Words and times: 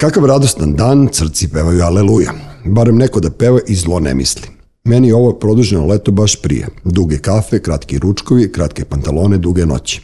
Kakav 0.00 0.24
radostan 0.24 0.74
dan, 0.74 1.08
crci 1.12 1.48
pevaju 1.48 1.82
aleluja. 1.82 2.32
Barem 2.64 2.96
neko 2.96 3.20
da 3.20 3.30
peva 3.30 3.58
i 3.66 3.74
zlo 3.74 4.00
ne 4.00 4.14
misli. 4.14 4.46
Meni 4.84 5.12
ovo 5.12 5.32
produženo 5.32 5.86
leto 5.86 6.12
baš 6.12 6.36
prije. 6.42 6.68
Duge 6.84 7.18
kafe, 7.18 7.58
kratki 7.62 7.98
ručkovi, 7.98 8.52
kratke 8.52 8.84
pantalone, 8.84 9.38
duge 9.38 9.66
noći. 9.66 10.02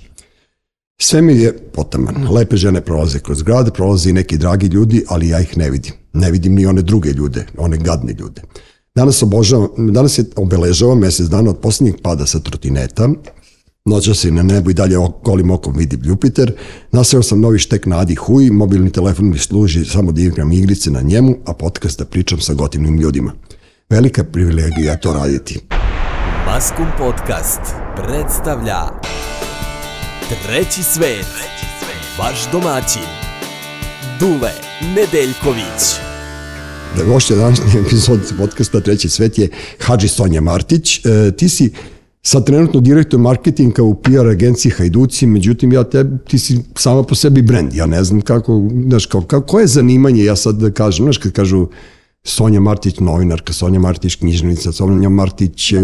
Sve 1.02 1.22
mi 1.22 1.36
je 1.36 1.52
potaman. 1.58 2.26
Lepe 2.30 2.56
žene 2.56 2.80
prolaze 2.80 3.18
kroz 3.18 3.42
grad, 3.42 3.74
prolaze 3.74 4.10
i 4.10 4.12
neki 4.12 4.38
dragi 4.38 4.66
ljudi, 4.66 5.04
ali 5.08 5.28
ja 5.28 5.40
ih 5.40 5.56
ne 5.58 5.70
vidim. 5.70 5.92
Ne 6.12 6.30
vidim 6.30 6.54
ni 6.54 6.66
one 6.66 6.82
druge 6.82 7.10
ljude, 7.10 7.46
one 7.56 7.76
gadne 7.76 8.16
ljude. 8.18 8.42
Danas, 8.94 9.22
obožavam, 9.22 9.68
danas 9.92 10.18
je 10.18 10.24
obeležava 10.36 10.94
mesec 10.94 11.26
dana 11.26 11.50
od 11.50 11.58
poslednjeg 11.58 12.02
pada 12.02 12.26
sa 12.26 12.40
trotineta, 12.40 13.08
Noća 13.86 14.14
se 14.14 14.30
na 14.30 14.42
nebu 14.42 14.70
i 14.70 14.74
dalje 14.74 14.96
golim 15.24 15.50
okom 15.50 15.76
vidim 15.76 16.00
Jupiter. 16.04 16.52
Naseo 16.92 17.22
sam 17.22 17.40
novi 17.40 17.58
štek 17.58 17.86
na 17.86 17.98
Adi 17.98 18.14
Hui, 18.14 18.50
mobilni 18.50 18.90
telefon 18.90 19.30
mi 19.30 19.38
služi 19.38 19.84
samo 19.84 20.12
da 20.12 20.20
igram 20.20 20.52
igrice 20.52 20.90
na 20.90 21.00
njemu, 21.00 21.36
a 21.46 21.54
podcast 21.54 21.98
da 21.98 22.04
pričam 22.04 22.40
sa 22.40 22.54
gotivnim 22.54 22.98
ljudima. 22.98 23.32
Velika 23.90 24.24
privilegija 24.24 24.96
to 24.96 25.12
raditi. 25.12 25.60
Maskum 26.46 26.86
Podcast 26.98 27.60
predstavlja 27.96 28.80
Treći 30.46 30.82
svet, 30.82 31.26
vaš 32.18 32.50
domaćin, 32.52 33.08
Dule 34.20 34.52
Nedeljković. 34.80 35.82
Da 36.96 37.04
gošća 37.04 37.34
današnje 37.34 37.80
epizod 37.86 38.20
podcasta 38.38 38.80
Treći 38.80 39.08
svet 39.08 39.38
je 39.38 39.48
Hadži 39.80 40.08
Sonja 40.08 40.40
Martić. 40.40 40.98
E, 40.98 41.32
ti 41.36 41.48
si 41.48 41.72
sad 42.26 42.46
trenutno 42.46 42.80
direktor 42.80 43.20
marketinga 43.20 43.82
u 43.82 43.94
PR 43.94 44.28
agenciji 44.30 44.72
Hajduci, 44.72 45.26
međutim 45.26 45.72
ja 45.72 45.84
te, 45.84 46.04
ti 46.28 46.38
si 46.38 46.58
sama 46.76 47.02
po 47.02 47.14
sebi 47.14 47.42
brand, 47.42 47.74
ja 47.74 47.86
ne 47.86 48.04
znam 48.04 48.20
kako, 48.20 48.68
znaš, 48.88 49.06
kao, 49.06 49.20
kako 49.20 49.60
je 49.60 49.66
zanimanje, 49.66 50.24
ja 50.24 50.36
sad 50.36 50.56
da 50.56 50.70
kažem, 50.70 51.04
znaš 51.04 51.18
kad 51.18 51.32
kažu 51.32 51.66
Sonja 52.26 52.60
Martić, 52.60 53.00
novinarka, 53.00 53.52
Sonja 53.52 53.80
Martić, 53.80 54.14
knjižnica, 54.14 54.72
Sonja 54.72 55.08
Martić 55.08 55.72
e, 55.72 55.76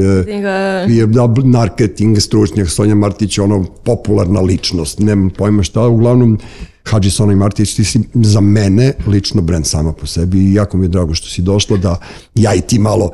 je 0.89 1.07
da, 1.07 1.35
marketing 1.45 2.21
stručnjak, 2.21 2.71
Sonja 2.71 2.95
Martić 2.95 3.39
ono 3.39 3.65
popularna 3.85 4.41
ličnost, 4.41 4.99
nemam 4.99 5.31
pojma 5.31 5.63
šta, 5.63 5.87
uglavnom 5.87 6.39
Hadži 6.85 7.11
Sonja 7.11 7.37
Martić, 7.37 7.75
ti 7.75 7.85
si 7.85 8.01
za 8.15 8.41
mene 8.41 8.93
lično 9.07 9.43
brend 9.43 9.67
sama 9.67 9.93
po 9.93 10.07
sebi 10.07 10.39
i 10.39 10.55
jako 10.55 10.77
mi 10.77 10.85
je 10.85 10.89
drago 10.89 11.15
što 11.15 11.29
si 11.29 11.43
došla 11.43 11.77
da 11.77 11.99
ja 12.35 12.55
i 12.55 12.61
ti 12.61 12.79
malo 12.79 13.11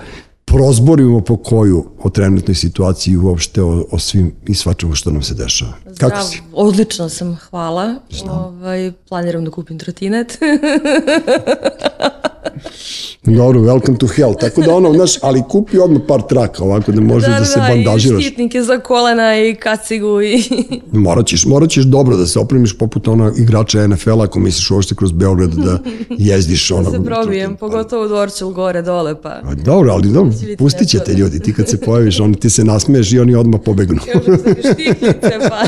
prozborimo 0.47 1.21
po 1.21 1.37
koju 1.37 1.85
o 2.03 2.11
trenutnoj 2.11 2.55
situaciji 2.55 3.13
i 3.13 3.17
uopšte 3.17 3.63
o, 3.63 3.87
o 3.91 3.99
svim 3.99 4.35
i 4.47 4.55
svačemu 4.55 4.95
što 4.95 5.11
nam 5.11 5.23
se 5.23 5.35
dešava. 5.35 5.73
Zdravo, 5.91 6.11
Kako 6.11 6.27
si? 6.27 6.43
Odlično 6.53 7.09
sam, 7.09 7.37
hvala. 7.37 7.95
Ovaj, 8.31 8.93
planiram 9.09 9.45
da 9.45 9.51
kupim 9.51 9.79
trotinet. 9.79 10.39
Dobro, 13.25 13.61
welcome 13.61 13.99
to 13.99 14.07
hell. 14.07 14.35
Tako 14.41 14.61
da 14.61 14.75
ono, 14.75 14.93
znaš, 14.93 15.13
ali 15.23 15.43
kupi 15.49 15.79
odmah 15.79 16.01
par 16.09 16.23
traka 16.29 16.65
ovako 16.65 16.93
da 16.93 17.01
možeš 17.01 17.29
da, 17.29 17.33
da, 17.33 17.39
da 17.39 17.45
se 17.45 17.61
bandažiraš. 17.69 18.17
Da, 18.17 18.21
i 18.21 18.23
štitnike 18.23 18.63
za 18.63 18.79
kolena 18.79 19.39
i 19.39 19.55
kacigu 19.55 20.23
i... 20.23 20.43
morat, 21.07 21.27
ćeš, 21.27 21.45
morat 21.47 21.71
ćeš 21.71 21.85
dobro 21.85 22.17
da 22.17 22.27
se 22.27 22.39
opremiš 22.39 22.79
poput 22.79 23.09
ona 23.09 23.33
igrača 23.37 23.87
NFL-a 23.87 24.25
ako 24.25 24.41
misliš 24.41 24.71
uopšte 24.71 24.95
kroz 24.95 25.13
Beograd 25.13 25.51
da 25.51 25.79
jezdiš 26.19 26.71
ono... 26.71 26.91
Da 26.91 26.99
se 26.99 27.05
probijem, 27.05 27.57
pogotovo 27.57 28.05
u 28.05 28.09
Dorčel 28.09 28.49
gore 28.49 28.83
dole 28.83 29.23
pa... 29.23 29.29
A, 29.29 29.55
dobro, 29.55 29.93
ali 29.93 30.13
dobro, 30.13 30.33
pustit 30.59 30.89
će 30.89 30.99
te 30.99 31.13
ljudi. 31.13 31.41
Ti 31.41 31.53
kad 31.53 31.69
se 31.69 31.81
pojaviš, 31.81 32.21
oni 32.21 32.35
ti 32.35 32.51
se 32.51 32.65
nasmeješ 32.65 33.13
i 33.13 33.19
oni 33.19 33.35
odmah 33.35 33.61
pobegnu. 33.65 34.01
Štikljice 34.59 35.39
pa... 35.49 35.63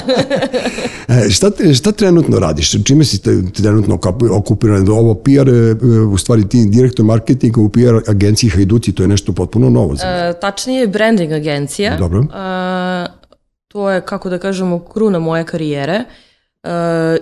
e, 1.15 1.31
šta, 1.31 1.51
te, 1.51 1.75
šta 1.75 1.93
trenutno 1.93 2.39
radiš? 2.39 2.85
Čime 2.85 3.05
si 3.05 3.23
te, 3.23 3.43
trenutno 3.53 3.99
okupiran? 4.31 4.89
Ovo 4.89 5.15
PR, 5.15 5.49
e, 5.49 5.75
u 6.13 6.19
stvari 6.19 6.49
ti 6.49 6.67
direktor 6.67 7.05
marketinga 7.05 7.61
u 7.61 7.69
PR 7.69 8.11
agenciji 8.11 8.51
Hajduci, 8.51 8.93
to 8.93 9.03
je 9.03 9.09
nešto 9.09 9.33
potpuno 9.33 9.71
novo 9.71 9.97
za 9.97 10.07
e, 10.07 10.41
Tačnije 10.41 10.87
branding 10.87 11.33
agencija. 11.33 11.97
Dobro. 11.97 12.21
E, 12.21 13.07
to 13.69 13.91
je, 13.91 14.01
kako 14.01 14.29
da 14.29 14.39
kažemo, 14.39 14.79
kruna 14.79 15.19
moje 15.19 15.45
karijere 15.45 16.05
e, 16.63 16.69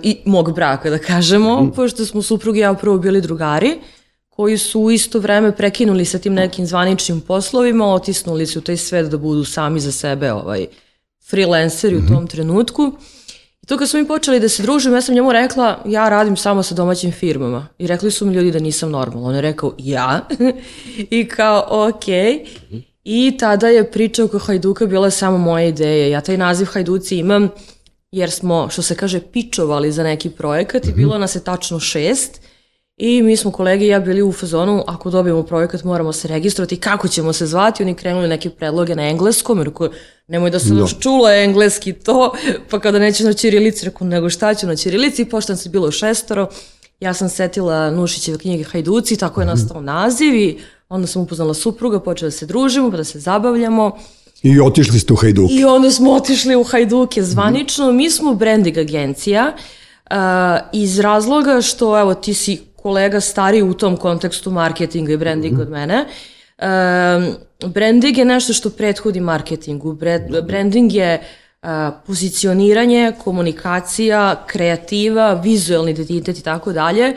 i 0.03 0.17
mog 0.25 0.53
braka, 0.55 0.89
da 0.89 0.97
kažemo, 0.97 1.61
mm. 1.61 1.71
pošto 1.71 2.05
smo 2.05 2.21
suprugi 2.21 2.59
ja 2.59 2.73
prvo 2.73 2.97
bili 2.97 3.21
drugari, 3.21 3.79
koji 4.37 4.57
su 4.57 4.81
u 4.81 4.91
isto 4.91 5.19
vreme 5.19 5.55
prekinuli 5.55 6.05
sa 6.05 6.19
tim 6.19 6.33
nekim 6.33 6.65
zvaničnim 6.65 7.21
poslovima, 7.21 7.93
otisnuli 7.93 8.45
se 8.45 8.59
u 8.59 8.61
taj 8.61 8.77
svet 8.77 9.09
da 9.09 9.17
budu 9.17 9.43
sami 9.43 9.79
za 9.79 9.91
sebe 9.91 10.31
ovaj, 10.31 10.67
freelanceri 11.29 11.95
mm 11.95 11.99
-hmm. 11.99 12.05
u 12.05 12.15
tom 12.15 12.27
trenutku. 12.27 12.91
To 13.67 13.77
kad 13.77 13.89
smo 13.89 13.99
mi 13.99 14.07
počeli 14.07 14.39
da 14.39 14.49
se 14.49 14.63
družimo, 14.63 14.95
ja 14.95 15.01
sam 15.01 15.15
njemu 15.15 15.31
rekla, 15.31 15.79
ja 15.85 16.09
radim 16.09 16.37
samo 16.37 16.63
sa 16.63 16.75
domaćim 16.75 17.11
firmama. 17.11 17.67
I 17.79 17.87
rekli 17.87 18.11
su 18.11 18.25
mi 18.25 18.33
ljudi 18.33 18.51
da 18.51 18.59
nisam 18.59 18.91
normalna. 18.91 19.27
On 19.27 19.35
je 19.35 19.41
rekao, 19.41 19.73
ja? 19.77 20.27
I 21.17 21.27
kao, 21.27 21.87
okej. 21.87 22.45
Okay. 22.71 22.81
I 23.03 23.37
tada 23.39 23.67
je 23.67 23.91
priča 23.91 24.23
oko 24.23 24.39
Hajduka 24.39 24.85
bila 24.85 25.09
samo 25.09 25.37
moja 25.37 25.65
ideja. 25.65 26.07
Ja 26.07 26.21
taj 26.21 26.37
naziv 26.37 26.65
Hajduci 26.65 27.17
imam 27.17 27.49
jer 28.11 28.31
smo, 28.31 28.69
što 28.69 28.81
se 28.81 28.95
kaže, 28.95 29.19
pičovali 29.19 29.91
za 29.91 30.03
neki 30.03 30.29
projekat 30.29 30.85
i 30.85 30.93
bilo 30.93 31.17
nas 31.17 31.35
je 31.35 31.43
tačno 31.43 31.79
šest. 31.79 32.41
I 32.97 33.21
mi 33.21 33.37
smo 33.37 33.51
kolege 33.51 33.85
i 33.85 33.87
ja 33.87 33.99
bili 33.99 34.21
u 34.21 34.31
fazonu, 34.31 34.83
ako 34.87 35.09
dobijemo 35.09 35.43
projekat 35.43 35.83
moramo 35.83 36.13
se 36.13 36.27
registrovati, 36.27 36.77
kako 36.77 37.07
ćemo 37.07 37.33
se 37.33 37.45
zvati, 37.45 37.83
oni 37.83 37.93
krenuli 37.93 38.27
neke 38.27 38.49
predloge 38.49 38.95
na 38.95 39.09
engleskom, 39.09 39.57
jer 39.57 39.71
nemoj 40.27 40.49
da 40.49 40.59
se 40.59 40.73
no. 40.73 40.87
čulo 40.99 41.29
engleski 41.29 41.93
to, 41.93 42.33
pa 42.69 42.79
kada 42.79 42.99
nećeš 42.99 43.25
na 43.25 43.33
Čirilici, 43.33 43.85
rekao, 43.85 44.07
nego 44.07 44.29
šta 44.29 44.53
ću 44.53 44.67
na 44.67 44.75
Čirilici, 44.75 45.25
pošto 45.25 45.53
nam 45.53 45.57
se 45.57 45.69
bilo 45.69 45.91
šestoro, 45.91 46.47
ja 46.99 47.13
sam 47.13 47.29
setila 47.29 47.91
Nušićeve 47.91 48.37
knjige 48.37 48.63
Hajduci, 48.63 49.17
tako 49.17 49.41
je 49.41 49.47
mhm. 49.47 49.55
nastao 49.55 49.81
naziv 49.81 50.35
i 50.35 50.57
onda 50.89 51.07
sam 51.07 51.21
upoznala 51.21 51.53
supruga, 51.53 51.99
počela 51.99 52.27
da 52.27 52.37
se 52.37 52.45
družimo, 52.45 52.91
pa 52.91 52.97
da 52.97 53.03
se 53.03 53.19
zabavljamo. 53.19 53.97
I 54.43 54.59
otišli 54.59 54.99
ste 54.99 55.13
u 55.13 55.15
Hajduke. 55.15 55.53
I 55.53 55.63
onda 55.63 55.91
smo 55.91 56.11
otišli 56.11 56.55
u 56.55 56.63
Hajduke 56.63 57.23
zvanično. 57.23 57.91
Mi 57.91 58.09
smo 58.09 58.33
branding 58.33 58.77
agencija 58.77 59.53
uh, 59.55 60.15
iz 60.73 60.99
razloga 60.99 61.61
što, 61.61 61.99
evo, 61.99 62.13
ti 62.13 62.33
si 62.33 62.61
kolega 62.87 63.19
stariji 63.21 63.63
u 63.63 63.73
tom 63.73 63.97
kontekstu 63.97 64.51
marketinga 64.51 65.11
i 65.13 65.17
brandinga 65.17 65.55
mm 65.55 65.59
-hmm. 65.59 65.61
od 65.61 65.71
mene. 65.71 66.05
Um, 66.57 67.71
branding 67.73 68.17
je 68.17 68.25
nešto 68.25 68.53
što 68.53 68.69
prethodi 68.69 69.19
marketingu. 69.19 69.97
Branding 70.47 70.93
je 70.93 71.19
pozicioniranje, 72.05 73.11
komunikacija, 73.23 74.45
kreativa, 74.47 75.33
vizualni 75.33 75.91
identitet 75.91 76.39
i 76.39 76.43
tako 76.43 76.73
dalje, 76.73 77.13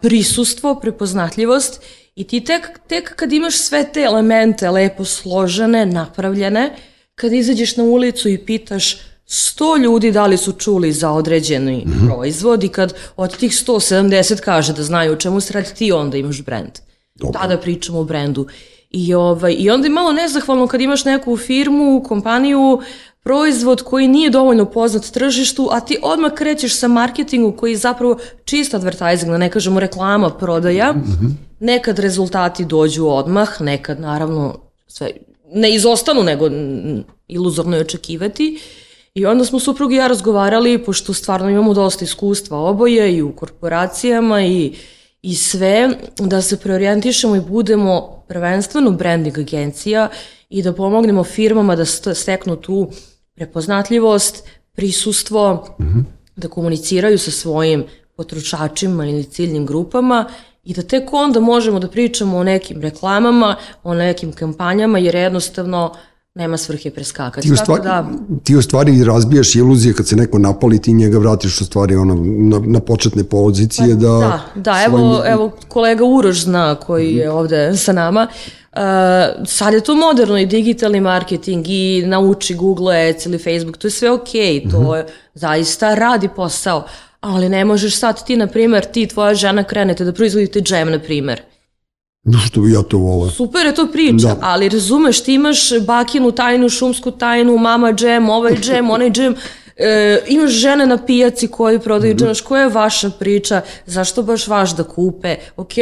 prisustvo, 0.00 0.74
prepoznatljivost 0.74 1.82
i 2.14 2.24
ti 2.24 2.44
tek, 2.44 2.70
tek 2.86 3.14
kad 3.16 3.32
imaš 3.32 3.58
sve 3.58 3.84
te 3.92 4.00
elemente 4.02 4.70
lepo 4.70 5.04
složene, 5.04 5.86
napravljene, 5.86 6.76
kad 7.14 7.32
izađeš 7.32 7.76
na 7.76 7.84
ulicu 7.84 8.28
i 8.28 8.38
pitaš 8.38 8.98
100 9.30 9.82
ljudi 9.82 10.12
da 10.12 10.26
li 10.26 10.36
su 10.36 10.52
čuli 10.52 10.92
za 10.92 11.12
određeni 11.12 11.84
mm 11.86 11.90
-hmm. 11.90 12.06
proizvod 12.06 12.64
i 12.64 12.68
kad 12.68 12.94
od 13.16 13.36
tih 13.36 13.52
170 13.52 14.40
kaže 14.40 14.72
da 14.72 14.82
znaju 14.82 15.12
o 15.12 15.16
čemu 15.16 15.40
se 15.40 15.52
radi, 15.52 15.74
ti 15.74 15.92
onda 15.92 16.16
imaš 16.16 16.42
brend. 16.44 16.70
Dobro. 17.14 17.40
Tada 17.40 17.58
pričamo 17.58 17.98
o 17.98 18.04
brendu. 18.04 18.46
I, 18.90 19.14
ovaj, 19.14 19.56
I 19.58 19.70
onda 19.70 19.86
je 19.86 19.90
malo 19.90 20.12
nezahvalno 20.12 20.66
kad 20.66 20.80
imaš 20.80 21.04
neku 21.04 21.36
firmu, 21.36 22.02
kompaniju, 22.08 22.80
proizvod 23.22 23.82
koji 23.82 24.08
nije 24.08 24.30
dovoljno 24.30 24.64
poznat 24.64 25.04
tržištu, 25.04 25.68
a 25.72 25.80
ti 25.80 25.98
odmah 26.02 26.32
krećeš 26.32 26.76
sa 26.76 26.88
marketingom 26.88 27.56
koji 27.56 27.72
je 27.72 27.76
zapravo 27.76 28.18
čist 28.44 28.74
advertising, 28.74 29.30
da 29.30 29.38
ne 29.38 29.50
kažemo 29.50 29.80
reklama, 29.80 30.30
prodaja. 30.30 30.92
Mm 30.92 31.04
-hmm. 31.04 31.30
Nekad 31.60 31.98
rezultati 31.98 32.64
dođu 32.64 33.06
odmah, 33.06 33.60
nekad 33.60 34.00
naravno 34.00 34.58
sve 34.86 35.10
ne 35.52 35.74
izostanu, 35.74 36.22
nego 36.22 36.50
iluzorno 37.28 37.76
je 37.76 37.80
očekivati. 37.80 38.60
I 39.14 39.26
onda 39.26 39.44
smo 39.44 39.58
suprug 39.58 39.92
i 39.92 39.96
ja 39.96 40.06
razgovarali, 40.06 40.84
pošto 40.84 41.14
stvarno 41.14 41.50
imamo 41.50 41.74
dosta 41.74 42.04
iskustva 42.04 42.58
oboje 42.58 43.16
i 43.16 43.22
u 43.22 43.36
korporacijama 43.36 44.42
i, 44.42 44.74
i 45.22 45.34
sve, 45.34 45.90
da 46.18 46.42
se 46.42 46.60
preorijentišemo 46.60 47.36
i 47.36 47.40
budemo 47.40 48.24
prvenstveno 48.28 48.90
branding 48.90 49.38
agencija 49.38 50.08
i 50.48 50.62
da 50.62 50.72
pomognemo 50.72 51.24
firmama 51.24 51.76
da 51.76 51.84
steknu 52.14 52.56
tu 52.56 52.90
prepoznatljivost, 53.34 54.48
prisustvo, 54.72 55.54
mm 55.80 55.84
-hmm. 55.84 56.04
da 56.36 56.48
komuniciraju 56.48 57.18
sa 57.18 57.30
svojim 57.30 57.84
potrošačima 58.16 59.06
ili 59.06 59.24
ciljnim 59.24 59.66
grupama 59.66 60.26
i 60.64 60.74
da 60.74 60.82
tek 60.82 61.12
onda 61.12 61.40
možemo 61.40 61.78
da 61.78 61.88
pričamo 61.88 62.36
o 62.36 62.44
nekim 62.44 62.82
reklamama, 62.82 63.56
o 63.82 63.94
nekim 63.94 64.32
kampanjama, 64.32 64.98
jer 64.98 65.14
jednostavno 65.14 65.94
nema 66.34 66.56
svrhe 66.56 66.90
preskakati. 66.90 67.48
Ti 67.48 67.52
u, 67.52 67.56
stvari, 67.56 67.82
da... 67.82 68.06
ti 68.44 68.56
u 68.56 68.62
stvari 68.62 69.04
razbijaš 69.04 69.54
iluzije 69.54 69.94
kad 69.94 70.08
se 70.08 70.16
neko 70.16 70.38
napali, 70.38 70.82
ti 70.82 70.92
njega 70.92 71.18
vratiš 71.18 71.60
u 71.60 71.64
stvari 71.64 71.96
ono, 71.96 72.14
na, 72.24 72.60
na 72.66 72.80
početne 72.80 73.24
pozicije. 73.24 73.88
Pa, 73.88 73.94
da, 73.94 74.08
da, 74.08 74.40
da 74.54 74.88
svojim... 74.88 75.06
evo, 75.06 75.22
evo 75.26 75.50
kolega 75.68 76.04
Uroš 76.04 76.42
zna 76.42 76.74
koji 76.74 77.14
je 77.14 77.30
ovde 77.30 77.76
sa 77.76 77.92
nama. 77.92 78.26
Uh, 78.72 78.80
sad 79.46 79.74
je 79.74 79.80
to 79.80 79.94
moderno 79.94 80.38
i 80.38 80.46
digitalni 80.46 81.00
marketing 81.00 81.68
i 81.68 82.02
nauči 82.06 82.54
Google 82.54 83.08
Ads 83.08 83.26
ili 83.26 83.38
Facebook, 83.38 83.76
to 83.76 83.86
je 83.86 83.90
sve 83.90 84.10
okej, 84.10 84.40
okay, 84.40 84.70
to 84.70 84.80
mm 84.80 84.84
-hmm. 84.84 85.04
zaista 85.34 85.94
radi 85.94 86.28
posao, 86.36 86.86
ali 87.20 87.48
ne 87.48 87.64
možeš 87.64 87.96
sad 87.96 88.26
ti, 88.26 88.36
na 88.36 88.46
primer, 88.46 88.84
ti 88.84 89.06
tvoja 89.06 89.34
žena 89.34 89.64
krenete 89.64 90.04
da 90.04 90.12
proizvodite 90.12 90.60
džem, 90.60 90.90
na 90.90 90.98
primer. 90.98 91.42
Što 92.46 92.60
bi 92.60 92.72
ja 92.72 92.82
to 92.82 92.98
volao. 92.98 93.30
Super 93.30 93.66
je 93.66 93.74
to 93.74 93.86
priča, 93.92 94.26
Da. 94.26 94.36
ali 94.40 94.68
razumeš, 94.68 95.20
ti 95.24 95.34
imaš 95.34 95.78
bakinu 95.80 96.32
tajnu, 96.32 96.68
šumsku 96.68 97.10
tajnu, 97.10 97.58
mama 97.58 97.92
džem, 97.92 98.28
ovaj 98.28 98.56
džem, 98.60 98.90
onaj 98.90 99.10
džem, 99.10 99.34
e, 99.76 100.22
imaš 100.28 100.50
žene 100.50 100.86
na 100.86 100.98
pijaci 101.06 101.48
koji 101.48 101.78
prodaju 101.78 102.14
džem, 102.14 102.26
znaš, 102.26 102.40
koja 102.40 102.62
je 102.62 102.68
vaša 102.68 103.10
priča, 103.10 103.60
zašto 103.86 104.22
baš 104.22 104.48
vaš 104.48 104.76
da 104.76 104.84
kupe, 104.84 105.36
ok, 105.56 105.72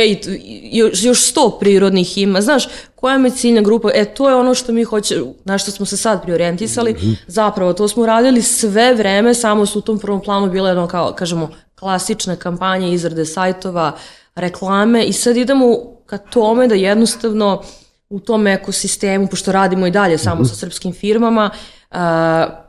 još, 0.73 1.03
još 1.03 1.23
sto 1.23 1.57
prirodnih 1.61 2.19
ima, 2.19 2.41
znaš, 2.41 2.69
koja 2.95 3.17
je 3.17 3.31
ciljna 3.31 3.61
grupa, 3.61 3.91
e, 3.95 4.05
to 4.05 4.29
je 4.29 4.35
ono 4.35 4.55
što 4.55 4.73
mi 4.73 4.85
hoće, 4.85 5.21
na 5.45 5.59
što 5.59 5.71
smo 5.71 5.87
se 5.87 5.97
sad 5.97 6.23
priorijentisali, 6.23 6.97
zapravo, 7.27 7.73
to 7.73 7.89
smo 7.89 8.07
radili 8.07 8.43
sve 8.43 8.95
vreme, 8.95 9.35
samo 9.35 9.67
su 9.67 9.79
u 9.79 9.83
tom 9.83 9.99
prvom 9.99 10.23
planu 10.23 10.51
bile, 10.51 10.71
ono, 10.71 10.87
kao, 10.87 11.13
kažemo, 11.13 11.51
klasične 11.75 12.37
kampanje 12.37 12.93
izrade 12.93 13.25
sajtova, 13.25 13.93
reklame 14.35 15.05
i 15.05 15.13
sad 15.13 15.37
idemo 15.37 15.98
ka 16.09 16.19
tome 16.19 16.69
da 16.69 16.75
jednostavno 16.75 17.63
u 18.09 18.21
tom 18.21 18.47
ekosistemu, 18.47 19.27
pošto 19.27 19.53
radimo 19.53 19.87
i 19.87 19.91
dalje 19.91 20.19
samo 20.19 20.45
sa 20.45 20.55
srpskim 20.55 20.93
firmama, 20.93 21.51
a, 21.51 21.51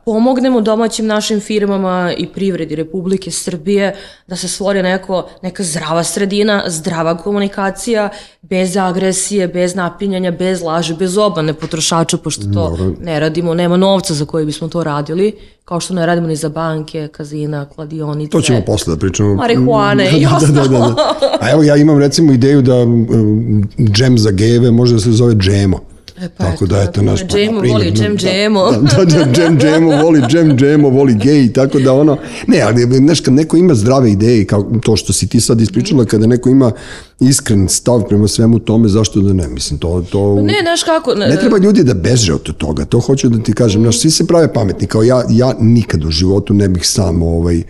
pomognemo 0.04 0.60
domaćim 0.60 1.06
našim 1.06 1.40
firmama 1.40 2.12
i 2.18 2.26
privredi 2.26 2.76
Republike 2.76 3.30
Srbije 3.30 3.96
da 4.26 4.36
se 4.36 4.48
stvori 4.48 4.82
neko, 4.82 5.28
neka 5.42 5.62
zdrava 5.62 6.04
sredina, 6.04 6.62
zdrava 6.66 7.16
komunikacija, 7.16 8.08
bez 8.42 8.76
agresije, 8.76 9.48
bez 9.48 9.74
napinjanja, 9.74 10.30
bez 10.30 10.62
laži, 10.62 10.94
bez 10.94 11.18
obmane 11.18 11.54
potrošača, 11.54 12.16
pošto 12.16 12.42
to 12.54 12.94
ne 13.00 13.20
radimo, 13.20 13.54
nema 13.54 13.76
novca 13.76 14.14
za 14.14 14.24
koje 14.24 14.44
bismo 14.44 14.68
to 14.68 14.84
radili, 14.84 15.36
kao 15.64 15.80
što 15.80 15.94
ne 15.94 16.06
radimo 16.06 16.26
ni 16.26 16.36
za 16.36 16.48
banke, 16.48 17.08
kazina, 17.12 17.68
kladionice. 17.68 18.30
To 18.30 18.40
ćemo 18.40 18.60
posle 18.66 18.94
da 18.94 19.00
pričamo. 19.00 19.34
Marihuane 19.34 20.10
i 20.18 20.24
da, 20.24 20.38
da, 20.40 20.46
da, 20.46 20.68
da, 20.68 20.76
ostalo. 20.76 20.94
da. 20.94 21.38
A 21.40 21.50
evo 21.50 21.62
ja 21.62 21.76
imam 21.76 21.98
recimo 21.98 22.32
ideju 22.32 22.62
da 22.62 22.76
um, 22.76 23.68
džem 23.78 24.18
za 24.18 24.30
gejeve 24.30 24.70
može 24.70 24.94
da 24.94 25.00
se 25.00 25.12
zove 25.12 25.34
džemo. 25.34 25.80
E, 26.20 26.28
pa 26.28 26.44
Tako 26.44 26.66
da 26.66 26.82
eto 26.82 27.02
naš 27.02 27.20
pa, 27.20 27.26
na 27.26 27.32
Džemo 27.32 27.60
primjer, 27.60 27.72
voli 27.72 27.92
džem 27.92 28.16
džemo. 28.16 28.70
Da, 28.72 29.04
da, 29.04 29.24
da, 29.24 29.32
džem 29.32 29.58
džemo 29.58 30.02
voli 30.02 30.22
džem 30.28 30.56
džemo 30.56 30.88
voli 30.88 31.14
gej 31.14 31.52
tako 31.52 31.78
da 31.78 31.92
ono 31.92 32.16
ne 32.46 32.60
ali 32.60 32.82
znaš 32.82 33.20
kad 33.20 33.34
neko 33.34 33.56
ima 33.56 33.74
zdrave 33.74 34.12
ideje 34.12 34.44
kao 34.44 34.70
to 34.82 34.96
što 34.96 35.12
si 35.12 35.28
ti 35.28 35.40
sad 35.40 35.60
ispričala 35.60 36.04
kada 36.04 36.26
neko 36.26 36.48
ima 36.48 36.72
iskren 37.20 37.68
stav 37.68 38.02
prema 38.08 38.28
svemu 38.28 38.58
tome 38.58 38.88
zašto 38.88 39.20
da 39.20 39.32
ne 39.32 39.48
mislim 39.48 39.78
to 39.78 40.04
to 40.10 40.42
Ne, 40.42 40.54
znaš 40.62 40.82
kako... 40.82 41.14
Ne 41.14 41.36
treba 41.36 41.58
ljudi 41.58 41.84
da 41.84 41.94
beže 41.94 42.34
od 42.34 42.56
toga, 42.56 42.84
to 42.84 43.00
hoću 43.00 43.28
da 43.28 43.42
ti 43.42 43.52
kažem, 43.52 43.82
znaš, 43.82 44.00
svi 44.00 44.10
se 44.10 44.26
prave 44.26 44.52
pametni, 44.52 44.86
kao 44.86 45.02
ja, 45.02 45.24
ja 45.30 45.54
nikad 45.60 46.04
u 46.04 46.10
životu 46.10 46.54
ne 46.54 46.68
bih 46.68 46.88
sam, 46.88 47.22
ovaj, 47.22 47.62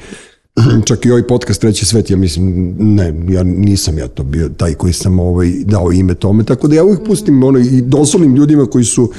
čak 0.89 1.07
i 1.07 1.11
ovaj 1.11 1.27
podcast 1.27 1.61
Treći 1.61 1.85
svet, 1.87 2.11
ja 2.11 2.17
mislim, 2.17 2.75
ne, 2.79 3.15
ja 3.29 3.43
nisam 3.43 3.99
ja 3.99 4.09
to 4.09 4.23
bio 4.23 4.49
taj 4.57 4.75
koji 4.75 4.93
sam 4.93 5.19
ovaj, 5.19 5.53
dao 5.65 5.93
ime 5.93 6.15
tome, 6.15 6.45
tako 6.45 6.69
da 6.69 6.75
ja 6.75 6.85
uvijek 6.85 7.01
pustim 7.07 7.45
ono, 7.45 7.59
i 7.59 7.81
dozvolim 7.81 8.35
ljudima 8.37 8.67
koji 8.67 8.85
su 8.85 9.11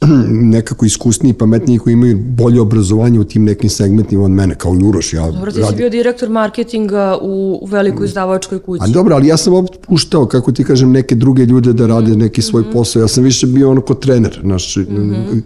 nekako 0.56 0.86
iskusniji, 0.86 1.32
pametniji, 1.32 1.78
koji 1.78 1.92
imaju 1.92 2.18
bolje 2.18 2.60
obrazovanje 2.60 3.20
u 3.20 3.24
tim 3.24 3.44
nekim 3.44 3.70
segmentima 3.70 4.24
od 4.24 4.30
mene, 4.30 4.54
kao 4.54 4.74
i 4.74 4.84
Uroš. 4.84 5.12
Ja 5.12 5.30
Dobro, 5.30 5.50
ti 5.50 5.56
si 5.56 5.62
radim- 5.62 5.76
bio 5.76 5.90
direktor 5.90 6.28
marketinga 6.28 7.18
u, 7.22 7.66
velikoj 7.70 8.06
izdavačkoj 8.06 8.58
kući. 8.58 8.84
A 8.84 8.86
dobro, 8.86 9.14
ali 9.14 9.26
ja 9.26 9.36
sam 9.36 9.54
opet 9.54 9.80
puštao, 9.86 10.26
kako 10.26 10.52
ti 10.52 10.64
kažem, 10.64 10.92
neke 10.92 11.14
druge 11.14 11.44
ljude 11.44 11.72
da 11.72 11.86
rade 11.86 12.16
neki 12.16 12.42
svoj 12.42 12.72
posao. 12.72 13.00
Ja 13.00 13.08
sam 13.08 13.24
više 13.24 13.46
bio 13.46 13.70
ono 13.70 13.80
ko 13.80 13.94
trener. 13.94 14.40
Znaš, 14.42 14.74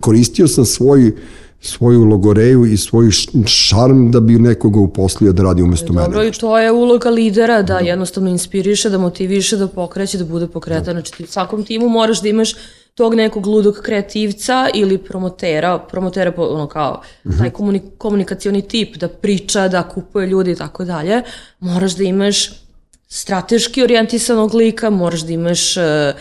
Koristio 0.01 0.49
sam 0.49 0.65
svoj, 0.65 1.13
svoju 1.65 2.05
logoreju 2.05 2.67
i 2.67 2.77
svoj 2.77 3.11
šarm 3.47 4.11
da 4.11 4.21
bi 4.21 4.39
nekoga 4.39 4.81
uposlio 4.81 5.33
da 5.33 5.43
radi 5.43 5.63
umesto 5.63 5.93
Dobro, 5.93 6.19
mene. 6.19 6.29
i 6.29 6.33
to 6.33 6.59
je 6.59 6.73
uloga 6.73 7.11
lidera 7.11 7.63
da 7.63 7.79
jednostavno 7.79 8.31
inspiriše, 8.31 8.91
da 8.91 8.99
motiviše, 8.99 9.57
da 9.57 9.69
pokreće, 9.69 10.19
da 10.19 10.25
bude 10.25 10.47
pokretan. 10.47 10.95
Znači 10.95 11.13
ti 11.13 11.25
u 11.25 11.27
svakom 11.27 11.65
timu 11.65 11.89
moraš 11.89 12.23
da 12.23 12.29
imaš 12.29 12.55
tog 12.95 13.15
nekog 13.15 13.47
ludog 13.47 13.81
kreativca 13.83 14.69
ili 14.75 14.99
promotera, 14.99 15.79
promotera 15.79 16.33
ono 16.37 16.67
kao 16.67 17.03
taj 17.39 17.51
komuni, 17.51 17.83
komunikacioni 17.99 18.63
tip 18.63 18.97
da 18.97 19.09
priča, 19.09 19.69
da 19.69 19.83
kupuje 19.83 20.27
ljudi 20.27 20.53
i 20.53 20.57
tako 20.57 20.85
dalje. 20.85 21.23
Moraš 21.61 21.97
da 21.97 22.05
imaš 22.05 22.51
strateški 23.09 23.83
orijentisanog 23.83 24.55
lika, 24.55 24.91
moraš 24.91 25.21
da 25.21 25.33
imaš 25.33 25.77
e, 25.77 26.15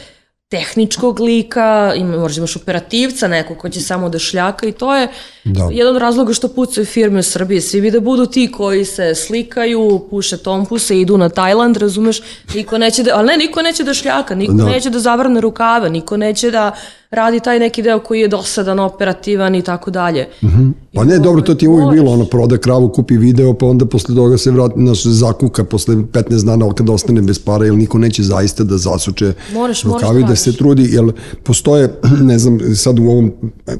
tehničkog 0.53 1.19
lika, 1.19 1.93
ima, 1.95 2.17
moraš 2.17 2.35
da 2.35 2.39
imaš 2.39 2.55
operativca, 2.55 3.27
neko 3.27 3.55
ko 3.55 3.69
će 3.69 3.81
samo 3.81 4.09
da 4.09 4.19
šljaka 4.19 4.67
i 4.67 4.71
to 4.71 4.95
je 4.95 5.07
Da. 5.43 5.69
jedan 5.71 5.95
od 5.95 6.01
razloga 6.01 6.33
što 6.33 6.47
pucaju 6.47 6.85
firme 6.85 7.19
u 7.19 7.23
Srbiji. 7.23 7.61
Svi 7.61 7.81
bi 7.81 7.91
da 7.91 7.99
budu 7.99 8.25
ti 8.25 8.51
koji 8.51 8.85
se 8.85 9.15
slikaju, 9.15 10.07
puše 10.09 10.37
tompuse, 10.37 10.99
idu 10.99 11.17
na 11.17 11.29
Tajland, 11.29 11.77
razumeš? 11.77 12.21
Niko 12.55 12.77
neće 12.77 13.03
da, 13.03 13.11
ali 13.15 13.27
ne, 13.27 13.37
niko 13.37 13.61
neće 13.61 13.83
da 13.83 13.93
šljaka, 13.93 14.35
niko 14.35 14.53
Da. 14.53 14.65
neće 14.65 14.89
da 14.89 14.99
zavrne 14.99 15.41
rukave, 15.41 15.89
niko 15.89 16.17
neće 16.17 16.51
da 16.51 16.71
radi 17.13 17.39
taj 17.39 17.59
neki 17.59 17.81
deo 17.81 17.99
koji 17.99 18.19
je 18.19 18.27
dosadan, 18.27 18.79
operativan 18.79 19.55
i 19.55 19.61
tako 19.61 19.91
dalje. 19.91 20.27
Pa 20.93 21.03
ne, 21.03 21.19
dobro, 21.19 21.41
to 21.41 21.53
ti 21.55 21.65
je 21.65 21.69
uvijek 21.69 21.91
bilo, 21.91 22.11
ono, 22.11 22.25
proda 22.25 22.57
kravu, 22.57 22.89
kupi 22.89 23.17
video, 23.17 23.53
pa 23.53 23.65
onda 23.65 23.85
posle 23.85 24.15
toga 24.15 24.37
se 24.37 24.51
vrati, 24.51 24.79
naš 24.79 25.03
zakuka 25.03 25.63
posle 25.63 25.95
15 25.95 26.45
dana 26.45 26.73
kad 26.73 26.89
ostane 26.89 27.21
bez 27.21 27.39
para, 27.39 27.65
jer 27.65 27.73
niko 27.75 27.97
neće 27.97 28.23
zaista 28.23 28.63
da 28.63 28.77
zasuče 28.77 29.25
Moraš- 29.25 29.53
moraš 29.53 29.83
rukavi, 29.83 30.21
da 30.21 30.27
da 30.27 30.35
se 30.35 30.53
trudi, 30.53 30.87
jer 30.91 31.11
postoje, 31.43 31.93
ne 32.21 32.39
znam, 32.39 32.59
sad 32.75 32.99
u 32.99 33.03
ovom, 33.03 33.31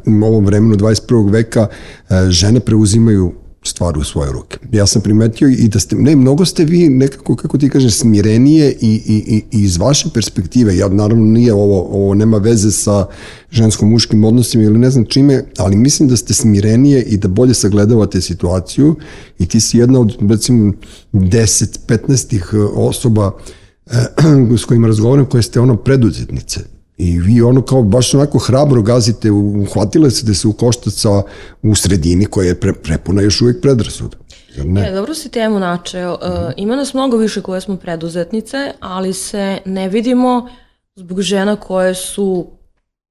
u 0.06 0.26
ovom 0.26 0.46
vremenu 0.46 0.76
21. 0.76 1.32
veka 1.32 1.68
e, 2.10 2.30
žene 2.30 2.60
preuzimaju 2.60 3.32
stvar 3.64 3.98
u 3.98 4.04
svoje 4.04 4.32
ruke. 4.32 4.58
Ja 4.72 4.88
sam 4.88 5.02
primetio 5.02 5.48
i 5.48 5.68
da 5.68 5.80
ste, 5.80 5.96
ne, 5.96 6.16
mnogo 6.16 6.46
ste 6.46 6.66
vi 6.66 6.90
nekako, 6.90 7.36
kako 7.36 7.58
ti 7.58 7.70
kažeš, 7.70 7.94
smirenije 7.94 8.78
i, 8.82 9.02
i, 9.06 9.44
i, 9.52 9.64
iz 9.64 9.78
vaše 9.78 10.10
perspektive, 10.14 10.78
ja 10.78 10.88
naravno 10.88 11.26
nije 11.26 11.54
ovo, 11.54 11.82
ovo 11.82 12.14
nema 12.14 12.38
veze 12.38 12.72
sa 12.72 13.06
žensko-muškim 13.52 14.24
odnosima 14.24 14.64
ili 14.64 14.80
ne 14.80 14.90
znam 14.90 15.06
čime, 15.06 15.44
ali 15.58 15.76
mislim 15.76 16.10
da 16.10 16.18
ste 16.18 16.34
smirenije 16.34 17.04
i 17.04 17.18
da 17.18 17.28
bolje 17.28 17.54
sagledavate 17.54 18.22
situaciju 18.22 18.96
i 19.40 19.46
ti 19.46 19.60
si 19.60 19.78
jedna 19.78 20.00
od, 20.00 20.18
recimo, 20.30 20.74
10-15 21.14 22.70
osoba 22.76 23.32
e, 23.86 23.92
s 24.62 24.66
kojima 24.66 24.88
razgovaram, 24.88 25.26
koje 25.26 25.44
ste 25.44 25.60
ono 25.60 25.78
preduzetnice. 25.78 26.60
I 27.04 27.20
vi 27.20 27.42
ono 27.42 27.62
kao 27.62 27.84
baš 27.84 28.14
onako 28.14 28.40
hrabro 28.40 28.82
gazite, 28.82 29.32
uhvatile 29.32 30.12
se 30.12 30.26
da 30.26 30.34
se 30.34 30.48
u 30.48 30.54
koštac 30.54 30.94
sa 30.94 31.22
u 31.62 31.76
sredini 31.76 32.26
koja 32.26 32.48
je 32.48 32.60
pre, 32.60 32.74
prepuna 32.74 33.22
još 33.22 33.42
uvijek 33.42 33.62
predrasuda. 33.62 34.18
Ne? 34.58 34.88
E, 34.88 34.92
dobro 34.92 35.14
si 35.14 35.30
temu 35.30 35.60
načeo. 35.60 36.18
E, 36.22 36.54
ima 36.58 36.76
nas 36.76 36.94
mnogo 36.94 37.18
više 37.18 37.42
koje 37.42 37.62
smo 37.62 37.78
preduzetnice, 37.78 38.72
ali 38.80 39.14
se 39.14 39.58
ne 39.66 39.90
vidimo 39.90 40.50
zbog 40.96 41.22
žena 41.22 41.56
koje 41.56 41.96
su, 41.96 42.48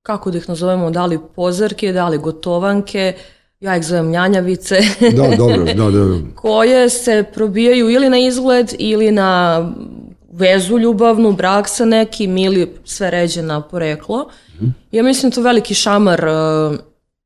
kako 0.02 0.30
da 0.30 0.38
ih 0.38 0.48
nazovemo, 0.48 0.90
da 0.90 1.06
li 1.06 1.18
pozarke, 1.36 1.92
da 1.92 2.08
li 2.08 2.18
gotovanke, 2.18 3.14
ja 3.60 3.76
ih 3.76 3.84
zovem 3.84 4.10
njanjavice, 4.10 4.78
Da, 5.16 5.36
dobro, 5.36 5.64
da, 5.80 5.90
da. 5.90 6.18
koje 6.34 6.88
se 6.88 7.24
probijaju 7.34 7.90
ili 7.90 8.08
na 8.08 8.18
izgled 8.18 8.74
ili 8.78 9.10
na 9.10 9.60
vezu 10.32 10.78
ljubavnu, 10.78 11.32
brak 11.32 11.68
sa 11.68 11.84
nekim 11.84 12.38
ili 12.38 12.74
sve 12.84 13.10
ređe 13.10 13.42
na 13.42 13.60
poreklo. 13.60 14.28
Ja 14.92 15.02
mislim 15.02 15.30
da 15.30 15.34
to 15.34 15.42
veliki 15.42 15.74
šamar 15.74 16.24
e, 16.24 16.32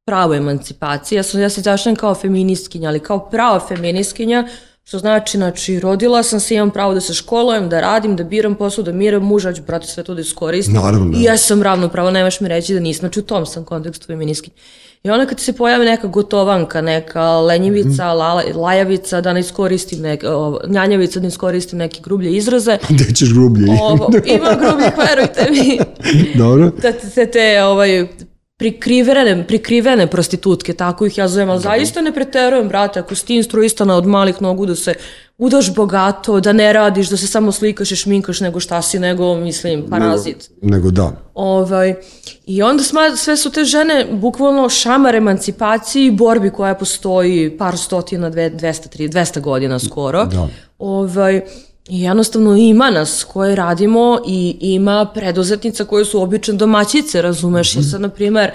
pravo 0.06 0.34
emancipacije. 0.34 1.16
Ja, 1.16 1.22
sam, 1.22 1.40
ja 1.40 1.48
se 1.48 1.60
izjašnjam 1.60 1.96
kao 1.96 2.14
feministkinja, 2.14 2.88
ali 2.88 3.00
kao 3.00 3.30
prava 3.30 3.60
feministkinja, 3.68 4.48
što 4.84 4.98
znači, 4.98 5.36
znači, 5.38 5.80
rodila 5.80 6.22
sam 6.22 6.40
se, 6.40 6.54
imam 6.54 6.70
pravo 6.70 6.94
da 6.94 7.00
se 7.00 7.14
školujem, 7.14 7.68
da 7.68 7.80
radim, 7.80 8.16
da 8.16 8.24
biram 8.24 8.54
posao, 8.54 8.84
da 8.84 8.92
miram 8.92 9.22
muža, 9.22 9.52
ću, 9.52 9.62
brate, 9.62 9.86
sve 9.86 10.02
to 10.04 10.14
da 10.14 10.20
iskoristim. 10.20 10.74
Naravno, 10.74 11.10
da. 11.10 11.18
I 11.18 11.22
ja 11.22 11.36
sam 11.36 11.62
ravnopravo, 11.62 12.10
nemaš 12.10 12.40
mi 12.40 12.48
reći 12.48 12.74
da 12.74 12.80
nisam. 12.80 13.00
Znači, 13.00 13.20
u 13.20 13.22
tom 13.22 13.46
sam 13.46 13.64
kontekstu 13.64 14.06
feministkinja. 14.06 14.56
I 15.06 15.10
onda 15.10 15.26
kad 15.26 15.40
se 15.40 15.52
pojavi 15.52 15.84
neka 15.84 16.06
gotovanka, 16.08 16.80
neka 16.80 17.30
lenjivica, 17.32 17.88
Mhm. 18.04 18.16
la, 18.16 18.32
lajavica, 18.56 19.20
da 19.20 19.32
ne 19.32 19.40
iskoristim 19.40 20.00
neke, 20.00 20.28
o, 20.28 20.60
njanjavica, 20.66 21.18
da 21.18 21.22
ne 21.22 21.28
iskoristim 21.28 21.78
neke 21.78 22.00
grublje 22.00 22.30
izraze, 22.32 22.78
Gde 22.88 23.04
ćeš 23.16 23.32
grublje? 23.32 23.66
ovo, 23.82 24.10
ima 24.36 24.56
grubljih, 24.60 24.92
verujte 24.98 25.48
mi, 25.50 25.78
Dobro. 26.42 26.70
da 26.72 26.92
te, 26.92 27.10
te, 27.10 27.26
te 27.26 27.62
ovaj, 27.62 28.06
prikrivene, 28.58 29.44
prikrivene 29.46 30.06
prostitutke, 30.06 30.72
tako 30.74 31.06
ih 31.06 31.18
ja 31.18 31.28
zovem, 31.28 31.50
ali 31.50 31.60
zaista 31.60 32.00
ne 32.00 32.12
preterujem, 32.12 32.68
brate, 32.68 33.00
ako 33.00 33.14
si 33.14 33.26
ti 33.26 33.36
instruistana 33.36 33.96
od 33.96 34.06
malih 34.06 34.42
nogu 34.42 34.66
da 34.66 34.74
se 34.74 34.94
udaš 35.38 35.74
bogato, 35.74 36.40
da 36.40 36.52
ne 36.52 36.72
radiš, 36.72 37.08
da 37.08 37.16
se 37.16 37.26
samo 37.26 37.52
slikaš 37.52 37.92
i 37.92 37.96
šminkaš, 37.96 38.40
nego 38.40 38.60
šta 38.60 38.82
si, 38.82 38.98
nego, 38.98 39.34
mislim, 39.34 39.86
parazit. 39.90 40.50
Nego 40.62 40.90
da. 40.90 41.12
Ovaj, 41.34 41.94
I 42.46 42.62
onda 42.62 42.82
sma, 42.82 43.16
sve 43.16 43.36
su 43.36 43.50
te 43.50 43.64
žene 43.64 44.06
bukvalno 44.12 44.68
šamar 44.68 45.14
emancipaciji 45.14 46.06
i 46.06 46.10
borbi 46.10 46.50
koja 46.50 46.74
postoji 46.74 47.56
par 47.58 47.78
stotina, 47.78 48.30
dve, 48.30 48.50
200, 48.50 48.98
300, 48.98 49.08
200 49.08 49.40
godina 49.40 49.78
skoro. 49.78 50.24
Da. 50.24 50.48
Ovaj, 50.78 51.42
I 51.88 52.02
jednostavno 52.02 52.56
ima 52.56 52.90
nas 52.90 53.24
koje 53.24 53.56
radimo 53.56 54.20
i 54.26 54.56
ima 54.60 55.10
preduzetnica 55.14 55.84
koje 55.84 56.04
su 56.04 56.22
obične 56.22 56.54
domaćice, 56.54 57.22
razumeš? 57.22 57.76
Jer 57.76 57.84
sad, 57.90 58.00
na 58.00 58.08
primer, 58.08 58.50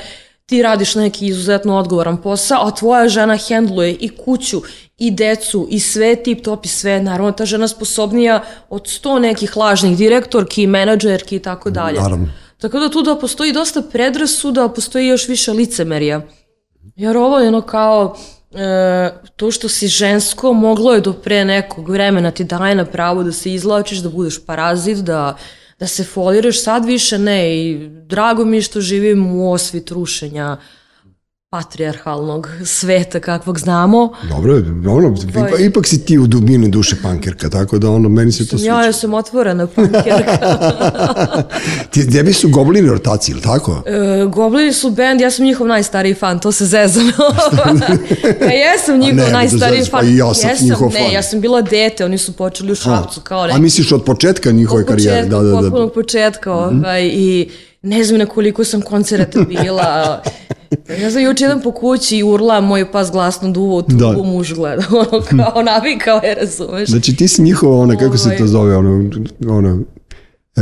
ti 0.52 0.62
radiš 0.62 0.96
neki 0.96 1.28
izuzetno 1.28 1.78
odgovoran 1.78 2.18
posao, 2.18 2.68
a 2.68 2.72
tvoja 2.72 3.10
žena 3.10 3.38
hendluje 3.38 3.94
i 3.94 4.10
kuću, 4.10 4.62
i 4.98 5.12
decu, 5.12 5.68
i 5.70 5.80
sve 5.80 6.16
tip 6.16 6.44
top 6.44 6.66
i 6.66 6.68
sve, 6.68 7.00
naravno 7.02 7.32
ta 7.32 7.46
žena 7.46 7.68
sposobnija 7.68 8.44
od 8.70 8.88
sto 8.88 9.20
nekih 9.20 9.58
lažnih 9.58 9.98
direktorki, 9.98 10.68
menadžerki 10.68 11.36
i 11.36 11.40
tako 11.40 11.70
dalje. 11.70 12.02
Naravno. 12.02 12.28
Tako 12.58 12.80
da 12.80 12.90
tu 12.90 13.02
da 13.02 13.16
postoji 13.16 13.54
dosta 13.54 13.82
predrasuda, 13.82 14.68
postoji 14.68 15.08
još 15.08 15.28
više 15.28 15.52
licemerija. 15.52 16.22
Jer 16.96 17.18
ovo 17.18 17.40
je 17.40 17.48
ono 17.48 17.62
kao, 17.62 18.16
e, 18.52 19.12
to 19.36 19.52
što 19.52 19.70
si 19.70 19.88
žensko 19.88 20.54
moglo 20.54 20.94
je 20.94 21.02
do 21.02 21.14
pre 21.14 21.46
nekog 21.46 21.90
vremena 21.90 22.32
ti 22.32 22.44
daje 22.44 22.76
na 22.76 22.86
pravo 22.86 23.24
da 23.24 23.32
se 23.32 23.54
izlačiš, 23.54 24.00
da 24.00 24.10
budeš 24.10 24.46
parazit, 24.46 24.98
da, 24.98 25.38
da 25.82 25.88
se 25.88 26.04
foliraš, 26.04 26.64
sad 26.64 26.86
više 26.86 27.18
ne 27.18 27.58
i 27.58 27.90
drago 27.90 28.46
mi 28.46 28.58
je 28.58 28.62
što 28.62 28.82
živim 28.82 29.36
u 29.36 29.52
osvit 29.52 29.92
rušenja 29.92 30.58
patrijarhalnog 31.52 32.50
sveta 32.66 33.20
kakvog 33.20 33.60
znamo. 33.60 34.14
Dobro, 34.30 34.56
ono, 34.88 35.16
ipak, 35.30 35.60
ipak 35.60 35.88
si 35.88 36.06
ti 36.06 36.18
u 36.18 36.28
dubini 36.28 36.70
duše 36.70 36.96
pankirka, 37.04 37.50
tako 37.50 37.78
da 37.78 37.90
ono, 37.90 38.10
meni 38.10 38.32
se 38.32 38.48
to 38.48 38.58
sviđa. 38.58 38.72
Ja, 38.72 38.86
ja 38.86 38.94
sam 38.94 39.14
otvorena 39.14 39.68
pankirka. 39.68 40.38
ti, 41.92 42.12
tebi 42.12 42.34
su 42.34 42.50
goblini 42.50 42.90
ortaci, 42.90 43.32
ili 43.32 43.42
tako? 43.42 43.84
E, 43.86 44.26
goblini 44.26 44.74
su 44.74 44.90
band, 44.90 45.22
ja 45.22 45.32
sam 45.32 45.46
njihov 45.46 45.68
najstariji 45.68 46.14
fan, 46.14 46.40
to 46.40 46.52
se 46.52 46.66
zezam. 46.66 47.04
ja 48.48 48.52
jesam 48.52 49.00
njihov 49.00 49.16
ne, 49.16 49.32
najstariji 49.32 49.86
fan. 49.86 50.02
Pa 50.02 50.08
i 50.08 50.18
ja 50.18 50.34
sam 50.34 50.50
jesam, 50.50 50.68
njihov 50.68 50.90
ne, 50.94 51.00
fan. 51.00 51.12
ja 51.12 51.24
sam 51.24 51.42
bila 51.42 51.62
dete, 51.62 52.06
oni 52.06 52.18
su 52.18 52.34
počeli 52.34 52.72
u 52.72 52.76
Šapcu 52.76 53.22
kao 53.22 53.46
neki. 53.46 53.58
A 53.58 53.60
misliš 53.60 53.92
od 53.92 54.04
početka 54.04 54.52
njihove 54.52 54.82
Od 54.82 54.88
karijere? 54.88 55.28
Da, 55.28 55.40
da, 55.40 55.44
da. 55.44 55.60
potpunog 55.60 55.94
početka, 55.94 56.54
ovaj, 56.54 57.08
i 57.14 57.50
ne 57.82 58.04
znam 58.04 58.20
na 58.20 58.26
koliko 58.26 58.64
sam 58.64 58.82
koncerata 58.82 59.40
bila. 59.42 60.22
Ne 61.02 61.10
znam, 61.12 61.24
juče 61.24 61.44
jedan 61.44 61.62
po 61.62 61.72
kući 61.72 62.18
i 62.18 62.24
urla, 62.24 62.62
moj 62.62 62.92
pas 62.92 63.12
glasno 63.12 63.52
duvo 63.52 63.78
u 63.78 63.82
Da. 63.82 64.12
tubu, 64.12 64.24
muž 64.24 64.54
gleda, 64.54 64.84
ono 65.02 65.22
kao 65.22 65.64
navikao 65.74 66.20
je, 66.24 66.36
razumeš? 66.36 66.90
Znači 66.90 67.16
ti 67.16 67.28
si 67.28 67.42
njihova, 67.42 67.78
ona, 67.78 67.98
kako 67.98 68.18
se 68.18 68.30
to 68.30 68.36
Ovaj. 68.36 68.48
zove, 68.48 68.76
ono, 68.78 69.10
ono, 69.50 69.80
E, 70.56 70.62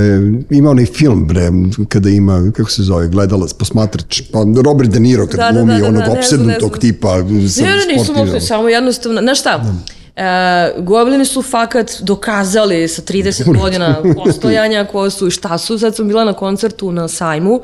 ima 0.50 0.70
onaj 0.70 0.86
film, 0.86 1.28
bre, 1.28 1.50
kada 1.88 2.10
ima, 2.10 2.51
kako 2.56 2.70
se 2.72 2.84
zove, 2.84 3.08
gledalac, 3.08 3.54
posmatrač, 3.54 4.22
pa 4.32 4.39
Robert 4.66 4.89
De 4.89 5.00
Niro 5.00 5.28
kad 5.28 5.36
Da, 5.36 5.46
da, 5.46 5.51
glumi 5.51 5.74
da, 5.74 5.80
da, 5.80 5.88
onog 5.88 6.04
da, 6.04 6.22
znam. 6.28 6.80
tipa 6.80 7.18
Ne, 7.18 7.24
ne, 7.24 7.42
sportivnom. 7.96 8.18
uopšte, 8.18 8.42
samo 8.42 8.70
jednostavno, 8.70 9.22
znaš 9.22 9.39
šta, 9.39 9.63
e, 10.16 10.24
goblini 10.78 11.25
su 11.25 11.42
fakat 11.42 11.92
dokazali 12.01 12.88
sa 12.88 13.01
30 13.01 13.58
godina 13.60 13.96
postojanja 14.16 14.86
ko 14.86 15.10
su 15.10 15.28
i 15.28 15.32
šta 15.32 15.58
su, 15.58 15.80
sad 15.80 15.96
sam 15.96 16.08
bila 16.08 16.25
na 16.25 16.34
koncertu 16.34 16.92
na 16.92 17.08
sajmu, 17.08 17.62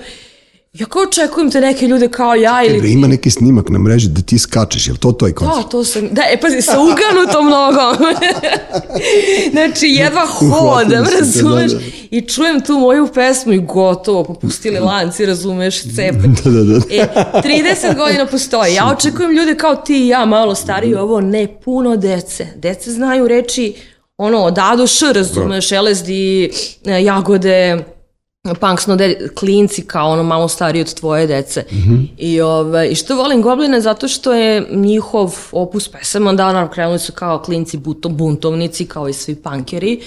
ja 0.79 0.85
kao 0.85 1.01
očekujem 1.01 1.51
te 1.51 1.61
neke 1.61 1.87
ljude 1.87 2.07
kao 2.07 2.35
ja 2.35 2.63
ili 2.63 2.79
Bre, 2.79 2.89
ima 2.89 3.07
neki 3.07 3.29
snimak 3.29 3.69
na 3.69 3.79
mreži 3.79 4.09
da 4.09 4.21
ti 4.21 4.39
skačeš, 4.39 4.87
jel 4.87 4.97
to 4.97 5.11
toj 5.11 5.33
koncert? 5.33 5.63
Da, 5.63 5.69
to 5.69 5.83
sam, 5.83 6.07
da, 6.11 6.21
e 6.31 6.41
pazi, 6.41 6.61
sa 6.61 6.77
uganutom 6.79 7.49
nogom. 7.49 8.15
znači, 9.51 9.87
jedva 9.87 10.25
hodam, 10.49 11.03
da, 11.03 11.09
razumeš? 11.19 11.71
da. 11.71 11.79
I 12.11 12.21
čujem 12.21 12.61
tu 12.61 12.79
moju 12.79 13.07
pesmu 13.13 13.53
i 13.53 13.59
gotovo, 13.59 14.23
popustili 14.23 14.79
lanci, 14.89 15.25
razumeš, 15.25 15.81
cepe. 15.81 16.27
Da, 16.43 16.51
da, 16.51 16.63
da. 16.63 16.75
E, 16.89 17.07
30 17.43 17.97
godina 17.97 18.25
postoji. 18.25 18.73
Ja 18.73 18.91
očekujem 18.97 19.31
ljude 19.31 19.55
kao 19.57 19.75
ti 19.75 20.05
i 20.05 20.07
ja, 20.07 20.25
malo 20.25 20.55
stariji, 20.55 20.95
ovo 20.95 21.21
ne 21.21 21.47
puno 21.63 21.97
dece. 21.97 22.47
Dece 22.55 22.91
znaju 22.91 23.27
reči 23.27 23.73
ono, 24.17 24.43
od 24.43 24.57
A 24.57 24.75
do 24.75 24.87
Š, 24.87 25.13
razumeš, 25.13 25.71
LSD, 25.71 26.09
e, 26.09 26.49
jagode, 27.03 27.85
punk 28.53 28.81
snode, 28.81 29.29
klinci 29.35 29.81
kao 29.81 30.11
ono 30.11 30.23
malo 30.23 30.47
stariji 30.47 30.81
od 30.81 30.93
tvoje 30.93 31.27
dece. 31.27 31.63
I, 32.17 32.41
ove, 32.41 32.89
I 32.89 32.95
što 32.95 33.15
volim 33.15 33.41
Gobline 33.41 33.81
zato 33.81 34.07
što 34.07 34.33
je 34.33 34.67
njihov 34.71 35.35
opus 35.51 35.87
pesama, 35.87 36.33
da, 36.33 36.45
naravno, 36.45 36.71
krenuli 36.71 36.99
su 36.99 37.11
kao 37.11 37.39
klinci 37.39 37.77
buto, 37.77 38.09
buntovnici, 38.09 38.85
kao 38.85 39.09
i 39.09 39.13
svi 39.13 39.35
punkeri, 39.35 40.01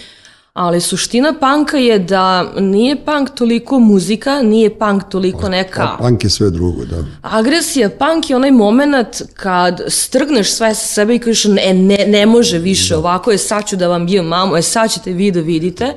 ali 0.58 0.80
suština 0.80 1.34
panka 1.40 1.76
je 1.76 1.98
da 1.98 2.52
nije 2.58 2.96
punk 3.04 3.30
toliko 3.30 3.78
muzika, 3.78 4.42
nije 4.42 4.78
punk 4.78 5.02
toliko 5.10 5.48
neka 5.48 5.82
A 5.82 5.96
punk 5.98 6.24
je 6.24 6.30
sve 6.30 6.50
drugo, 6.50 6.84
da. 6.84 7.04
Agresija, 7.22 7.90
punk 7.90 8.30
je 8.30 8.36
onaj 8.36 8.50
moment 8.50 9.22
kad 9.34 9.80
strgneš 9.88 10.52
sve 10.52 10.74
sa 10.74 10.86
sebe 10.86 11.14
i 11.14 11.18
kažeš 11.18 11.44
ne, 11.44 11.74
ne, 11.74 12.04
ne 12.06 12.26
može 12.26 12.58
više 12.58 12.96
ovako, 12.96 13.30
je 13.30 13.38
sad 13.38 13.68
ću 13.68 13.76
da 13.76 13.88
vam 13.88 14.06
bijem 14.06 14.26
mamo, 14.26 14.56
je 14.56 14.62
sad 14.62 14.92
ćete 14.92 15.12
vi 15.12 15.30
da 15.30 15.40
vidite. 15.40 15.94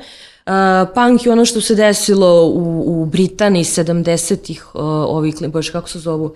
Uh, 0.52 0.90
punk 0.96 1.26
je 1.26 1.32
ono 1.32 1.46
što 1.46 1.62
se 1.62 1.76
desilo 1.76 2.46
u, 2.46 3.02
u 3.02 3.06
Britaniji 3.06 3.64
70-ih, 3.64 4.76
uh, 4.76 4.82
ovi, 4.84 5.32
klin- 5.32 5.52
bože, 5.52 5.72
kako 5.72 5.90
se 5.90 6.00
zovu? 6.00 6.36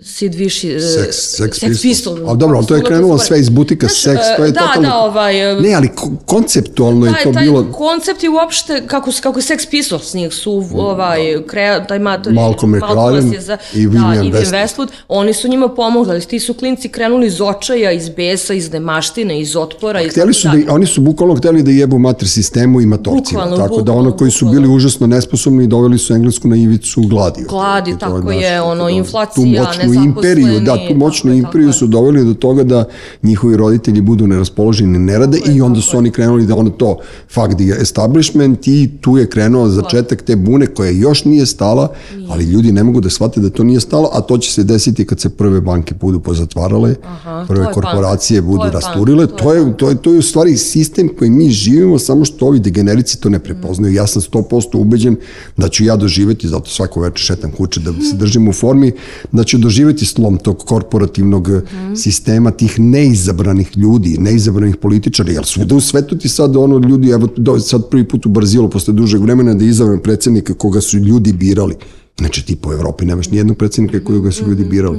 Sid 0.00 0.34
Viši... 0.34 0.76
uh, 0.76 0.82
Sex, 0.82 1.12
sex, 1.12 1.60
Sex 1.60 1.82
Pistols. 1.82 2.20
A 2.26 2.34
dobro, 2.34 2.56
ali 2.56 2.66
to 2.66 2.74
je 2.76 2.82
krenulo 2.82 3.18
sve 3.18 3.40
iz 3.40 3.48
butika 3.48 3.86
Znaš, 3.86 4.00
seks, 4.00 4.22
to 4.36 4.44
je 4.44 4.50
da, 4.52 4.60
totalno... 4.60 4.88
Da, 4.88 4.96
ovaj... 4.98 5.56
uh, 5.56 5.62
Ne, 5.62 5.74
ali 5.74 5.88
ko- 5.88 6.10
konceptualno 6.26 7.06
je 7.06 7.12
taj, 7.12 7.22
to 7.24 7.32
taj 7.32 7.44
bilo... 7.44 7.72
koncept 7.72 8.22
je 8.22 8.30
uopšte, 8.30 8.82
kako, 8.86 9.10
kako 9.22 9.38
je 9.38 9.42
Sex 9.42 9.70
Pistols, 9.70 10.14
njih 10.14 10.34
su 10.34 10.64
ovaj, 10.74 11.18
krea, 11.46 11.86
taj 11.86 11.98
mator, 11.98 12.32
Malcolm 12.32 12.74
je 12.74 13.40
za, 13.40 13.56
i 13.74 13.86
da, 13.86 13.90
Vivian 13.90 14.24
i 14.26 14.32
Westwood. 14.32 14.52
Westwood, 14.52 14.88
oni 15.08 15.34
su 15.34 15.48
njima 15.48 15.68
pomogli, 15.68 16.20
ti 16.20 16.40
su 16.40 16.54
klinci 16.54 16.88
krenuli 16.88 17.26
iz 17.26 17.40
očaja, 17.40 17.92
iz 17.92 18.08
besa, 18.08 18.54
iz 18.54 18.72
nemaštine, 18.72 19.40
iz 19.40 19.56
otpora. 19.56 20.02
iz 20.02 20.12
Hteli 20.12 20.34
su 20.34 20.48
da, 20.48 20.72
oni 20.74 20.86
su 20.86 21.00
bukvalno 21.00 21.34
hteli 21.34 21.62
da 21.62 21.70
jebu 21.70 21.98
mater 21.98 22.28
sistemu 22.28 22.80
i 22.80 22.86
matorcima, 22.86 23.40
Bukvalno, 23.40 23.56
tako 23.56 23.82
da 23.82 23.92
ono 23.92 24.00
bukvalno, 24.00 24.16
koji 24.16 24.30
su 24.30 24.44
bukvalno. 24.44 24.60
bili 24.60 24.74
užasno 24.74 25.06
nesposobni 25.06 25.66
doveli 25.66 25.98
su 25.98 26.14
Englesku 26.14 26.48
na 26.48 26.56
ivicu 26.56 27.02
gladi. 27.02 27.44
Gladi, 27.48 27.92
To 27.92 27.98
tako 27.98 28.30
je, 28.30 28.62
ono, 28.62 28.84
da, 28.84 28.90
inflacija, 28.90 29.64
moćnu 29.86 30.04
imperiju, 30.04 30.60
da, 30.60 30.76
tu 30.88 30.94
moćnu 30.94 31.30
tako 31.30 31.38
imperiju 31.38 31.68
tako 31.68 31.78
su 31.78 31.86
doveli 31.86 32.24
do 32.24 32.34
toga 32.34 32.62
da 32.62 32.84
njihovi 33.22 33.56
roditelji 33.56 34.00
budu 34.00 34.26
neraspoloženi, 34.26 34.98
ne 34.98 35.18
rade 35.18 35.38
i 35.54 35.60
onda 35.60 35.80
su 35.80 35.98
oni 35.98 36.10
krenuli 36.10 36.46
da 36.46 36.56
ono 36.56 36.70
to 36.70 36.98
fuck 37.34 37.54
the 37.54 37.82
establishment 37.82 38.68
i 38.68 38.90
tu 39.00 39.16
je 39.18 39.30
krenuo 39.30 39.68
začetak 39.68 40.22
te 40.22 40.36
bune 40.36 40.66
koja 40.66 40.90
još 40.90 41.24
nije 41.24 41.46
stala, 41.46 41.92
ali 42.28 42.44
ljudi 42.44 42.72
ne 42.72 42.82
mogu 42.82 43.00
da 43.00 43.10
shvate 43.10 43.40
da 43.40 43.50
to 43.50 43.64
nije 43.64 43.80
stalo, 43.80 44.10
a 44.12 44.20
to 44.20 44.38
će 44.38 44.52
se 44.52 44.64
desiti 44.64 45.04
kad 45.06 45.20
se 45.20 45.28
prve 45.28 45.60
banke 45.60 45.94
budu 46.00 46.20
pozatvarale, 46.20 46.94
Aha, 47.04 47.44
prve 47.48 47.72
korporacije 47.72 48.40
punk. 48.40 48.50
budu 48.50 48.60
To 48.60 48.66
je 48.66 48.72
punk, 48.72 48.82
rasturile, 48.82 49.26
to 49.26 49.52
je 49.52 49.54
to 49.54 49.54
je, 49.54 49.76
to 49.76 49.90
je, 49.90 49.96
to 50.02 50.12
je 50.12 50.18
u 50.18 50.22
stvari 50.22 50.56
sistem 50.56 51.08
koji 51.18 51.30
mi 51.30 51.50
živimo, 51.50 51.98
samo 51.98 52.24
što 52.24 52.46
ovi 52.46 52.60
degenerici 52.60 53.20
to 53.20 53.28
ne 53.28 53.38
prepoznaju. 53.38 53.94
Ja 53.94 54.06
sam 54.06 54.22
100% 54.22 54.76
ubeđen 54.76 55.16
da 55.56 55.68
ću 55.68 55.84
ja 55.84 55.96
doživeti, 55.96 56.48
zato 56.48 56.70
svako 56.70 57.00
večer 57.00 57.18
šetam 57.18 57.50
kuće 57.50 57.80
da 57.80 57.92
se 57.92 58.16
držim 58.16 58.48
u 58.48 58.52
formi, 58.52 58.92
da 59.32 59.44
ću 59.44 59.58
doživeti 59.58 59.73
slom 60.06 60.38
tog 60.38 60.58
korporativnog 60.58 61.48
sistema, 61.96 62.50
tih 62.50 62.80
neizabranih 62.80 63.76
ljudi, 63.76 64.16
neizabranih 64.18 64.76
političara, 64.76 65.32
jer 65.32 65.44
svuda 65.46 65.74
u 65.74 65.80
svetu 65.80 66.18
ti 66.18 66.28
sad 66.28 66.56
ono 66.56 66.88
ljudi, 66.88 67.10
evo 67.10 67.28
do, 67.36 67.58
sad 67.60 67.88
prvi 67.90 68.08
put 68.08 68.26
u 68.26 68.28
Brazilu 68.28 68.70
posle 68.70 68.94
dužeg 68.94 69.22
vremena 69.22 69.54
da 69.54 69.64
je 69.64 69.70
izabran 69.70 69.98
predsjednika 69.98 70.54
koga 70.54 70.80
su 70.80 70.98
ljudi 70.98 71.32
birali. 71.32 71.74
Znači 72.18 72.46
ti 72.46 72.56
po 72.56 72.72
Evropi 72.72 73.04
nemaš 73.04 73.30
ni 73.30 73.36
jednog 73.36 73.56
predsjednika 73.56 74.04
kojega 74.04 74.30
su 74.30 74.48
ljudi 74.48 74.64
birali. 74.64 74.98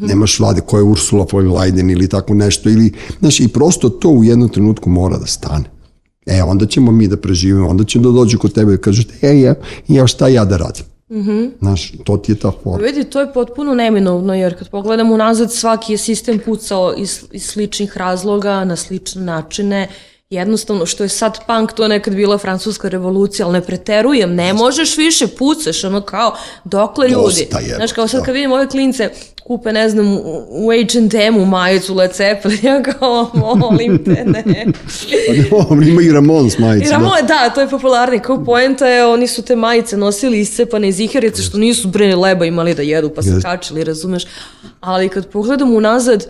Nemaš 0.00 0.40
vlade 0.40 0.60
koja 0.60 0.78
je 0.78 0.84
Ursula 0.84 1.26
von 1.32 1.46
Leyen 1.46 1.92
ili 1.92 2.08
tako 2.08 2.34
nešto. 2.34 2.70
Ili, 2.70 2.92
znači, 3.18 3.44
I 3.44 3.48
prosto 3.48 3.88
to 3.88 4.08
u 4.08 4.24
jednom 4.24 4.48
trenutku 4.48 4.90
mora 4.90 5.18
da 5.18 5.26
stane. 5.26 5.64
E, 6.26 6.42
onda 6.42 6.66
ćemo 6.66 6.92
mi 6.92 7.08
da 7.08 7.16
preživimo, 7.16 7.68
onda 7.68 7.84
će 7.84 7.98
da 7.98 8.10
dođu 8.10 8.38
kod 8.38 8.52
tebe 8.52 8.74
i 8.74 8.78
kažu, 8.78 9.02
ej, 9.22 9.40
ja, 9.40 9.54
ja 9.88 10.06
šta 10.06 10.28
ja 10.28 10.44
da 10.44 10.56
radim? 10.56 10.84
Znaš, 11.58 11.92
to 12.04 12.16
ti 12.16 12.32
je 12.32 12.36
ta 12.38 12.52
forma. 12.62 12.86
Vidi, 12.86 13.04
to 13.04 13.20
je 13.20 13.32
potpuno 13.32 13.74
neminovno, 13.74 14.34
jer 14.34 14.58
kad 14.58 14.68
pogledamo 14.68 15.14
unazad, 15.14 15.52
svaki 15.52 15.92
je 15.92 15.98
sistem 15.98 16.38
pucao 16.44 16.94
iz, 16.96 17.24
iz 17.32 17.46
sličnih 17.46 17.96
razloga, 17.96 18.64
na 18.64 18.76
slične 18.76 19.22
načine, 19.22 19.88
jednostavno, 20.30 20.86
što 20.86 21.02
je 21.02 21.08
sad 21.08 21.38
punk, 21.46 21.72
to 21.72 21.82
je 21.82 21.88
nekad 21.88 22.14
bila 22.14 22.38
francuska 22.38 22.88
revolucija, 22.88 23.46
ali 23.46 23.52
ne 23.52 23.60
preterujem, 23.60 24.34
ne 24.34 24.52
možeš 24.52 24.96
više, 24.96 25.26
pucaš, 25.28 25.84
ono 25.84 26.00
kao, 26.00 26.36
dokle 26.64 27.08
ljudi. 27.08 27.46
Dosta 27.50 27.58
Znaš, 27.76 27.92
kao 27.92 28.08
sad 28.08 28.20
da. 28.20 28.24
kad 28.26 28.34
vidim 28.34 28.52
ove 28.52 28.68
klince, 28.68 29.10
kupe, 29.44 29.72
ne 29.72 29.88
znam, 29.88 30.16
u- 30.48 30.68
H&M-u 30.82 31.44
majicu 31.44 31.94
Led 31.94 32.10
Zeppelin, 32.14 32.58
ja 32.66 32.82
kao, 32.82 33.30
molim 33.54 34.04
te, 34.04 34.24
ne. 34.24 34.66
Dobro, 35.50 35.82
ima 35.82 36.02
i 36.02 36.12
Ramons 36.12 36.58
majice. 36.58 36.86
I 36.86 36.90
Ramon, 36.90 37.26
da, 37.28 37.50
to 37.50 37.60
je 37.60 37.68
popularni. 37.68 38.20
Kao 38.20 38.44
poenta 38.44 38.86
je, 38.86 39.06
oni 39.06 39.26
su 39.26 39.42
te 39.42 39.56
majice 39.56 39.96
nosili 39.96 40.40
iscepane 40.40 40.88
iz 40.88 41.00
iherice, 41.00 41.42
što 41.42 41.58
nisu 41.58 41.88
bre 41.88 42.16
leba 42.16 42.44
imali 42.44 42.74
da 42.74 42.82
jedu, 42.82 43.10
pa 43.10 43.22
se 43.22 43.38
kačili, 43.42 43.84
razumeš? 43.84 44.24
Ali 44.80 45.08
kad 45.08 45.26
pogledam 45.26 45.74
unazad, 45.74 46.22
e, 46.22 46.26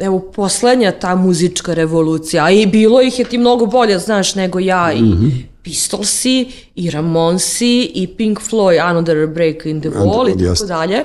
evo, 0.00 0.30
poslednja 0.36 0.92
ta 0.92 1.14
muzička 1.14 1.74
revolucija, 1.74 2.44
a 2.44 2.50
i 2.50 2.66
bilo 2.66 3.02
ih 3.02 3.18
je 3.18 3.24
ti 3.24 3.38
mnogo 3.38 3.66
bolje, 3.66 3.98
znaš, 3.98 4.34
nego 4.34 4.58
ja 4.58 4.92
i 4.92 5.02
Mhm. 5.02 5.28
Pistolsi, 5.62 6.48
i 6.74 6.90
Ramonsi, 6.90 7.90
i 7.94 8.06
Pink 8.06 8.40
Floyd, 8.50 8.80
Another 8.82 9.26
Break 9.26 9.66
in 9.66 9.80
the 9.80 9.88
Wall, 9.90 10.28
i 10.28 10.44
tako 10.44 10.66
dalje. 10.66 11.04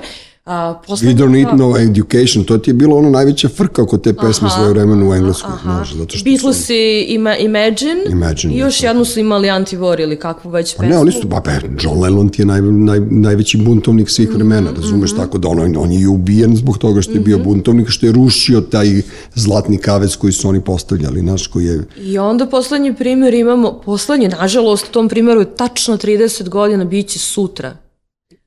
A, 0.50 0.74
We 0.74 0.86
poslednja 0.86 1.14
don't 1.16 1.30
need 1.30 1.48
no 1.54 1.76
education, 1.78 2.44
to 2.44 2.58
ti 2.58 2.70
je 2.70 2.74
bilo 2.74 2.96
ono 2.96 3.10
najveća 3.10 3.48
frka 3.48 3.82
oko 3.82 3.98
te 3.98 4.12
pesme 4.14 4.50
svoje 4.50 4.70
vremena 4.70 5.08
u 5.08 5.14
engleskoj, 5.14 5.50
znaš, 5.62 5.92
zato 5.92 6.08
što 6.08 6.18
su- 6.18 6.24
Beatles 6.24 6.70
i 6.70 6.74
ima, 7.08 7.36
Imagine, 7.36 8.02
Imagine, 8.08 8.54
i 8.54 8.58
još 8.58 8.82
jednu 8.82 9.04
su 9.04 9.20
imali 9.20 9.48
Anti-War 9.48 10.02
ili 10.02 10.18
kakvu 10.18 10.50
već 10.50 10.74
Pa 10.74 10.80
pesmu. 10.80 10.90
ne, 10.90 10.98
oni 10.98 11.12
su, 11.12 11.28
pa, 11.30 11.40
pa 11.40 11.50
John 11.80 12.00
Lennon 12.00 12.28
ti 12.28 12.42
je 12.42 12.46
naj, 12.46 12.60
naj, 12.62 13.00
najveći 13.00 13.58
buntovnik 13.58 14.10
svih 14.10 14.28
Mhm, 14.28 14.36
vremena, 14.36 14.70
razumeš, 14.72 15.12
tako 15.12 15.38
da 15.38 15.48
on, 15.48 15.76
on 15.76 15.92
je 15.92 16.00
i 16.00 16.06
ubijen 16.06 16.56
zbog 16.56 16.78
toga 16.78 17.02
što 17.02 17.12
je 17.12 17.20
bio 17.20 17.38
buntovnik, 17.38 17.88
što 17.88 18.06
je 18.06 18.12
rušio 18.12 18.60
taj 18.62 18.86
zlatni 19.34 19.78
kavec 19.78 20.16
koji 20.16 20.32
su 20.32 20.48
oni 20.48 20.60
postavljali, 20.60 21.20
znaš, 21.20 21.46
koji 21.46 21.64
je, 21.66 21.84
I 21.98 22.18
onda 22.18 22.46
poslednji 22.46 22.94
primjer 22.94 23.34
imamo, 23.34 23.80
poslednji, 23.80 24.28
nažalost, 24.30 24.84
u 24.84 24.92
tom 24.92 25.08
primjeru 25.08 25.40
je 25.40 25.54
tačno 25.56 25.96
30 25.96 26.48
godina, 26.48 26.84
bit 26.84 27.08
će 27.08 27.18
sutra. 27.18 27.76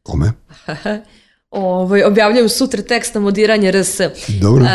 kome? 0.04 0.32
Ovaj, 1.54 2.04
objavljaju 2.04 2.50
sutra 2.50 2.82
tekst 2.82 3.14
na 3.14 3.22
modiranje 3.22 3.72
RS. 3.72 3.98
Dobro. 4.42 4.64
Um, 4.64 4.70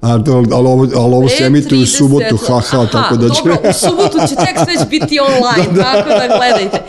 A, 0.00 0.24
to, 0.24 0.32
ali, 0.32 0.66
ovo, 0.68 0.88
ali 0.96 1.14
ovo 1.14 1.28
se 1.28 1.36
Pre 1.36 1.46
emituje 1.46 1.80
u 1.80 1.84
30 1.84 1.96
subotu, 1.96 2.36
haha, 2.36 2.76
Aha, 2.80 2.86
tako 2.92 3.16
da 3.16 3.28
će... 3.34 3.40
Dobro, 3.44 3.70
u 3.70 3.72
subotu 3.72 4.18
će 4.28 4.34
tekst 4.34 4.66
već 4.66 4.88
biti 4.90 5.18
online, 5.20 5.80
tako 5.84 6.08
da 6.08 6.26
gledajte. 6.38 6.82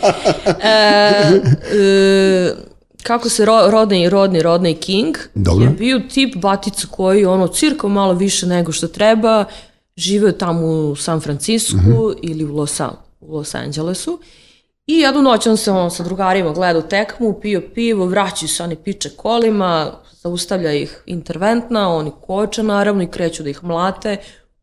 E, 0.62 1.40
e, 1.78 2.54
kako 3.02 3.28
se 3.28 3.44
ro, 3.44 3.52
Rodney, 3.52 4.10
Rodney, 4.10 4.42
Rodney 4.42 4.78
King 4.78 5.16
Dobro. 5.34 5.64
je 5.64 5.70
bio 5.70 6.00
tip 6.14 6.36
batica 6.36 6.86
koji 6.90 7.24
ono 7.24 7.48
cirka 7.48 7.88
malo 7.88 8.12
više 8.12 8.46
nego 8.46 8.72
što 8.72 8.88
treba, 8.88 9.44
živeo 9.96 10.32
tamo 10.32 10.66
u 10.66 10.96
San 10.96 11.20
Francisku 11.20 11.76
Mhm. 11.76 11.92
ili 12.22 12.44
u 12.44 12.56
Los, 12.56 12.80
u 13.20 13.36
Los 13.36 13.54
Angelesu. 13.54 14.18
I 14.90 14.94
jednu 14.94 15.22
noć 15.22 15.46
on 15.46 15.56
se 15.56 15.70
on 15.72 15.90
sa 15.90 16.02
drugarima 16.02 16.52
gledao 16.52 16.82
tekmu, 16.82 17.32
pio 17.32 17.62
pivo, 17.74 18.06
vraćaju 18.06 18.48
se 18.48 18.62
oni 18.62 18.76
piče 18.76 19.10
kolima, 19.10 19.92
zaustavlja 20.12 20.72
ih 20.72 21.02
interventna, 21.06 21.88
oni 21.88 22.12
koče 22.20 22.62
naravno 22.62 23.02
i 23.02 23.06
kreću 23.06 23.42
da 23.42 23.50
ih 23.50 23.64
mlate, 23.64 24.16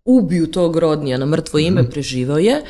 ubiju 0.05 0.48
tog 0.48 0.77
rodnija 0.77 1.17
na 1.17 1.25
mrtvo 1.25 1.60
ime, 1.60 1.81
Mhm. 1.81 1.91
preživao 1.91 2.38
je. 2.38 2.62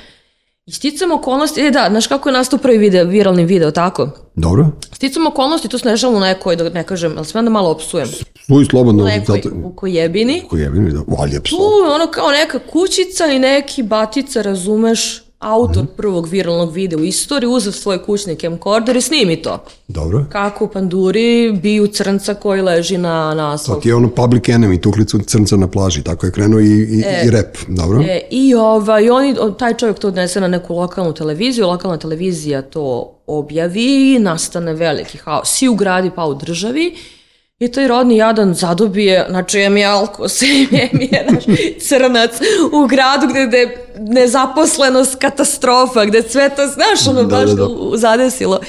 I 0.65 0.71
sticam 0.71 1.11
okolnosti, 1.11 1.61
e 1.61 1.71
da, 1.71 1.87
znaš 1.89 2.07
kako 2.07 2.29
je 2.29 2.33
nastao 2.33 2.59
prvi 2.59 2.77
video, 2.77 3.05
viralni 3.05 3.45
video, 3.45 3.71
tako? 3.71 4.09
Dobro, 4.35 4.67
Sticam 4.93 5.27
okolnosti, 5.27 5.67
tu 5.67 5.77
se 5.77 5.95
želim 5.95 6.17
u 6.17 6.19
nekoj, 6.19 6.55
da 6.55 6.69
ne 6.69 6.83
kažem, 6.83 7.13
ali 7.17 7.25
smem 7.25 7.45
da 7.45 7.51
malo 7.51 7.69
opsujem, 7.71 8.07
sluj 8.45 8.65
slobodno, 8.65 9.03
u 9.03 9.07
nekoj, 9.07 9.35
zato, 9.35 9.49
u 9.63 9.73
kojebini, 9.75 10.43
koji 10.49 10.61
je, 10.61 10.69
da, 10.69 11.01
valje 11.17 11.35
tu 11.35 11.43
pso. 11.43 11.55
je 11.85 11.91
ono 11.91 12.07
kao 12.07 12.31
neka 12.31 12.59
kućica 12.61 13.25
i 13.25 13.39
neki 13.39 13.83
batica, 13.83 14.41
razumeš, 14.41 15.26
autor 15.39 15.85
prvog 15.97 16.27
viralnog 16.27 16.73
videa 16.73 16.99
u 16.99 17.03
istoriji, 17.03 17.47
uzeo 17.47 17.71
svoj 17.71 18.03
kućni 18.03 18.35
camcorder 18.35 18.95
i 18.95 19.01
snimi 19.01 19.41
to. 19.41 19.63
Dobro. 19.87 20.25
Kako 20.29 20.65
u 20.65 20.67
panduri 20.67 21.59
biju 21.61 21.87
crnca 21.87 22.33
koji 22.33 22.61
leži 22.61 22.97
na, 22.97 23.33
na 23.33 23.49
To 23.49 23.53
asfaltu. 23.53 23.81
ti 23.81 23.89
je 23.89 23.95
ono 23.95 24.09
public 24.09 24.43
enemy, 24.43 24.81
tuklicu 24.81 25.19
crnca 25.19 25.57
na 25.57 25.67
plaži, 25.67 26.03
tako 26.03 26.25
je 26.25 26.31
krenuo 26.31 26.59
i, 26.59 26.65
i, 26.65 27.03
i 27.25 27.29
rep, 27.29 27.57
dobro? 27.67 28.01
E, 28.01 28.21
I 28.31 28.55
ovaj, 28.55 29.09
oni, 29.09 29.35
taj 29.59 29.73
čovjek 29.73 29.99
to 29.99 30.07
odnese 30.07 30.41
na 30.41 30.47
neku 30.47 30.75
lokalnu 30.75 31.13
televiziju, 31.13 31.67
lokalna 31.67 31.97
televizija 31.97 32.61
to 32.61 33.13
objavi 33.27 34.15
i 34.15 34.19
nastane 34.19 34.73
veliki 34.73 35.17
haos. 35.17 35.61
I 35.61 35.69
u 35.69 35.75
gradi 35.75 36.11
pa 36.15 36.25
u 36.25 36.35
državi. 36.35 36.95
I 37.59 37.71
taj 37.71 37.87
rodni 37.87 38.17
jadan 38.17 38.53
zadobije, 38.53 39.25
znači 39.29 39.59
em 39.59 39.77
je 39.77 39.85
alkos, 39.85 40.41
em 40.71 41.01
je 41.01 41.27
naš 41.31 41.43
crnac 41.79 42.31
u 42.73 42.87
gradu 42.87 43.27
gde, 43.27 43.45
gde 43.47 43.57
je 43.57 43.87
nezaposlenost 43.99 45.15
katastrofa, 45.15 46.05
gde 46.05 46.21
sve 46.21 46.49
to, 46.55 46.67
znaš, 46.67 47.07
ono 47.07 47.23
Da, 47.23 47.37
baš 47.37 47.49
da, 47.49 47.55
da. 47.55 47.97
zadesilo. 47.97 48.59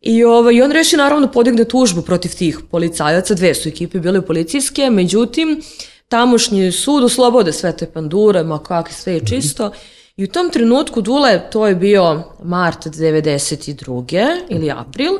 I, 0.00 0.24
ovaj, 0.24 0.54
I 0.54 0.62
on 0.62 0.72
reši 0.72 0.96
naravno 0.96 1.32
podigne 1.32 1.64
tužbu 1.64 2.02
protiv 2.02 2.34
tih 2.34 2.58
policajaca, 2.70 3.34
dve 3.34 3.54
su 3.54 3.68
ekipe 3.68 3.98
bile 3.98 4.22
policijske, 4.22 4.90
međutim, 4.90 5.62
tamošnji 6.08 6.72
sud 6.72 7.04
oslobode 7.04 7.52
sve 7.52 7.76
te 7.76 7.86
pandure, 7.86 8.42
ma 8.42 8.58
kakve 8.58 8.94
sve 8.94 9.12
je 9.12 9.26
čisto. 9.26 9.70
I 10.16 10.24
u 10.24 10.28
tom 10.28 10.50
trenutku, 10.50 11.00
Dule, 11.00 11.50
to 11.50 11.66
je 11.66 11.74
bio 11.74 12.22
mart 12.44 12.86
92. 12.86 14.40
ili 14.48 14.70
april, 14.70 15.12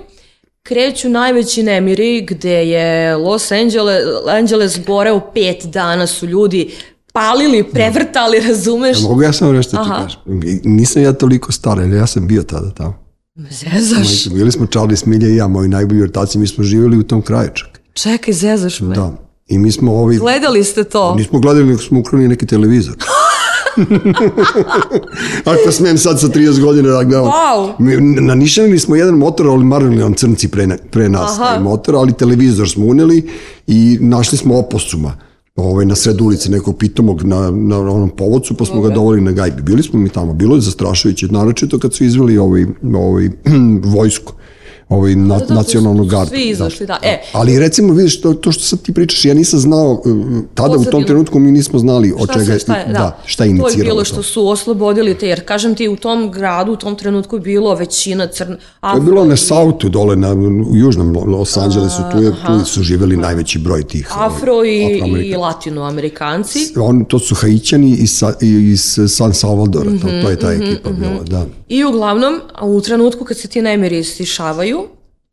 kreću 0.68 1.08
najveći 1.08 1.62
nemiri 1.62 2.26
gde 2.28 2.68
je 2.68 3.16
Los 3.16 3.52
Angeles, 3.52 4.04
Angeles 4.28 4.78
goreo 4.86 5.20
pet 5.34 5.66
dana 5.66 6.06
su 6.06 6.26
ljudi 6.26 6.70
palili, 7.12 7.64
prevrtali, 7.64 8.40
razumeš? 8.40 9.02
Mogu 9.02 9.22
ja 9.22 9.32
samo 9.32 9.52
nešto 9.52 9.70
ti 9.70 9.76
Aha. 9.80 10.02
kažem? 10.02 10.20
Nisam 10.64 11.02
ja 11.02 11.12
toliko 11.12 11.52
star, 11.52 11.78
ja 11.78 12.06
sam 12.06 12.26
bio 12.26 12.42
tada 12.42 12.70
tamo. 12.70 12.94
Zezaš? 13.50 14.26
Majke, 14.26 14.38
bili 14.38 14.52
smo 14.52 14.66
Charlie 14.66 14.96
Smilja 14.96 15.28
i 15.28 15.36
ja, 15.36 15.48
moji 15.48 15.68
najbolji 15.68 16.02
ortaci, 16.02 16.38
mi 16.38 16.46
smo 16.46 16.64
živjeli 16.64 16.98
u 16.98 17.02
tom 17.02 17.22
kraju 17.22 17.50
čak. 17.54 17.80
Čekaj, 17.92 18.34
zezaš 18.34 18.80
me. 18.80 18.94
Da. 18.94 19.12
I 19.46 19.58
mi 19.58 19.72
smo 19.72 19.92
ovi... 19.92 20.18
Gledali 20.18 20.64
ste 20.64 20.84
to? 20.84 21.14
Nismo 21.14 21.38
gledali, 21.38 21.66
nego 21.66 21.78
smo 21.78 22.00
ukrali 22.00 22.28
neki 22.28 22.46
televizor. 22.46 22.96
Ako 25.44 25.72
smem 25.72 25.98
sad 25.98 26.20
sa 26.20 26.28
30 26.28 26.60
godina 26.60 26.88
da 26.88 27.04
gledam. 27.04 27.24
Wow. 27.24 27.72
Mi, 27.78 27.96
nanišali 28.20 28.78
smo 28.78 28.96
jedan 28.96 29.14
motor, 29.14 29.46
ali 29.46 29.64
marili 29.64 29.96
nam 29.96 30.14
crnci 30.14 30.48
pre, 30.48 30.68
pre 30.90 31.08
nas 31.08 31.38
Aha. 31.38 31.44
taj 31.44 31.62
motor, 31.62 31.96
ali 31.96 32.12
televizor 32.12 32.68
smo 32.68 32.86
uneli 32.86 33.28
i 33.66 33.98
našli 34.00 34.38
smo 34.38 34.58
oposuma 34.58 35.16
ovaj, 35.56 35.86
na 35.86 35.94
sred 35.94 36.20
ulice 36.20 36.50
nekog 36.50 36.78
pitomog 36.78 37.22
na, 37.22 37.50
na 37.50 37.78
onom 37.78 38.10
povodcu, 38.10 38.54
pa 38.54 38.64
smo 38.64 38.80
ga 38.80 38.94
dovoli 38.94 39.20
na 39.20 39.32
gajbi. 39.32 39.62
Bili 39.62 39.82
smo 39.82 39.98
mi 39.98 40.08
tamo, 40.08 40.32
bilo 40.32 40.54
je 40.54 40.60
zastrašujuće, 40.60 41.26
naročito 41.26 41.78
kad 41.78 41.94
su 41.94 42.04
izveli 42.04 42.38
ovaj, 42.38 42.66
ovaj, 42.94 43.30
vojsku 43.96 44.32
ovaj 44.88 45.14
na, 45.14 45.38
da, 45.38 45.54
nacionalnu 45.54 46.04
gardu. 46.04 46.28
svi 46.28 46.48
izašli, 46.48 46.86
da. 46.86 46.98
E. 47.02 47.22
Ali 47.32 47.58
recimo, 47.58 47.92
vidiš, 47.92 48.20
to, 48.20 48.34
to 48.34 48.52
što 48.52 48.62
sad 48.62 48.82
ti 48.82 48.94
pričaš, 48.94 49.24
ja 49.24 49.34
nisam 49.34 49.60
znao, 49.60 49.92
uh, 49.92 50.00
tada 50.54 50.76
u 50.78 50.84
tom 50.84 51.04
trenutku 51.04 51.38
mi 51.38 51.50
nismo 51.50 51.78
znali 51.78 52.14
od 52.18 52.24
Šta 52.24 52.32
čega 52.32 52.52
se, 52.52 52.58
šta 52.58 52.76
je, 52.76 52.92
da. 52.92 53.18
šta 53.24 53.44
je 53.44 53.48
To 53.48 53.54
je 53.54 53.58
iniciralo 53.60 53.94
bilo 53.94 54.04
što 54.04 54.22
su 54.22 54.48
oslobodili 54.48 55.18
te, 55.18 55.28
jer 55.28 55.44
kažem 55.44 55.74
ti, 55.74 55.88
u 55.88 55.96
tom 55.96 56.30
gradu, 56.32 56.72
u 56.72 56.76
tom 56.76 56.96
trenutku 56.96 57.36
je 57.36 57.40
bilo 57.40 57.74
većina 57.74 58.26
crna... 58.26 58.56
To 58.80 58.94
je 58.94 59.00
bilo 59.00 59.24
na 59.24 59.36
Sautu 59.36 59.88
dole, 59.88 60.16
na, 60.16 60.32
u 60.70 60.76
južnom 60.76 61.16
Los 61.26 61.56
Angelesu, 61.56 62.02
tu, 62.12 62.22
je, 62.22 62.32
tu 62.46 62.64
su 62.64 62.82
živeli 62.82 63.16
najveći 63.16 63.58
broj 63.58 63.82
tih 63.82 64.16
ovaj, 64.16 64.26
Afro 64.26 64.64
i, 64.64 64.68
i 64.68 64.94
Afroamerikanaca. 64.94 65.38
latinoamerikanci. 65.38 66.58
On, 66.76 67.04
to 67.04 67.18
su 67.18 67.34
Haićani 67.34 67.90
iz, 67.90 68.22
iz 68.40 68.98
San 69.08 69.34
Salvadora, 69.34 69.90
to, 70.02 70.08
to 70.22 70.30
je 70.30 70.36
ta 70.38 70.48
Mhm, 70.52 70.62
ekipa 70.62 70.90
bila, 70.90 71.22
da. 71.26 71.46
I 71.68 71.84
uglavnom, 71.84 72.40
u 72.62 72.80
trenutku 72.80 73.24
kad 73.24 73.36
se 73.36 73.48
ti 73.48 73.62
nemiri 73.62 74.04
stišavaju, 74.04 74.77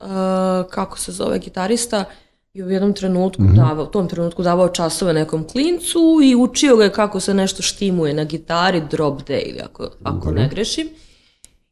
uh, 0.06 0.70
kako 0.70 1.00
se 1.00 1.12
zove 1.12 1.40
gitarista, 1.40 2.06
je 2.54 2.66
u 2.66 2.70
jednom 2.70 2.94
trenutku 2.94 3.44
davao, 3.56 3.86
u 3.86 3.88
tom 3.88 4.08
trenutku 4.10 4.44
davao 4.44 4.70
časove 4.70 5.14
nekom 5.14 5.48
klincu 5.48 6.20
i 6.24 6.36
učio 6.36 6.76
ga 6.76 6.84
je 6.84 6.92
kako 6.92 7.20
se 7.20 7.34
nešto 7.34 7.62
štimuje 7.62 8.14
na 8.14 8.24
gitari, 8.24 8.82
drop 8.92 9.24
D 9.28 9.40
ili 9.40 9.60
ako, 9.60 9.90
ako 10.04 10.32
ne 10.32 10.50
grešim. 10.50 10.88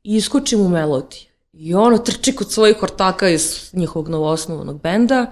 I 0.04 0.15
iskoči 0.15 0.58
mu 0.58 0.69
melodija. 0.69 1.22
I 1.54 1.74
ono 1.74 1.98
trči 1.98 2.36
kod 2.36 2.52
svojih 2.52 2.84
ortaka 2.84 3.30
iz 3.30 3.69
njihovog 3.74 4.10
novoosnovanog 4.10 4.82
benda 4.82 5.32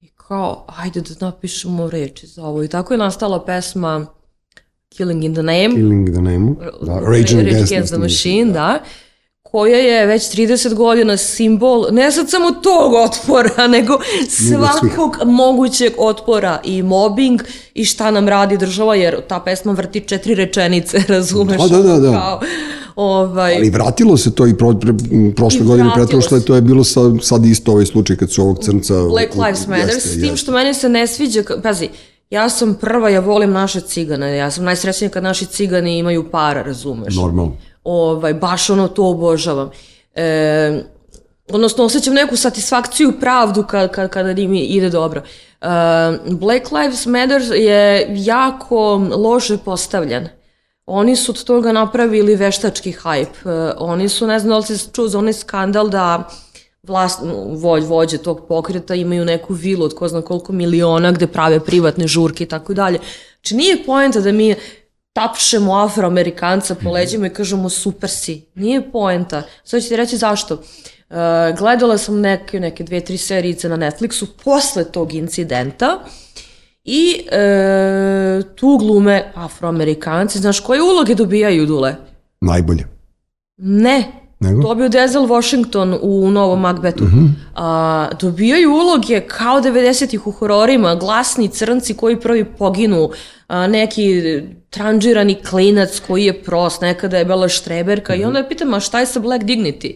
i 0.00 0.08
kao, 0.08 0.66
ajde 0.76 1.00
da 1.00 1.26
napišemo 1.26 1.90
reči 1.90 2.26
za 2.26 2.44
ovo. 2.44 2.62
I 2.62 2.68
tako 2.68 2.94
je 2.94 2.98
nastala 2.98 3.44
pesma 3.44 4.06
Killing 4.88 5.24
in 5.24 5.34
the 5.34 5.42
Name. 5.42 5.70
Killing 5.74 6.10
the 6.10 6.22
Name, 6.22 6.54
da, 6.82 7.00
Rage 7.00 7.62
Against, 7.62 7.92
the 7.92 7.98
Machine, 7.98 8.52
da. 8.52 8.78
Koja 9.50 9.78
je 9.78 10.06
već 10.06 10.22
30 10.22 10.74
godina 10.74 11.16
simbol 11.16 11.86
ne 11.90 12.12
sad 12.12 12.30
samo 12.30 12.50
tog 12.50 12.92
otpora, 12.94 13.66
nego 13.76 13.98
svakog 14.28 15.16
mogućeg 15.26 15.92
otpora 15.98 16.60
i 16.64 16.82
mobbing 16.82 17.42
i 17.74 17.84
šta 17.84 18.10
nam 18.10 18.28
radi 18.28 18.56
država, 18.56 18.94
jer 18.94 19.20
ta 19.26 19.40
pesma 19.40 19.72
vrti 19.72 20.00
četiri 20.00 20.34
rečenice, 20.34 20.98
razumeš? 21.08 21.62
Da, 21.62 21.68
da, 21.68 21.82
da, 21.82 21.98
da. 21.98 22.12
Kao, 22.12 22.40
ovaj, 22.96 23.56
Ali 23.56 23.70
vratilo 23.70 24.16
se 24.16 24.34
to 24.34 24.46
i 24.46 24.56
pro, 24.56 24.74
pre, 24.74 24.92
prošle 25.36 25.60
I 25.60 25.64
godine, 25.64 25.90
pretprošle, 25.94 26.40
to 26.40 26.54
je 26.54 26.60
bilo 26.60 26.84
sad, 26.84 27.12
sad 27.22 27.44
isto 27.44 27.72
ovaj 27.72 27.86
slučaj 27.86 28.16
kad 28.16 28.32
su 28.32 28.42
ovog 28.42 28.58
crnca... 28.64 28.94
Black 28.94 29.34
Lives 29.34 29.66
Matter, 29.66 29.88
jeste, 29.88 30.08
s 30.08 30.12
tim 30.12 30.22
jeste. 30.22 30.36
što 30.36 30.52
meni 30.52 30.74
se 30.74 30.88
ne 30.88 31.06
sviđa, 31.06 31.42
pazi, 31.62 31.88
ja 32.30 32.48
sam 32.48 32.74
prva, 32.74 33.08
ja 33.08 33.20
volim 33.20 33.50
naše 33.50 33.80
cigane, 33.80 34.36
ja 34.36 34.50
sam 34.50 34.64
najsrećnija 34.64 35.10
kad 35.10 35.22
naši 35.22 35.46
cigani 35.46 35.98
imaju 35.98 36.30
para, 36.30 36.62
razumeš? 36.62 37.16
Normalno. 37.16 37.56
Ovaj, 37.84 38.34
baš 38.34 38.70
ono 38.70 38.88
to 38.88 39.06
obožavam. 39.06 39.70
E, 40.14 40.82
odnosno, 41.50 41.84
osjećam 41.84 42.14
neku 42.14 42.36
satisfakciju 42.36 43.08
i 43.08 43.20
pravdu 43.20 43.64
kad, 43.68 43.90
kad, 43.90 44.10
kada 44.10 44.34
mi 44.34 44.60
ide 44.60 44.90
dobro. 44.90 45.20
E, 45.20 45.66
Black 46.30 46.72
Lives 46.72 47.06
Matter 47.06 47.42
je 47.54 48.06
jako 48.10 49.08
loše 49.16 49.58
postavljen. 49.64 50.28
Oni 50.86 51.16
su 51.16 51.32
od 51.32 51.44
toga 51.44 51.72
napravili 51.72 52.36
veštački 52.36 52.92
hype. 52.92 53.70
E, 53.70 53.74
oni 53.78 54.08
su, 54.08 54.26
ne 54.26 54.38
znam 54.38 54.50
da 54.50 54.56
li 54.56 54.78
si 54.78 54.88
čuo 54.92 55.08
za 55.08 55.18
onaj 55.18 55.32
skandal 55.32 55.88
da 55.88 56.28
vlast, 56.82 57.20
vođ, 57.54 57.84
vođe 57.84 58.18
tog 58.18 58.46
pokreta 58.48 58.94
imaju 58.94 59.24
neku 59.24 59.54
vilu 59.54 59.84
od 59.84 59.94
ko 59.94 60.08
zna 60.08 60.22
koliko 60.22 60.52
miliona 60.52 61.12
gde 61.12 61.26
prave 61.26 61.60
privatne 61.60 62.06
žurke 62.06 62.44
i 62.44 62.48
tako 62.48 62.74
dalje. 62.74 62.98
Znači 63.34 63.54
nije 63.54 63.84
poenta 63.84 64.20
da 64.20 64.32
mi 64.32 64.54
tapšemo 65.12 65.74
afroamerikanca 65.74 66.74
po 66.74 66.90
leđima 66.90 67.26
i 67.26 67.30
kažemo 67.30 67.68
super 67.68 68.10
si. 68.10 68.46
Nije 68.54 68.90
poenta. 68.92 69.42
Sad 69.64 69.82
ću 69.82 69.88
ti 69.88 69.96
reći 69.96 70.16
zašto. 70.16 70.54
Uh, 70.54 71.16
gledala 71.58 71.98
sam 71.98 72.20
neke, 72.20 72.60
neke 72.60 72.84
dve, 72.84 73.00
tri 73.00 73.16
serijice 73.16 73.68
na 73.68 73.76
Netflixu 73.76 74.26
posle 74.44 74.84
tog 74.84 75.14
incidenta 75.14 75.98
i 76.84 77.26
e, 77.30 78.42
tu 78.54 78.78
glume 78.78 79.32
afroamerikanci. 79.34 80.38
Znaš, 80.38 80.60
koje 80.60 80.82
uloge 80.82 81.14
dobijaju, 81.14 81.66
Dule? 81.66 81.96
Najbolje. 82.40 82.86
Ne, 83.56 84.12
Nego? 84.40 84.62
Dobio 84.62 84.88
Denzel 84.88 85.26
Washington 85.26 85.98
u 86.02 86.30
novom 86.30 86.60
Macbethu. 86.60 87.04
Uh 87.04 87.10
-huh. 87.10 87.28
A, 87.54 88.08
dobijaju 88.20 88.72
uloge 88.72 89.20
kao 89.20 89.60
90-ih 89.60 90.26
u 90.26 90.30
hororima, 90.30 90.94
glasni 90.94 91.48
crnci 91.48 91.94
koji 91.94 92.20
prvi 92.20 92.44
poginu, 92.44 93.10
a, 93.48 93.66
neki 93.66 94.22
tranžirani 94.70 95.34
klinac 95.34 96.00
koji 96.06 96.24
je 96.24 96.42
prost, 96.42 96.80
nekada 96.80 97.18
je 97.18 97.24
bela 97.24 97.48
štreberka 97.48 98.12
uh 98.12 98.18
-huh. 98.18 98.22
i 98.22 98.24
onda 98.24 98.38
je 98.38 98.48
pitam, 98.48 98.74
a 98.74 98.80
šta 98.80 99.00
je 99.00 99.06
sa 99.06 99.20
Black 99.20 99.44
Dignity? 99.44 99.94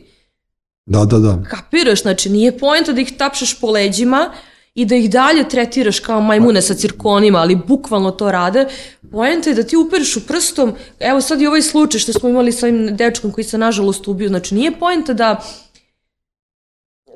Da, 0.86 1.04
da, 1.04 1.18
da. 1.18 1.42
Kapiraš, 1.48 2.02
znači 2.02 2.30
nije 2.30 2.58
pojenta 2.58 2.92
da 2.92 3.00
ih 3.00 3.12
tapšeš 3.18 3.60
po 3.60 3.70
leđima, 3.70 4.30
i 4.74 4.84
da 4.84 4.96
ih 4.96 5.10
dalje 5.10 5.48
tretiraš 5.48 6.00
kao 6.00 6.20
majmune 6.20 6.62
sa 6.62 6.74
cirkonima, 6.74 7.38
ali 7.38 7.56
bukvalno 7.56 8.10
to 8.10 8.30
rade, 8.30 8.66
pojenta 9.12 9.50
je 9.50 9.54
da 9.56 9.62
ti 9.62 9.76
uperiš 9.76 10.16
u 10.16 10.26
prstom, 10.26 10.74
evo 11.00 11.20
sad 11.20 11.40
i 11.40 11.46
ovaj 11.46 11.62
slučaj 11.62 12.00
što 12.00 12.12
smo 12.12 12.28
imali 12.28 12.52
sa 12.52 12.66
ovim 12.66 12.96
dečkom 12.96 13.32
koji 13.32 13.44
se 13.44 13.58
nažalost 13.58 14.08
ubio, 14.08 14.28
znači 14.28 14.54
nije 14.54 14.78
pojenta 14.78 15.12
da 15.12 15.40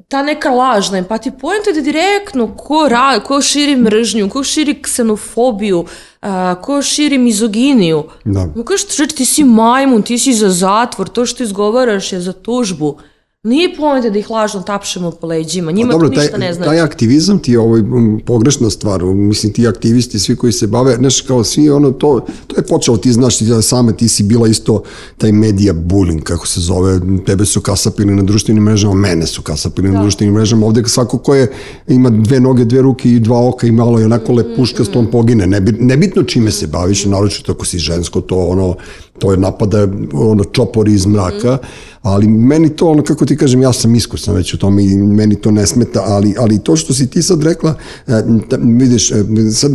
ta 0.09 0.23
neka 0.23 0.51
lažna 0.51 0.99
empatija, 0.99 1.33
pojenta 1.41 1.71
je 1.71 1.75
da 1.75 1.81
direktno 1.81 2.57
ko, 2.57 2.89
ra, 2.89 3.21
ko 3.21 3.43
širi 3.43 3.77
mržnju, 3.77 4.29
ko 4.31 4.45
širi 4.45 4.83
ksenofobiju, 4.83 5.85
a, 6.21 6.55
ko 6.63 6.83
širi 6.83 7.19
mizoginiju. 7.19 8.05
Da. 8.25 8.47
Kažeš, 8.65 9.15
ti 9.17 9.25
si 9.25 9.45
majmun, 9.45 10.03
ti 10.03 10.19
si 10.19 10.33
za 10.33 10.51
zatvor, 10.51 11.09
to 11.09 11.27
što 11.27 11.43
izgovaraš 11.43 12.13
je 12.13 12.21
za 12.21 12.33
tužbu. 12.33 12.99
Nije 13.43 13.77
pojenta 13.77 14.11
da 14.11 14.19
ih 14.19 14.31
lažno 14.31 14.61
tapšemo 14.61 15.11
po 15.11 15.27
leđima, 15.27 15.73
njima 15.73 15.93
dobro, 15.93 16.09
to 16.09 16.15
ništa 16.15 16.31
taj, 16.31 16.41
ne 16.41 16.53
znači. 16.55 16.69
Taj 16.69 16.81
aktivizam 16.81 17.39
ti 17.39 17.53
je 17.53 17.59
ovaj, 17.59 17.83
pogrešna 18.27 18.71
stvar, 18.71 19.05
mislim 19.05 19.53
ti 19.53 19.69
aktivisti, 19.69 20.19
svi 20.19 20.37
koji 20.37 20.53
se 20.53 20.67
bave, 20.67 20.97
znaš 20.97 21.21
kao 21.21 21.45
svi 21.45 21.71
ono, 21.71 21.91
to, 21.91 22.27
to 22.47 22.57
je 22.57 22.67
počelo, 22.67 22.97
ti 22.97 23.13
znaš, 23.13 23.39
ti 23.39 23.45
same 23.63 23.97
ti 23.97 24.09
si 24.09 24.23
bila 24.23 24.49
isto 24.49 24.83
taj 25.19 25.33
media 25.33 25.73
bullying, 25.73 26.23
kako 26.23 26.47
se 26.47 26.61
zove, 26.61 27.01
tebe 27.27 27.45
su 27.45 27.61
kasapili 27.61 28.15
na 28.15 28.23
društvenim 28.23 28.63
mrežama, 28.63 28.95
mene 28.95 29.27
su 29.27 29.43
kasapili 29.43 29.89
da. 29.89 29.95
na 29.95 30.03
društvenim 30.03 30.35
mrežama, 30.35 30.67
ovde 30.67 30.83
svako 30.87 31.19
ko 31.19 31.35
je, 31.35 31.53
ima 31.89 32.11
dve 32.11 32.41
noge, 32.41 32.65
dve 32.65 32.83
ruke 32.83 33.13
i 33.13 33.21
dva 33.21 33.49
oka 33.49 33.67
i 33.67 33.73
malo 33.73 33.99
je 33.99 34.07
onako 34.07 34.33
lepuškastom 34.33 35.05
mm, 35.05 35.11
pogine, 35.11 35.47
nebitno 35.79 36.23
čime 36.23 36.51
se 36.51 36.67
baviš, 36.67 37.05
naročito 37.05 37.53
ako 37.53 37.65
si 37.65 37.79
žensko, 37.79 38.21
to 38.21 38.37
ono, 38.37 38.75
to 39.19 39.31
je 39.31 39.37
napada 39.37 39.89
ono 40.13 40.45
čopori 40.45 40.93
iz 40.93 41.07
mraka, 41.07 41.55
mm. 41.55 41.67
ali 42.03 42.29
meni 42.29 42.69
to 42.77 42.89
ono 42.89 43.03
kako 43.03 43.27
ti 43.27 43.37
kažem 43.37 43.63
ja 43.63 43.73
sam 43.73 43.95
iskusan 43.95 44.35
već 44.35 44.55
u 44.55 44.59
tome 44.59 44.85
i 44.85 44.97
meni 44.97 45.35
to 45.35 45.51
ne 45.51 45.67
smeta, 45.67 46.03
ali 46.07 46.35
ali 46.39 46.59
to 46.59 46.77
što 46.77 46.95
si 46.95 47.11
ti 47.11 47.23
sad 47.23 47.43
rekla, 47.43 47.75
e, 48.07 48.23
vidiš, 48.59 49.11
e, 49.11 49.25
sad 49.53 49.73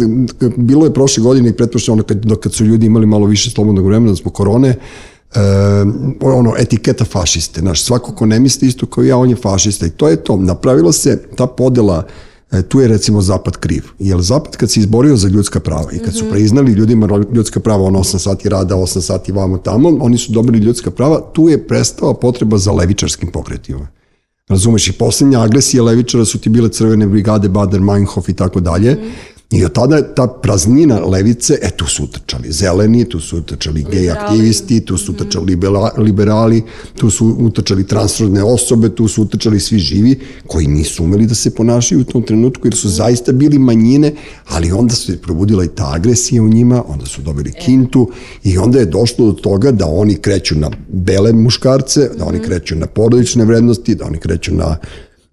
bilo 0.57 0.85
je 0.85 0.93
prošle 0.93 1.23
godine 1.23 1.49
i 1.49 1.53
pretpostavljam 1.53 1.99
ono 1.99 2.03
kad, 2.03 2.39
kad 2.39 2.53
su 2.53 2.65
ljudi 2.65 2.85
imali 2.85 3.05
malo 3.05 3.25
više 3.25 3.49
slobodnog 3.49 3.85
vremena 3.85 4.15
zbog 4.15 4.33
korone, 4.33 4.69
e, 4.69 5.39
ono, 6.21 6.53
etiketa 6.57 7.05
fašiste, 7.05 7.59
znaš, 7.61 7.83
svako 7.83 8.11
ko 8.11 8.25
ne 8.25 8.39
misli 8.39 8.67
isto 8.67 8.85
kao 8.85 9.03
ja, 9.03 9.17
on 9.17 9.29
je 9.29 9.35
fašista 9.35 9.85
i 9.85 9.89
to 9.89 10.09
je 10.09 10.15
to, 10.15 10.37
napravila 10.37 10.91
se 10.91 11.23
ta 11.35 11.47
podela 11.47 12.03
E, 12.53 12.61
tu 12.61 12.79
je 12.79 12.87
recimo 12.87 13.21
Zapad 13.21 13.57
kriv. 13.57 13.83
Jer 13.99 14.21
Zapad 14.21 14.57
kad 14.57 14.71
se 14.71 14.79
izborio 14.79 15.15
za 15.15 15.27
ljudska 15.27 15.59
prava 15.59 15.91
i 15.91 15.99
kad 15.99 16.13
su 16.13 16.25
mhm. 16.25 16.33
priznali 16.33 16.71
ljudima 16.71 17.07
ljudska 17.33 17.59
prava, 17.59 17.83
on 17.83 17.93
8 17.93 18.17
sati 18.17 18.49
rada, 18.49 18.75
8 18.75 19.01
sati 19.01 19.31
vamo 19.31 19.57
tamo, 19.57 19.97
oni 20.01 20.17
su 20.17 20.31
dobili 20.31 20.57
ljudska 20.57 20.91
prava, 20.91 21.21
tu 21.33 21.49
je 21.49 21.67
prestala 21.67 22.13
potreba 22.13 22.57
za 22.57 22.71
levičarskim 22.71 23.31
pokretima. 23.31 23.87
Razumeš, 24.47 24.87
i 24.87 24.91
poslednja 24.91 25.41
agresija 25.41 25.83
levičara 25.83 26.25
su 26.25 26.39
ti 26.39 26.49
bile 26.49 26.69
crvene 26.69 27.07
brigade, 27.07 27.49
Bader, 27.49 27.81
Meinhof 27.81 28.29
i 28.29 28.33
tako 28.33 28.59
dalje, 28.59 28.91
mhm. 28.91 29.07
I 29.53 29.65
od 29.65 29.73
tada 29.73 30.01
ta 30.01 30.27
praznina 30.27 30.99
levice, 30.99 31.57
e 31.61 31.69
tu 31.69 31.85
su 31.85 32.03
utrčali 32.03 32.51
zeleni, 32.51 33.05
tu 33.05 33.19
su 33.19 33.37
utrčali 33.37 33.85
gej 33.91 34.09
aktivisti, 34.11 34.79
tu 34.81 34.97
su 34.97 35.11
utrčali 35.11 35.57
liberali, 35.97 36.63
tu 36.97 37.09
su 37.09 37.35
utrčali 37.39 37.87
transrodne 37.87 38.43
osobe, 38.43 38.89
tu 38.89 39.07
su 39.07 39.21
utrčali 39.21 39.59
svi 39.59 39.79
živi 39.79 40.19
koji 40.47 40.67
nisu 40.67 41.03
umeli 41.03 41.27
da 41.27 41.35
se 41.35 41.55
ponašaju 41.55 42.01
u 42.01 42.03
tom 42.03 42.23
trenutku 42.23 42.67
jer 42.67 42.75
su 42.75 42.89
zaista 42.89 43.31
bili 43.31 43.59
manjine, 43.59 44.13
ali 44.47 44.71
onda 44.71 44.95
se 44.95 45.21
probudila 45.21 45.63
i 45.63 45.67
ta 45.75 45.91
agresija 45.93 46.43
u 46.43 46.49
njima, 46.49 46.83
onda 46.87 47.05
su 47.05 47.21
dobili 47.21 47.49
e. 47.49 47.59
kintu 47.59 48.09
i 48.43 48.57
onda 48.57 48.79
je 48.79 48.85
došlo 48.85 49.25
do 49.25 49.33
toga 49.33 49.71
da 49.71 49.85
oni 49.87 50.15
kreću 50.15 50.55
na 50.55 50.71
bele 50.87 51.33
muškarce, 51.33 52.09
da 52.17 52.25
oni 52.25 52.37
mhm. 52.37 52.47
kreću 52.47 52.75
na 52.75 52.87
porodične 52.87 53.45
vrednosti, 53.45 53.95
da 53.95 54.05
oni 54.05 54.17
kreću 54.17 54.55
na 54.55 54.77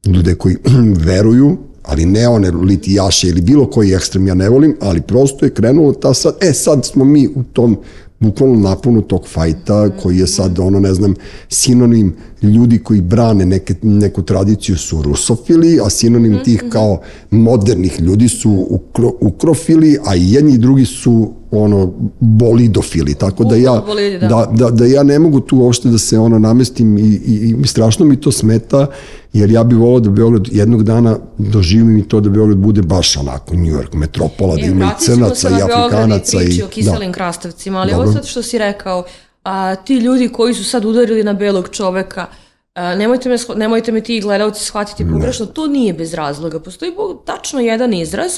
ljude 0.07 0.35
koji 0.35 0.57
veruju 1.09 1.70
ali 1.91 2.07
ne 2.07 2.29
one 2.29 2.51
litijaše 2.51 3.29
ili 3.29 3.41
bilo 3.41 3.67
koji 3.67 3.93
ekstrem 3.93 4.27
ja 4.27 4.35
ne 4.35 4.49
volim, 4.49 4.77
ali 4.81 5.01
prosto 5.01 5.45
je 5.45 5.55
krenulo 5.55 5.93
ta 5.93 6.15
sad, 6.15 6.35
e 6.41 6.53
sad 6.53 6.87
smo 6.87 7.05
mi 7.05 7.29
u 7.29 7.43
tom 7.43 7.77
bukvalno 8.21 8.69
naponu 8.69 9.03
tog 9.03 9.29
fajta 9.29 9.91
koji 10.03 10.19
je 10.19 10.27
sad 10.27 10.59
ono 10.59 10.81
ne 10.81 10.95
znam 10.95 11.15
sinonim 11.49 12.17
ljudi 12.43 12.79
koji 12.79 13.01
brane 13.01 13.47
neke, 13.47 13.75
neku 13.83 14.23
tradiciju 14.23 14.77
su 14.77 15.03
rusofili, 15.03 15.81
a 15.85 15.91
sinonim 15.91 16.39
tih 16.45 16.65
kao 16.69 17.01
modernih 17.31 18.01
ljudi 18.01 18.29
su 18.29 18.67
ukro, 18.71 19.13
ukrofili, 19.21 19.99
a 20.05 20.17
i 20.17 20.33
jedni 20.33 20.55
i 20.55 20.59
drugi 20.59 20.85
su 20.85 21.33
ono 21.51 21.93
bolidofili, 22.21 23.15
tako 23.15 23.45
da 23.45 23.57
ja 23.57 23.83
da. 24.21 24.29
da. 24.29 24.53
Da, 24.57 24.71
da 24.71 24.85
ja 24.87 25.03
ne 25.03 25.19
mogu 25.19 25.41
tu 25.41 25.59
uopšte 25.59 25.89
da 25.89 25.99
se 25.99 26.19
ono 26.19 26.39
namestim 26.39 26.99
i, 26.99 27.03
i, 27.03 27.55
i 27.63 27.67
strašno 27.67 28.07
mi 28.07 28.21
to 28.21 28.33
smeta 28.33 28.87
jer 29.33 29.51
ja 29.51 29.65
bih 29.65 29.79
volao 29.79 30.01
da 30.01 30.11
Beograd 30.11 30.49
jednog 30.51 30.83
dana 30.83 31.19
doživim 31.39 31.99
i 31.99 32.09
to 32.09 32.21
da 32.21 32.31
Beograd 32.31 32.59
bude 32.59 32.83
baš 32.83 33.17
onako 33.17 33.55
New 33.55 33.75
York 33.75 33.95
metropola, 33.95 34.57
da 34.57 34.63
e, 34.63 34.67
ima 34.67 34.85
i 34.85 35.05
crnaca 35.05 35.49
i 35.49 35.63
afrikanaca. 35.63 36.43
i 36.43 36.45
priči 36.45 36.63
o 36.63 36.69
kiselim 36.69 37.11
da. 37.11 37.15
krastavcima, 37.15 37.79
ali 37.79 37.91
Dobro. 37.91 38.05
ovo 38.05 38.13
sad 38.13 38.27
što 38.27 38.43
si 38.43 38.59
rekao, 38.59 39.05
a, 39.45 39.77
ti 39.77 39.95
ljudi 39.95 40.29
koji 40.29 40.55
su 40.55 40.65
sad 40.65 40.85
udarili 40.85 41.25
na 41.25 41.33
belog 41.33 41.69
čoveka, 41.69 42.27
a, 42.75 42.95
nemojte, 42.95 43.29
me, 43.29 43.37
nemojte 43.57 43.93
me 43.93 44.01
ti 44.01 44.21
gledalci 44.21 44.65
shvatiti 44.65 45.07
pogrešno, 45.13 45.47
to 45.47 45.67
nije 45.67 45.93
bez 45.93 46.15
razloga. 46.15 46.61
Postoji 46.61 46.93
tačno 47.27 47.61
jedan 47.61 47.95
izraz 47.95 48.33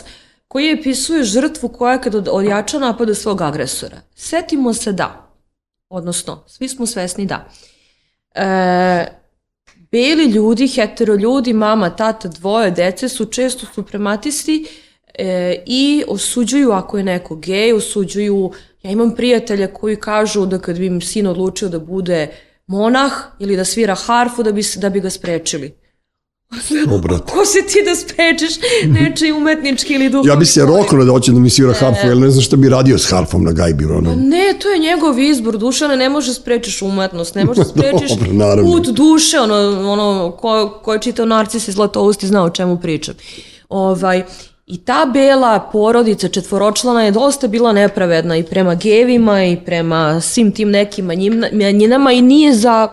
koji 0.49 0.67
je 0.67 0.83
pisuje 0.83 1.25
žrtvu 1.25 1.69
koja 1.69 2.01
kad 2.01 2.29
odjača 2.29 2.79
napada 2.79 3.15
svog 3.15 3.41
agresora. 3.41 3.97
Setimo 4.15 4.75
se 4.75 4.93
da, 4.93 5.31
odnosno, 5.89 6.45
svi 6.47 6.69
smo 6.69 6.87
svesni 6.87 7.27
da. 7.27 7.49
E, 8.35 9.22
beli 9.93 10.25
ljudi, 10.25 10.69
hetero 10.69 11.15
ljudi, 11.15 11.53
mama, 11.53 11.91
tata, 11.91 12.29
dvoje 12.29 12.71
dece 12.71 13.09
su 13.09 13.25
često 13.25 13.67
suprematisti 13.75 14.67
e, 15.15 15.63
i 15.67 16.05
osuđuju 16.09 16.73
ako 16.73 16.99
je 16.99 17.05
neko 17.05 17.37
gej, 17.37 17.73
osuđuju, 17.73 18.53
ja 18.83 18.91
imam 18.91 19.15
prijatelja 19.15 19.67
koji 19.67 19.97
kažu 19.97 20.47
da 20.47 20.59
kad 20.59 20.79
bi 20.79 20.87
im 20.87 21.01
sin 21.01 21.27
odlučio 21.27 21.69
da 21.69 21.79
bude 21.79 22.29
monah 22.67 23.13
ili 23.39 23.57
da 23.57 23.65
svira 23.65 23.95
harfu 23.95 24.43
da 24.43 24.53
bi, 24.53 24.63
da 24.77 24.91
bi 24.91 25.01
ga 25.01 25.11
sprečili. 25.11 25.82
Obrat. 26.91 27.31
Ko 27.31 27.45
se 27.45 27.59
ti 27.67 27.79
da 27.85 27.95
sprečeš 27.95 28.55
nečiji 28.87 29.33
umetnički 29.33 29.95
ili 29.95 30.09
duhovni 30.09 30.31
Ja 30.31 30.37
bi 30.37 30.47
se 30.47 30.61
rokno 30.61 31.05
da 31.05 31.13
hoće 31.13 31.33
da 31.33 31.39
mi 31.39 31.51
svira 31.51 31.73
harfu, 31.73 32.07
jer 32.07 32.17
ne 32.17 32.31
znam 32.31 32.43
šta 32.43 32.57
bi 32.57 32.69
radio 32.69 32.99
s 32.99 33.11
harfom 33.11 33.45
na 33.45 33.53
gajbi. 33.53 33.85
Ono. 33.85 34.11
Pa 34.11 34.17
ne, 34.17 34.55
to 34.63 34.69
je 34.69 34.79
njegov 34.79 35.19
izbor, 35.19 35.59
Dušane, 35.59 35.97
ne 35.97 36.09
može 36.09 36.35
sprečiš 36.35 36.83
umetnost, 36.83 37.35
ne 37.35 37.45
može 37.45 37.65
sprečiš 37.73 38.11
Dobro, 38.11 38.65
put 38.65 38.87
duše, 38.87 39.41
ono, 39.41 39.55
ono 39.93 40.37
ko, 40.41 40.81
ko 40.85 40.93
je 40.93 41.01
čitao 41.01 41.27
Narcis 41.27 41.69
iz 41.69 41.75
Zlatousti 41.75 42.27
zna 42.27 42.45
o 42.45 42.51
čemu 42.51 42.81
pričam. 42.81 43.15
Ovaj, 43.69 44.23
I 44.67 44.79
ta 44.79 45.07
bela 45.13 45.69
porodica 45.73 46.29
četvoročlana 46.29 47.03
je 47.03 47.11
dosta 47.11 47.49
bila 47.49 47.73
nepravedna 47.73 48.37
i 48.37 48.43
prema 48.43 48.75
gevima 48.75 49.45
i 49.45 49.57
prema 49.65 50.21
svim 50.21 50.53
tim 50.53 50.71
nekim 50.71 51.05
manjinama 51.53 52.13
i 52.13 52.23
nije 52.23 52.55
za 52.55 52.89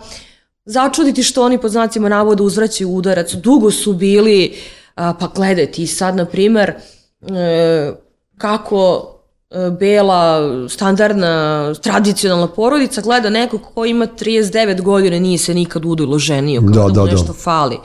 začuditi 0.70 1.24
što 1.24 1.44
oni 1.44 1.58
pod 1.58 1.72
znacima 1.72 2.10
navoda 2.10 2.44
uzvraćaju 2.44 2.90
udarac. 2.90 3.34
Dugo 3.34 3.72
su 3.72 3.94
bili, 3.94 4.54
pa 4.96 5.32
gledaj 5.36 5.72
ti 5.72 5.88
sad, 5.88 6.16
na 6.16 6.26
primer, 6.26 6.74
e, 7.22 7.92
kako 8.38 9.10
e, 9.50 9.70
bela, 9.80 10.40
standardna, 10.70 11.74
tradicionalna 11.82 12.48
porodica 12.48 13.02
gleda 13.02 13.30
nekog 13.30 13.62
ko 13.74 13.86
ima 13.86 14.08
39 14.08 14.82
godina 14.82 15.20
nije 15.20 15.38
se 15.38 15.54
nikad 15.54 15.86
udojilo 15.86 16.20
ženio, 16.20 16.62
kao 16.62 16.90
da, 16.90 16.94
da, 16.94 17.06
da 17.06 17.12
nešto 17.12 17.34
da. 17.34 17.34
fali. 17.34 17.78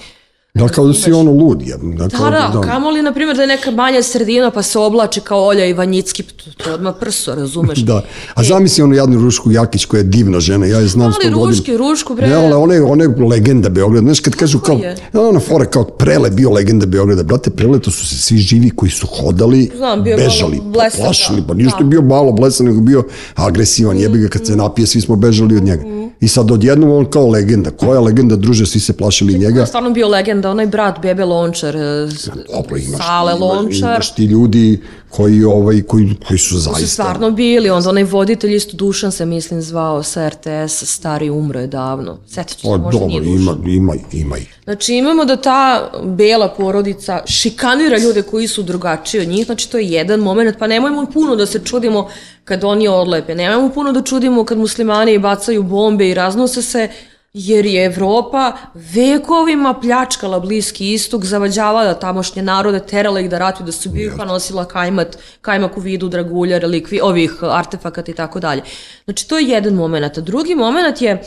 Da, 0.54 0.68
kao 0.68 0.86
da 0.86 0.92
si 0.94 1.12
ono 1.12 1.30
lud. 1.32 1.62
Ja, 1.66 1.76
da, 1.76 2.08
kao, 2.08 2.30
Da, 2.30 2.50
da, 2.52 2.60
kamoli, 2.60 3.02
na 3.02 3.12
primjer, 3.12 3.36
da 3.36 3.42
je 3.42 3.48
neka 3.48 3.70
manja 3.70 4.02
sredina 4.02 4.50
pa 4.50 4.62
se 4.62 4.78
oblači 4.78 5.20
kao 5.20 5.46
Olja 5.46 5.64
Ivanjicki, 5.66 6.22
to, 6.22 6.50
to 6.56 6.70
je 6.70 6.74
odmah 6.74 6.94
prso, 7.00 7.34
razumeš? 7.34 7.78
Da. 7.78 8.02
A 8.34 8.42
zamisli 8.44 8.82
onu 8.82 8.94
jadnu 8.94 9.20
Rušku 9.20 9.50
Jakić 9.50 9.84
koja 9.84 9.98
je 9.98 10.04
divna 10.04 10.40
žena, 10.40 10.66
ja 10.66 10.78
je 10.78 10.86
znam 10.86 11.04
Ali 11.06 11.14
sto 11.14 11.38
godina. 11.38 11.58
Ruški, 11.58 11.76
Rušku, 11.76 12.14
bre. 12.14 12.26
Ne, 12.28 12.34
ali 12.34 12.52
ona 12.52 12.74
je, 12.74 12.82
ona 12.82 13.04
je 13.04 13.08
legenda 13.30 13.68
Beograda. 13.68 14.04
Znaš, 14.04 14.20
kad 14.20 14.34
kažu 14.34 14.58
kao, 14.58 14.76
je? 14.76 14.96
ona 15.12 15.40
fora 15.40 15.64
kao 15.64 15.84
Prele 15.84 16.30
bio 16.30 16.50
legenda 16.50 16.86
Beograda. 16.86 17.22
Brate, 17.22 17.50
Prele 17.50 17.78
to 17.80 17.90
su 17.90 18.06
se 18.06 18.16
svi 18.16 18.38
živi 18.38 18.70
koji 18.70 18.90
su 18.90 19.06
hodali, 19.06 19.70
Znam, 19.76 20.02
bio 20.02 20.16
bežali, 20.16 20.60
blesav, 20.64 21.00
plašili. 21.00 21.40
da. 21.40 21.46
Pa 21.46 21.54
ništa 21.54 21.78
Da. 21.78 21.84
bio 21.84 22.02
malo 22.02 22.32
blesan, 22.32 22.66
nego 22.66 22.80
bio 22.80 23.04
agresivan. 23.34 23.98
Jebi 23.98 24.18
ga 24.18 24.28
kad 24.28 24.46
se 24.46 24.56
napije, 24.56 24.86
svi 24.86 25.00
smo 25.00 25.16
bežali 25.16 25.56
od 25.56 25.62
njega. 25.64 25.82
I 26.24 26.28
sad 26.28 26.50
odjednom 26.50 26.90
on 26.90 27.04
kao 27.06 27.28
legenda. 27.28 27.70
Koja 27.72 28.00
legenda, 28.00 28.36
druže, 28.36 28.66
svi 28.66 28.80
se 28.80 28.92
plašili 28.92 29.32
Ko 29.32 29.36
je 29.36 29.40
njega. 29.40 29.66
stvarno 29.66 29.90
bio 29.90 30.08
legenda, 30.08 30.50
onaj 30.50 30.66
brat 30.66 30.98
Bebe 31.00 31.24
Lončar, 31.24 31.76
e, 31.76 31.80
s- 32.10 32.28
Dobro, 32.52 32.76
imaš, 32.78 32.98
Sale 32.98 33.32
imaš, 33.32 33.40
Lončar. 33.42 33.90
imaš 33.90 34.14
ti 34.14 34.24
ljudi 34.24 34.80
koji, 35.10 35.44
ovaj, 35.44 35.82
koji, 35.82 36.16
koji 36.28 36.38
su 36.38 36.48
su 36.48 36.58
zaista... 36.58 36.86
stvarno 36.86 37.30
bili, 37.30 37.70
onda 37.70 37.88
onaj 37.88 38.04
voditelj 38.04 38.54
isto 38.54 38.76
Dušan 38.76 39.12
se 39.12 39.26
mislim 39.26 39.62
zvao 39.62 40.02
sa 40.02 40.28
RTS, 40.28 40.44
stari 40.84 41.30
umro 41.30 41.60
je 41.60 41.66
davno. 41.66 42.18
Sjetit 42.26 42.52
ću 42.52 42.60
se, 42.60 42.68
Pa 42.68 42.76
možda 42.76 42.90
dobro, 42.92 43.06
nije 43.08 43.20
Dušan. 43.22 43.62
ima, 43.66 43.94
ima, 43.94 43.94
ima. 44.12 44.36
Znači 44.64 44.94
imamo 44.94 45.24
da 45.24 45.36
ta 45.36 45.60
bela 46.04 46.48
porodica 46.48 47.22
šikanira 47.26 47.98
ljude 47.98 48.22
koji 48.22 48.48
su 48.48 48.62
drugačiji 48.62 49.20
od 49.20 49.28
njih, 49.28 49.46
znači 49.46 49.70
to 49.70 49.78
je 49.78 49.86
jedan 49.86 50.20
moment, 50.20 50.56
pa 50.58 50.66
nemojmo 50.66 51.06
puno 51.06 51.36
da 51.36 51.46
se 51.46 51.60
čudimo 51.60 52.08
kad 52.44 52.64
oni 52.64 52.88
odlepe, 52.88 53.34
nemojmo 53.34 53.70
puno 53.70 53.92
da 53.92 54.02
čudimo 54.02 54.44
kad 54.44 54.58
muslimani 54.58 55.18
bacaju 55.18 55.62
bombe 55.62 56.08
i 56.08 56.14
raznose 56.14 56.62
se, 56.62 56.88
jer 57.34 57.66
je 57.66 57.84
Evropa 57.84 58.52
vekovima 58.74 59.74
pljačkala 59.74 60.40
Bliski 60.40 60.92
istok, 60.92 61.24
zavađavala 61.24 61.94
tamošnje 61.94 62.42
narode, 62.42 62.80
terala 62.80 63.20
ih 63.20 63.30
da 63.30 63.38
ratuju, 63.38 63.66
da 63.66 63.72
se 63.72 63.88
ubiju, 63.88 64.12
pa 64.18 64.24
nosila 64.24 64.64
kajmat, 64.64 65.18
kajmak 65.40 65.76
u 65.76 65.80
vidu 65.80 66.08
dragulja, 66.08 66.58
relikvi, 66.58 67.00
ovih 67.02 67.32
artefakata 67.42 68.10
i 68.10 68.14
tako 68.14 68.40
dalje. 68.40 68.62
Znači 69.04 69.28
to 69.28 69.38
je 69.38 69.48
jedan 69.48 69.74
moment. 69.74 70.18
Drugi 70.18 70.54
moment 70.54 71.02
je 71.02 71.22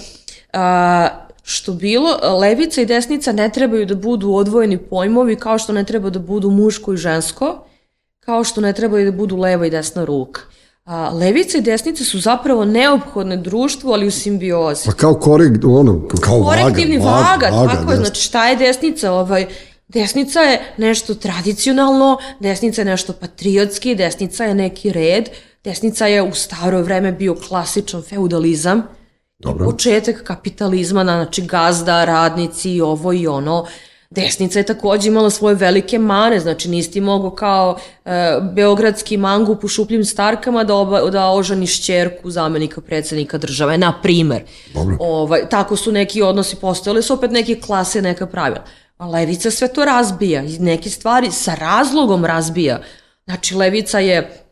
a, 0.53 1.07
što 1.43 1.73
bilo, 1.73 2.37
levica 2.39 2.81
i 2.81 2.85
desnica 2.85 3.31
ne 3.31 3.49
trebaju 3.49 3.85
da 3.85 3.95
budu 3.95 4.31
odvojeni 4.31 4.77
pojmovi 4.77 5.35
kao 5.35 5.57
što 5.57 5.73
ne 5.73 5.83
treba 5.83 6.09
da 6.09 6.19
budu 6.19 6.49
muško 6.51 6.93
i 6.93 6.97
žensko, 6.97 7.65
kao 8.19 8.43
što 8.43 8.61
ne 8.61 8.73
trebaju 8.73 9.11
da 9.11 9.17
budu 9.17 9.37
leva 9.37 9.65
i 9.65 9.69
desna 9.69 10.05
ruka. 10.05 10.41
A, 10.87 11.09
levica 11.09 11.57
i 11.57 11.61
desnica 11.61 12.03
su 12.03 12.19
zapravo 12.19 12.65
neophodne 12.65 13.37
društvu, 13.37 13.91
ali 13.91 14.07
u 14.07 14.11
simbiozi. 14.11 14.85
Pa 14.85 14.91
kao 14.91 15.13
korek, 15.13 15.51
ono, 15.65 16.07
kao 16.21 16.39
vaga. 16.39 16.61
Korektivni 16.61 16.97
vaga, 16.97 17.49
vaga, 17.51 17.73
tako 17.73 17.91
je, 17.91 17.97
znači 17.97 18.21
šta 18.21 18.47
je 18.47 18.55
desnica? 18.55 19.11
Ovaj, 19.11 19.47
desnica 19.87 20.39
je 20.39 20.73
nešto 20.77 21.15
tradicionalno, 21.15 22.17
desnica 22.39 22.81
je 22.81 22.85
nešto 22.85 23.13
patriotski, 23.13 23.95
desnica 23.95 24.43
je 24.43 24.55
neki 24.55 24.91
red, 24.91 25.29
desnica 25.63 26.07
je 26.07 26.21
u 26.21 26.33
staro 26.33 26.81
vreme 26.81 27.11
bio 27.11 27.35
klasičan 27.35 28.01
feudalizam, 28.01 28.83
Dobro. 29.39 29.65
početak 29.65 30.23
kapitalizma, 30.23 31.03
znači 31.03 31.41
gazda, 31.41 32.05
radnici 32.05 32.71
i 32.71 32.81
ovo 32.81 33.13
i 33.13 33.27
ono. 33.27 33.65
Desnica 34.09 34.59
je 34.59 34.65
takođe 34.65 35.07
imala 35.07 35.29
svoje 35.29 35.55
velike 35.55 35.99
mane, 35.99 36.39
znači 36.39 36.69
nisi 36.69 36.91
ti 36.91 37.01
mogao 37.01 37.31
kao 37.31 37.77
e, 38.05 38.39
beogradski 38.53 39.17
mangup 39.17 39.63
u 39.63 39.67
šupljim 39.67 40.05
starkama 40.05 40.63
da, 40.63 40.75
oba, 40.75 41.09
da 41.09 41.29
oženiš 41.29 41.85
čerku 41.85 42.31
zamenika 42.31 42.81
predsednika 42.81 43.37
države, 43.37 43.77
na 43.77 44.01
primer. 44.01 44.43
Dobro. 44.73 44.97
Ovaj, 44.99 45.49
tako 45.49 45.75
su 45.75 45.91
neki 45.91 46.21
odnosi 46.21 46.55
postojali, 46.55 47.03
su 47.03 47.13
opet 47.13 47.31
neke 47.31 47.55
klase, 47.55 48.01
neka 48.01 48.25
pravila. 48.25 48.63
A 48.97 49.07
levica 49.07 49.51
sve 49.51 49.67
to 49.67 49.85
razbija 49.85 50.43
i 50.43 50.59
neke 50.59 50.89
stvari 50.89 51.31
sa 51.31 51.55
razlogom 51.55 52.25
razbija. 52.25 52.81
Znači, 53.25 53.55
levica 53.55 53.99
je 53.99 54.43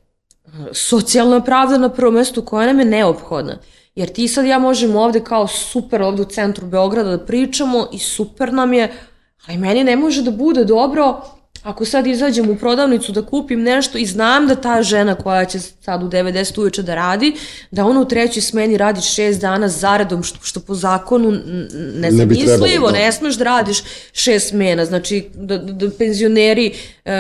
socijalna 0.74 1.41
pravda 1.41 1.78
na 1.78 1.89
prvom 1.89 2.13
mestu 2.13 2.41
koja 2.41 2.68
nam 2.68 2.80
je 2.80 2.86
neophodna. 2.86 3.58
Jer 3.96 4.10
ti 4.10 4.28
sad 4.28 4.46
ja 4.46 4.60
možemo 4.60 5.02
ovde 5.02 5.24
kao 5.24 5.48
super 5.48 6.02
ovde 6.02 6.22
u 6.22 6.26
centru 6.26 6.68
Beograda 6.68 7.18
da 7.18 7.26
pričamo 7.26 7.88
i 7.91 8.00
super 8.00 8.54
nam 8.54 8.74
je, 8.74 8.94
ali 9.47 9.58
meni 9.58 9.84
ne 9.84 9.95
može 9.95 10.21
da 10.21 10.31
bude 10.31 10.65
dobro 10.65 11.21
ako 11.63 11.86
sad 11.86 12.08
izađem 12.08 12.49
u 12.49 12.55
prodavnicu 12.55 13.12
da 13.12 13.21
kupim 13.21 13.62
nešto 13.63 13.97
i 13.97 14.05
znam 14.05 14.47
da 14.47 14.55
ta 14.55 14.84
žena 14.84 15.15
koja 15.15 15.45
će 15.45 15.60
sad 15.60 16.03
u 16.03 16.08
90 16.08 16.60
uveče 16.60 16.84
da 16.84 16.95
radi, 16.95 17.34
da 17.71 17.86
ona 17.86 18.01
u 18.01 18.05
trećoj 18.05 18.41
smeni 18.41 18.77
radi 18.77 19.01
šest 19.01 19.41
dana 19.41 19.67
zaredom, 19.67 20.23
što, 20.23 20.39
što 20.43 20.60
po 20.60 20.75
zakonu 20.75 21.29
n- 21.29 21.43
n- 21.45 21.67
Ne 21.95 22.12
nezamislivo, 22.12 22.91
da. 22.91 22.97
ne 22.97 23.12
smeš 23.12 23.36
da 23.36 23.43
radiš 23.43 23.77
šest 24.13 24.49
smena, 24.49 24.86
znači 24.86 25.29
da, 25.36 25.58
da, 25.58 25.73
da 25.73 25.91
penzioneri, 25.91 26.73
um, 27.05 27.12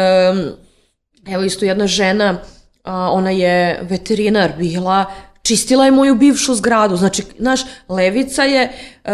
evo 1.33 1.43
isto 1.43 1.65
jedna 1.65 1.87
žena, 1.87 2.37
a, 2.83 3.09
ona 3.11 3.31
je 3.31 3.79
veterinar 3.89 4.51
bila, 4.57 5.05
čistila 5.45 5.85
je 5.85 5.91
moju 5.91 6.15
bivšu 6.15 6.55
zgradu, 6.55 6.95
znači, 6.95 7.23
naš 7.37 7.61
levica 7.89 8.43
je 8.43 8.63
e, 8.63 9.11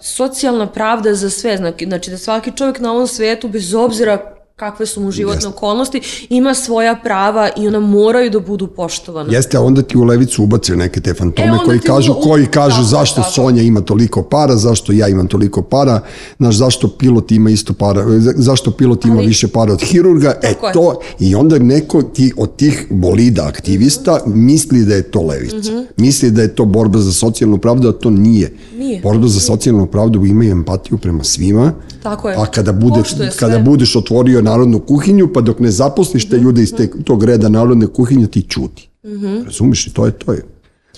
socijalna 0.00 0.66
pravda 0.66 1.14
za 1.14 1.30
sve, 1.30 1.56
znači, 1.56 1.84
znači 1.84 2.10
da 2.10 2.18
svaki 2.18 2.52
čovjek 2.56 2.78
na 2.78 2.92
ovom 2.92 3.06
svetu, 3.06 3.48
bez 3.48 3.74
obzira 3.74 4.37
kakve 4.58 4.86
su 4.86 5.00
mu 5.00 5.10
životne 5.10 5.36
Jeste. 5.36 5.48
okolnosti, 5.48 6.00
ima 6.30 6.54
svoja 6.54 6.96
prava 6.96 7.48
i 7.56 7.68
ona 7.68 7.80
moraju 7.80 8.30
da 8.30 8.40
budu 8.40 8.66
poštovana. 8.68 9.32
Jeste, 9.32 9.56
a 9.56 9.62
onda 9.62 9.82
ti 9.82 9.98
u 9.98 10.04
levicu 10.04 10.42
ubace 10.44 10.76
neke 10.76 11.00
te 11.00 11.14
fantome 11.14 11.48
E, 11.48 11.64
koji 11.64 11.78
kažu, 11.80 12.12
u- 12.12 12.20
koji 12.20 12.46
kažu 12.46 12.76
tako, 12.76 12.86
zašto 12.86 13.16
tako. 13.16 13.32
Sonja 13.32 13.62
ima 13.62 13.80
toliko 13.82 14.22
para, 14.22 14.56
zašto 14.56 14.92
ja 14.92 15.08
imam 15.08 15.26
toliko 15.26 15.62
para, 15.62 16.00
znaš, 16.38 16.54
zašto 16.56 16.88
pilot 16.88 17.32
ima 17.32 17.50
isto 17.50 17.72
para, 17.74 18.04
za- 18.10 18.34
zašto 18.36 18.70
pilot 18.70 19.04
ima 19.04 19.16
Ali- 19.16 19.26
više 19.26 19.48
para 19.48 19.72
od 19.72 19.82
hirurga, 19.82 20.34
e 20.34 20.40
Tako 20.44 20.66
je. 20.66 20.72
to, 20.72 20.86
i 21.20 21.34
onda 21.34 21.58
neko 21.58 22.02
ti, 22.04 22.32
od 22.36 22.56
tih 22.56 22.86
bolida 22.90 23.44
aktivista 23.44 24.20
misli 24.26 24.84
da 24.84 24.94
je 24.94 25.02
to 25.02 25.22
levica. 25.22 25.84
Misli 25.96 26.30
da 26.30 26.42
je 26.42 26.54
to 26.54 26.64
borba 26.64 26.98
za 26.98 27.12
socijalnu 27.12 27.58
pravdu, 27.58 27.88
a 27.88 27.92
to 27.92 28.10
nije. 28.10 28.52
Nije. 28.74 29.00
Borba 29.00 29.26
za 29.28 29.40
socijalnu 29.40 29.86
pravdu 29.86 30.24
ima 30.24 30.44
empatiju 30.44 30.98
prema 30.98 31.24
svima, 31.24 31.72
Tako 32.02 32.28
je. 32.28 32.36
a 32.36 32.46
kada, 32.46 32.72
bude, 32.72 33.00
kada 33.30 33.58
budeš 33.60 33.96
otvorio 33.96 34.42
narodnu 34.48 34.80
kuhinju, 34.80 35.28
pa 35.34 35.40
dok 35.40 35.60
ne 35.60 35.70
zaposliš 35.70 36.28
te 36.28 36.38
ljude 36.38 36.62
iz 36.62 36.74
te, 36.76 36.88
tog 37.04 37.24
reda 37.24 37.48
narodne 37.48 37.86
kuhinje, 37.86 38.26
ti 38.26 38.42
čuti. 38.48 38.88
Mhm. 39.04 39.42
Razumiješ 39.44 39.86
i 39.86 39.92
to 39.94 40.06
je 40.06 40.12
to 40.12 40.32
je. 40.32 40.44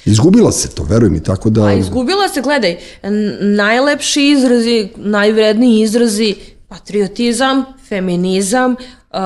Izgubila 0.05 0.53
se 0.53 0.69
to, 0.69 0.83
veruj 0.89 1.11
mi, 1.11 1.21
tako 1.23 1.51
da... 1.51 1.65
A 1.65 1.73
izgubila 1.73 2.29
se, 2.29 2.41
gledaj, 2.41 2.77
najlepši 3.41 4.31
izrazi, 4.31 4.89
najvredniji 4.97 5.83
izrazi, 5.83 6.35
patriotizam, 6.69 7.65
feminizam, 7.89 8.73
uh, 8.73 9.19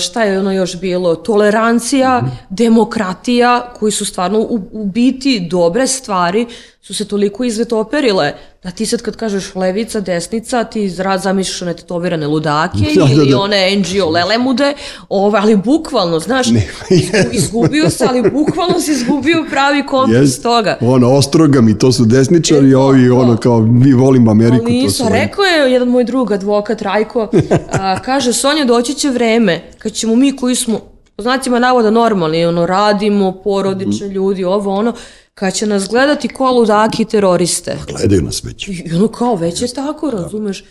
šta 0.00 0.24
je 0.24 0.38
ono 0.38 0.52
još 0.52 0.80
bilo, 0.80 1.14
tolerancija, 1.14 2.20
Mhm. 2.22 2.30
demokratija, 2.50 3.72
koji 3.78 3.92
su 3.92 4.04
stvarno 4.04 4.38
u, 4.40 4.60
u 4.72 4.86
biti 4.86 5.46
dobre 5.50 5.86
stvari, 5.86 6.46
su 6.82 6.94
se 6.94 7.04
toliko 7.04 7.44
izvetoperile, 7.44 8.32
da 8.64 8.70
ti 8.70 8.86
sad 8.86 9.02
kad 9.02 9.16
kažeš 9.16 9.54
levica, 9.54 10.00
desnica, 10.00 10.64
ti 10.64 10.90
zamišljaš 11.18 11.62
one 11.62 11.74
tetovirane 11.74 12.26
ludake 12.26 12.78
Da, 12.94 13.04
da, 13.06 13.12
ili 13.12 13.30
da. 13.30 13.38
one 13.38 13.76
NGO 13.76 14.10
lelemude, 14.10 14.74
ove, 15.08 15.38
ali 15.38 15.56
bukvalno, 15.56 16.18
znaš, 16.20 16.46
Ne, 16.46 16.68
izgubio 17.32 17.90
se, 17.90 18.06
ali 18.08 18.30
bukvalno 18.30 18.80
si 18.80 18.92
izgubio 18.92 19.44
pravi 19.50 19.86
kontekst 19.86 20.20
Jest, 20.22 20.42
toga. 20.42 20.78
ono, 20.80 21.12
ostrogami, 21.12 21.78
to 21.78 21.92
su 21.92 22.04
desničari, 22.04 22.70
E, 22.70 22.76
ovi, 22.76 23.08
to. 23.08 23.16
ono, 23.16 23.36
kao, 23.36 23.60
mi 23.60 23.92
volimo 23.92 24.30
Ameriku, 24.30 24.64
Ali 24.64 24.72
nisu, 24.72 25.04
rekao 25.08 25.44
je 25.44 25.72
jedan 25.72 25.88
moj 25.88 26.04
drug, 26.04 26.32
advokat 26.32 26.82
Rajko, 26.82 27.28
a, 27.72 27.98
kaže, 27.98 28.32
Sonja, 28.32 28.64
doći 28.64 28.94
će 28.94 29.10
vreme 29.10 29.60
kad 29.78 29.92
ćemo 29.92 30.16
mi 30.16 30.36
koji 30.36 30.54
smo, 30.54 30.78
po 31.16 31.22
znacima 31.22 31.58
navoda, 31.58 31.90
normalni, 31.90 32.46
ono, 32.46 32.66
radimo, 32.66 33.32
porodični 33.34 34.08
ljudi, 34.08 34.44
ovo, 34.44 34.74
ono, 34.74 34.92
kad 35.34 35.54
će 35.54 35.66
nas 35.66 35.88
gledati 35.88 36.28
ko 36.28 36.50
ludaki 36.50 37.02
i 37.02 37.04
teroriste. 37.06 37.78
Gledaju 37.88 38.22
nas 38.22 38.44
već. 38.44 38.68
I 38.68 38.92
ono 38.94 39.08
kao, 39.08 39.34
već 39.34 39.62
je 39.62 39.74
tako, 39.74 40.10
razumeš? 40.10 40.64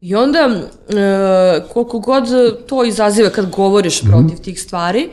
I 0.00 0.14
onda, 0.14 0.60
e, 0.88 1.68
koliko 1.72 1.98
god 1.98 2.24
to 2.66 2.84
izaziva 2.84 3.30
kad 3.30 3.50
govoriš 3.50 4.00
protiv 4.00 4.38
tih 4.44 4.62
stvari, 4.62 5.08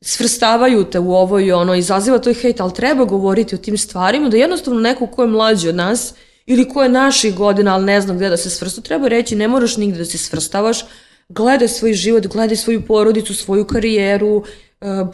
svrstavaju 0.00 0.84
te 0.84 0.98
u 0.98 1.14
ovo 1.14 1.40
i 1.40 1.52
ono, 1.52 1.74
izaziva 1.74 2.18
to 2.18 2.30
i 2.30 2.34
hejt, 2.34 2.60
ali 2.60 2.74
treba 2.74 3.04
govoriti 3.04 3.54
o 3.54 3.58
tim 3.58 3.78
stvarima, 3.78 4.28
da 4.28 4.36
jednostavno 4.36 4.80
neko 4.80 5.06
ko 5.06 5.22
je 5.22 5.28
mlađi 5.28 5.68
od 5.68 5.74
nas, 5.74 6.14
ili 6.46 6.68
ko 6.68 6.82
je 6.82 6.88
naših 6.88 7.34
godina, 7.34 7.74
ali 7.74 7.84
ne 7.84 8.00
znam 8.00 8.16
gde 8.16 8.28
da 8.28 8.36
se 8.36 8.50
svrsta, 8.50 8.80
treba 8.80 9.08
reći, 9.08 9.36
ne 9.36 9.48
moraš 9.48 9.76
nigde 9.76 9.98
da 9.98 10.04
se 10.04 10.18
svrstavaš, 10.18 10.84
gledaj 11.28 11.68
svoj 11.68 11.92
život, 11.92 12.26
gledaj 12.26 12.56
svoju 12.56 12.86
porodicu, 12.86 13.34
svoju 13.34 13.64
karijeru, 13.64 14.44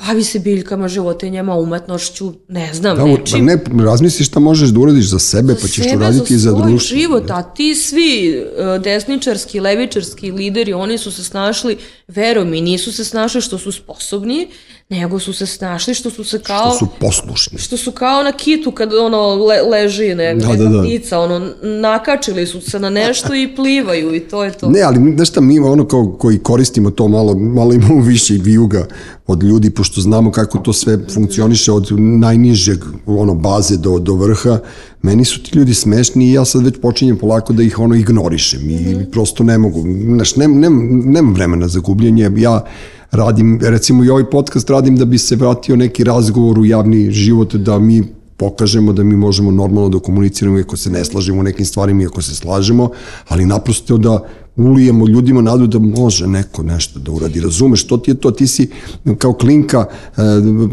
bavi 0.00 0.24
se 0.24 0.38
biljkama, 0.38 0.88
životinjama, 0.88 1.54
umetnošću, 1.54 2.32
ne 2.48 2.74
znam, 2.74 2.96
Da, 2.96 3.04
nečim. 3.04 3.44
ne, 3.44 3.58
razmisli 3.84 4.24
šta 4.24 4.40
možeš 4.40 4.68
da 4.68 4.80
uradiš 4.80 5.04
za 5.06 5.18
sebe, 5.18 5.54
pa 5.62 5.68
ćeš 5.68 5.84
sebe, 5.84 6.04
raditi 6.04 6.34
i 6.34 6.38
za 6.38 6.52
društvo. 6.52 6.96
život, 6.98 7.30
a 7.30 7.42
ti 7.42 7.74
svi 7.74 8.30
e, 8.30 8.78
desničarski, 8.78 9.60
levičarski 9.60 10.30
lideri, 10.30 10.72
oni 10.72 10.98
su 10.98 11.12
se 11.12 11.24
snašli, 11.24 11.76
vero 12.08 12.44
mi, 12.44 12.60
nisu 12.60 12.92
se 12.92 13.04
snašli 13.04 13.40
što 13.40 13.58
su 13.58 13.72
sposobni, 13.72 14.48
nego 14.88 15.18
su 15.18 15.32
se 15.32 15.46
snašli 15.46 15.94
što 15.94 16.10
su 16.10 16.24
se 16.24 16.38
kao... 16.38 16.70
Što 16.70 16.78
su 16.78 16.88
poslušni. 17.00 17.58
što 17.58 17.76
su 17.76 17.92
kao 17.92 18.22
na 18.22 18.32
kitu 18.32 18.70
kad 18.70 18.94
ono 18.94 19.34
le, 19.34 19.62
leži 19.62 20.14
ne, 20.14 20.34
Da, 20.34 20.46
da, 20.48 20.64
da. 20.64 20.82
ptica, 20.82 21.18
ono 21.20 21.50
nakačili 21.62 22.46
su 22.46 22.60
se 22.60 22.78
na 22.80 22.90
nešto 22.90 23.34
i 23.34 23.54
plivaju 23.56 24.14
i 24.14 24.20
to 24.20 24.44
je 24.44 24.52
to. 24.52 24.68
Ne, 24.70 24.80
ali 24.82 25.12
znaš 25.16 25.28
šta, 25.28 25.40
mi 25.40 25.58
ono 25.58 25.88
kao, 25.88 26.16
koji 26.18 26.38
koristimo 26.38 26.90
to 26.90 27.08
malo, 27.08 27.34
malo 27.34 27.72
imamo 27.72 28.02
više 28.02 28.34
vijuga 28.34 28.86
od 29.26 29.42
ljudi, 29.42 29.70
pošto 29.70 30.00
znamo 30.00 30.30
kako 30.30 30.58
to 30.58 30.72
sve 30.72 30.98
funkcioniše 31.14 31.72
od 31.72 31.88
najnižeg 31.98 32.84
ono, 33.06 33.34
baze 33.34 33.76
do, 33.76 33.98
do 33.98 34.14
vrha, 34.14 34.58
meni 35.02 35.24
su 35.24 35.42
ti 35.42 35.58
ljudi 35.58 35.74
smešni 35.74 36.28
i 36.28 36.32
ja 36.32 36.44
sad 36.44 36.64
već 36.64 36.74
počinjem 36.82 37.18
polako 37.18 37.52
da 37.52 37.62
ih 37.62 37.78
ono 37.78 37.94
ignorišem 37.94 38.70
i 38.70 39.06
prosto 39.12 39.44
ne 39.44 39.58
mogu, 39.58 39.84
znaš, 40.04 40.36
nem, 40.36 40.60
nem, 40.60 41.02
nemam 41.04 41.34
vremena 41.34 41.68
za 41.68 41.80
gubljenje, 41.80 42.30
ja 42.36 42.64
radim, 43.10 43.58
recimo 43.62 44.04
i 44.04 44.10
ovaj 44.10 44.30
podcast 44.30 44.70
radim 44.70 44.96
da 44.96 45.04
bi 45.04 45.18
se 45.18 45.36
vratio 45.36 45.76
neki 45.76 46.04
razgovor 46.04 46.58
u 46.58 46.64
javni 46.64 47.10
život, 47.10 47.54
da 47.54 47.78
mi 47.78 48.02
pokažemo 48.36 48.92
da 48.92 49.02
mi 49.02 49.16
možemo 49.16 49.50
normalno 49.50 49.88
da 49.88 49.98
komuniciramo 49.98 50.58
iako 50.58 50.76
se 50.76 50.90
ne 50.90 51.04
slažemo 51.04 51.40
u 51.40 51.42
nekim 51.42 51.66
stvarima, 51.66 52.02
iako 52.02 52.22
se 52.22 52.34
slažemo, 52.34 52.90
ali 53.28 53.46
naprosto 53.46 53.98
da 53.98 54.20
ulijemo 54.56 55.06
ljudima 55.06 55.42
nadu 55.42 55.66
da 55.66 55.78
može 55.78 56.26
neko 56.26 56.62
nešto 56.62 56.98
da 56.98 57.12
uradi. 57.12 57.40
Razumeš, 57.40 57.86
to 57.86 57.96
ti 57.96 58.10
je 58.10 58.14
to, 58.14 58.30
ti 58.30 58.46
si 58.46 58.70
kao 59.18 59.32
klinka 59.32 59.86
e, 60.16 60.22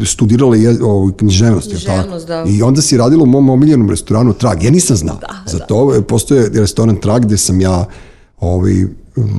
studirala 0.06 0.56
je, 0.56 0.78
o, 0.82 1.12
književnost, 1.16 1.72
li 1.72 1.80
tako? 1.80 1.92
Književnost, 1.92 2.26
da. 2.26 2.44
I 2.48 2.62
onda 2.62 2.82
si 2.82 2.96
radila 2.96 3.22
u 3.22 3.26
mom 3.26 3.50
omiljenom 3.50 3.90
restoranu 3.90 4.32
Trag. 4.32 4.62
Ja 4.62 4.70
nisam 4.70 4.96
znao. 4.96 5.16
Da, 5.16 5.34
Za 5.46 5.58
to 5.58 6.02
postoje 6.08 6.50
restoran 6.54 6.96
Trag 6.96 7.22
gde 7.22 7.36
sam 7.36 7.60
ja 7.60 7.84
ovaj, 8.40 8.74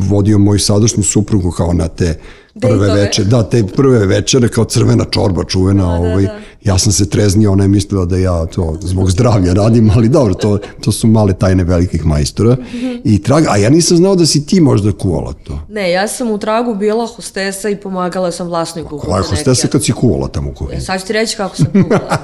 vodio 0.10 0.38
moju 0.40 0.60
sadašnju 0.60 1.04
suprugu 1.04 1.52
kao 1.52 1.74
na 1.74 1.88
te 1.88 2.20
prve 2.62 2.94
večere, 2.94 3.28
da, 3.28 3.44
te 3.44 3.64
prve 3.68 4.06
večere 4.06 4.48
kao 4.48 4.66
crvena 4.66 5.06
čorba 5.12 5.44
čuvena, 5.44 5.84
Da, 5.84 5.90
da, 5.90 5.96
ovaj, 5.96 6.24
da. 6.24 6.40
ja 6.64 6.78
sam 6.78 6.92
se 6.92 7.10
treznio, 7.10 7.52
ona 7.52 7.64
je 7.64 7.68
mislila 7.68 8.06
da 8.06 8.18
ja 8.18 8.46
to 8.46 8.78
zbog 8.82 9.12
zdravlja 9.12 9.54
radim, 9.54 9.92
ali 9.96 10.10
dobro, 10.10 10.34
to, 10.34 10.58
to 10.82 10.92
su 10.92 11.08
male 11.08 11.34
tajne 11.34 11.64
velikih 11.64 12.06
majstora. 12.06 12.58
I 13.04 13.24
trag, 13.24 13.44
a 13.50 13.58
ja 13.58 13.70
nisam 13.70 13.98
znao 13.98 14.16
da 14.16 14.26
si 14.26 14.46
ti 14.46 14.62
možda 14.62 14.92
kuvala 14.92 15.34
to. 15.34 15.60
Ne, 15.70 15.92
ja 15.92 16.08
sam 16.08 16.32
u 16.32 16.38
tragu 16.38 16.76
bila 16.76 17.08
hostesa 17.08 17.70
i 17.70 17.76
pomagala 17.76 18.32
sam 18.32 18.48
vlasniku. 18.48 18.98
Koja 19.00 19.18
je 19.18 19.24
hostesa 19.24 19.68
kad 19.68 19.84
si 19.84 19.92
kuvala 19.92 20.28
tamo 20.28 20.50
u 20.50 20.54
kuhinji? 20.54 20.82
Sad 20.82 21.02
ću 21.02 21.08
ti 21.08 21.14
reći 21.14 21.38
kako 21.38 21.56
sam 21.56 21.66
kuvala. 21.84 22.18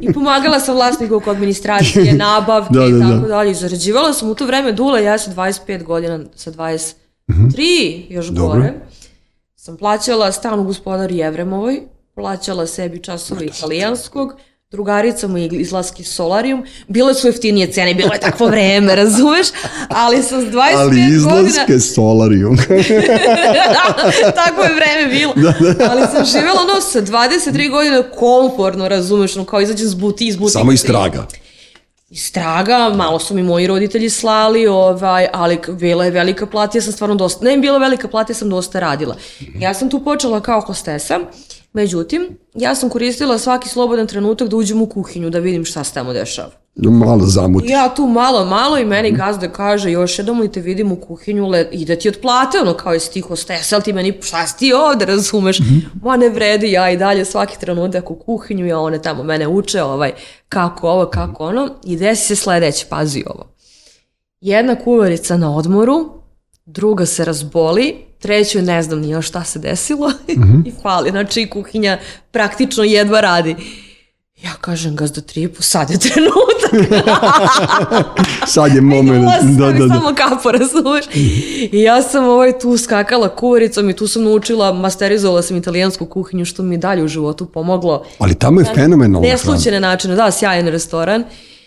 I 0.00 0.12
pomagala 0.12 0.60
sam 0.60 0.74
vlasniku 0.74 1.14
oko 1.14 1.30
administracije, 1.30 2.12
nabavke 2.24 2.74
Da, 2.74 2.80
da, 2.80 2.86
i 2.86 2.92
da. 2.92 3.10
tako 3.10 3.28
dalje. 3.28 3.50
I 3.50 3.54
Zarađivala 3.54 4.12
sam 4.12 4.30
u 4.30 4.34
to 4.34 4.46
vreme 4.46 4.72
dule, 4.72 5.04
ja 5.04 5.18
sa 5.18 5.30
25 5.30 5.82
godina, 5.84 6.20
sa 6.36 6.52
23 6.52 6.94
još 8.10 8.26
Dobro. 8.26 8.46
gore. 8.60 8.74
Sam 9.62 9.76
plaćala 9.76 10.32
stan 10.32 10.60
u 10.60 10.64
gospodari 10.64 11.16
Jevremovoj, 11.16 11.80
plaćala 12.14 12.66
sebi 12.66 13.02
časove 13.02 13.46
italijanskog, 13.46 14.34
drugaricama 14.70 15.38
i 15.38 15.48
izlaski 15.52 16.04
solarijum. 16.04 16.64
Bile 16.88 17.14
su 17.14 17.26
jeftinije 17.26 17.72
cene, 17.72 17.94
bilo 17.94 18.12
je 18.12 18.20
takvo 18.20 18.46
vreme, 18.46 18.96
razumeš? 18.96 19.46
Ali 19.88 20.22
sam 20.22 20.40
s 20.40 20.44
25 20.44 20.76
Ali 20.76 20.90
godina... 20.90 21.16
izlaske 21.16 21.80
Solarium. 21.80 22.56
Tako 24.44 24.62
je 24.62 24.74
vreme 24.74 25.14
bilo. 25.18 25.34
Ali 25.90 26.02
sam 26.14 26.24
živjela 26.24 26.60
ono 26.60 26.80
sa 26.80 27.02
23 27.02 27.70
godine 27.70 28.02
komfortno, 28.18 28.88
razumeš, 28.88 29.36
ono 29.36 29.44
kao 29.44 29.60
izađem 29.60 29.88
s 29.88 29.94
buti, 29.94 30.26
iz 30.26 30.36
butika. 30.36 30.58
Samo 30.58 30.72
iz 30.72 30.84
traga. 30.84 31.26
Iz 31.32 31.49
traga, 32.32 32.92
malo 32.96 33.18
su 33.18 33.34
mi 33.34 33.42
moji 33.42 33.66
roditelji 33.66 34.10
slali, 34.10 34.66
ovaj, 34.66 35.26
ali 35.32 35.58
bila 35.68 36.04
je 36.04 36.10
velika 36.10 36.46
plata, 36.46 36.78
ja 36.78 36.82
sam 36.82 36.92
stvarno 36.92 37.14
dosta, 37.14 37.44
ne 37.44 37.56
bila 37.56 37.78
velika 37.78 38.08
plata, 38.08 38.32
ja 38.32 38.34
sam 38.34 38.50
dosta 38.50 38.80
radila. 38.80 39.16
Ja 39.58 39.74
sam 39.74 39.90
tu 39.90 40.04
počela 40.04 40.40
kao 40.40 40.60
hostesa, 40.60 41.18
međutim, 41.72 42.38
ja 42.54 42.74
sam 42.74 42.88
koristila 42.90 43.38
svaki 43.38 43.68
slobodan 43.68 44.06
trenutak 44.06 44.48
da 44.48 44.56
uđem 44.56 44.82
u 44.82 44.86
kuhinju, 44.86 45.30
da 45.30 45.38
vidim 45.38 45.64
šta 45.64 45.84
se 45.84 45.94
tamo 45.94 46.12
dešava. 46.12 46.50
Malo 46.74 47.26
zamuti. 47.26 47.66
Ja 47.66 47.94
tu 47.94 48.06
malo, 48.06 48.44
malo 48.44 48.78
i 48.78 48.84
meni 48.84 49.12
gazda 49.12 49.48
kaže 49.48 49.90
još 49.90 50.18
jednom 50.18 50.40
li 50.40 50.52
te 50.52 50.60
vidim 50.60 50.92
u 50.92 50.96
kuhinju, 50.96 51.48
le, 51.48 51.68
ide 51.72 51.98
ti 51.98 52.08
od 52.08 52.18
plate, 52.22 52.58
ono 52.60 52.74
kao 52.74 52.92
jesi 52.92 53.12
ti 53.12 53.20
hostesa, 53.20 53.76
ali 53.76 53.84
ti 53.84 53.92
meni, 53.92 54.18
šta 54.22 54.46
si 54.46 54.58
ti 54.58 54.72
ovde, 54.72 55.04
razumeš? 55.04 55.58
Ma 56.02 56.16
ne 56.16 56.28
vredi, 56.28 56.72
ja 56.72 56.90
i 56.90 56.96
dalje 56.96 57.24
svaki 57.24 57.60
trenutak 57.60 58.10
u 58.10 58.14
kuhinju, 58.14 58.66
ja 58.66 58.78
one 58.78 59.02
tamo 59.02 59.22
mene 59.22 59.48
uče, 59.48 59.82
ovaj, 59.82 60.12
kako 60.48 60.88
ovo, 60.88 61.06
kako 61.06 61.44
ono, 61.44 61.68
i 61.84 61.96
desi 61.96 62.26
se 62.26 62.36
sledeće, 62.36 62.86
pazi 62.88 63.24
ovo. 63.26 63.46
Jedna 64.40 64.74
kuvarica 64.74 65.36
na 65.36 65.56
odmoru, 65.56 66.22
druga 66.66 67.06
se 67.06 67.24
razboli, 67.24 68.09
trećoj 68.20 68.62
ne 68.62 68.82
znam 68.82 69.00
ni 69.00 69.10
još 69.10 69.28
šta 69.28 69.44
se 69.44 69.58
desilo 69.58 70.12
i 70.66 70.72
fali, 70.82 71.10
znači 71.10 71.50
kuhinja 71.50 71.98
praktično 72.30 72.84
jedva 72.84 73.20
radi. 73.20 73.56
Ja 74.44 74.50
kažem 74.60 74.96
gazda 74.96 75.20
tripu, 75.20 75.62
sad 75.62 75.90
je 75.90 75.98
trenutak. 75.98 76.50
Sad 78.54 78.74
je 78.74 78.80
moment. 78.94 79.24
Da, 79.24 79.66
Da, 79.66 79.72
da, 79.72 79.94
samo 79.94 80.14
kapo, 80.14 80.52
razumeš? 80.52 81.04
I 81.72 81.82
ja 81.82 82.02
sam 82.02 82.24
ovaj 82.24 82.58
tu 82.58 82.78
skakala 82.78 83.28
kuvaricom 83.28 83.90
i 83.90 83.96
tu 83.96 84.06
sam 84.06 84.24
naučila, 84.24 84.72
masterizovala 84.72 85.42
sam 85.42 85.56
italijansku 85.56 86.06
kuhinju, 86.06 86.44
što 86.44 86.62
mi 86.62 86.74
je 86.74 86.78
dalje 86.78 87.04
u 87.04 87.08
životu 87.08 87.46
pomoglo. 87.46 88.04
Ali 88.18 88.34
tamo 88.34 88.60
je 88.60 88.66
fenomenalna 88.74 89.28
hrana. 89.28 89.32
Neslučajne 89.32 89.80
načine, 89.80 90.14
da, 90.14 90.30
sjajan 90.30 90.68
restoran. 90.68 91.24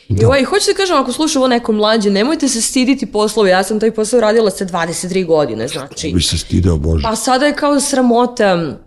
I 0.09 0.25
ovaj, 0.25 0.43
hoću 0.43 0.65
da 0.71 0.77
kažem, 0.77 0.97
ako 0.97 1.11
sluša 1.11 1.39
ovo 1.39 1.47
neko 1.47 1.71
mlađe, 1.71 2.09
nemojte 2.09 2.47
se 2.47 2.61
stiditi 2.61 3.05
poslove. 3.05 3.49
Ja 3.49 3.63
sam 3.63 3.79
taj 3.79 3.91
posao 3.91 4.21
radila 4.21 4.51
sa 4.51 4.65
23 4.65 5.25
godine, 5.25 5.67
znači. 5.67 6.11
Bi 6.13 6.21
se 6.21 6.37
stideo, 6.37 6.77
Bože. 6.77 7.03
Pa 7.03 7.15
sada 7.15 7.45
je 7.45 7.55
kao 7.55 7.79
sramota 7.79 8.77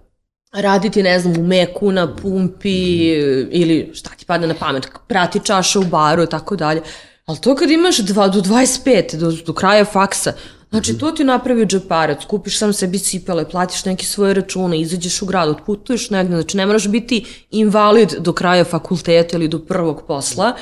raditi, 0.52 1.02
ne 1.02 1.20
znam, 1.20 1.38
u 1.38 1.42
meku, 1.42 1.92
na 1.92 2.16
pumpi 2.16 3.08
ili 3.50 3.90
šta 3.94 4.10
ti 4.10 4.24
padne 4.24 4.46
na 4.46 4.54
pamet, 4.54 4.88
prati 5.08 5.40
čaša 5.44 5.78
u 5.78 5.84
baru 5.84 6.22
i 6.22 6.26
tako 6.26 6.56
dalje. 6.56 6.82
Ali 7.26 7.38
to 7.40 7.54
kad 7.54 7.70
imaš 7.70 7.98
dva, 7.98 8.28
do 8.28 8.40
25, 8.40 9.16
do, 9.16 9.32
do 9.46 9.52
kraja 9.52 9.84
faksa, 9.84 10.32
znači 10.70 10.98
to 10.98 11.12
ti 11.12 11.24
napravi 11.24 11.66
džeparac, 11.66 12.24
kupiš 12.24 12.58
sam 12.58 12.72
sebi 12.72 12.98
cipele, 12.98 13.48
platiš 13.48 13.84
neke 13.84 14.04
svoje 14.04 14.34
račune, 14.34 14.80
izađeš 14.80 15.22
u 15.22 15.26
grad, 15.26 15.48
otputuješ 15.48 16.10
negde, 16.10 16.36
znači 16.36 16.56
ne 16.56 16.66
moraš 16.66 16.88
biti 16.88 17.24
invalid 17.50 18.14
do 18.18 18.32
kraja 18.32 18.64
fakulteta 18.64 19.36
ili 19.36 19.48
do 19.48 19.58
prvog 19.58 20.02
posla, 20.06 20.56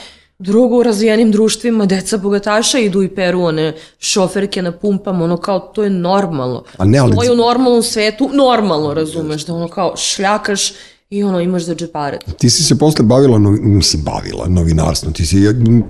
Drugo, 0.45 0.79
u 0.79 0.83
razvijenim 0.83 1.31
društvima 1.31 1.87
deca 1.87 2.17
bogataša 2.19 2.79
idu 2.79 3.03
i 3.03 3.09
peru 3.09 3.43
one 3.43 3.75
šoferke 3.99 4.63
na 4.63 4.73
pumpama, 4.73 5.25
ono 5.25 5.37
kao 5.37 5.59
to 5.61 5.83
je 5.83 5.91
normalno. 5.91 6.63
A 6.79 6.85
ne, 6.85 6.99
ali- 6.99 7.15
To 7.15 7.23
je 7.23 7.33
u 7.33 7.37
normalnom 7.37 7.83
svetu 7.83 8.31
normalno, 8.35 8.95
razumeš, 8.95 9.47
da 9.47 9.55
ono 9.55 9.69
kao 9.69 9.95
šljakaš 9.97 10.73
i 11.11 11.23
ono 11.23 11.41
imaš 11.41 11.63
za 11.63 11.75
džeparac. 11.75 12.21
Ti 12.39 12.51
si 12.51 12.63
se 12.63 12.79
posle 12.79 13.05
bavila, 13.05 13.39
novi, 13.39 13.61
mislim, 13.61 14.03
bavila 14.03 14.49
novinarstvom, 14.49 15.13
ti 15.13 15.27
si, 15.27 15.37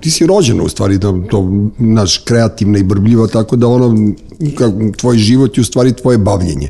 ti 0.00 0.10
si 0.10 0.26
rođena 0.26 0.62
u 0.62 0.68
stvari, 0.68 0.98
da, 0.98 1.12
to, 1.30 1.48
naš, 1.78 2.18
kreativna 2.18 2.78
i 2.78 2.82
brbljiva, 2.82 3.26
tako 3.26 3.56
da 3.56 3.66
ono, 3.68 4.12
kako, 4.54 4.78
tvoj 4.96 5.16
život 5.18 5.58
je 5.58 5.62
u 5.62 5.64
stvari 5.64 5.92
tvoje 5.92 6.18
bavljenje. 6.18 6.68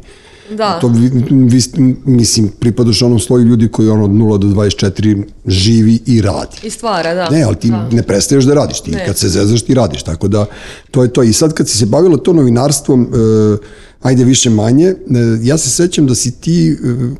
Da. 0.51 0.79
To, 0.81 0.89
vi, 0.89 1.11
vi, 1.31 1.63
mislim, 2.05 2.49
pripadaš 2.61 3.03
onom 3.03 3.19
sloju 3.19 3.45
ljudi 3.45 3.69
koji 3.69 3.89
ono 3.89 4.05
od 4.05 4.11
0 4.11 4.39
do 4.39 4.47
24 4.47 5.23
živi 5.47 5.99
i 6.07 6.21
radi. 6.21 6.57
I 6.63 6.71
stvara, 6.71 7.15
da. 7.15 7.31
Ne, 7.31 7.43
ali 7.43 7.57
ti 7.57 7.71
da. 7.71 7.89
ne 7.93 8.03
prestaješ 8.03 8.45
da 8.45 8.55
radiš, 8.55 8.81
ti 8.81 8.91
Ne. 8.91 9.07
kad 9.07 9.19
se 9.19 9.29
zezaš 9.29 9.63
ti 9.63 9.75
radiš, 9.75 10.03
tako 10.03 10.29
da 10.29 10.47
to 10.91 11.03
je 11.03 11.13
to. 11.13 11.23
I 11.23 11.33
sad 11.33 11.55
kad 11.55 11.69
si 11.69 11.79
se 11.79 11.87
bavila 11.87 12.17
to 12.17 12.33
novinarstvom, 12.33 13.03
e, 13.03 13.57
ajde 14.03 14.25
više 14.25 14.51
manje, 14.51 14.87
e, 14.87 14.95
ja 15.43 15.59
se 15.59 15.71
sećam 15.71 16.07
da 16.07 16.15
si 16.15 16.31
ti 16.31 16.71
e, 16.71 16.77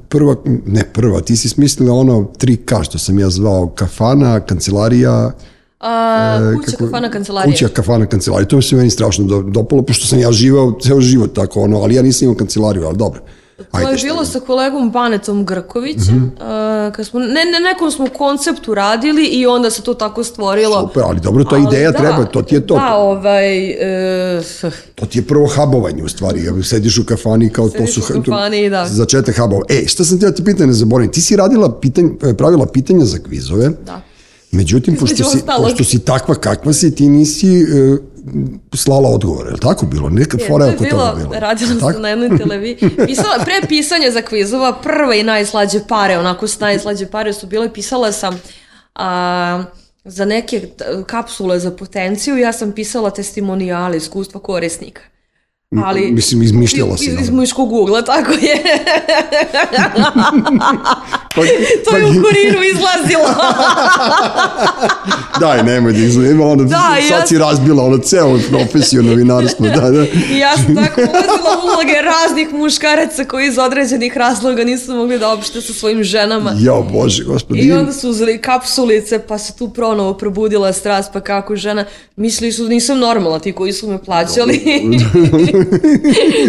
prva, 0.09 0.37
ne 0.67 0.85
prva, 0.93 1.21
ti 1.21 1.37
si 1.37 1.49
smislila 1.49 1.95
ono 1.95 2.31
3K 2.41 2.85
što 2.85 2.99
sam 2.99 3.19
ja 3.19 3.31
zvao, 3.31 3.69
kafana, 3.69 4.41
kancelarija, 4.41 5.33
A, 5.87 6.55
kuća, 6.57 6.71
kako- 6.71 6.85
kafana, 6.85 7.11
kancelarija. 7.11 7.53
Kuća, 7.53 7.69
kafana, 7.69 8.07
kancelarija. 8.07 8.49
To 8.49 8.63
se 8.63 8.77
meni 8.77 8.91
strašno 8.91 9.25
do, 9.25 9.43
dopalo, 9.43 9.83
pošto 9.83 10.07
sam 10.07 10.19
ja 10.19 10.33
živao 10.33 10.79
ceo 10.83 11.01
život 11.01 11.35
tako, 11.35 11.61
ono, 11.61 11.79
ali 11.81 11.95
ja 11.95 12.03
nisam 12.03 12.25
imao 12.27 12.37
kancelariju, 12.37 12.87
ali 12.87 12.97
dobro. 12.97 13.21
To 13.71 13.79
je 13.91 13.97
bilo 13.97 14.15
ima. 14.15 14.25
sa 14.25 14.41
kolegom 14.41 14.91
Banetom 14.91 15.45
Grkovićem. 15.45 16.17
Mhm. 16.17 16.43
a, 16.43 16.91
kad 16.97 17.07
smo, 17.07 17.21
ne, 17.21 17.27
ne, 17.27 17.61
nekom 17.73 17.91
smo 17.91 18.07
konceptu 18.19 18.75
radili 18.75 19.25
i 19.27 19.47
onda 19.47 19.71
se 19.71 19.83
to 19.83 19.95
tako 19.95 20.25
stvorilo. 20.25 20.89
Super, 20.89 21.03
ali 21.07 21.21
dobro, 21.21 21.45
to 21.45 21.55
Ali 21.55 21.65
ideja 21.65 21.91
da, 21.91 21.99
treba, 21.99 22.25
to 22.25 22.43
ti 22.43 22.55
je 22.55 22.67
to. 22.67 22.75
Da, 22.75 22.95
ovaj... 22.95 23.71
E, 23.71 24.43
To 24.95 25.07
ti 25.07 25.19
je 25.19 25.23
prvo 25.23 25.47
hubovanje 25.57 26.03
u 26.05 26.09
stvari, 26.09 26.63
sediš 26.63 26.99
u 26.99 27.05
kafani 27.07 27.51
kao 27.51 27.69
to 27.69 27.79
Sediš 27.79 27.95
su... 27.95 28.01
u 28.01 28.23
kafani, 28.23 28.71
da. 28.71 28.89
Začetak 28.89 29.37
hubova. 29.39 29.63
E, 29.69 29.87
šta 29.87 30.05
sam 30.05 30.19
ti 30.19 30.25
da 30.25 30.35
te 30.35 30.45
pitan, 30.45 30.67
ne 30.67 30.73
zaboravim, 30.73 31.13
ti 31.13 31.21
si 31.21 31.37
radila 31.37 31.81
pitanj, 31.81 32.07
e, 32.23 32.35
pravila 32.35 32.67
pitanja 32.67 33.05
za 33.05 33.19
kvizove, 33.19 33.69
da. 33.87 34.01
Međutim, 34.55 34.97
pošto 34.97 35.25
si, 35.25 35.39
pošto 35.57 35.85
si 35.85 35.99
takva 36.05 36.35
kakva 36.35 36.73
si, 36.73 36.95
ti 36.95 37.09
nisi 37.09 37.61
e, 37.63 37.97
slala 38.75 39.09
odgovore, 39.09 39.49
je 39.49 39.53
li 39.53 39.61
tako 39.61 39.87
bilo? 39.87 40.11
Neka 40.11 40.39
Je, 40.41 40.49
fora 40.49 40.67
oko 40.67 40.85
toga 40.85 41.15
bilo. 41.17 41.31
radila 41.33 41.81
sam 41.81 42.03
na 42.03 42.09
jednoj 42.09 42.39
televiziji. 42.43 42.91
Pisala, 43.07 43.45
pre 43.45 43.69
pisanja 43.69 44.11
za 44.11 44.23
kvizova, 44.23 44.73
prve 44.83 45.21
i 45.21 45.23
najslađe 45.23 45.81
pare, 45.89 46.19
onako 46.19 46.47
s 46.47 46.61
najslađe 46.61 47.07
pare 47.07 47.33
su 47.33 47.47
bile, 47.47 47.73
pisala 47.73 48.13
sam 48.13 48.41
a, 48.95 49.65
za 50.05 50.25
neke 50.25 50.69
kapsule 51.07 51.59
za 51.59 51.71
potenciju, 51.71 52.39
ja 52.39 52.53
sam 52.53 52.73
pisala 52.73 53.11
testimonijale, 53.11 53.97
iskustva 53.97 54.41
korisnika. 54.41 55.03
Ali, 55.85 56.13
Mislim, 56.13 56.43
izmišljala 56.43 56.97
si. 56.97 57.05
Iz, 57.05 57.21
iz 57.21 57.31
muškog 57.31 57.73
ugla, 57.73 58.03
tako 58.03 58.33
je. 58.33 58.63
Pa, 61.35 61.41
to 61.91 61.97
je 61.97 62.05
u 62.05 62.09
kuriru 62.09 62.63
izlazilo. 62.63 63.29
Daj, 65.41 65.63
nemoj 65.63 65.93
da 65.93 65.99
izgleda. 65.99 66.45
Ono, 66.45 66.65
Da, 66.65 66.97
sad 67.09 67.21
ja 67.21 67.27
si 67.27 67.39
razbila 67.39 67.85
ono 67.85 67.99
ceo 67.99 68.39
profesiju 68.51 69.03
novinarstva. 69.03 69.69
Da, 69.69 69.91
da. 69.91 70.05
Ja 70.45 70.57
sam 70.57 70.77
tako 70.77 71.01
ulazila 71.01 71.63
uloge 71.65 72.03
raznih 72.03 72.53
muškaraca 72.53 73.25
koji 73.25 73.47
iz 73.47 73.59
određenih 73.59 74.17
razloga 74.17 74.65
nisu 74.65 74.95
mogli 74.95 75.19
da 75.19 75.33
opšte 75.33 75.61
sa 75.61 75.73
svojim 75.73 76.05
ženama. 76.05 76.55
Ja, 76.59 76.83
bože, 76.93 77.25
gospodi. 77.25 77.61
I 77.61 77.73
onda 77.73 77.93
su 77.93 78.11
uzeli 78.11 78.39
kapsulice, 78.39 79.19
pa 79.19 79.39
se 79.39 79.57
tu 79.57 79.69
pronovo 79.69 80.15
probudila 80.15 80.73
strast, 80.73 81.13
pa 81.13 81.21
kako 81.21 81.57
žena, 81.57 81.85
mislili 82.17 82.53
su 82.53 82.63
da 82.63 82.69
nisam 82.69 82.99
normalna, 82.99 83.39
ti 83.39 83.53
koji 83.53 83.73
su 83.73 83.91
me 83.91 84.05
plaćali. 84.05 84.61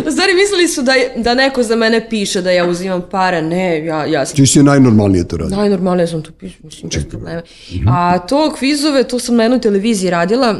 U 0.08 0.12
stvari 0.12 0.34
mislili 0.34 0.68
su 0.68 0.82
da, 0.82 0.94
da 1.16 1.34
neko 1.34 1.64
za 1.64 1.76
mene 1.76 2.10
piše 2.10 2.42
da 2.42 2.52
ja 2.52 2.66
uzimam 2.66 3.02
pare, 3.12 3.42
ne, 3.42 3.86
ja, 3.86 4.06
ja 4.06 4.26
sam 4.26 4.36
Ti 4.36 4.46
si 4.46 4.64
najnormalnije 4.64 5.28
to 5.28 5.38
radi. 5.38 5.56
Najnormalnije 5.56 6.08
sam 6.08 6.22
to 6.22 6.32
pisao, 6.32 6.60
mislim, 6.64 6.90
bez 6.96 7.06
problema. 7.10 7.42
A 7.88 8.20
to 8.20 8.54
kvizove, 8.58 9.04
to 9.04 9.20
sam 9.20 9.36
na 9.36 9.44
jednoj 9.44 9.62
televiziji 9.62 10.10
radila 10.10 10.56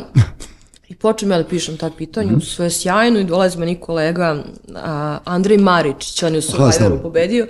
i 0.90 0.96
počnem 0.96 1.32
ja 1.32 1.38
da 1.38 1.44
pišem 1.44 1.78
ta 1.78 1.90
pitanja, 1.98 2.40
sve 2.40 2.70
sjajno 2.70 3.20
i 3.20 3.24
dolazi 3.24 3.58
meni 3.58 3.80
kolega 3.80 4.44
a, 4.76 5.18
Andrej 5.26 5.58
Maričić, 5.58 6.24
on 6.24 6.34
je 6.34 6.38
u. 6.38 6.42
Survivoru 6.42 7.02
pobedio. 7.02 7.48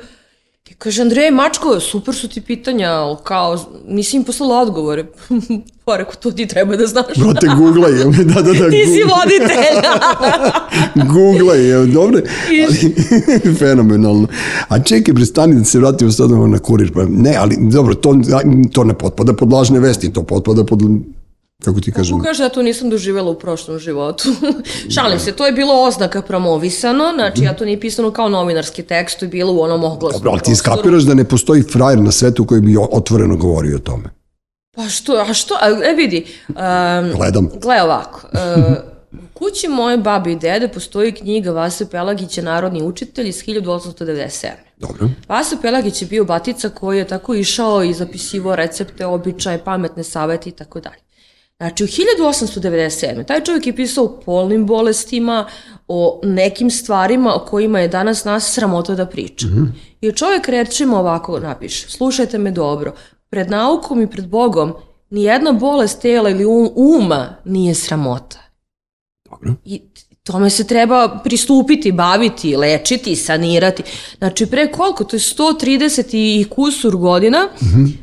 I 0.70 0.74
kaže, 0.74 1.02
Andrej, 1.02 1.32
Mačko, 1.32 1.80
super 1.80 2.16
su 2.16 2.28
ti 2.28 2.42
pitanja, 2.42 2.90
ali 2.90 3.18
kao, 3.24 3.58
nisi 3.88 4.18
im 4.18 4.24
poslala 4.24 4.62
odgovore. 4.62 5.06
pa 5.86 5.98
rekao, 5.98 6.16
to 6.16 6.32
ti 6.32 6.48
treba 6.48 6.76
da 6.76 6.88
znaš. 6.88 7.18
Brate, 7.18 7.48
googlaj, 7.58 8.02
evo, 8.02 8.12
da, 8.12 8.42
da, 8.42 8.54
da, 8.54 8.70
Ti 8.76 8.86
si 8.86 9.04
voditelj. 9.04 9.78
googlaj, 11.14 11.72
evo, 11.72 11.86
dobro, 11.86 12.22
ali, 12.50 13.56
fenomenalno. 13.60 14.28
A 14.68 14.80
čekaj, 14.80 15.14
prestani 15.14 15.56
da 15.56 15.64
se 15.64 15.80
vratimo 15.80 16.12
sad 16.12 16.32
na 16.32 16.60
kurir, 16.60 16.94
pa 16.94 17.06
ne, 17.10 17.36
ali 17.38 17.58
dobro, 17.60 17.96
to, 17.96 18.16
to 18.72 18.84
ne 18.84 18.94
potpada 18.94 19.34
pod 19.34 19.54
lažne 19.54 19.80
vesti, 19.80 20.14
to 20.14 20.24
potpada 20.24 20.64
pod, 20.64 20.82
kako 21.66 21.80
ti 21.80 21.92
kažem, 21.92 22.18
Ko 22.18 22.24
kaže 22.24 22.44
ja 22.44 22.50
to 22.50 22.62
nisam 22.62 22.90
doživjela 22.90 23.32
u 23.32 23.40
prošlom 23.40 23.80
životu. 23.80 24.30
Šalim 24.96 25.20
se, 25.20 25.32
to 25.32 25.46
je 25.46 25.52
bilo 25.52 25.84
oznaka 25.84 26.22
promovisano, 26.22 27.12
znači 27.14 27.44
ja 27.44 27.54
to 27.54 27.66
nije 27.66 27.80
pisano 27.80 28.12
kao 28.12 28.30
novinarski 28.30 28.84
tekst, 28.84 29.20
to 29.20 29.26
je 29.26 29.30
bilo 29.30 29.54
u 29.54 29.62
onom 29.62 29.84
oglasnom 29.84 30.12
Dobro, 30.12 30.32
ali 30.32 30.42
ti 30.42 30.56
skapiraš 30.56 31.04
da 31.04 31.14
ne 31.14 31.24
postoji 31.24 31.64
frajer 31.64 32.00
na 32.00 32.12
svetu 32.12 32.46
koji 32.46 32.62
bi 32.62 32.78
otvoreno 32.92 33.36
govorio 33.36 33.76
o 33.76 33.80
tome. 33.80 34.10
Pa 34.76 34.90
što, 34.90 35.14
a 35.30 35.34
što, 35.34 35.56
a, 35.62 35.68
e 35.92 35.94
vidi, 35.96 36.26
um, 36.50 36.56
Gledam. 37.18 37.50
gle 37.62 37.82
ovako, 37.84 38.28
uh, 38.34 38.96
u 39.12 39.28
kući 39.34 39.68
moje 39.68 39.98
babi 39.98 40.32
i 40.32 40.36
dede 40.36 40.68
postoji 40.68 41.12
knjiga 41.12 41.52
Vase 41.52 41.90
Pelagića, 41.90 42.42
Narodni 42.42 42.84
učitelj 42.84 43.28
iz 43.28 43.44
1897. 43.44 44.50
Dobro. 44.78 45.10
Vasa 45.28 45.58
Pelagić 45.62 46.02
je 46.02 46.08
bio 46.08 46.26
batica 46.26 46.70
koji 46.70 46.98
je 46.98 47.08
tako 47.08 47.36
išao 47.36 47.84
i 47.84 47.94
zapisivao 47.94 48.56
recepte, 48.56 49.06
običaje, 49.06 49.64
pametne 49.64 50.04
savete 50.04 50.50
i 50.50 50.54
tako 50.54 50.80
dalje. 50.80 51.06
Znači, 51.58 51.84
u 51.84 51.88
1897. 51.88 53.26
taj 53.26 53.44
čovjek 53.44 53.68
je 53.68 53.76
pisao 53.76 54.04
o 54.06 54.20
polnim 54.20 54.66
bolestima, 54.66 55.48
o 55.88 56.20
nekim 56.24 56.70
stvarima 56.70 57.36
o 57.36 57.40
kojima 57.40 57.80
je 57.80 57.88
danas 57.88 58.24
nas 58.24 58.54
sramota 58.54 58.96
da 58.96 59.06
priča. 59.06 59.48
I 60.02 60.12
čovjek 60.12 60.48
rečima 60.48 61.00
ovako 61.00 61.40
napiše, 61.40 61.90
slušajte 61.90 62.38
me 62.38 62.52
dobro, 62.52 62.94
pred 63.30 63.50
naukom 63.50 64.02
i 64.02 64.10
pred 64.10 64.28
Bogom 64.28 64.74
nijedna 65.10 65.52
bolest 65.52 66.02
tela 66.02 66.30
ili 66.30 66.46
um- 66.46 66.72
uma 66.76 67.36
nije 67.46 67.76
sramota. 67.76 68.40
Dobro. 69.30 69.54
I 69.66 69.82
tome 70.26 70.50
se 70.50 70.64
treba 70.64 71.20
pristupiti, 71.24 71.92
baviti, 71.92 72.56
lečiti, 72.56 73.16
sanirati. 73.16 73.84
Znači, 74.18 74.46
pre 74.46 74.72
koliko? 74.72 75.04
To 75.04 75.16
je 75.16 75.20
130 75.20 76.04
i 76.14 76.46
kusur 76.50 76.96
godina. 76.96 77.48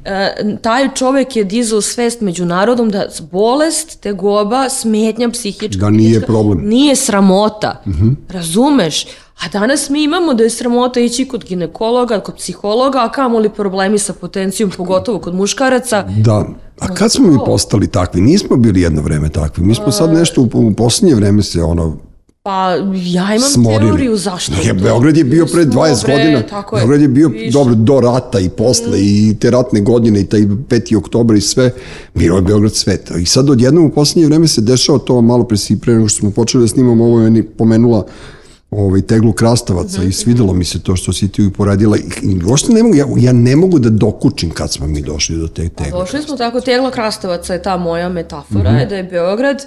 e, 0.05 0.57
taj 0.63 0.95
čovek 0.95 1.37
je 1.37 1.45
dizao 1.45 1.81
svest 1.81 2.21
među 2.21 2.45
narodom 2.45 2.91
da 2.91 3.07
bolest, 3.33 4.01
tegoba, 4.01 4.69
smetnja 4.69 5.31
psihička, 5.31 5.81
Da 5.81 5.91
nije 5.91 6.21
problem. 6.21 6.69
Nije 6.69 6.97
sramota. 6.97 7.83
Razumeš? 8.29 9.07
A 9.45 9.49
danas 9.53 9.91
mi 9.91 10.03
imamo 10.03 10.35
da 10.35 10.45
je 10.45 10.51
sramota 10.51 11.01
ići 11.01 11.29
kod 11.29 11.45
ginekologa, 11.45 12.21
kod 12.21 12.37
psihologa, 12.37 12.99
a 12.99 13.13
kamoli 13.13 13.49
problemi 13.49 13.99
sa 13.99 14.13
potencijom, 14.13 14.71
pogotovo 14.77 15.19
kod 15.19 15.35
muškaraca. 15.35 16.03
Da. 16.03 16.47
A 16.81 16.95
kad 16.95 17.13
smo 17.13 17.29
mi 17.29 17.39
postali 17.47 17.87
takvi? 17.87 18.21
Nismo 18.21 18.57
bili 18.57 18.81
jedno 18.81 19.03
vreme 19.03 19.29
takvi. 19.29 19.65
Mi 19.65 19.75
smo 19.75 19.93
sad 19.93 20.13
nešto 20.13 20.41
u, 20.43 20.49
u 20.53 20.75
posljednje 20.75 21.15
vreme 21.15 21.43
se 21.43 21.63
ono 21.63 22.12
Pa 22.43 22.71
ja 22.95 23.25
imam 23.27 23.41
smorili. 23.43 23.81
teoriju 23.83 24.17
zašto. 24.17 24.53
Je. 24.63 24.73
Beograd 24.75 25.17
je 25.17 25.25
bio 25.25 25.47
pre 25.47 25.63
Smo, 25.63 25.73
20 25.75 26.05
bre, 26.05 26.15
godina. 26.15 26.43
Tako 26.43 26.77
je. 26.77 26.81
Beograd 26.81 27.01
je 27.01 27.09
bio 27.09 27.29
Više. 27.29 27.51
dobro 27.51 27.75
do 27.75 28.01
rata 28.01 28.41
i 28.41 28.49
posle 28.49 28.93
i 28.95 29.37
te 29.41 29.51
ratne 29.51 29.81
godine 29.81 30.21
i 30.21 30.27
taj 30.27 30.41
5. 30.41 30.97
oktober 30.97 31.37
i 31.37 31.41
sve. 31.41 31.71
Bio 32.15 32.35
je 32.35 32.43
Beograd 32.43 32.75
svet. 32.75 33.11
I 33.19 33.27
sad 33.27 33.51
odjednom 33.51 33.85
u 33.85 33.91
posljednje 33.91 34.27
vreme 34.27 34.49
se 34.49 34.61
dešava 34.61 34.99
to 34.99 35.21
malo 35.21 35.45
pre 35.45 35.57
si 35.57 35.79
pre 35.79 35.95
nego 35.95 36.09
što 36.09 36.19
smo 36.19 36.31
počeli 36.31 36.65
da 36.65 36.69
snimamo 36.69 37.05
ovo 37.05 37.21
je 37.21 37.43
pomenula 37.49 38.07
ovaj, 38.71 39.03
teglu 39.03 39.33
krastavaca 39.33 39.99
Mhm, 39.99 40.09
i 40.09 40.13
svidelo 40.13 40.53
mi 40.53 40.65
se 40.65 40.81
to 40.81 40.97
što 40.97 41.13
si 41.13 41.29
ti 41.29 41.45
uporedila. 41.45 41.97
I, 41.97 42.03
uopšte 42.45 42.73
ne 42.73 42.83
mogu, 42.83 42.95
ja, 42.95 43.07
ja 43.19 43.33
ne 43.33 43.57
mogu 43.57 43.79
da 43.79 43.91
dokučim 43.91 44.51
kad 44.51 44.73
smo 44.73 44.87
mi 44.87 45.03
došli 45.03 45.37
do 45.37 45.49
te 45.49 45.69
tegle. 45.69 46.01
Došli 46.01 46.23
smo 46.23 46.37
tako, 46.37 46.61
tegla 46.61 46.91
krastavaca 46.91 47.53
je 47.53 47.63
ta 47.63 47.77
moja 47.77 48.09
metafora, 48.09 48.71
Mhm. 48.71 48.79
je 48.79 48.87
da 48.87 48.97
je 48.97 49.03
Beograd, 49.05 49.63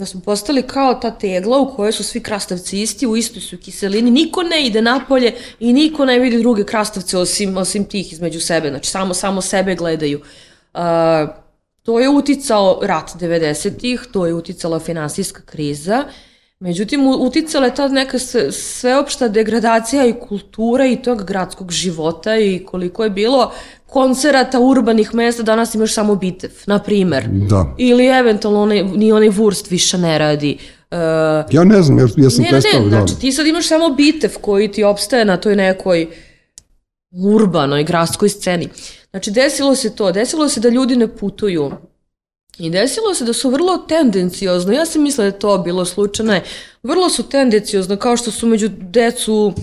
da 0.00 0.06
smo 0.06 0.20
postali 0.20 0.62
kao 0.62 0.94
ta 0.94 1.10
tegla 1.10 1.58
u 1.58 1.74
kojoj 1.76 1.92
su 1.92 2.04
svi 2.04 2.22
krastavci 2.22 2.82
isti, 2.82 3.06
u 3.06 3.16
istoj 3.16 3.42
su 3.42 3.58
kiselini, 3.58 4.10
niko 4.10 4.42
ne 4.42 4.66
ide 4.66 4.82
napolje 4.82 5.34
i 5.60 5.72
niko 5.72 6.04
ne 6.04 6.18
vidi 6.18 6.38
druge 6.38 6.64
krastavce 6.64 7.18
osim, 7.18 7.56
osim 7.56 7.84
tih 7.84 8.12
između 8.12 8.40
sebe, 8.40 8.70
znači 8.70 8.90
samo, 8.90 9.14
samo 9.14 9.40
sebe 9.40 9.74
gledaju. 9.74 10.20
A, 10.74 11.26
to 11.82 12.00
je 12.00 12.08
uticao 12.08 12.80
rat 12.82 13.10
90-ih, 13.10 14.06
to 14.12 14.26
je 14.26 14.34
uticala 14.34 14.80
finansijska 14.80 15.42
kriza, 15.42 16.04
Međutim, 16.60 17.06
uticala 17.06 17.66
je 17.66 17.74
ta 17.74 17.88
neka 17.88 18.18
sve- 18.18 18.52
sveopšta 18.52 19.28
degradacija 19.28 20.06
i 20.06 20.14
kultura 20.28 20.86
i 20.86 20.96
tog 20.96 21.24
gradskog 21.24 21.72
života 21.72 22.36
i 22.36 22.64
koliko 22.66 23.04
je 23.04 23.10
bilo 23.10 23.52
koncerata 23.86 24.60
urbanih 24.60 25.14
mesta, 25.14 25.42
danas 25.42 25.74
imaš 25.74 25.94
samo 25.94 26.14
bitev, 26.14 26.50
na 26.66 26.78
primer. 26.78 27.24
Da. 27.28 27.74
Ili 27.78 28.06
eventualno 28.06 28.62
onaj, 28.62 28.82
ni 28.84 29.12
onaj 29.12 29.28
Wurst 29.28 29.70
više 29.70 29.98
ne 29.98 30.18
radi. 30.18 30.58
Uh, 30.90 30.96
Ja 31.50 31.64
ne 31.64 31.82
znam, 31.82 31.98
ja, 31.98 32.06
ja 32.16 32.30
sam 32.30 32.42
ne, 32.42 32.50
ne, 32.50 32.50
prestao. 32.50 32.80
ne, 32.80 32.84
da. 32.84 32.96
znači 32.96 33.20
ti 33.20 33.32
sad 33.32 33.46
imaš 33.46 33.68
samo 33.68 33.88
bitev 33.88 34.30
koji 34.40 34.72
ti 34.72 34.84
opstaje 34.84 35.24
na 35.24 35.36
toj 35.36 35.56
nekoj 35.56 36.08
urbanoj 37.24 37.84
gradskoj 37.84 38.28
sceni. 38.28 38.68
Znači 39.10 39.30
desilo 39.30 39.74
se 39.74 39.94
to, 39.96 40.12
desilo 40.12 40.48
se 40.48 40.60
da 40.60 40.68
ljudi 40.68 40.96
ne 40.96 41.08
putuju. 41.08 41.70
I 42.58 42.70
desilo 42.70 43.14
se 43.14 43.24
da 43.24 43.32
su 43.32 43.50
vrlo 43.50 43.78
tendenciozno, 43.78 44.72
ja 44.72 44.86
sam 44.86 45.02
mislila 45.02 45.30
da 45.30 45.34
je 45.34 45.38
to 45.38 45.58
bilo 45.58 45.84
slučajno, 45.84 46.40
vrlo 46.82 47.08
su 47.08 47.22
tendenciozno, 47.22 47.96
kao 47.96 48.16
što 48.16 48.30
su 48.30 48.46
među 48.46 48.68
decu 48.68 49.54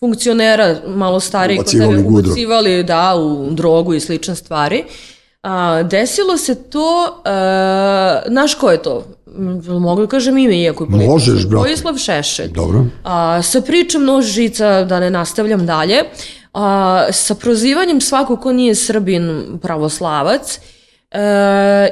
funkcionera 0.00 0.76
malo 0.86 1.20
stariji 1.20 1.58
kod 1.58 1.70
sebe 1.70 1.98
ubacivali 1.98 2.84
da, 2.84 3.14
u 3.16 3.50
drogu 3.50 3.94
i 3.94 4.00
slične 4.00 4.36
stvari. 4.36 4.84
A, 5.42 5.82
desilo 5.82 6.36
se 6.36 6.54
to, 6.54 7.20
a, 7.24 8.22
znaš 8.28 8.54
ko 8.54 8.70
je 8.70 8.82
to? 8.82 9.04
Mogu 9.66 10.00
da 10.00 10.06
kažem 10.06 10.38
ime, 10.38 10.56
iako 10.56 10.84
je 10.84 10.90
političar. 10.90 11.12
Možeš, 11.12 11.46
brate. 11.46 11.62
Vojislav 11.62 11.96
Šešelj. 11.96 12.52
Dobro. 12.52 12.84
A, 13.04 13.42
sa 13.42 13.60
pričom 13.60 14.04
nož 14.04 14.24
žica, 14.24 14.84
da 14.84 15.00
ne 15.00 15.10
nastavljam 15.10 15.66
dalje, 15.66 16.02
a, 16.54 17.06
sa 17.12 17.34
prozivanjem 17.34 18.00
svako 18.00 18.36
ko 18.36 18.52
nije 18.52 18.74
srbin 18.74 19.44
pravoslavac, 19.62 20.60
e, 21.10 21.18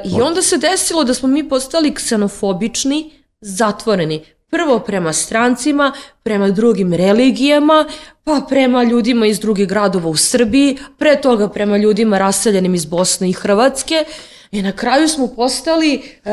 i 0.05 0.23
onda 0.23 0.43
se 0.43 0.59
desilo 0.59 1.05
da 1.05 1.15
smo 1.15 1.29
mi 1.29 1.49
postali 1.49 1.95
ksenofobični, 1.95 3.11
zatvoreni. 3.41 4.25
Prvo 4.51 4.79
prema 4.79 5.13
strancima, 5.13 5.93
prema 6.23 6.51
drugim 6.51 6.95
religijama, 6.95 7.85
pa 8.25 8.41
prema 8.49 8.83
ljudima 8.85 9.27
iz 9.27 9.41
drugih 9.41 9.69
gradova 9.69 10.09
u 10.09 10.17
Srbiji, 10.17 10.79
pre 10.99 11.21
toga 11.21 11.49
prema 11.49 11.77
ljudima 11.77 12.19
raseljenim 12.19 12.75
iz 12.75 12.85
Bosne 12.85 13.31
i 13.31 13.33
Hrvatske, 13.33 14.05
I 14.53 14.63
na 14.63 14.73
kraju 14.73 15.09
smo 15.09 15.27
postali 15.27 15.95
e, 15.95 16.31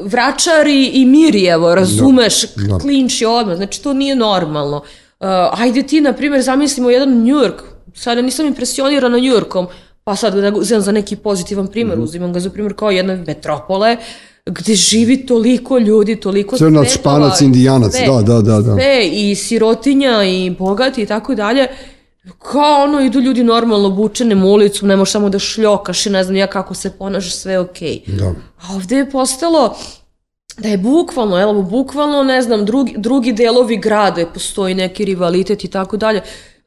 vračari 0.00 0.86
i 0.86 1.04
Mirjevo, 1.04 1.74
razumeš, 1.74 2.42
da. 2.56 2.78
klinči 2.78 3.24
odmah, 3.24 3.56
znači 3.56 3.82
to 3.82 3.92
nije 3.92 4.16
normalno. 4.16 4.82
Uh, 5.22 5.28
ajde 5.60 5.82
ti, 5.82 6.00
na 6.00 6.12
primjer, 6.12 6.42
zamislimo 6.42 6.90
jedan 6.90 7.08
York, 7.08 7.62
sada 7.94 8.22
nisam 8.22 8.46
impresionirana 8.46 9.16
New 9.16 9.34
Yorkom, 9.34 9.66
pa 10.04 10.16
sad 10.16 10.40
ga 10.40 10.52
uzimam 10.56 10.82
za 10.82 10.92
neki 10.92 11.16
pozitivan 11.16 11.66
primjer, 11.66 12.00
uzimam 12.00 12.32
ga 12.32 12.40
za 12.40 12.50
primjer 12.50 12.74
kao 12.76 12.90
jedne 12.90 13.16
metropole, 13.16 13.96
gde 14.46 14.74
živi 14.74 15.26
toliko 15.26 15.78
ljudi, 15.78 16.16
toliko 16.16 16.56
Crnac, 16.56 16.88
svetova, 16.88 17.16
Španac, 17.16 17.40
Indijanac, 17.40 17.92
sve, 17.92 18.06
da, 18.06 18.22
da, 18.22 18.40
da, 18.42 18.60
da. 18.60 18.74
Sve, 18.74 19.08
i 19.12 19.34
sirotinja, 19.34 20.24
i 20.24 20.50
bogati, 20.50 21.02
i 21.02 21.06
tako 21.06 21.34
dalje. 21.34 21.66
Kao 22.38 22.82
ono, 22.82 23.00
idu 23.00 23.20
ljudi 23.20 23.44
normalno 23.44 23.88
obučenim 23.88 24.44
ulicom, 24.44 24.88
ne 24.88 24.96
možeš 24.96 25.12
samo 25.12 25.28
da 25.28 25.38
šljokaš 25.38 26.06
i 26.06 26.10
ne 26.10 26.24
znam 26.24 26.36
ja 26.36 26.46
kako 26.46 26.74
se 26.74 26.90
ponašaš, 26.90 27.34
sve 27.34 27.52
je 27.52 27.58
okej. 27.58 28.00
Da. 28.06 28.34
A 28.60 28.74
ovde 28.74 28.96
je 28.96 29.10
postalo 29.10 29.76
da 30.58 30.68
je 30.68 30.78
bukvalno, 30.78 31.40
evo, 31.40 31.62
bukvalno, 31.62 32.22
ne 32.22 32.42
znam, 32.42 32.64
drugi, 32.64 32.94
drugi 32.96 33.32
delovi 33.32 33.76
grada 33.76 34.26
postoji 34.26 34.74
neki 34.74 35.04
rivalitet 35.04 35.64
i 35.64 35.68
tako 35.68 35.96
dalje. 35.96 36.22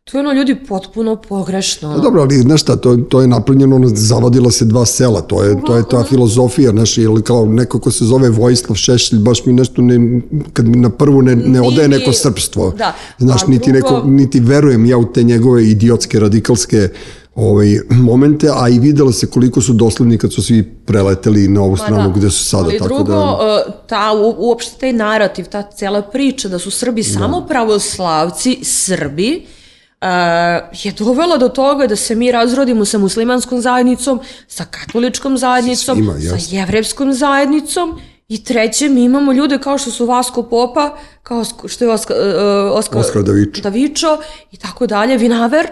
To 0.05 0.17
je 0.17 0.21
ono 0.21 0.33
ljudi 0.33 0.55
potpuno 0.57 1.15
pogrešno. 1.17 1.81
Pa 1.81 1.87
Ono. 1.89 1.99
dobro, 1.99 2.21
ali 2.21 2.35
znaš 2.35 2.61
šta, 2.61 2.75
to, 2.75 2.95
to 2.97 3.21
je 3.21 3.27
napravljeno, 3.27 3.75
ono, 3.75 3.87
zavadila 3.89 4.51
se 4.51 4.65
dva 4.65 4.85
sela, 4.85 5.21
to 5.21 5.43
je, 5.43 5.61
to 5.61 5.75
je 5.75 5.83
ta 5.85 6.03
filozofija, 6.03 6.71
znaš, 6.71 6.97
ili 6.97 7.21
kao 7.23 7.45
neko 7.47 7.79
ko 7.79 7.91
se 7.91 8.05
zove 8.05 8.29
Vojislav 8.29 8.75
Šešelj, 8.75 9.19
baš 9.19 9.45
mi 9.45 9.53
nešto 9.53 9.81
ne, 9.81 10.21
kad 10.53 10.67
mi 10.67 10.77
na 10.77 10.89
prvu 10.89 11.21
ne, 11.21 11.35
ne 11.35 11.61
odaje 11.61 11.87
neko 11.87 12.13
srpstvo. 12.13 12.71
da. 12.71 12.93
Znaš, 13.19 13.43
A 13.43 13.47
niti, 13.47 13.71
drugo- 13.71 13.89
neko, 13.89 14.07
niti 14.07 14.39
verujem 14.39 14.85
ja 14.85 14.97
u 14.97 15.05
te 15.05 15.23
njegove 15.23 15.65
idiotske, 15.65 16.19
radikalske 16.19 16.89
ovaj, 17.35 17.67
momente, 17.89 18.49
a 18.51 18.69
i 18.69 18.79
videlo 18.79 19.11
se 19.11 19.27
koliko 19.27 19.61
su 19.61 19.73
dosledni 19.73 20.17
kad 20.17 20.33
su 20.33 20.43
svi 20.43 20.63
preleteli 20.63 21.47
na 21.47 21.61
ovu 21.61 21.77
stranu 21.77 22.11
gde 22.11 22.29
su 22.29 22.45
sada. 22.45 22.63
Pa 22.63 22.69
Ali 22.69 22.77
tako 22.79 22.95
drugo, 22.95 23.11
da, 23.11 23.37
e, 23.59 23.71
ta, 23.87 24.13
u- 24.13 24.35
uopšte 24.39 24.79
taj 24.79 24.93
narativ, 24.93 25.45
ta 25.45 25.61
cela 25.63 26.01
priča 26.03 26.49
da 26.49 26.59
su 26.59 26.71
Srbi 26.71 27.03
samo 27.03 27.41
pravoslavci, 27.41 28.59
Srbi, 28.63 29.45
je 30.73 30.91
dovela 30.91 31.37
do 31.37 31.49
toga 31.49 31.87
da 31.87 31.95
se 31.95 32.15
mi 32.15 32.31
razrodimo 32.31 32.85
sa 32.85 32.97
muslimanskom 32.97 33.61
zajednicom, 33.61 34.19
sa 34.47 34.65
katoličkom 34.65 35.37
zajednicom, 35.37 35.97
Svima, 35.97 36.13
sa 36.13 36.35
jasno. 36.35 36.57
jevrevskom 36.57 37.13
zajednicom 37.13 37.99
i 38.27 38.43
treće, 38.43 38.89
mi 38.89 39.03
imamo 39.03 39.33
ljude 39.33 39.59
kao 39.59 39.77
što 39.77 39.91
su 39.91 40.05
Vasko 40.05 40.43
Popa, 40.43 40.97
kao 41.23 41.43
što 41.67 41.85
je 41.85 41.91
Oska, 41.91 42.13
e, 42.13 42.35
Oskar, 42.71 42.99
Oskar 43.01 43.23
Davičo. 43.23 43.61
Davičo 43.61 44.17
i 44.51 44.57
tako 44.57 44.87
dalje, 44.87 45.17
Vinaver, 45.17 45.67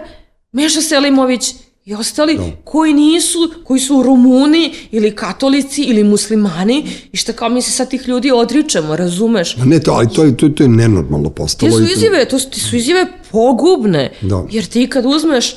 Meša 0.52 0.80
Selimović 0.80 1.54
i 1.84 1.94
ostali 1.94 2.38
koji 2.64 2.94
nisu, 2.94 3.38
koji 3.64 3.80
su 3.80 4.02
Rumuni 4.02 4.74
ili 4.90 5.10
katolici 5.12 5.82
ili 5.82 6.04
muslimani 6.04 6.82
i 7.12 7.16
što 7.16 7.32
kao 7.32 7.48
mi 7.48 7.62
se 7.62 7.70
sad 7.70 7.90
tih 7.90 8.08
ljudi 8.08 8.30
odričemo, 8.30 8.96
razumeš? 8.96 9.56
Ma 9.56 9.64
ne 9.64 9.80
to, 9.80 9.92
ali 9.92 10.08
to 10.08 10.30
to, 10.30 10.48
to 10.48 10.62
je 10.62 10.68
nenormalno 10.68 11.28
Te 11.28 11.34
postalo. 11.34 11.72
su 11.72 11.82
i 11.82 11.86
to- 11.86 11.92
izjave, 11.92 12.24
to 12.24 12.38
su, 12.38 12.50
ti 12.50 12.60
su 12.60 12.76
izjave 12.76 13.06
pogubne, 13.32 14.12
Da. 14.20 14.44
jer 14.50 14.64
ti 14.66 14.86
kad 14.86 15.06
uzmeš 15.06 15.52
uh, 15.52 15.56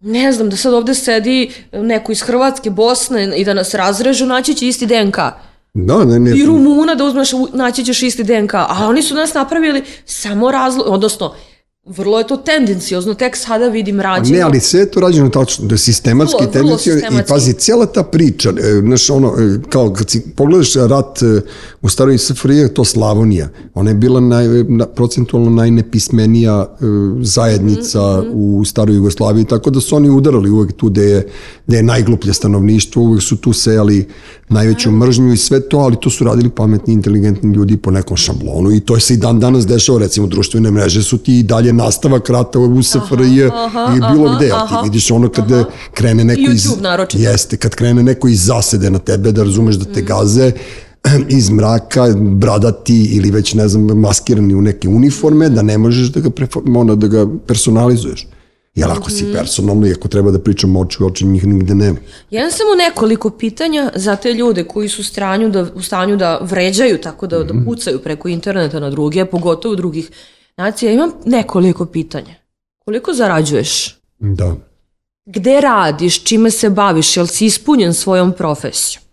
ne 0.00 0.32
znam, 0.32 0.50
da 0.50 0.56
sad 0.56 0.74
ovde 0.74 0.94
sedi 0.94 1.50
neko 1.72 2.12
iz 2.12 2.20
Hrvatske, 2.20 2.70
Bosne 2.70 3.32
i 3.36 3.44
da 3.44 3.54
nas 3.54 3.74
razrežu, 3.74 4.26
naći 4.26 4.54
će 4.54 4.68
isti 4.68 4.86
DNK. 4.86 5.16
Da, 5.74 6.04
ne, 6.04 6.18
ne. 6.18 6.30
I 6.32 6.44
Rumuna 6.46 6.94
da 6.94 7.04
uzmeš, 7.04 7.28
naći 7.52 7.84
ćeš 7.84 8.02
isti 8.02 8.24
DNK. 8.24 8.54
A 8.54 8.76
oni 8.80 9.02
su 9.02 9.14
nas 9.14 9.34
napravili 9.34 9.82
samo 10.04 10.50
razlog, 10.50 10.86
odnosno, 10.88 11.34
vrlo 11.86 12.18
je 12.18 12.26
to 12.26 12.36
tendencijozno, 12.36 13.14
tek 13.14 13.36
sada 13.36 13.68
vidim 13.68 14.00
rađeno. 14.00 14.36
Ne, 14.36 14.42
ali 14.42 14.60
sve 14.60 14.80
je 14.80 14.90
to 14.90 15.00
rađeno 15.00 15.28
tačno, 15.28 15.66
da 15.66 15.74
je 15.74 15.78
sistematski, 15.78 16.44
Vrlo, 16.54 16.78
i 17.10 17.22
pazi, 17.28 17.52
cijela 17.52 17.86
ta 17.86 18.02
priča, 18.02 18.50
e, 18.50 18.80
znaš, 18.80 19.10
ono, 19.10 19.28
e, 19.28 19.58
kao 19.68 19.92
kad 19.92 20.10
si 20.10 20.22
pogledaš 20.36 20.74
rat 20.74 21.22
e, 21.22 21.40
u 21.82 21.88
staroj 21.88 22.18
SFRJ, 22.18 22.54
je 22.54 22.74
to 22.74 22.84
Slavonija, 22.84 23.48
ona 23.74 23.90
je 23.90 23.94
bila 23.94 24.20
naj, 24.20 24.46
na, 24.68 24.86
procentualno 24.86 25.50
najnepismenija 25.50 26.76
zajednica 27.22 28.14
Mhm, 28.22 28.30
u 28.32 28.64
staroj 28.64 28.96
Jugoslaviji, 28.96 29.44
tako 29.44 29.70
da 29.70 29.80
su 29.80 29.96
oni 29.96 30.10
udarali 30.10 30.50
uvek 30.50 30.72
tu 30.72 30.88
gde 30.88 31.02
je, 31.02 31.26
gde 31.66 31.76
je 31.76 31.82
najgluplje 31.82 32.34
stanovništvo, 32.34 33.02
uvek 33.02 33.22
su 33.22 33.36
tu 33.36 33.52
sejali 33.52 34.08
najveću 34.48 34.90
mržnju 34.90 35.32
i 35.32 35.36
sve 35.36 35.68
to, 35.68 35.78
ali 35.78 35.96
to 36.00 36.10
su 36.10 36.24
radili 36.24 36.50
pametni, 36.50 36.94
inteligentni 36.94 37.54
ljudi 37.54 37.76
po 37.76 37.90
nekom 37.90 38.16
šablonu 38.16 38.72
i 38.72 38.80
to 38.80 39.00
se 39.00 39.14
i 39.14 39.16
dan 39.16 39.40
danas 39.40 39.66
dešava, 39.66 39.98
recimo 39.98 40.26
društvene 40.26 40.70
mreže 40.70 41.02
su 41.02 41.18
ti 41.18 41.38
i 41.38 41.42
dalje 41.42 41.72
nastavak 41.74 42.28
rata 42.30 42.58
u 42.58 42.82
SFRJ 42.82 43.40
i 43.88 44.12
bilo 44.12 44.36
gde, 44.36 44.50
a 44.52 44.66
ti 44.68 44.74
vidiš 44.84 45.10
ono 45.10 45.28
kada 45.28 45.64
krene 45.92 46.24
neko 46.24 46.52
iz... 46.52 46.64
YouTube 46.64 46.80
naročito. 46.82 47.22
Jeste, 47.22 47.56
kad 47.56 47.74
krene 47.74 48.02
neko 48.02 48.28
iz 48.28 48.44
zasede 48.44 48.90
na 48.90 48.98
tebe 48.98 49.32
da 49.32 49.42
razumeš 49.42 49.74
da 49.76 49.84
te 49.86 50.02
Mm. 50.02 50.06
gaze, 50.06 50.52
iz 51.30 51.50
mraka, 51.50 52.06
bradati 52.16 53.04
ili 53.06 53.30
već 53.30 53.54
ne 53.54 53.68
znam, 53.68 53.84
maskirani 53.84 54.54
u 54.54 54.62
neke 54.62 54.88
uniforme, 54.88 55.48
da 55.48 55.62
ne 55.62 55.78
možeš 55.78 56.08
da 56.08 56.20
ga, 56.20 56.28
prefor- 56.30 56.78
ono, 56.78 56.96
da 56.96 57.06
ga 57.08 57.26
personalizuješ. 57.46 58.26
Jer 58.74 58.90
ako 58.90 59.00
Mhm. 59.00 59.10
si 59.10 59.32
personalno 59.32 59.86
i 59.86 59.92
ako 59.92 60.08
treba 60.08 60.30
da 60.30 60.38
pričamo 60.38 60.80
oči 60.80 61.02
u 61.02 61.06
oči, 61.06 61.26
njih 61.26 61.46
nigde 61.46 61.74
nema. 61.74 61.96
Ja 62.30 62.40
imam 62.40 62.50
samo 62.52 62.70
nekoliko 62.78 63.30
pitanja 63.30 63.90
za 63.94 64.16
te 64.16 64.32
ljude 64.32 64.64
koji 64.64 64.88
su 64.88 65.00
u 65.00 65.04
stanju 65.04 65.50
da, 65.50 65.66
u 65.74 65.82
stanju 65.82 66.16
da 66.16 66.38
vređaju, 66.42 66.98
tako 66.98 67.26
da, 67.26 67.38
Mhm. 67.38 67.48
da 67.48 67.64
pucaju 67.64 67.98
preko 67.98 68.28
interneta 68.28 68.80
na 68.80 68.90
druge, 68.90 69.24
pogotovo 69.24 69.74
drugih 69.74 70.10
nacija. 70.56 70.92
Imam 70.92 71.12
nekoliko 71.24 71.86
pitanja. 71.86 72.34
Koliko 72.78 73.14
zarađuješ? 73.14 73.98
Da. 74.18 74.56
Gde 75.26 75.60
radiš? 75.60 76.24
Čime 76.24 76.50
se 76.50 76.70
baviš? 76.70 77.16
Jel 77.16 77.26
si 77.26 77.46
ispunjen 77.46 77.94
svojom 77.94 78.32
profesijom? 78.32 79.04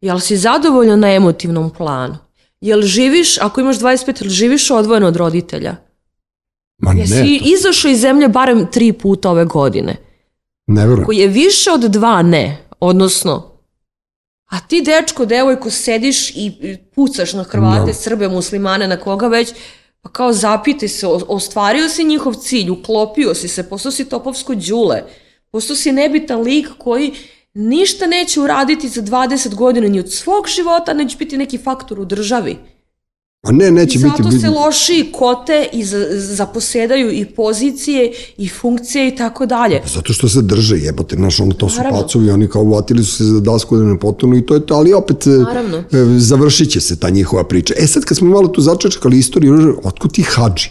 Jel 0.00 0.20
si 0.20 0.36
zadovoljan 0.36 1.00
na 1.00 1.14
emotivnom 1.14 1.70
planu? 1.70 2.16
Jel 2.60 2.82
živiš, 2.82 3.38
ako 3.38 3.60
imaš 3.60 3.78
25, 3.78 4.22
jel 4.22 4.30
živiš 4.30 4.70
odvojeno 4.70 5.06
od 5.06 5.16
roditelja? 5.16 5.76
Ma 6.78 6.92
ne, 6.92 7.00
Jesi 7.00 7.40
izašao 7.44 7.90
iz 7.90 8.00
zemlje 8.00 8.28
barem 8.28 8.66
tri 8.72 8.92
puta 8.92 9.30
ove 9.30 9.44
godine? 9.44 9.96
ne 10.66 10.86
verujem. 10.86 11.04
Koji 11.06 11.16
je 11.16 11.28
više 11.28 11.70
od 11.70 11.80
dva 11.80 12.22
ne, 12.22 12.64
odnosno 12.80 13.58
a 14.48 14.60
ti 14.60 14.82
dečko, 14.82 15.26
devojko, 15.26 15.70
sediš 15.70 16.30
i 16.30 16.76
pucaš 16.94 17.32
na 17.32 17.42
Hrvate, 17.42 17.86
Da. 17.86 17.92
Srbe, 17.92 18.28
muslimane, 18.28 18.88
na 18.88 18.96
koga 18.96 19.28
već, 19.28 19.52
pa 20.08 20.12
kao 20.12 20.32
zapitaj 20.32 20.88
se, 20.88 21.06
ostvario 21.06 21.88
si 21.88 22.04
njihov 22.04 22.34
cilj, 22.34 22.70
uklopio 22.70 23.34
si 23.34 23.48
se, 23.48 23.68
postao 23.68 23.92
si 23.92 24.08
topovsko 24.08 24.54
đule, 24.54 25.02
postao 25.50 25.76
si 25.76 25.92
nebitan 25.92 26.40
lik 26.40 26.68
koji 26.78 27.12
ništa 27.54 28.06
neće 28.06 28.40
uraditi 28.40 28.88
za 28.88 29.02
20 29.02 29.54
godina 29.54 29.88
ni 29.88 30.00
od 30.00 30.12
svog 30.12 30.48
života, 30.48 30.94
neće 30.94 31.16
biti 31.16 31.36
neki 31.36 31.58
faktor 31.58 32.00
u 32.00 32.04
državi. 32.04 32.56
A 33.48 33.52
ne, 33.52 33.70
neće 33.70 33.98
I 33.98 34.00
zato 34.00 34.22
biti- 34.22 34.38
se 34.38 34.48
lošiji 34.50 35.12
kote 35.12 35.68
i 35.72 35.84
za, 35.84 36.06
zaposedaju 36.12 37.10
i 37.12 37.24
pozicije 37.26 38.02
i 38.38 38.48
funkcije 38.50 39.08
i 39.08 39.16
tako 39.16 39.46
dalje. 39.46 39.80
Zato 39.86 40.12
što 40.12 40.28
se 40.28 40.42
drže, 40.42 40.76
jebote, 40.76 41.16
znaš, 41.16 41.40
ono, 41.40 41.52
to 41.52 41.68
su 41.68 41.76
Naravno. 41.76 42.00
pacovi, 42.00 42.30
oni 42.30 42.48
kao 42.48 42.62
uvatili 42.62 43.04
su 43.04 43.16
se 43.16 43.24
za 43.24 43.40
dasku 43.40 43.76
da 43.76 43.82
ne 43.84 43.98
potonu 43.98 44.36
i 44.36 44.46
to 44.46 44.54
je 44.54 44.66
to, 44.66 44.74
ali 44.74 44.92
opet 44.92 45.26
e, 45.26 45.30
Naravno. 45.30 45.76
e, 45.78 45.84
završit 46.18 46.70
će 46.70 46.80
se 46.80 46.96
ta 46.96 47.10
njihova 47.10 47.44
priča. 47.44 47.74
E 47.76 47.86
sad, 47.86 48.04
kad 48.04 48.16
smo 48.16 48.28
malo 48.28 48.48
tu 48.48 48.60
začečkali 48.60 49.18
istoriju, 49.18 49.80
otkud 49.84 50.12
ti 50.12 50.22
hađi? 50.22 50.70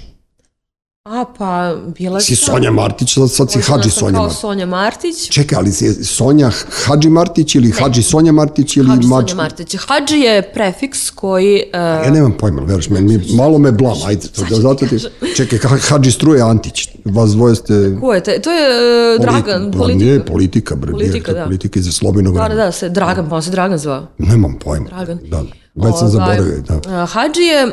A, 1.09 1.25
pa, 1.29 1.75
bila 1.89 2.19
Si 2.19 2.35
sam- 2.35 2.45
Sonja 2.47 2.71
Martić, 2.71 3.13
sad, 3.13 3.31
sad 3.31 3.51
si 3.51 3.61
sam 3.61 3.81
Sonja 3.83 4.11
Martić. 4.13 4.37
Sonja 4.37 4.65
Martić. 4.67 5.29
Čekaj, 5.29 5.57
ali 5.57 5.71
si 5.71 6.05
Sonja 6.05 6.51
Hadži 6.85 7.09
Martić 7.09 7.55
ili 7.55 7.71
Hadži 7.71 8.03
Sonja 8.03 8.31
Martić 8.31 8.77
ili 8.77 8.87
Hadži 8.87 9.07
Mač... 9.07 9.29
Sonja 9.29 9.35
Martić. 9.35 9.75
Hadži 9.77 10.17
je 10.17 10.41
prefiks 10.43 11.09
koji... 11.09 11.63
Uh, 11.65 11.79
Ja 12.05 12.11
nemam 12.11 12.31
pojma, 12.33 12.61
veraš, 12.61 12.89
meni, 12.89 13.19
malo 13.31 13.57
me 13.57 13.71
blam, 13.71 13.97
ajde, 14.05 14.27
da, 14.49 14.55
zato 14.57 14.85
ti, 14.87 14.97
čekaj, 15.35 15.59
Ha- 15.59 15.77
Hadži 15.79 16.11
Struje 16.11 16.41
Antić, 16.41 16.87
vas 17.05 17.31
dvoje 17.31 17.55
ste... 17.55 17.97
ko 18.01 18.13
je 18.13 18.23
te? 18.23 18.41
To 18.41 18.51
je 18.51 18.67
uh, 19.15 19.21
Dragan, 19.21 19.71
Pa 19.71 19.77
politika. 19.77 20.05
Ne, 20.07 20.25
politika, 20.25 20.75
bre, 20.75 20.91
Politika, 20.91 21.33
da. 21.33 21.43
politika 21.43 21.79
iz 21.79 21.85
Slobinog 21.87 22.33
Da, 22.33 22.39
da, 22.39 22.45
vremena. 22.45 22.65
da, 22.65 22.71
se 22.71 22.89
Dragan, 22.89 23.29
pa 23.29 23.35
on 23.35 23.43
se 23.43 23.51
Dragan 23.51 23.77
zvao. 23.77 24.07
Nemam 24.17 24.55
pojma. 24.55 24.85
Dragan. 24.87 25.19
Da, 25.23 25.43
već 25.77 25.95
sam 25.95 26.07
Ovaj, 26.07 26.11
zaboravio, 26.37 26.61
da. 26.79 27.05
Hadži 27.05 27.41
je 27.43 27.65
uh, 27.65 27.71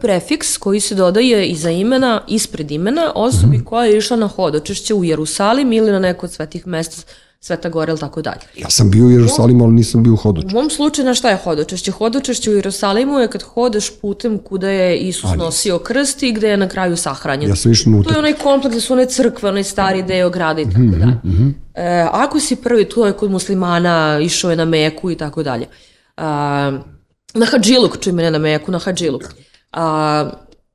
prefiks 0.00 0.56
koji 0.56 0.80
se 0.80 0.94
dodaje 0.94 1.46
iza 1.46 1.70
imena, 1.70 2.20
ispred 2.28 2.70
imena 2.70 3.12
osobi 3.14 3.56
Mhm. 3.56 3.64
koja 3.64 3.84
je 3.84 3.98
išla 3.98 4.16
na 4.16 4.26
hodočešće 4.28 4.94
u 4.94 5.04
Jerusalim 5.04 5.72
ili 5.72 5.92
na 5.92 5.98
neko 5.98 6.26
od 6.26 6.32
svetih 6.32 6.66
mesta 6.66 7.12
Sveta 7.42 7.68
Gora 7.68 7.90
ili 7.90 8.00
tako 8.00 8.22
dalje. 8.22 8.40
Ja 8.56 8.70
sam 8.70 8.90
bio 8.90 9.04
u 9.04 9.10
Jerusalimu, 9.10 9.64
ali 9.64 9.72
nisam 9.72 10.02
bio 10.02 10.12
u 10.12 10.16
Hodoču. 10.16 10.46
U 10.48 10.52
mom 10.52 10.70
slučaju, 10.70 11.06
na 11.06 11.14
šta 11.14 11.30
je 11.30 11.36
hodočešće? 11.36 11.90
Hodočešće 11.90 12.50
u 12.50 12.54
Jerusalimu 12.54 13.18
je 13.18 13.28
kad 13.28 13.42
hodaš 13.44 13.90
putem 13.92 14.38
kuda 14.38 14.68
je 14.68 14.98
Isus 14.98 15.30
nosio 15.36 15.78
krst 15.78 16.22
i 16.22 16.32
gde 16.32 16.48
je 16.48 16.56
na 16.56 16.68
kraju 16.68 16.96
sahranjen. 16.96 17.48
Ja 17.48 17.56
sam 17.56 17.72
išao 17.72 17.92
na 17.92 18.02
To 18.02 18.10
je 18.10 18.18
onaj 18.18 18.32
kompleks, 18.34 18.72
gde 18.72 18.80
su 18.80 18.92
one 18.92 19.06
crkve, 19.06 19.48
onaj 19.48 19.64
stari 19.64 20.02
deo 20.02 20.30
grada 20.30 20.60
i 20.60 20.64
tako 20.64 20.78
Mhm, 20.78 21.00
dalje. 21.00 21.12
E, 21.76 22.06
ako 22.12 22.40
si 22.40 22.56
prvi, 22.56 22.84
to 22.84 23.06
je 23.06 23.12
kod 23.12 23.30
muslimana, 23.30 24.18
išao 24.20 24.50
je 24.50 24.56
na 24.56 24.64
Meku 24.64 25.10
i 25.10 25.16
tako 25.16 25.42
dalje. 25.42 25.66
A, 26.16 26.78
na 27.34 27.46
Hadžiluk, 27.46 28.00
čujme 28.00 28.22
ne 28.22 28.30
na 28.30 28.38
Meku, 28.38 28.72
na 28.72 28.78
Hadžiluk. 28.78 29.24
A, 29.72 30.30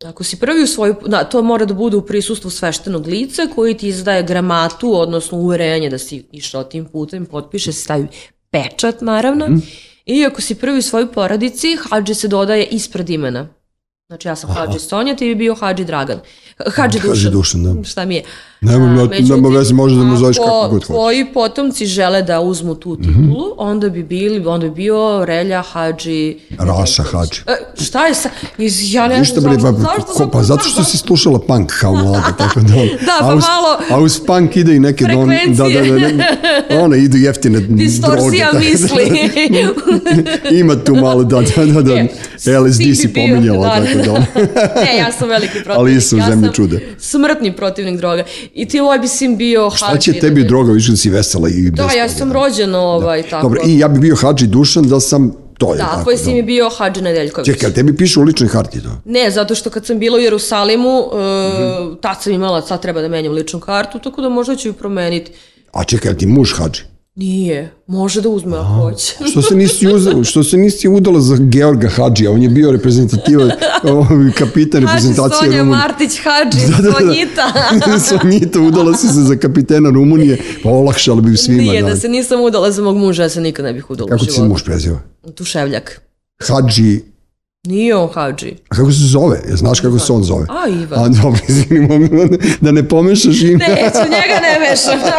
ako 0.06 0.24
si 0.24 0.39
prvi 0.39 0.64
u 0.64 0.68
svoju, 0.68 0.95
da, 1.06 1.24
to 1.24 1.41
mora 1.41 1.66
da 1.66 1.74
bude 1.74 1.97
u 1.97 2.06
prisustvu 2.06 2.49
sveštenog 2.49 3.08
lica 3.08 3.47
koji 3.56 3.78
ti 3.78 3.88
izdaje 3.88 4.24
gramatu, 4.24 4.99
odnosno 4.99 5.38
uverenje 5.38 5.89
da 5.89 5.97
si 5.97 6.26
išao 6.32 6.64
tim 6.64 6.86
putem, 6.86 7.26
potpiše 7.26 7.74
se, 7.74 7.82
stavi 7.82 8.08
pečat 8.51 9.01
naravno. 9.01 9.47
I 10.06 10.26
ako 10.26 10.41
si 10.41 10.56
prvi 10.56 10.78
u 10.78 10.82
svojoj 10.82 11.12
porodici, 11.12 11.78
hađi 11.89 12.14
se 12.14 12.28
dodaje 12.28 12.66
ispred 12.66 13.10
imena. 13.10 13.47
Znači 14.08 14.28
ja 14.28 14.36
sam 14.36 14.49
Hadži 14.49 14.80
Sonja, 14.80 15.16
ti 15.16 15.26
bi 15.26 15.36
bio 15.36 15.56
Hadži 15.56 15.86
Dragan. 15.86 16.20
Hadži 16.68 16.99
Dušan. 16.99 17.10
Hadži 17.10 17.30
Dušan, 17.30 17.64
da. 17.66 17.84
Šta 17.84 18.06
mi 18.06 18.16
je. 18.16 18.24
Nema, 18.62 18.86
A, 19.03 19.08
nema 19.22 19.49
veze, 19.49 19.74
može 19.74 19.95
da 19.95 20.03
mu 20.03 20.18
zoveš 20.18 20.38
ako 20.38 20.45
kako 20.45 20.60
god 20.62 20.72
hoćeš. 20.72 20.88
tvoji 20.88 21.26
potomci 21.26 21.86
žele 21.86 22.22
da 22.22 22.39
uzmu 22.41 22.76
tu 22.76 22.95
titulu, 22.97 23.16
Mhm. 23.16 23.32
onda 23.58 23.89
bi 23.89 24.03
bili, 24.03 24.47
onda 24.47 24.66
bi 24.66 24.74
bio 24.74 25.26
Relja 25.26 25.62
Hadži. 25.64 26.38
Raša 26.51 27.03
Hadži. 27.03 27.41
E, 27.47 27.84
šta 27.84 28.06
je 28.06 28.14
sa... 28.16 28.30
Iz, 28.58 28.93
ja 28.93 29.08
ne 29.08 29.16
znam 29.16 29.26
zašto, 29.26 29.41
pa, 29.43 29.72
zašto, 29.74 30.14
ko, 30.16 30.30
pa 30.30 30.43
zato 30.43 30.64
što 30.64 30.84
si 30.84 30.97
slušala 30.97 31.39
punk 31.39 31.72
kao 31.72 31.93
mlada, 31.93 32.32
tako 32.38 32.60
da... 32.60 32.66
Da, 32.66 33.18
pa 33.20 33.26
a 33.26 33.36
uz, 33.36 33.43
malo- 33.43 33.78
A 33.91 33.99
uz 33.99 34.20
punk 34.20 34.56
ide 34.56 34.76
i 34.76 34.80
neke... 34.80 35.06
Don, 35.06 35.30
da, 35.47 35.64
da, 35.66 35.82
da, 35.82 36.10
da, 36.70 36.80
one 36.80 36.99
idu 36.99 37.18
jeftine 37.18 37.60
Distorsija 37.60 38.49
droge. 38.51 38.66
misli. 38.66 39.30
Ima 40.60 40.76
tu 40.76 40.95
malo, 40.95 41.24
da, 41.24 41.41
da, 41.56 41.66
da, 41.66 41.82
da. 41.84 41.93
E, 41.93 42.08
LSD 42.60 42.82
si 42.95 43.14
pominjala, 43.14 43.68
da, 43.70 43.86
tako 43.86 43.97
da... 43.99 44.20
ne, 44.82 44.97
ja 44.99 45.12
sam 45.12 45.30
veliki 45.30 45.53
protivnik. 45.53 45.78
Ali 45.78 45.95
isto 45.95 46.16
u 46.16 46.20
sam 46.46 46.54
čude. 46.54 46.96
Smrtni 47.00 47.56
protivnik 47.56 47.98
droga. 47.98 48.24
I 48.54 48.68
ti 48.68 48.80
ovaj 48.80 49.00
bi 49.00 49.08
sim 49.08 49.38
bio 49.38 49.70
Šta 49.70 49.98
će 49.98 50.14
tebi 50.14 50.43
droga, 50.43 50.72
više 50.72 50.91
da 50.91 50.98
si 50.98 51.10
vesela 51.10 51.50
i 51.50 51.70
Da, 51.72 51.89
ja 51.91 52.10
sam 52.10 52.32
rođena 52.34 52.80
ovaj, 52.80 53.24
tako. 53.24 53.41
Dobro, 53.41 53.62
i 53.68 53.80
ja 53.80 53.88
bi 53.88 54.00
bio 54.00 54.16
Hadži 54.16 54.48
Dušan 54.48 54.88
da 54.88 55.00
sam... 55.00 55.32
To 55.58 55.74
je 55.74 55.78
Da, 55.78 55.84
tako, 55.84 56.04
tvoj 56.04 56.18
sin 56.18 56.36
je 56.36 56.43
bio 56.43 56.70
Hadži 56.70 57.02
Nedeljković. 57.02 57.46
Čekaj, 57.48 57.74
tebi 57.74 57.96
piše 57.98 58.20
u 58.20 58.24
ličnoj 58.24 58.50
harti 58.50 58.84
to? 58.84 58.89
Ne, 59.06 59.32
zato 59.32 59.56
što 59.56 59.70
kad 59.70 59.86
sam 59.86 60.00
bila 60.00 60.18
u 60.18 60.22
Jerusalimu, 60.22 61.00
uh, 61.00 61.14
Mhm. 61.14 61.93
tad 62.02 62.24
sam 62.24 62.34
imala, 62.34 62.62
sad 62.62 62.82
treba 62.82 63.02
da 63.02 63.08
menjam 63.08 63.34
ličnu 63.34 63.60
kartu, 63.60 64.00
tako 64.00 64.22
da 64.22 64.30
možda 64.30 64.56
ću 64.56 64.68
ju 64.68 64.74
promeniti. 64.74 65.32
A 65.72 65.84
čekaj, 65.84 66.18
ti 66.18 66.26
muž 66.26 66.54
Hadži? 66.54 66.82
Nije, 67.16 67.72
može 67.88 68.22
da 68.22 68.30
uzme 68.30 68.57
ako 68.57 68.68
hoće. 68.68 69.16
Što 69.32 69.41
se 69.41 69.55
nisi 69.55 69.88
uzela, 69.88 70.24
što 70.24 70.43
se 70.43 70.57
nisi 70.57 70.88
udala 70.88 71.20
za 71.22 71.38
Georga 71.39 71.89
Hadžija, 71.89 72.32
on 72.32 72.41
je 72.41 72.49
bio 72.49 72.72
reprezentativan, 72.72 73.51
ovaj, 73.84 74.32
kapitan 74.38 74.82
reprezentacije 74.82 75.39
Sonja 75.39 75.59
Rumunije. 75.59 75.78
Martić 75.78 76.20
Hadži, 76.24 76.72
Da, 76.72 76.78
da, 76.78 76.89
da. 76.89 76.99
Sonjita. 76.99 77.53
Sonjita, 78.20 78.59
udala 78.59 78.97
si 78.97 79.07
se 79.07 79.22
za 79.22 79.36
kapitena 79.36 79.89
Rumunije, 79.89 80.38
pa 80.63 80.70
olakšala 80.70 81.22
bi 81.22 81.38
svima. 81.38 81.61
Nije, 81.61 81.82
da. 81.82 81.89
da 81.89 81.95
se 81.95 82.09
nisam 82.09 82.41
udala 82.41 82.72
za 82.72 82.84
mog 82.84 82.97
muža, 82.97 83.24
ja 83.24 83.30
se 83.30 83.41
nikad 83.41 83.66
ne 83.66 83.74
bih 83.74 83.89
udala 83.89 84.09
Kako 84.09 84.26
ti 84.26 84.32
se 84.32 84.41
muž 84.41 84.63
preziva? 84.63 84.99
Tuševljak. 85.36 86.01
Hadži, 86.47 87.01
Nije 87.66 87.95
on 87.95 88.09
Hadži. 88.09 88.53
a 88.70 88.76
kako 88.76 88.91
se 88.91 88.99
zove? 88.99 89.41
Ja, 89.49 89.55
znaš 89.55 89.80
kako 89.80 89.99
se 89.99 90.13
on 90.13 90.24
zove? 90.24 90.45
A, 90.49 90.70
Ivan. 90.70 90.99
A 90.99 91.09
dobro, 91.11 91.39
izvini, 91.47 91.88
mogu 91.89 92.07
da- 92.07 92.38
da 92.61 92.72
ne 92.72 92.89
pomešaš 92.89 93.41
ime. 93.41 93.57
Neću, 93.57 93.99
njega 94.01 94.39
ne 94.41 94.59
mešam. 94.61 94.99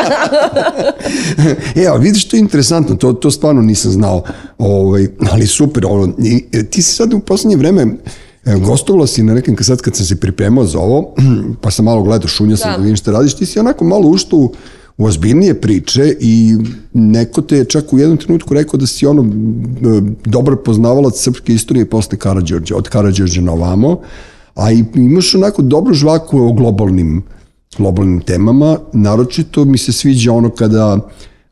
E, 1.77 1.87
ali 1.87 2.03
vidiš, 2.03 2.25
to 2.25 2.37
je 2.37 2.41
interesantno, 2.41 2.95
to, 2.97 3.13
to 3.13 3.31
stvarno 3.31 3.63
nisam 3.63 3.91
znao, 3.93 4.23
ovaj, 4.59 5.07
ali 5.23 5.47
super, 5.47 5.87
ono, 5.87 6.13
i, 6.19 6.45
e, 6.53 6.65
ti 6.65 6.83
si 6.83 6.95
sad 6.95 7.13
u 7.13 7.19
poslednje 7.19 7.57
vreme, 7.57 7.83
e, 8.45 8.55
gostovala 8.57 9.07
si 9.07 9.23
na 9.23 9.35
nekim, 9.35 9.57
sad 9.57 9.81
kad 9.81 9.97
sam 9.97 10.07
se 10.07 10.17
pripremao 10.17 10.65
za 10.65 10.79
ovo, 10.79 11.15
pa 11.63 11.71
sam 11.71 11.85
malo 11.85 12.03
gledao, 12.03 12.29
šunja 12.29 12.57
sam 12.57 12.71
da, 12.71 12.77
Da. 12.77 12.83
vidim 12.83 12.97
šta 12.97 13.11
radiš, 13.13 13.35
ti 13.35 13.47
si 13.47 13.59
onako 13.59 13.85
malo 13.85 14.09
ušto 14.09 14.37
u, 14.37 14.53
u 14.99 15.05
ozbiljnije 15.05 15.61
priče 15.61 16.17
i 16.21 16.57
neko 16.93 17.43
te 17.43 17.57
je 17.57 17.65
čak 17.65 17.93
u 17.93 17.99
jednom 17.99 18.19
trenutku 18.19 18.55
rekao 18.55 18.79
da 18.79 18.87
si 18.87 19.07
ono 19.07 19.25
dobar 20.25 20.57
poznavalac 20.65 21.15
srpske 21.17 21.55
istorije 21.55 21.91
posle 21.91 22.19
Karadžorđa, 22.19 22.77
od 22.77 22.89
Karadžorđa 22.89 23.41
na 23.41 23.53
ovamo, 23.53 24.01
a 24.55 24.73
i 24.73 24.85
imaš 24.95 25.35
onako 25.35 25.63
dobru 25.63 25.95
žvaku 25.95 26.39
o 26.39 26.53
globalnim 26.53 27.23
globalnim 27.79 28.21
temama. 28.21 28.79
Naročito 28.93 29.65
mi 29.65 29.79
se 29.79 29.93
sviđa 29.93 30.33
ono 30.33 30.51
kada 30.51 30.99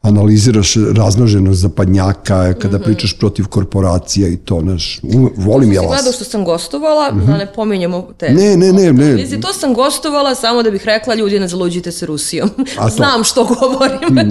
analiziraš 0.05 0.75
raznoženost 0.97 1.61
zapadnjaka, 1.61 2.55
kada 2.55 2.79
pričaš 2.79 3.19
protiv 3.19 3.47
korporacija 3.47 4.29
i 4.29 4.37
to, 4.37 4.61
znaš, 4.61 5.01
volim 5.37 5.73
ja 5.73 5.81
vas. 5.81 5.91
gledao 5.91 6.13
što 6.13 6.25
sam 6.25 6.45
gostovala, 6.45 7.11
da 7.11 7.37
ne 7.37 7.53
pominjemo 7.53 8.09
te. 8.19 8.31
Ne, 8.31 8.57
ne, 8.57 8.73
ne, 8.73 8.93
ne. 8.93 9.15
Vidi, 9.15 9.41
to 9.41 9.53
sam 9.53 9.75
gostovala 9.75 10.35
samo 10.35 10.63
da 10.63 10.71
bih 10.71 10.85
rekla 10.85 11.15
ljudi 11.15 11.41
ne 11.41 11.49
zaluđite 11.49 11.93
se 11.93 12.07
Rusijom. 12.07 12.51
A 12.79 12.89
to? 12.89 12.95
Znam 12.97 13.25
što 13.25 13.45
govorim. 13.45 14.31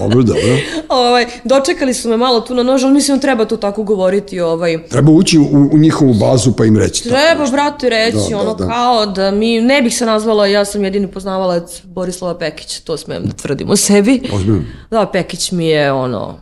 Dobro, 0.00 0.22
dobro. 0.22 0.56
ovaj, 0.88 1.26
dočekali 1.44 1.94
su 1.94 2.08
me 2.08 2.16
malo 2.16 2.40
tu 2.40 2.54
na 2.54 2.62
nož, 2.62 2.84
ali 2.84 2.92
mislim 2.92 3.20
treba 3.20 3.44
tu 3.44 3.56
tako 3.56 3.82
govoriti. 3.82 4.40
Ovaj. 4.40 4.88
Treba 4.88 5.12
ući 5.12 5.38
u, 5.38 5.68
u 5.72 5.78
njihovu 5.78 6.14
bazu 6.14 6.52
pa 6.52 6.64
im 6.64 6.76
reći. 6.76 7.04
Treba, 7.04 7.50
brate, 7.50 7.88
reći, 7.88 8.16
Da, 8.16 8.36
da, 8.36 8.40
ono 8.40 8.54
da. 8.54 8.66
kao 8.66 9.06
da 9.06 9.30
mi, 9.30 9.60
ne 9.60 9.82
bih 9.82 9.96
se 9.96 10.06
nazvala, 10.06 10.46
ja 10.46 10.64
sam 10.64 10.84
jedini 10.84 11.06
poznavalac 11.06 11.82
Borislava 11.84 12.38
Pekića, 12.38 12.80
to 12.84 12.96
smem 12.96 13.22
da 13.24 13.32
tvrdim 13.32 13.70
o 13.70 13.76
sebi. 13.76 14.20
Ozbiljno. 14.32 14.62
Da, 14.90 15.06
Pekić 15.14 15.52
mi 15.52 15.66
je 15.66 15.92
ono, 15.94 16.38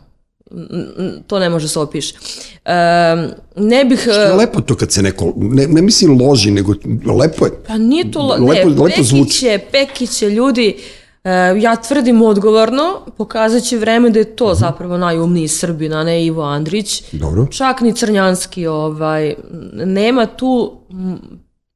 to 1.27 1.39
ne 1.39 1.49
može 1.49 1.67
se 1.67 1.79
opiše. 1.79 2.15
Um, 2.15 3.29
ne 3.59 3.85
bih... 3.85 3.99
Što 4.01 4.11
je 4.13 4.33
lepo 4.33 4.61
to 4.61 4.75
kad 4.75 4.91
se 4.91 5.01
neko, 5.01 5.33
ne, 5.37 5.67
ne 5.67 5.81
mislim 5.81 6.21
loži, 6.21 6.51
nego 6.51 6.73
lepo 7.13 7.45
je. 7.45 7.51
Pa 7.67 7.77
nije 7.77 8.11
to, 8.11 8.19
Lepo- 8.19 8.53
ne, 8.53 8.63
lepo 8.65 8.85
Pekić 8.85 9.05
zvuči. 9.05 9.45
je, 9.45 9.59
Pekić 9.61 10.21
je 10.21 10.29
ljudi, 10.29 10.75
e, 11.23 11.29
ja 11.57 11.75
tvrdim 11.77 12.21
odgovorno, 12.23 12.83
pokazat 13.17 13.63
će 13.63 13.77
vreme 13.77 14.09
da 14.09 14.19
je 14.19 14.25
Mhm. 14.25 14.35
to 14.35 14.53
zapravo 14.55 14.97
najumniji 14.97 15.47
Srbin, 15.49 15.93
a 15.93 16.03
ne 16.03 16.25
Ivo 16.25 16.43
Andrić. 16.43 17.03
Dobro. 17.11 17.47
Čak 17.47 17.81
ni 17.81 17.93
Crnjanski, 17.93 18.67
ovaj, 18.67 19.35
nema 19.75 20.25
tu 20.27 20.77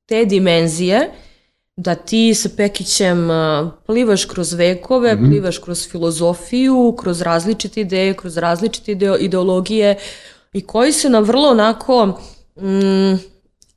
te 0.05 0.25
dimenzije 0.25 1.09
da 1.77 1.95
ti 1.95 2.33
sa 2.33 2.49
Pekićem 2.57 3.27
plivaš 3.85 4.25
kroz 4.25 4.53
vekove, 4.53 5.15
Mhm. 5.15 5.25
plivaš 5.25 5.57
kroz 5.57 5.87
filozofiju, 5.89 6.95
kroz 6.99 7.21
različite 7.21 7.81
ideje, 7.81 8.13
kroz 8.13 8.37
različite 8.37 8.91
ideo- 8.91 9.17
ideologije 9.17 9.97
i 10.53 10.61
koji 10.61 10.91
se 10.91 11.09
na 11.09 11.19
vrlo 11.19 11.49
onako 11.49 12.05
mm, 12.55 13.15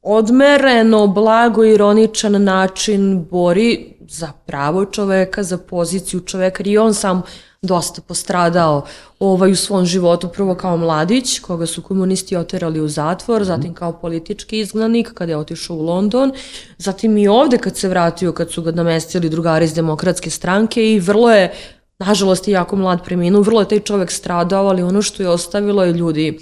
odmereno, 0.04 1.06
blago, 1.06 1.64
ironičan 1.64 2.44
način 2.44 3.24
bori 3.24 3.92
za 4.10 4.32
pravo 4.46 4.84
čoveka, 4.84 5.42
za 5.42 5.58
poziciju 5.58 6.20
čoveka, 6.20 6.60
jer 6.60 6.66
i 6.66 6.78
on 6.78 6.94
sam 6.94 7.22
dosta 7.62 8.02
postradao 8.02 8.86
ovaj 9.18 9.52
u 9.52 9.56
svom 9.56 9.84
životu, 9.84 10.28
prvo 10.28 10.54
kao 10.54 10.76
mladić, 10.76 11.38
koga 11.38 11.66
su 11.66 11.82
komunisti 11.82 12.36
oterali 12.36 12.80
u 12.80 12.88
zatvor, 12.88 13.44
zatim 13.44 13.74
kao 13.74 13.92
politički 13.92 14.58
izgnanik, 14.58 15.12
kada 15.14 15.32
je 15.32 15.36
otišao 15.36 15.76
u 15.76 15.82
London, 15.82 16.32
zatim 16.78 17.18
i 17.18 17.28
ovde 17.28 17.58
kad 17.58 17.76
se 17.76 17.88
vratio, 17.88 18.32
kad 18.32 18.50
su 18.50 18.62
ga 18.62 18.70
namestili 18.70 19.28
drugari 19.28 19.64
iz 19.64 19.74
demokratske 19.74 20.30
stranke 20.30 20.92
i 20.92 21.00
vrlo 21.00 21.30
je, 21.32 21.52
nažalost 21.98 22.48
je 22.48 22.52
jako 22.52 22.76
mlad 22.76 23.04
preminuo, 23.04 23.42
vrlo 23.42 23.60
je 23.60 23.68
taj 23.68 23.80
čovek 23.80 24.10
stradao, 24.10 24.66
ali 24.66 24.82
ono 24.82 25.02
što 25.02 25.22
je 25.22 25.28
ostavilo 25.28 25.84
je 25.84 25.92
ljudi 25.92 26.38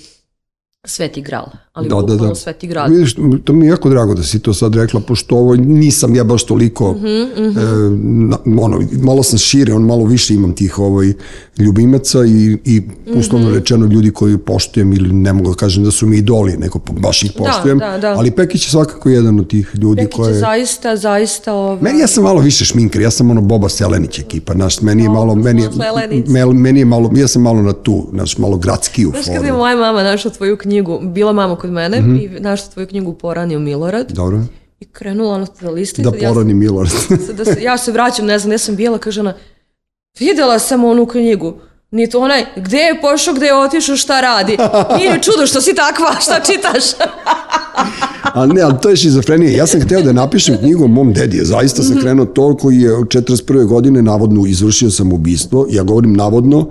Sveti 0.86 1.22
Gral, 1.22 1.46
ali 1.78 1.88
Da, 1.88 1.94
da, 1.94 2.00
bukvalno 2.02 2.28
da. 2.28 2.34
Sveti 2.34 2.66
Gral. 2.66 2.88
Vidiš, 2.88 3.14
to 3.44 3.52
mi 3.52 3.66
je 3.66 3.70
jako 3.70 3.88
drago 3.88 4.14
da 4.14 4.22
si 4.22 4.38
to 4.38 4.54
sad 4.54 4.74
rekla, 4.74 5.00
pošto 5.00 5.36
ovo 5.36 5.56
nisam 5.56 6.14
ja 6.14 6.24
baš 6.24 6.44
toliko, 6.44 6.92
Mhm, 6.92 7.06
e, 7.06 7.62
na, 8.20 8.38
ono, 8.56 8.80
malo 8.94 9.22
sam 9.22 9.38
šire, 9.40 9.74
on 9.74 9.82
malo 9.82 10.04
više 10.06 10.34
imam 10.34 10.52
tih 10.52 10.78
ovaj, 10.78 11.12
ljubimaca 11.58 12.18
i, 12.20 12.58
i 12.64 12.82
uslovno 13.08 13.46
Mhm. 13.46 13.56
rečeno 13.56 13.86
ljudi 13.86 14.10
koji 14.10 14.38
poštujem 14.38 14.92
ili 14.92 15.12
ne 15.12 15.32
mogu 15.32 15.50
da 15.50 15.56
kažem 15.56 15.84
da 15.84 15.90
su 15.90 16.06
mi 16.06 16.16
idoli, 16.16 16.52
neko 16.54 16.78
po- 16.78 16.92
baš 16.94 17.22
ih 17.22 17.32
poštujem, 17.34 17.78
da, 17.78 17.98
da. 17.98 18.08
ali 18.08 18.30
Pekić 18.30 18.66
je 18.66 18.70
svakako 18.70 19.08
jedan 19.08 19.38
od 19.40 19.48
tih 19.48 19.70
ljudi 19.74 19.96
Pekić 19.98 20.14
koje... 20.14 20.28
je 20.28 20.38
zaista, 20.38 20.96
zaista... 20.96 21.52
Ovaj, 21.54 21.78
Meni 21.82 21.98
ja 21.98 22.06
sam 22.06 22.24
malo 22.24 22.40
više 22.40 22.64
šminkar, 22.64 23.02
ja 23.02 23.10
sam 23.10 23.30
ono 23.30 23.40
Boba 23.42 23.68
Selenić 23.68 24.18
ekipa, 24.18 24.52
znaš, 24.54 24.80
meni 24.80 25.02
je 25.02 25.08
malo, 25.10 25.34
meni 25.34 25.62
je, 25.62 25.68
mel- 25.70 26.52
meni 26.54 26.78
je 26.78 26.84
malo, 26.84 27.10
ja 27.14 27.28
sam 27.28 27.42
malo 27.42 27.62
na 27.62 27.72
tu, 27.74 28.06
znaš, 28.10 28.38
malo 28.38 28.56
gradski 28.56 29.06
u 29.06 29.10
Znaš 29.10 29.24
kada 29.24 29.32
je 29.36 29.40
foru. 29.42 29.56
moja 29.56 29.76
mama 29.76 30.02
našla 30.02 30.30
tvoju 30.30 30.56
knjigu, 30.56 31.00
bila 31.04 31.32
mama 31.32 31.56
kod 31.68 31.72
mene 31.72 32.00
Mhm. 32.00 32.16
i 32.16 32.40
našla 32.40 32.70
tvoju 32.70 32.86
knjigu 32.86 33.12
Poranio 33.14 33.58
Milorad 33.58 34.12
Dobro, 34.12 34.40
i 34.80 34.84
krenula 34.86 35.34
ona 35.34 35.46
da 35.60 35.70
lista. 35.70 36.02
i 36.02 36.04
da 36.04 36.10
sad 36.10 36.22
ja, 36.22 36.28
porani 36.28 36.54
Milorad. 36.54 36.92
da 37.36 37.44
se, 37.44 37.62
ja 37.62 37.78
se 37.78 37.92
vraćam, 37.92 38.26
ne 38.26 38.38
znam 38.38 38.50
gde 38.50 38.58
sam 38.58 38.76
bila, 38.76 38.98
kaže 38.98 39.20
ona, 39.20 39.34
videla 40.18 40.58
sam 40.58 40.84
onu 40.84 41.06
knjigu. 41.06 41.54
Ni 41.90 42.10
to 42.10 42.20
onaj, 42.20 42.44
gde 42.56 42.76
je 42.78 43.00
pošao, 43.00 43.34
gde 43.34 43.46
je 43.46 43.54
otišao, 43.56 43.96
šta 43.96 44.20
radi. 44.20 44.56
Nije 44.96 45.22
čudo 45.22 45.46
što 45.46 45.60
si 45.60 45.74
takva, 45.74 46.20
šta 46.20 46.40
čitaš. 46.42 46.84
Ali 48.34 48.54
ne, 48.54 48.62
ali 48.62 48.74
to 48.82 48.90
je 48.90 48.96
šizofrenija. 48.96 49.50
Ja 49.52 49.66
sam 49.66 49.80
hteo 49.80 50.02
da 50.02 50.12
napišem 50.12 50.58
knjigu 50.58 50.84
o 50.84 50.88
mom 50.88 51.12
dedi. 51.12 51.40
Zaista 51.42 51.82
sam 51.82 52.00
krenuo 52.00 52.26
to 52.26 52.56
koji 52.56 52.76
je 52.76 52.94
od 52.94 53.06
41. 53.06 53.66
godine 53.66 54.02
navodno 54.02 54.46
izvršio 54.46 54.90
sam 54.90 55.12
ubistvo. 55.12 55.66
Ja 55.70 55.82
govorim 55.82 56.12
navodno, 56.12 56.70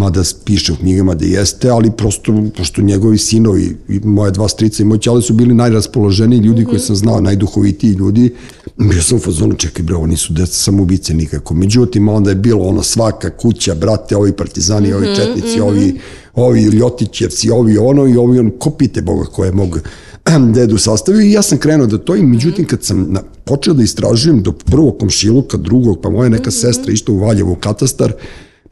mada 0.00 0.22
piše 0.44 0.72
u 0.72 0.76
knjigama 0.76 1.14
da 1.14 1.24
jeste, 1.24 1.68
ali 1.70 1.90
prosto, 1.90 2.32
pošto 2.56 2.82
njegovi 2.82 3.18
sinovi, 3.18 3.76
i 3.88 4.00
moje 4.04 4.30
dva 4.30 4.48
strica 4.48 4.82
i 4.82 4.86
moj 4.86 4.98
ćale 4.98 5.22
su 5.22 5.34
bili 5.34 5.54
najraspoloženiji 5.54 6.40
ljudi 6.40 6.64
koje 6.64 6.78
sam 6.80 6.96
znao, 6.96 7.20
najduhovitiji 7.20 7.92
ljudi, 7.92 8.34
bio 8.76 9.02
sam 9.02 9.16
u 9.16 9.20
fazonu, 9.20 9.54
čekaj 9.54 9.82
bre, 9.82 9.96
ovo 9.96 10.06
nisu 10.06 10.32
deca 10.32 10.52
samoubice 10.52 11.14
nikako. 11.14 11.54
Međutim, 11.54 12.08
onda 12.08 12.30
je 12.30 12.36
bilo 12.36 12.64
ono 12.64 12.82
svaka 12.82 13.30
kuća, 13.30 13.74
brate, 13.74 14.16
ovi 14.16 14.32
partizani, 14.32 14.92
ovi 14.92 15.16
četnici, 15.16 15.60
ovi, 15.60 16.00
ovi 16.34 16.62
Ljotićevci, 16.62 17.50
ovi 17.50 17.78
ono 17.78 18.06
i 18.06 18.16
ovi 18.16 18.38
ono, 18.38 18.50
ko 18.58 18.70
pite 18.70 19.02
Boga 19.02 19.24
ko 19.24 19.44
je 19.44 19.52
mog 19.52 19.80
dedu 20.54 20.78
sastavio 20.78 21.20
i 21.20 21.32
ja 21.32 21.42
sam 21.42 21.58
krenuo 21.58 21.86
da 21.86 21.98
to 21.98 22.16
i 22.16 22.22
međutim 22.22 22.64
kad 22.64 22.84
sam 22.84 23.06
na, 23.10 23.22
počeo 23.44 23.74
da 23.74 23.82
istražujem 23.82 24.42
do 24.42 24.52
prvog 24.52 24.98
komšiluka, 24.98 25.56
drugog, 25.56 26.00
pa 26.02 26.10
moja 26.10 26.28
neka 26.28 26.50
sestra 26.50 26.92
išto 26.92 27.12
u 27.12 27.18
Valjevu 27.18 27.52
u 27.52 27.56
katastar, 27.56 28.12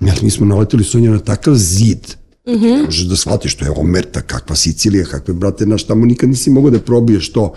ja, 0.00 0.14
mi 0.22 0.30
smo 0.30 0.46
naletili 0.46 0.84
Sonja 0.84 1.10
na 1.10 1.18
takav 1.18 1.54
zid, 1.54 2.16
mm 2.46 2.52
-hmm. 2.52 2.84
možeš 2.84 3.04
da 3.04 3.16
shvatiš 3.16 3.52
što 3.52 3.64
je 3.64 3.70
omerta, 3.76 4.20
kakva 4.20 4.56
Sicilija, 4.56 5.04
kakve, 5.04 5.34
brate, 5.34 5.64
znaš, 5.64 5.86
tamo 5.86 6.06
nikad 6.06 6.28
nisi 6.28 6.50
mogao 6.50 6.70
da 6.70 6.80
probiješ 6.80 7.32
to. 7.32 7.54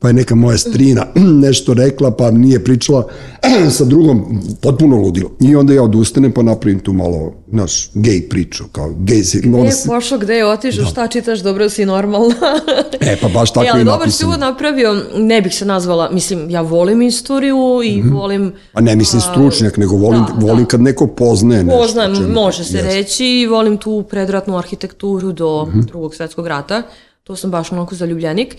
Pa 0.00 0.08
je 0.08 0.14
neka 0.14 0.34
moja 0.34 0.58
strina 0.58 1.06
nešto 1.44 1.74
rekla, 1.74 2.10
pa 2.10 2.30
nije 2.30 2.64
pričala 2.64 3.08
sa 3.76 3.84
drugom, 3.84 4.42
potpuno 4.62 4.96
ludilo. 4.96 5.30
I 5.40 5.56
onda 5.56 5.74
ja 5.74 5.82
odustanem 5.82 6.32
pa 6.32 6.42
napravim 6.42 6.80
tu 6.80 6.92
malo, 6.92 7.32
znaš, 7.50 7.90
gej 7.94 8.28
priču, 8.28 8.64
kao 8.72 8.94
gej 8.98 9.24
si. 9.24 9.40
Gde 9.40 9.58
je 9.58 9.72
pošao, 9.86 10.18
gde 10.18 10.34
je 10.34 10.46
otišao, 10.46 10.84
da. 10.84 10.90
šta 10.90 11.06
čitaš, 11.06 11.40
dobro 11.40 11.70
si 11.70 11.84
normalna. 11.84 12.34
e, 13.00 13.16
pa 13.20 13.28
baš 13.28 13.52
tako 13.54 13.66
e, 13.66 13.70
ali 13.72 13.84
dobar 13.84 14.10
si 14.10 14.24
uvod 14.24 14.40
napravio, 14.40 15.02
ne 15.16 15.40
bih 15.42 15.54
se 15.54 15.64
nazvala, 15.64 16.10
mislim, 16.10 16.50
ja 16.50 16.60
volim 16.60 17.02
istoriju 17.02 17.80
i 17.84 17.96
mm 17.96 18.02
-hmm. 18.02 18.14
volim... 18.14 18.52
A 18.72 18.80
ne 18.80 18.96
mislim 18.96 19.20
stručnjak, 19.20 19.76
nego 19.76 19.96
volim, 19.96 20.24
da, 20.24 20.46
volim 20.46 20.64
da. 20.64 20.68
kad 20.68 20.80
neko 20.80 21.06
poznaje 21.06 21.64
nešto. 21.64 21.80
Poznajem, 21.80 22.32
može 22.32 22.64
se 22.64 22.76
jest. 22.76 22.86
reći 22.86 23.26
i 23.26 23.46
volim 23.46 23.76
tu 23.76 24.04
predratnu 24.10 24.58
arhitekturu 24.58 25.32
do 25.32 25.64
mm 25.64 25.78
-hmm. 25.78 25.86
drugog 25.86 26.14
svetskog 26.14 26.46
rata. 26.46 26.82
To 27.24 27.36
sam 27.36 27.50
baš 27.50 27.72
onako 27.72 27.94
zaljubljenik. 27.94 28.56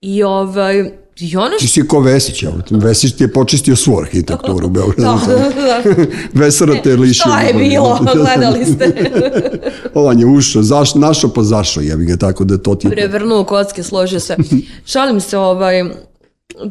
I 0.00 0.22
ovaj, 0.22 0.90
I 1.20 1.36
ono 1.36 1.48
što... 1.48 1.58
Ti 1.58 1.68
si 1.68 1.88
ko 1.88 2.00
Vesić, 2.00 2.42
ja. 2.42 2.52
Vesić 2.70 3.12
ti 3.12 3.24
je 3.24 3.32
počistio 3.32 3.76
svu 3.76 3.98
arhitekturu 3.98 4.66
u 4.66 4.70
Beogradu. 4.70 5.02
da, 5.02 5.34
da, 5.34 5.82
da. 5.94 6.04
Vesara 6.40 6.82
te 6.82 6.90
je 6.90 6.96
lišio. 6.96 7.20
Šta 7.20 7.40
je 7.40 7.54
bilo, 7.54 8.00
gledali 8.14 8.64
ste. 8.64 9.10
On 9.94 10.20
je 10.20 10.26
ušao, 10.26 10.62
zaš, 10.62 10.94
našao 10.94 11.30
pa 11.32 11.42
zašao, 11.42 11.80
jebi 11.80 12.04
ga, 12.04 12.16
tako 12.16 12.44
da 12.44 12.58
to 12.58 12.74
ti... 12.74 12.88
Prevrnuo 12.90 13.44
kocke, 13.44 13.82
složio 13.82 14.20
se. 14.20 14.36
Šalim 14.84 15.20
se, 15.20 15.38
ovaj, 15.38 15.84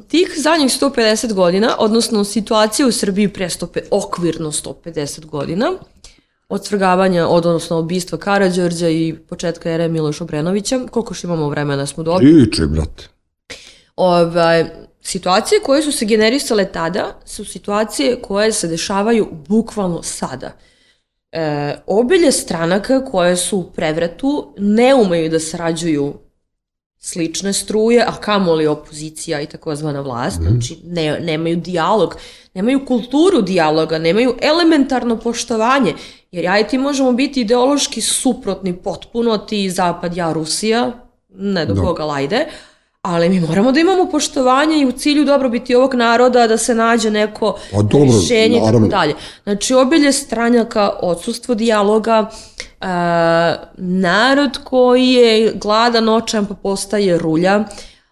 tih 0.08 0.34
zadnjih 0.38 0.72
150 0.82 1.34
godina, 1.34 1.76
odnosno 1.80 2.24
situacija 2.24 2.88
u 2.88 2.92
Srbiji 2.92 3.28
pre 3.28 3.50
100, 3.50 3.80
okvirno 3.92 4.52
150 4.52 5.26
godina, 5.26 5.72
od 6.50 6.66
svrgavanja, 6.66 7.28
od, 7.28 7.46
odnosno 7.46 7.78
obistva 7.78 8.18
Karadžorđa 8.18 8.90
i 8.90 9.16
početka 9.30 9.72
ere 9.72 9.88
Miloša 9.88 10.24
Obrenovića, 10.24 10.80
koliko 10.92 11.14
što 11.14 11.28
imamo 11.28 11.50
vremena 11.50 11.86
smo 11.86 12.04
dobili? 12.04 12.44
Priče, 12.44 12.68
brate. 12.68 13.15
Ovaj, 13.96 14.66
situacije 15.02 15.62
koje 15.62 15.82
su 15.82 15.92
se 15.92 16.06
generisale 16.06 16.72
tada 16.72 17.20
su 17.26 17.46
situacije 17.46 18.22
koje 18.22 18.52
se 18.52 18.68
dešavaju 18.68 19.28
bukvalno 19.48 20.04
sada. 20.04 20.52
E, 21.32 21.76
obilje 21.88 22.32
stranaka 22.32 23.06
koje 23.06 23.38
su 23.38 23.58
u 23.58 23.64
prevratu 23.64 24.54
ne 24.58 24.96
umeju 24.96 25.30
da 25.30 25.40
sarađuju 25.40 26.14
slične 27.06 27.54
struje, 27.54 28.04
a 28.08 28.12
kamoli 28.12 28.68
opozicija 28.68 29.42
i 29.42 29.46
takozvana 29.46 30.02
vlast, 30.02 30.40
mm. 30.40 30.44
znači 30.44 30.78
ne, 30.86 31.20
nemaju 31.20 31.56
dijalog, 31.56 32.16
nemaju 32.54 32.86
kulturu 32.86 33.42
dijaloga, 33.42 33.98
nemaju 34.00 34.36
elementarno 34.42 35.20
poštovanje, 35.20 35.94
jer 36.32 36.44
ja 36.44 36.60
i 36.60 36.68
ti 36.68 36.78
možemo 36.78 37.12
biti 37.12 37.42
ideološki 37.42 38.02
suprotni 38.02 38.74
potpuno, 38.74 39.38
ti 39.38 39.70
zapad, 39.70 40.18
ja 40.18 40.34
Rusija, 40.34 40.92
ne 41.30 41.66
do 41.66 41.74
no. 41.74 41.84
koga 41.84 42.06
lajde, 42.06 42.46
ali 43.08 43.30
mi 43.30 43.40
moramo 43.40 43.72
da 43.72 43.80
imamo 43.80 44.10
poštovanje 44.12 44.78
i 44.78 44.86
u 44.86 44.92
cilju 44.92 45.26
dobrobiti 45.26 45.76
ovog 45.76 45.94
naroda 45.94 46.48
da 46.48 46.58
se 46.58 46.76
nađe 46.76 47.12
neko 47.12 47.58
pa 47.72 47.82
dobro, 47.82 48.06
rešenje 48.06 48.58
i 48.58 48.62
tako 48.72 48.88
dalje. 48.88 49.14
Znači, 49.44 49.74
obilje 49.74 50.12
stranjaka, 50.12 50.92
odsustvo 51.02 51.56
dijaloga, 51.56 52.30
uh, 52.30 52.88
narod 53.78 54.58
koji 54.64 55.08
je 55.08 55.54
gladan 55.56 56.10
očan 56.10 56.46
pa 56.46 56.54
postaje 56.54 57.18
rulja, 57.18 57.64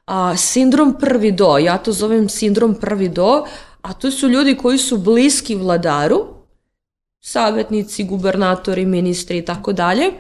a, 0.05 0.37
sindrom 0.37 0.95
prvi 0.99 1.31
do, 1.31 1.57
ja 1.57 1.77
to 1.77 1.91
zovem 1.91 2.29
sindrom 2.29 2.75
prvi 2.75 3.09
do, 3.09 3.45
a 3.81 3.93
to 3.93 4.11
su 4.11 4.29
ljudi 4.29 4.57
koji 4.57 4.77
su 4.77 4.97
bliski 4.97 5.55
vladaru, 5.55 6.25
savjetnici, 7.21 8.03
gubernatori, 8.03 8.85
ministri 8.85 9.37
i 9.37 9.45
tako 9.45 9.73
dalje, 9.73 10.11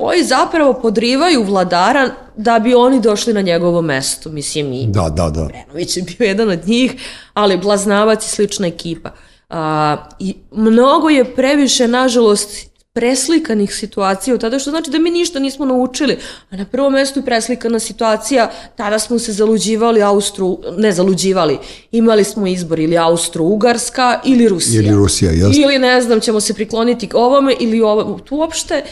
koji 0.00 0.24
zapravo 0.24 0.72
podrivaju 0.72 1.44
vladara 1.44 2.10
da 2.36 2.58
bi 2.58 2.74
oni 2.74 3.00
došli 3.00 3.32
na 3.32 3.40
njegovo 3.40 3.82
mesto. 3.82 4.30
Mislim, 4.30 4.72
i 4.72 4.86
da, 4.86 5.08
da, 5.08 5.30
da. 5.30 5.44
Brenović 5.44 5.96
je 5.96 6.02
bio 6.02 6.26
jedan 6.26 6.50
od 6.50 6.66
njih, 6.66 6.92
ali 7.34 7.56
Blaznavac 7.56 8.26
i 8.26 8.30
slična 8.30 8.66
ekipa. 8.66 9.10
A, 9.48 9.96
I 10.18 10.34
mnogo 10.50 11.08
je 11.08 11.34
previše, 11.34 11.88
nažalost, 11.88 12.70
preslikanih 12.92 13.74
situacija 13.74 14.34
od 14.34 14.40
tada, 14.40 14.58
što 14.58 14.70
znači 14.70 14.90
da 14.90 14.98
mi 14.98 15.10
ništa 15.10 15.38
nismo 15.38 15.64
naučili. 15.64 16.18
A 16.50 16.56
na 16.56 16.64
prvom 16.64 16.92
mestu 16.92 17.20
je 17.20 17.24
preslikana 17.24 17.78
situacija, 17.78 18.50
tada 18.76 18.98
smo 18.98 19.18
se 19.18 19.32
zaluđivali 19.32 20.02
Austru, 20.02 20.58
ne 20.76 20.92
zaluđivali, 20.92 21.58
imali 21.92 22.24
smo 22.24 22.46
izbor 22.46 22.80
ili 22.80 22.96
Austro-Ugarska 22.96 24.18
ili 24.24 24.48
Rusija. 24.48 24.82
Ili 24.82 24.94
Rusija, 24.94 25.32
jasno. 25.32 25.62
Ili 25.62 25.78
ne 25.78 26.00
znam, 26.02 26.20
ćemo 26.20 26.40
se 26.40 26.54
prikloniti 26.54 27.08
ovome 27.14 27.54
ili 27.60 27.80
ovo. 27.80 28.18
Tu 28.18 28.36
uopšte 28.36 28.82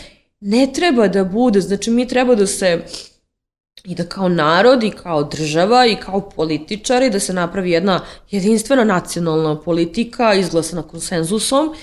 ne 0.40 0.72
treba 0.74 1.08
da 1.08 1.24
bude, 1.24 1.60
znači 1.60 1.90
mi 1.90 2.08
treba 2.08 2.34
da 2.34 2.46
se 2.46 2.84
i 3.84 3.94
da 3.94 4.04
kao 4.04 4.28
narod 4.28 4.82
i 4.82 4.90
kao 4.90 5.24
država 5.24 5.86
i 5.86 5.96
kao 5.96 6.20
političari 6.20 7.10
da 7.10 7.20
se 7.20 7.32
napravi 7.32 7.70
jedna 7.70 8.00
jedinstvena 8.30 8.84
nacionalna 8.84 9.60
politika 9.60 10.34
izglasana 10.34 10.82
konsenzusom 10.82 11.74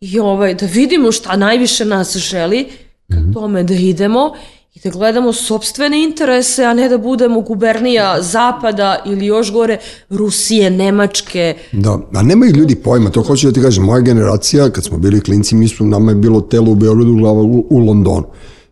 i 0.00 0.20
ovaj, 0.20 0.54
da 0.54 0.66
vidimo 0.66 1.12
šta 1.12 1.36
najviše 1.36 1.84
nas 1.84 2.16
želi 2.16 2.64
ka 2.64 3.16
-hmm. 3.16 3.34
tome 3.34 3.62
da 3.62 3.74
idemo 3.74 4.34
i 4.74 4.80
da 4.84 4.90
gledamo 4.90 5.32
sobstvene 5.32 6.02
interese, 6.02 6.64
a 6.64 6.74
ne 6.74 6.88
da 6.88 6.98
budemo 6.98 7.40
gubernija 7.40 8.22
Zapada 8.22 9.02
ili 9.06 9.26
još 9.26 9.52
gore 9.52 9.78
Rusije, 10.10 10.70
Nemačke. 10.70 11.54
Da, 11.72 11.98
a 12.14 12.22
nemaju 12.22 12.52
ljudi 12.52 12.74
pojma, 12.74 13.10
to 13.10 13.22
hoću 13.22 13.46
da 13.46 13.52
ti 13.52 13.62
kažem, 13.62 13.84
moja 13.84 14.00
generacija, 14.00 14.70
kad 14.70 14.84
smo 14.84 14.98
bili 14.98 15.20
klinci, 15.20 15.54
mi 15.54 15.68
smo, 15.68 15.86
nama 15.86 16.10
je 16.10 16.14
bilo 16.14 16.40
telo 16.40 16.72
u 16.72 16.74
Beogradu, 16.74 17.14
glava 17.14 17.42
u, 17.42 17.66
u 17.70 17.78
Londonu. 17.78 18.26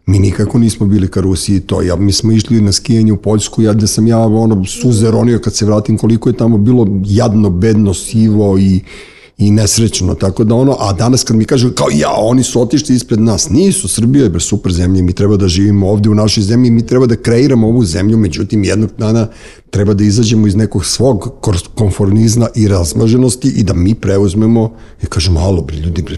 Mi 0.07 0.19
nikako 0.19 0.59
nismo 0.59 0.87
bili 0.87 1.09
ka 1.09 1.21
Rusiji 1.21 1.61
to. 1.61 1.83
Ja, 1.83 1.97
mi 1.97 2.13
smo 2.13 2.33
išli 2.33 2.61
na 2.61 2.73
skijanje 2.73 3.13
u 3.13 3.17
Poljsku, 3.17 3.63
ja 3.63 3.73
da 3.73 3.87
sam 3.87 4.07
ja 4.07 4.19
ono 4.19 4.65
suze 4.65 5.11
ronio 5.11 5.39
kad 5.39 5.55
se 5.55 5.67
vratim 5.67 5.99
koliko 5.99 6.29
je 6.29 6.37
tamo 6.37 6.59
bilo 6.59 6.87
jadno, 7.05 7.51
bedno, 7.51 7.95
sivo 7.95 8.59
i 8.59 8.81
i 9.39 9.51
nesrećno, 9.51 10.15
tako 10.15 10.45
da 10.45 10.55
ono, 10.55 10.77
a 10.79 10.93
danas 10.93 11.25
kad 11.25 11.37
mi 11.37 11.45
kažu 11.45 11.71
kao 11.71 11.87
ja, 11.93 12.11
oni 12.17 12.43
su 12.43 12.63
otišli 12.63 12.95
ispred 12.95 13.21
nas, 13.21 13.51
nisu, 13.51 13.89
Srbija 13.89 14.25
je 14.25 14.41
super 14.41 14.73
zemlja, 14.73 15.03
mi 15.03 15.13
treba 15.13 15.37
da 15.37 15.49
živimo 15.49 15.91
ovde 15.91 16.09
u 16.09 16.15
našoj 16.15 16.43
zemlji, 16.43 16.71
mi 16.71 16.87
treba 16.87 17.07
da 17.07 17.17
kreiramo 17.17 17.69
ovu 17.69 17.85
zemlju, 17.85 18.19
međutim 18.19 18.65
jednog 18.65 18.91
dana 18.99 19.29
treba 19.71 19.95
da 19.95 20.05
izađemo 20.05 20.47
iz 20.47 20.57
nekog 20.57 20.87
svog 20.87 21.35
konformizma 21.75 22.49
i 22.55 22.69
razmaženosti 22.69 23.49
i 23.49 23.63
da 23.63 23.75
mi 23.75 23.95
preuzmemo 23.95 24.73
i 25.03 25.07
kažemo, 25.07 25.41
alo, 25.41 25.63
bre, 25.63 25.77
ljudi, 25.77 26.03
bre, 26.03 26.17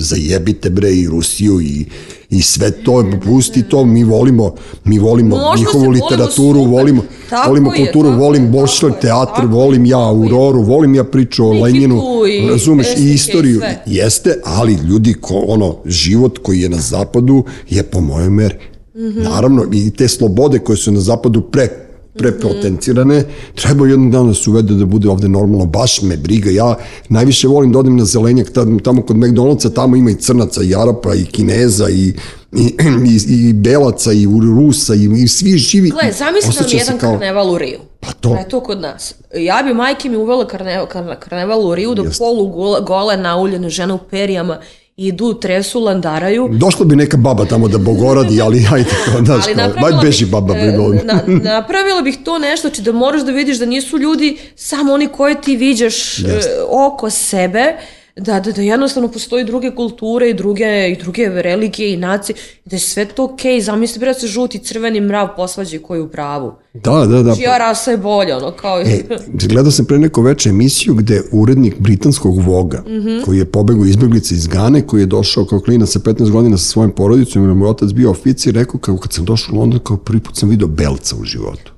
zajebite 0.00 0.70
bre 0.70 0.90
i 0.90 1.06
Rusiju 1.06 1.60
i, 1.60 1.86
i 2.30 2.42
sve 2.42 2.70
to, 2.70 3.04
pusti 3.24 3.62
to, 3.62 3.84
mi 3.84 4.04
volimo, 4.04 4.54
mi 4.84 4.98
volimo 4.98 5.36
Možda 5.36 5.56
njihovu 5.56 5.90
literaturu, 5.90 6.64
volimo, 6.64 7.02
volimo, 7.30 7.48
volimo 7.48 7.74
je, 7.74 7.84
kulturu, 7.84 8.18
volim 8.18 8.52
Bošlog 8.52 8.92
teatr, 9.00 9.46
volim 9.46 9.86
ja 9.86 9.98
Auroru, 9.98 10.62
volim 10.62 10.94
ja 10.94 11.04
priču 11.04 11.46
o 11.46 11.52
Lenjinu, 11.52 12.02
razumeš, 12.50 12.86
i 12.98 13.12
istoriju, 13.12 13.60
i 13.86 13.94
jeste, 13.94 14.40
ali 14.44 14.74
ljudi, 14.74 15.14
ko, 15.14 15.44
ono, 15.46 15.76
život 15.84 16.38
koji 16.38 16.60
je 16.60 16.68
na 16.68 16.78
zapadu 16.78 17.44
je 17.70 17.82
po 17.82 18.00
mojoj 18.00 18.30
meri. 18.30 18.54
Mm 18.94 19.00
-hmm. 19.00 19.22
Naravno, 19.22 19.66
i 19.72 19.90
te 19.90 20.08
slobode 20.08 20.58
koje 20.58 20.76
su 20.76 20.92
na 20.92 21.00
zapadu 21.00 21.40
pre 21.40 21.89
prepotencirane, 22.18 23.24
treba 23.54 23.86
jednog 23.86 24.12
dana 24.12 24.28
da 24.28 24.34
se 24.34 24.50
uvede 24.50 24.74
da 24.74 24.84
bude 24.84 25.08
ovde 25.08 25.28
normalno, 25.28 25.66
baš 25.66 26.02
me 26.02 26.16
briga, 26.16 26.50
ja 26.50 26.74
najviše 27.08 27.48
volim 27.48 27.72
da 27.72 27.78
odem 27.78 27.96
na 27.96 28.04
zelenjak, 28.04 28.50
tamo 28.82 29.02
kod 29.02 29.16
McDonald'sa, 29.16 29.74
tamo 29.74 29.96
ima 29.96 30.10
i 30.10 30.14
crnaca, 30.14 30.62
i 30.62 30.74
Arapa, 30.74 31.14
i 31.14 31.24
Kineza, 31.24 31.88
i 31.90 32.14
i, 32.52 32.74
i, 33.06 33.48
i 33.48 33.52
Belaca, 33.52 34.12
i 34.12 34.24
Rusa, 34.24 34.94
i, 34.94 35.22
i 35.22 35.28
svi 35.28 35.58
živi. 35.58 35.90
Gle, 35.90 36.12
zamisli 36.12 36.54
nam 36.60 36.70
jedan 36.70 36.98
kao... 36.98 37.10
karneval 37.10 37.50
u 37.50 37.58
Riju. 37.58 37.78
Pa 38.00 38.12
to. 38.12 38.34
je 38.34 38.48
to 38.48 38.60
kod 38.60 38.80
nas. 38.80 39.14
Ja 39.34 39.62
bi 39.64 39.74
majke 39.74 40.08
mi 40.08 40.16
uvela 40.16 40.46
karneval, 40.46 40.86
karneval 41.20 41.66
u 41.66 41.74
Riju, 41.74 41.94
da 41.94 42.02
polu 42.18 42.46
gole, 42.46 42.80
gole 42.80 43.16
nauljene 43.16 43.68
žene 43.68 43.94
u 43.94 43.98
perijama 43.98 44.58
idu, 45.00 45.34
tresu, 45.34 45.80
landaraju. 45.80 46.48
Došla 46.52 46.84
bi 46.84 46.96
neka 46.96 47.16
baba 47.16 47.44
tamo 47.44 47.68
da 47.68 47.78
bogoradi, 47.78 48.40
ali 48.42 48.66
ajde, 48.72 48.90
kao, 49.04 49.24
znaš, 49.24 49.44
kao, 49.80 50.00
beži 50.02 50.26
baba. 50.26 50.56
E, 50.56 50.72
na, 51.04 51.22
napravila 51.26 52.02
bih 52.02 52.18
to 52.24 52.38
nešto, 52.38 52.68
znači 52.68 52.82
da 52.82 52.92
moraš 52.92 53.22
da 53.22 53.32
vidiš 53.32 53.58
da 53.58 53.66
nisu 53.66 53.98
ljudi 53.98 54.38
samo 54.56 54.92
oni 54.92 55.08
koje 55.08 55.40
ti 55.40 55.56
viđaš 55.56 56.16
yes. 56.16 56.28
E, 56.28 56.62
oko 56.68 57.10
sebe, 57.10 57.76
da, 58.16 58.40
da, 58.40 58.52
da 58.52 58.62
jednostavno 58.62 59.08
postoji 59.08 59.44
druge 59.44 59.70
kulture 59.70 60.30
i 60.30 60.34
druge, 60.34 60.90
i 60.90 60.96
druge 61.02 61.28
religije 61.28 61.92
i 61.92 61.96
nacije, 61.96 62.36
da 62.64 62.76
je 62.76 62.80
sve 62.80 63.04
to 63.04 63.24
okej, 63.24 63.52
okay. 63.52 63.60
zamisli 63.60 63.98
bre 63.98 64.12
da 64.12 64.18
se 64.18 64.26
žuti 64.26 64.58
crveni 64.58 65.00
mrav 65.00 65.28
posvađaju 65.36 65.82
koji 65.82 66.00
u 66.00 66.08
pravu. 66.08 66.52
Da, 66.74 67.06
da, 67.06 67.22
da. 67.22 67.36
Čija 67.36 67.58
rasa 67.58 67.90
je 67.90 67.96
bolja, 67.96 68.36
ono 68.36 68.50
kao... 68.50 68.80
E, 68.80 69.02
gledao 69.48 69.72
sam 69.72 69.84
pre 69.84 69.98
neko 69.98 70.22
veče 70.22 70.48
emisiju 70.48 70.94
gde 70.94 71.22
urednik 71.32 71.78
britanskog 71.78 72.42
Voga, 72.42 72.82
mm 72.86 72.90
-hmm. 72.90 73.24
koji 73.24 73.38
je 73.38 73.44
pobegao 73.44 73.84
izbeglice 73.84 74.34
iz 74.34 74.46
Gane, 74.46 74.86
koji 74.86 75.00
je 75.00 75.06
došao 75.06 75.44
kao 75.44 75.60
klina 75.60 75.86
sa 75.86 75.98
15 75.98 76.30
godina 76.30 76.56
sa 76.56 76.64
svojim 76.64 76.90
porodicom, 76.90 77.44
jer 77.44 77.54
moj 77.54 77.68
otac 77.68 77.90
bio 77.90 78.10
oficir, 78.10 78.54
rekao 78.54 78.80
kao 78.80 78.96
kad 78.96 79.12
sam 79.12 79.24
došao 79.24 79.54
u 79.54 79.58
London, 79.58 79.80
kao 79.84 79.96
prvi 79.96 80.20
put 80.20 80.36
sam 80.36 80.48
video 80.48 80.68
belca 80.68 81.16
u 81.16 81.24
životu. 81.24 81.69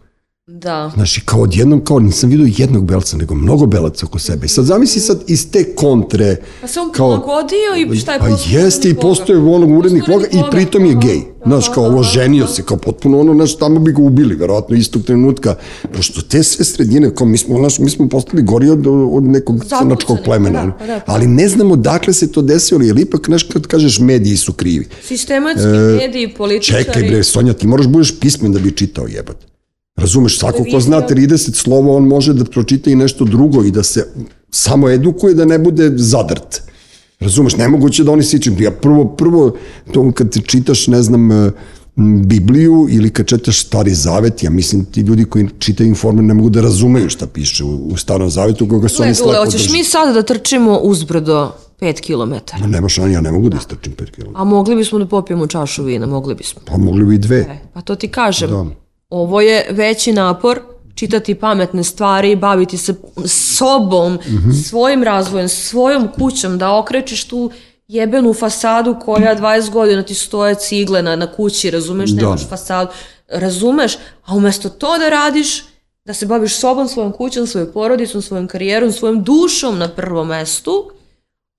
Da. 0.46 0.92
Znaš, 0.94 1.18
kao 1.24 1.40
odjednom, 1.40 1.84
kao 1.84 1.98
nisam 1.98 2.30
vidio 2.30 2.54
jednog 2.58 2.84
belca, 2.84 3.16
nego 3.16 3.34
mnogo 3.34 3.66
belaca 3.66 4.06
oko 4.06 4.18
sebe. 4.18 4.46
I 4.46 4.48
sad 4.48 4.64
zamisli 4.64 5.00
sad 5.00 5.22
iz 5.26 5.50
te 5.50 5.74
kontre... 5.74 6.36
Pa 6.60 6.66
se 6.66 6.80
on 6.80 6.92
prilagodio 6.92 7.94
i 7.94 7.98
šta 7.98 8.12
je 8.12 8.18
Pa 8.18 8.26
jeste 8.50 8.90
i 8.90 8.94
postoje 8.94 9.38
onog 9.38 9.78
urednik 9.78 10.08
Voga 10.08 10.26
i 10.26 10.38
pritom 10.50 10.86
je 10.86 10.94
gej. 10.94 11.20
Znaš, 11.46 11.68
kao 11.74 11.84
ovo 11.84 12.02
ženio 12.02 12.46
se, 12.46 12.62
kao 12.62 12.76
potpuno 12.76 13.20
ono, 13.20 13.34
znaš, 13.34 13.56
tamo 13.56 13.80
bi 13.80 13.92
ga 13.92 14.02
ubili, 14.02 14.34
verovatno 14.34 14.76
istog 14.76 15.02
trenutka. 15.02 15.54
Pošto 15.96 16.22
te 16.22 16.42
sve 16.42 16.64
sredine, 16.64 17.14
kao 17.14 17.26
mi 17.26 17.38
smo, 17.38 17.58
znaš, 17.58 17.78
mi 17.78 17.90
smo 17.90 18.08
postali 18.08 18.42
gori 18.42 18.70
od, 18.70 18.86
od 19.12 19.24
nekog 19.24 19.64
crnačkog 19.64 20.18
plemena. 20.24 20.66
da, 20.66 20.72
pa 20.78 20.86
da, 20.86 20.94
da. 20.94 21.02
Ali 21.06 21.26
ne 21.26 21.48
znamo 21.48 21.76
dakle 21.76 22.12
se 22.12 22.32
to 22.32 22.42
desilo, 22.42 22.82
jer 22.82 22.98
ipak, 22.98 23.26
znaš, 23.26 23.42
kad 23.42 23.66
kažeš 23.66 23.98
mediji 23.98 24.36
su 24.36 24.52
krivi. 24.52 24.88
Sistematski 25.02 25.66
mediji, 26.00 26.34
političari. 26.34 26.82
E, 26.82 26.84
Čekaj 26.84 27.02
bre, 27.02 27.22
Sonja, 27.22 27.52
ti 27.52 27.66
moraš 27.66 27.86
budeš 27.86 28.20
pismen 28.20 28.52
da 28.52 28.58
bi 28.58 28.76
čitao 28.76 29.06
jebat. 29.06 29.51
Razumeš, 30.02 30.38
svako 30.38 30.64
ko 30.72 30.80
zna 30.80 31.02
30 31.08 31.54
slova, 31.54 31.96
on 31.96 32.04
može 32.04 32.34
da 32.34 32.44
pročita 32.44 32.90
i 32.90 32.94
nešto 32.94 33.24
drugo 33.24 33.64
i 33.64 33.70
da 33.70 33.82
se 33.82 34.06
samo 34.50 34.90
edukuje, 34.90 35.34
da 35.34 35.44
ne 35.44 35.58
bude 35.58 35.92
zadrt. 35.96 36.62
Razumeš, 37.20 37.56
nemoguće 37.56 38.04
da 38.04 38.12
oni 38.12 38.22
sičim. 38.22 38.56
Ja 38.60 38.70
prvo, 38.70 39.04
prvo, 39.04 39.56
to 39.92 40.12
kad 40.12 40.46
čitaš, 40.46 40.86
ne 40.86 41.02
znam, 41.02 41.32
e, 41.32 41.50
m, 41.96 42.28
Bibliju 42.28 42.86
ili 42.90 43.10
kad 43.10 43.26
čitaš 43.26 43.64
Stari 43.66 43.94
Zavet, 43.94 44.42
ja 44.42 44.50
mislim 44.50 44.84
ti 44.84 45.00
ljudi 45.00 45.24
koji 45.24 45.48
čitaju 45.58 45.88
informer 45.88 46.24
ne 46.24 46.34
mogu 46.34 46.50
da 46.50 46.60
razumeju 46.60 47.10
šta 47.10 47.26
piše 47.26 47.64
u, 47.64 47.86
u 47.86 47.96
Starom 47.96 48.30
Zavetu, 48.30 48.68
koga 48.68 48.88
su 48.88 49.02
oni 49.02 49.14
slako 49.14 49.44
hoćeš 49.44 49.72
mi 49.72 49.84
sad 49.84 50.14
da 50.14 50.22
trčimo 50.22 50.78
uzbrdo 50.78 51.52
5 51.80 52.00
km? 52.00 52.34
Ma 52.60 52.66
Nema 52.66 52.88
šanja, 52.88 53.12
ja 53.12 53.20
ne 53.20 53.32
mogu 53.32 53.48
da 53.48 53.56
istrčim 53.56 53.92
5 53.92 54.10
km. 54.10 54.30
A 54.34 54.44
mogli 54.44 54.76
bismo 54.76 54.98
da 54.98 55.06
popijemo 55.06 55.46
čašu 55.46 55.82
vina, 55.82 56.06
mogli 56.06 56.34
bismo. 56.34 56.60
Pa 56.66 56.76
mogli 56.76 57.04
bi 57.04 57.14
i 57.14 57.18
dve. 57.18 57.38
E, 57.38 57.58
pa 57.74 57.80
to 57.80 57.94
ti 57.94 58.08
kažem. 58.08 58.50
Da. 58.50 58.81
Ovo 59.12 59.40
je 59.40 59.66
veći 59.70 60.12
napor, 60.12 60.60
čitati 60.94 61.34
pametne 61.34 61.84
stvari, 61.84 62.36
baviti 62.36 62.78
se 62.78 62.94
sobom, 63.26 64.14
Mhm. 64.14 64.50
svojim 64.50 65.02
razvojem, 65.02 65.48
svojom 65.48 66.08
kućom, 66.08 66.58
da 66.58 66.76
okrećeš 66.76 67.24
tu 67.24 67.50
jebenu 67.88 68.34
fasadu 68.34 68.96
koja 69.04 69.36
20 69.36 69.70
godina 69.70 70.02
ti 70.02 70.14
stoje 70.14 70.54
cigle 70.54 71.02
na, 71.02 71.16
na 71.16 71.32
kući, 71.32 71.70
razumeš, 71.70 72.10
Da. 72.10 72.22
nemaš 72.22 72.48
fasadu, 72.48 72.90
razumeš, 73.28 73.92
a 74.24 74.34
umesto 74.34 74.68
to 74.68 74.98
da 74.98 75.08
radiš, 75.08 75.64
da 76.04 76.14
se 76.14 76.26
baviš 76.26 76.54
sobom, 76.56 76.88
svojom 76.88 77.12
kućom, 77.12 77.46
svojom 77.46 77.68
porodicom, 77.74 78.22
svojom 78.22 78.48
karijerom, 78.48 78.92
svojom 78.92 79.22
dušom 79.22 79.78
na 79.78 79.88
prvom 79.88 80.28
mestu, 80.28 80.90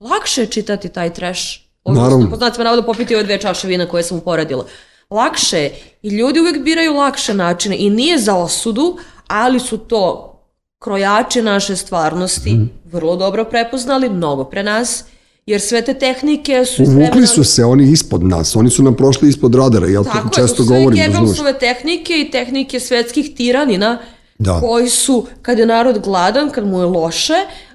lakše 0.00 0.40
je 0.40 0.46
čitati 0.46 0.88
taj 0.88 1.12
trash. 1.12 1.42
Naravno. 1.86 2.06
Odnosno, 2.06 2.30
po 2.30 2.36
znacima 2.36 2.64
navoda 2.64 2.82
popiti 2.82 3.14
ove 3.14 3.24
dve 3.24 3.38
čaše 3.38 3.66
vina 3.68 3.86
koje 3.86 4.02
sam 4.02 4.18
uporedila. 4.18 4.64
Lakše 5.10 5.58
je. 5.58 5.74
I 6.02 6.08
ljudi 6.08 6.40
uvijek 6.40 6.62
biraju 6.64 6.94
lakše 6.94 7.34
načine 7.34 7.76
i 7.78 7.90
nije 7.90 8.18
za 8.18 8.34
osudu, 8.34 8.96
ali 9.26 9.60
su 9.60 9.78
to 9.78 10.30
krojači 10.78 11.42
naše 11.42 11.76
stvarnosti 11.76 12.50
Mhm. 12.52 12.64
vrlo 12.84 13.16
dobro 13.16 13.44
prepoznali, 13.44 14.08
mnogo 14.08 14.44
pre 14.44 14.62
nas, 14.62 15.04
jer 15.46 15.60
sve 15.60 15.82
te 15.82 15.94
tehnike 15.94 16.64
su... 16.64 16.82
Uvukli 16.82 17.26
su 17.26 17.44
se 17.44 17.64
oni 17.64 17.90
ispod 17.90 18.22
nas, 18.22 18.56
oni 18.56 18.70
su 18.70 18.82
nam 18.82 18.94
prošli 18.96 19.28
ispod 19.28 19.54
radara, 19.54 19.86
to 19.86 20.04
Tako 20.04 20.18
je, 20.18 20.32
često 20.34 20.56
to 20.56 20.62
su 20.62 20.64
sve 20.64 20.78
govorim, 20.78 20.98
razumeš? 20.98 21.20
Gebelsove 21.20 21.58
tehnike 21.58 22.20
i 22.20 22.30
tehnike 22.30 22.80
svetskih 22.80 23.34
tiranina 23.36 23.98
Da. 24.38 24.60
koji 24.60 24.88
su, 24.88 25.26
kad 25.42 25.58
je 25.58 25.66
narod 25.66 25.98
gladan, 25.98 26.50
kad 26.50 26.66
mu 26.66 26.78
je 26.78 26.84
loše, 26.86 27.34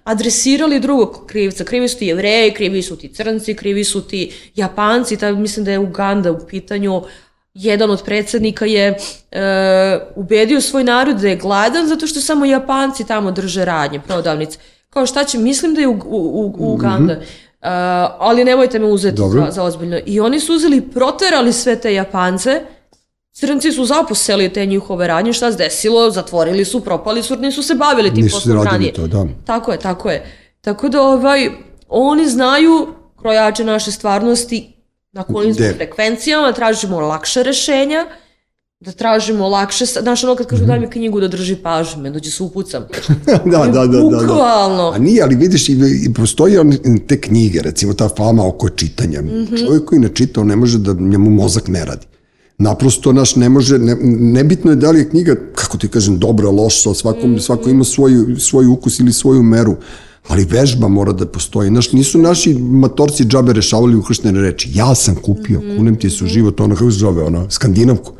adresirali 0.10 0.80
drugog 0.80 1.26
krivca. 1.28 1.64
Krivi 1.64 1.88
su 1.88 1.97
ti 1.97 2.07
jevreji, 2.07 2.53
krivi 2.53 2.82
su 2.82 2.95
ti 2.97 3.14
crnci, 3.14 3.53
krivi 3.55 3.84
su 3.84 4.01
ti 4.01 4.32
japanci, 4.55 5.18
ta, 5.18 5.32
mislim 5.32 5.66
da 5.66 5.72
je 5.72 5.80
Uganda 5.80 6.32
u 6.32 6.47
pitanju, 6.47 7.01
jedan 7.53 7.91
od 7.91 8.03
predsednika 8.03 8.66
je 8.66 8.97
e, 9.32 9.39
ubedio 10.16 10.62
svoj 10.62 10.84
narod 10.84 11.18
da 11.18 11.28
je 11.28 11.36
gladan 11.36 11.88
zato 11.88 12.07
što 12.07 12.22
samo 12.22 12.45
japanci 12.45 13.07
tamo 13.07 13.32
drže 13.32 13.66
radnje, 13.66 13.99
prodavnice. 13.99 14.60
Kao 14.89 15.05
šta 15.05 15.24
će, 15.24 15.38
mislim 15.38 15.74
da 15.74 15.82
je 15.82 15.88
u, 15.88 15.91
u, 15.91 15.97
u- 16.05 16.55
u 16.60 16.74
Uganda. 16.74 17.14
E, 17.14 17.20
ali 18.20 18.43
nemojte 18.43 18.80
me 18.80 18.86
uzeti 18.86 19.18
Dobro. 19.18 19.45
za, 19.45 19.51
za 19.51 19.64
ozbiljno. 19.64 19.99
I 20.05 20.20
oni 20.20 20.39
su 20.39 20.53
uzeli, 20.55 20.82
proterali 20.82 21.53
sve 21.53 21.76
te 21.76 21.93
Japance, 21.93 22.62
Crnci 23.39 23.71
su 23.71 23.85
zaposeli 23.85 24.53
te 24.53 24.65
njihove 24.65 25.07
radnje, 25.07 25.33
šta 25.33 25.51
se 25.51 25.57
desilo, 25.57 26.11
zatvorili 26.11 26.65
su, 26.65 26.79
propali 26.79 27.23
su, 27.23 27.35
nisu 27.35 27.63
se 27.63 27.75
bavili 27.75 28.13
tim 28.13 28.27
poslom 28.31 28.63
ranije. 28.63 28.93
to, 28.93 29.07
da. 29.07 29.25
Tako 29.45 29.71
je, 29.71 29.79
tako 29.79 30.09
je. 30.09 30.25
Tako 30.61 30.89
da 30.89 31.01
ovaj, 31.01 31.49
oni 31.87 32.29
znaju 32.29 32.87
krojače 33.21 33.63
naše 33.63 33.91
stvarnosti 33.91 34.75
na 35.11 35.23
kojim 35.23 35.53
smo 35.53 35.65
frekvencijama, 35.75 36.51
tražimo 36.51 36.99
lakše 36.99 37.43
rešenja, 37.43 38.05
da 38.79 38.91
tražimo 38.91 39.47
lakše, 39.47 39.85
znaš 39.85 40.23
ono 40.23 40.35
kad 40.35 40.47
kažu 40.47 40.65
daj 40.65 40.79
mi 40.79 40.89
knjigu 40.89 41.19
da 41.19 41.27
drži 41.27 41.55
pažnju, 41.55 42.01
me 42.01 42.09
dođe 42.09 42.31
se 42.31 42.43
upucam. 42.43 42.83
da, 43.25 43.37
da, 43.45 43.65
da, 43.65 43.85
da, 43.85 43.87
da. 43.87 44.17
Bukvalno. 44.17 44.91
A 44.95 44.97
nije, 44.97 45.23
ali 45.23 45.35
vidiš, 45.35 45.69
i, 45.69 45.73
i 46.09 46.13
postoji 46.13 46.57
on, 46.57 46.77
te 47.07 47.21
knjige, 47.21 47.61
recimo 47.61 47.93
ta 47.93 48.09
fama 48.17 48.47
oko 48.47 48.69
čitanja. 48.69 49.21
Mhm. 49.21 49.55
Čovjek 49.55 49.85
koji 49.85 49.99
ne 49.99 50.09
čita, 50.13 50.41
on 50.41 50.47
ne 50.47 50.55
može 50.55 50.77
da 50.77 50.93
njemu 50.93 51.29
mozak 51.29 51.67
ne 51.67 51.85
radi. 51.85 52.05
Naprosto 52.60 53.14
naš 53.14 53.36
ne 53.36 53.49
može, 53.49 53.80
ne, 53.80 53.95
nebitno 54.34 54.72
je 54.72 54.76
da 54.76 54.91
li 54.91 54.99
je 54.99 55.10
knjiga, 55.10 55.36
kako 55.55 55.78
ti 55.78 55.88
kažem, 55.88 56.18
dobra, 56.20 56.49
loša, 56.49 56.93
svakom, 56.93 57.30
Mhm. 57.32 57.39
svako 57.39 57.70
ima 57.70 57.84
svoj, 57.84 58.12
svoj 58.39 58.66
ukus 58.66 58.99
ili 58.99 59.14
svoju 59.14 59.43
meru, 59.43 59.76
ali 60.28 60.45
vežba 60.45 60.88
mora 60.88 61.14
da 61.14 61.26
postoji. 61.26 61.70
Naš, 61.70 61.91
nisu 61.91 62.18
naši 62.18 62.53
matorci 62.53 63.24
džabe 63.26 63.53
rešavali 63.53 63.95
ukrštene 63.95 64.41
reči. 64.41 64.70
Ja 64.74 64.95
sam 64.95 65.16
kupio, 65.16 65.60
Mhm. 65.60 65.78
kunem 65.78 65.95
ti 65.95 66.10
se 66.10 66.24
u 66.24 66.28
život, 66.28 66.60
ona 66.60 66.76
kako 66.76 66.91
se 66.91 66.97
zove, 66.97 67.24
ona, 67.24 67.45
skandinavku 67.49 68.12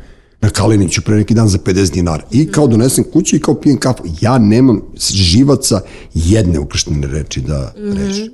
na 0.42 0.50
Kaliniću 0.50 1.02
pre 1.02 1.16
neki 1.16 1.34
dan 1.34 1.48
za 1.48 1.58
50 1.58 1.92
dinara. 1.92 2.22
I 2.30 2.46
kao 2.52 2.66
donesem 2.66 3.04
kući 3.12 3.36
i 3.36 3.40
kao 3.40 3.54
pijem 3.54 3.78
kafu. 3.78 4.02
Ja 4.20 4.38
nemam 4.38 4.82
živaca 5.12 5.80
jedne 6.14 6.58
ukrštene 6.58 7.06
reči 7.06 7.40
da 7.40 7.72
rešim. 7.76 8.32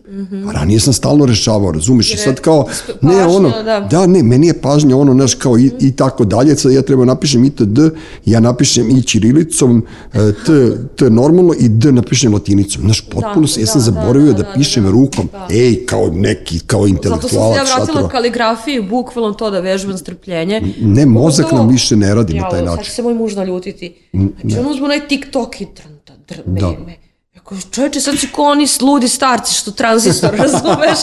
A 0.49 0.53
ranije 0.53 0.81
sam 0.81 0.93
stalno 0.93 1.27
rešavao, 1.27 1.73
razumiješ? 1.73 2.15
I 2.15 2.17
sad 2.17 2.41
kao, 2.41 2.67
ne 3.01 3.15
pažnja, 3.15 3.29
ono, 3.29 3.63
da. 3.63 3.81
da, 3.91 4.07
ne, 4.07 4.23
meni 4.23 4.47
je 4.47 4.61
pažnja 4.61 4.97
ono, 4.97 5.13
znaš, 5.13 5.35
kao 5.35 5.59
i, 5.59 5.71
i 5.81 5.93
tako 5.93 6.25
dalje, 6.25 6.57
sad 6.57 6.73
ja 6.73 6.83
treba 6.83 7.05
napišem 7.05 7.45
i 7.45 7.53
d, 7.59 7.91
ja 8.25 8.41
napišem 8.41 8.91
i 8.91 9.03
ćirilicom, 9.03 9.87
e, 10.13 10.33
t, 10.47 10.77
t 10.97 11.11
normalno 11.11 11.55
i 11.59 11.69
d 11.69 11.93
napišem 11.93 12.33
latinicom. 12.33 12.83
Znaš, 12.83 13.01
potpuno 13.01 13.47
se, 13.47 13.61
ja 13.61 13.67
sam 13.67 13.81
da, 13.81 13.91
da, 13.91 13.93
zaboravio 13.93 14.33
da, 14.33 14.39
da, 14.39 14.43
da, 14.43 14.53
pišem 14.55 14.85
da, 14.85 14.91
rukom. 14.91 15.29
da. 15.33 15.47
Ej, 15.51 15.87
kao 15.87 16.11
neki, 16.15 16.59
kao 16.59 16.81
Zato 16.81 16.89
sam 16.89 16.97
intelektualac. 16.97 17.67
se 17.67 17.73
ja 17.73 17.77
vratila 17.77 18.09
kaligrafiji, 18.09 18.83
bukvalno 18.83 19.33
to 19.33 19.51
da 19.51 19.61
vežbam 19.61 19.99
strpljenje. 19.99 20.63
Ne, 20.81 21.07
mozak 21.07 21.53
nam 21.53 21.69
više 21.69 21.96
ne 21.97 22.15
radi 22.15 22.35
na 22.35 22.39
Jao, 22.39 22.51
taj 22.51 22.59
Sad 22.59 22.67
način. 22.67 22.85
će 22.85 22.91
se 22.91 23.03
moj 23.03 23.15
muž 23.15 23.35
naljutiti. 23.35 23.95
Znači, 24.13 24.59
on 24.59 24.67
uzme 24.67 24.85
onaj 24.85 25.09
TikTok 25.09 25.61
i 25.61 25.67
trnta, 25.67 26.13
drme 26.29 26.61
Da. 26.61 26.67
me. 26.87 26.97
Jako, 27.37 27.55
čovječe, 27.71 28.01
sad 28.01 28.19
si 28.19 28.29
ko 28.29 28.43
oni 28.43 28.67
ludi 28.81 29.09
starci 29.09 29.55
što 29.55 29.71
tranzistor, 29.71 30.31
razumeš? 30.39 30.99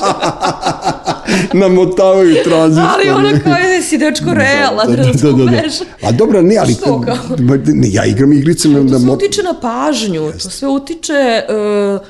Namotavaju 1.54 2.36
tranzistor. 2.44 2.90
Ali 2.90 3.10
ona 3.10 3.40
kao 3.40 3.54
je 3.54 3.82
si 3.82 3.98
dečko 3.98 4.26
realan, 4.28 4.88
da, 4.88 4.96
da, 4.96 5.04
da, 5.04 5.04
da. 5.04 5.12
razumeš? 5.12 5.74
A 6.02 6.12
dobro, 6.12 6.42
ne, 6.42 6.58
ali 6.58 6.74
Što 6.74 7.02
kao? 7.02 7.16
ne, 7.66 7.88
ja 7.92 8.06
igram 8.06 8.34
igrice 8.34 8.68
na, 8.70 8.78
To 8.78 8.84
na 8.84 8.90
sve 8.92 9.08
mo- 9.08 9.14
utiče 9.14 9.44
na 9.44 9.54
pažnju, 9.54 10.32
to 10.34 10.50
sve 10.50 10.68
utiče 10.70 11.42
uh, 11.50 12.08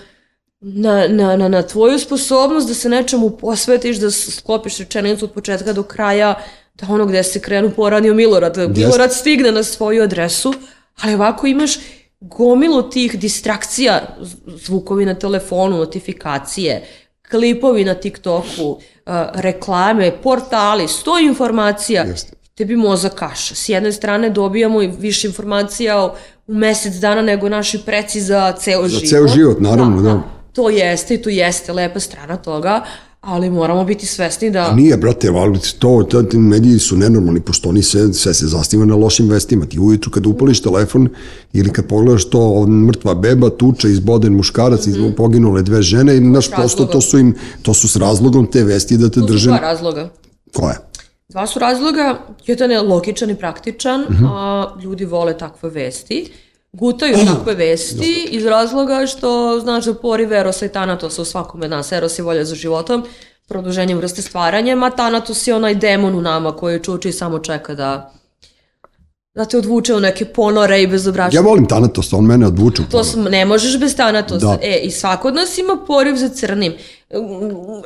na, 0.62 1.08
na, 1.08 1.36
na, 1.36 1.48
na 1.48 1.62
tvoju 1.64 2.00
sposobnost 2.00 2.68
da 2.68 2.74
se 2.74 2.90
nečemu 2.90 3.30
posvetiš, 3.32 3.98
da 3.98 4.12
sklopiš 4.12 4.78
rečenicu 4.78 5.26
od 5.26 5.32
početka 5.32 5.74
do 5.74 5.84
kraja, 5.84 6.36
da 6.74 6.88
ono 6.90 7.06
gde 7.06 7.24
se 7.24 7.40
krenu 7.40 7.72
poranio 7.72 8.14
Milorad, 8.14 8.56
da 8.56 8.68
Milorad 8.70 9.14
stigne 9.14 9.52
na 9.52 9.64
svoju 9.64 10.04
adresu, 10.04 10.54
ali 11.02 11.14
ovako 11.14 11.48
imaš 11.48 11.72
gomilu 12.22 12.90
tih 12.90 13.20
distrakcija, 13.20 14.16
zvukovi 14.48 15.06
na 15.06 15.14
telefonu, 15.16 15.78
notifikacije, 15.78 16.84
klipovi 17.30 17.86
na 17.86 17.94
TikToku, 17.94 18.80
reklame, 19.34 20.12
portali, 20.24 20.88
sto 20.88 21.20
informacija. 21.20 22.04
Jeste. 22.04 22.32
Tebi 22.56 22.76
mozak 22.76 23.14
kaša. 23.14 23.56
S 23.56 23.70
jedne 23.70 23.92
strane 23.92 24.30
dobijamo 24.30 24.82
i 24.82 24.88
više 24.90 25.28
informacija 25.28 26.06
u- 26.06 26.10
mesec 26.48 26.94
dana 26.94 27.22
nego 27.22 27.50
naši 27.50 27.80
preci 27.86 28.22
za 28.22 28.52
ceo 28.54 28.88
život. 28.88 29.10
ceo 29.10 29.28
život, 29.28 29.58
naravno, 29.60 30.02
da. 30.02 30.22
To 30.54 30.70
jeste 30.70 31.14
i 31.14 31.22
to 31.22 31.30
jeste 31.30 31.74
lepa 31.74 32.00
strana 32.00 32.38
toga, 32.38 32.84
ali 33.24 33.50
moramo 33.50 33.84
biti 33.84 34.06
svesni 34.06 34.52
da... 34.52 34.72
Nije, 34.72 34.98
brate, 34.98 35.30
ali 35.30 35.60
to, 35.80 36.04
to, 36.10 36.24
ti 36.24 36.38
mediji 36.38 36.80
su 36.80 36.98
nenormalni, 36.98 37.42
pošto 37.42 37.70
oni 37.70 37.84
sve, 37.84 38.14
sve 38.14 38.34
se 38.34 38.48
zasniva 38.48 38.86
na 38.86 38.96
lošim 38.96 39.30
vestima. 39.30 39.66
Ti 39.66 39.80
ujutru 39.80 40.12
kad 40.12 40.26
upališ 40.26 40.62
telefon 40.62 41.10
ili 41.54 41.70
kad 41.70 41.88
pogledaš 41.88 42.30
to, 42.30 42.68
mrtva 42.68 43.16
beba, 43.16 43.50
tuča, 43.50 43.88
izboden 43.88 44.34
muškarac, 44.34 44.86
mm 44.86 44.92
-hmm. 44.92 45.16
poginule 45.16 45.62
dve 45.62 45.82
žene, 45.82 46.18
i 46.18 46.20
naš 46.20 46.52
prosto 46.52 46.86
to 46.86 47.02
su 47.02 47.20
im, 47.20 47.36
to 47.62 47.74
su 47.74 47.88
s 47.88 47.96
razlogom 47.96 48.48
te 48.52 48.64
vesti 48.64 48.98
da 48.98 49.10
te 49.10 49.20
su 49.20 49.26
drže... 49.26 49.50
dva 49.50 49.60
razloga. 49.60 50.10
Koje? 50.54 50.76
Dva 51.30 51.48
su 51.48 51.60
razloga, 51.60 52.20
jedan 52.46 52.72
je 52.72 52.82
logičan 52.82 53.30
i 53.30 53.36
praktičan, 53.36 54.02
Mhm. 54.10 54.26
a 54.26 54.68
ljudi 54.84 55.06
vole 55.06 55.38
takve 55.38 55.70
vesti. 55.70 56.32
Gutaju 56.74 57.16
takve 57.26 57.54
vesti 57.54 58.28
iz 58.30 58.46
razloga 58.46 59.06
što, 59.08 59.60
znaš, 59.60 59.86
da 59.86 59.94
poriv 59.94 60.34
Erosa 60.34 60.66
i 60.66 60.70
Tanatosa 60.70 61.22
u 61.22 61.26
svakome 61.26 61.66
od 61.66 61.72
nas. 61.72 61.92
Eros 61.92 62.20
je 62.20 62.24
volja 62.24 62.46
za 62.46 62.56
životom, 62.56 63.06
produženjem 63.48 63.98
vrste 63.98 64.22
stvaranja, 64.22 64.78
a 64.86 64.90
Tanatos 64.90 65.48
je 65.48 65.56
onaj 65.56 65.76
demon 65.76 66.16
u 66.16 66.22
nama 66.22 66.52
koji 66.52 66.84
čuči 66.84 67.10
i 67.10 67.12
samo 67.12 67.40
čeka 67.40 67.76
da 67.76 68.14
da 69.36 69.46
te 69.46 69.58
odvuče 69.58 69.96
u 69.96 70.00
neke 70.00 70.26
ponore 70.26 70.82
i 70.82 70.88
bezobrašne. 70.88 71.38
Ja 71.38 71.42
volim 71.42 71.66
tanatost, 71.66 72.14
on 72.14 72.26
mene 72.26 72.48
odvuče. 72.48 72.82
u 72.82 72.86
To 72.86 72.92
ponor. 72.92 73.06
sam, 73.06 73.24
ne 73.24 73.46
možeš 73.46 73.80
bez 73.80 73.96
tanatosti. 73.96 74.46
Da. 74.46 74.58
E, 74.62 74.80
i 74.84 74.92
svako 74.92 75.28
od 75.28 75.36
nas 75.36 75.58
ima 75.58 75.78
poriv 75.88 76.16
za 76.16 76.30
crnim. 76.30 76.74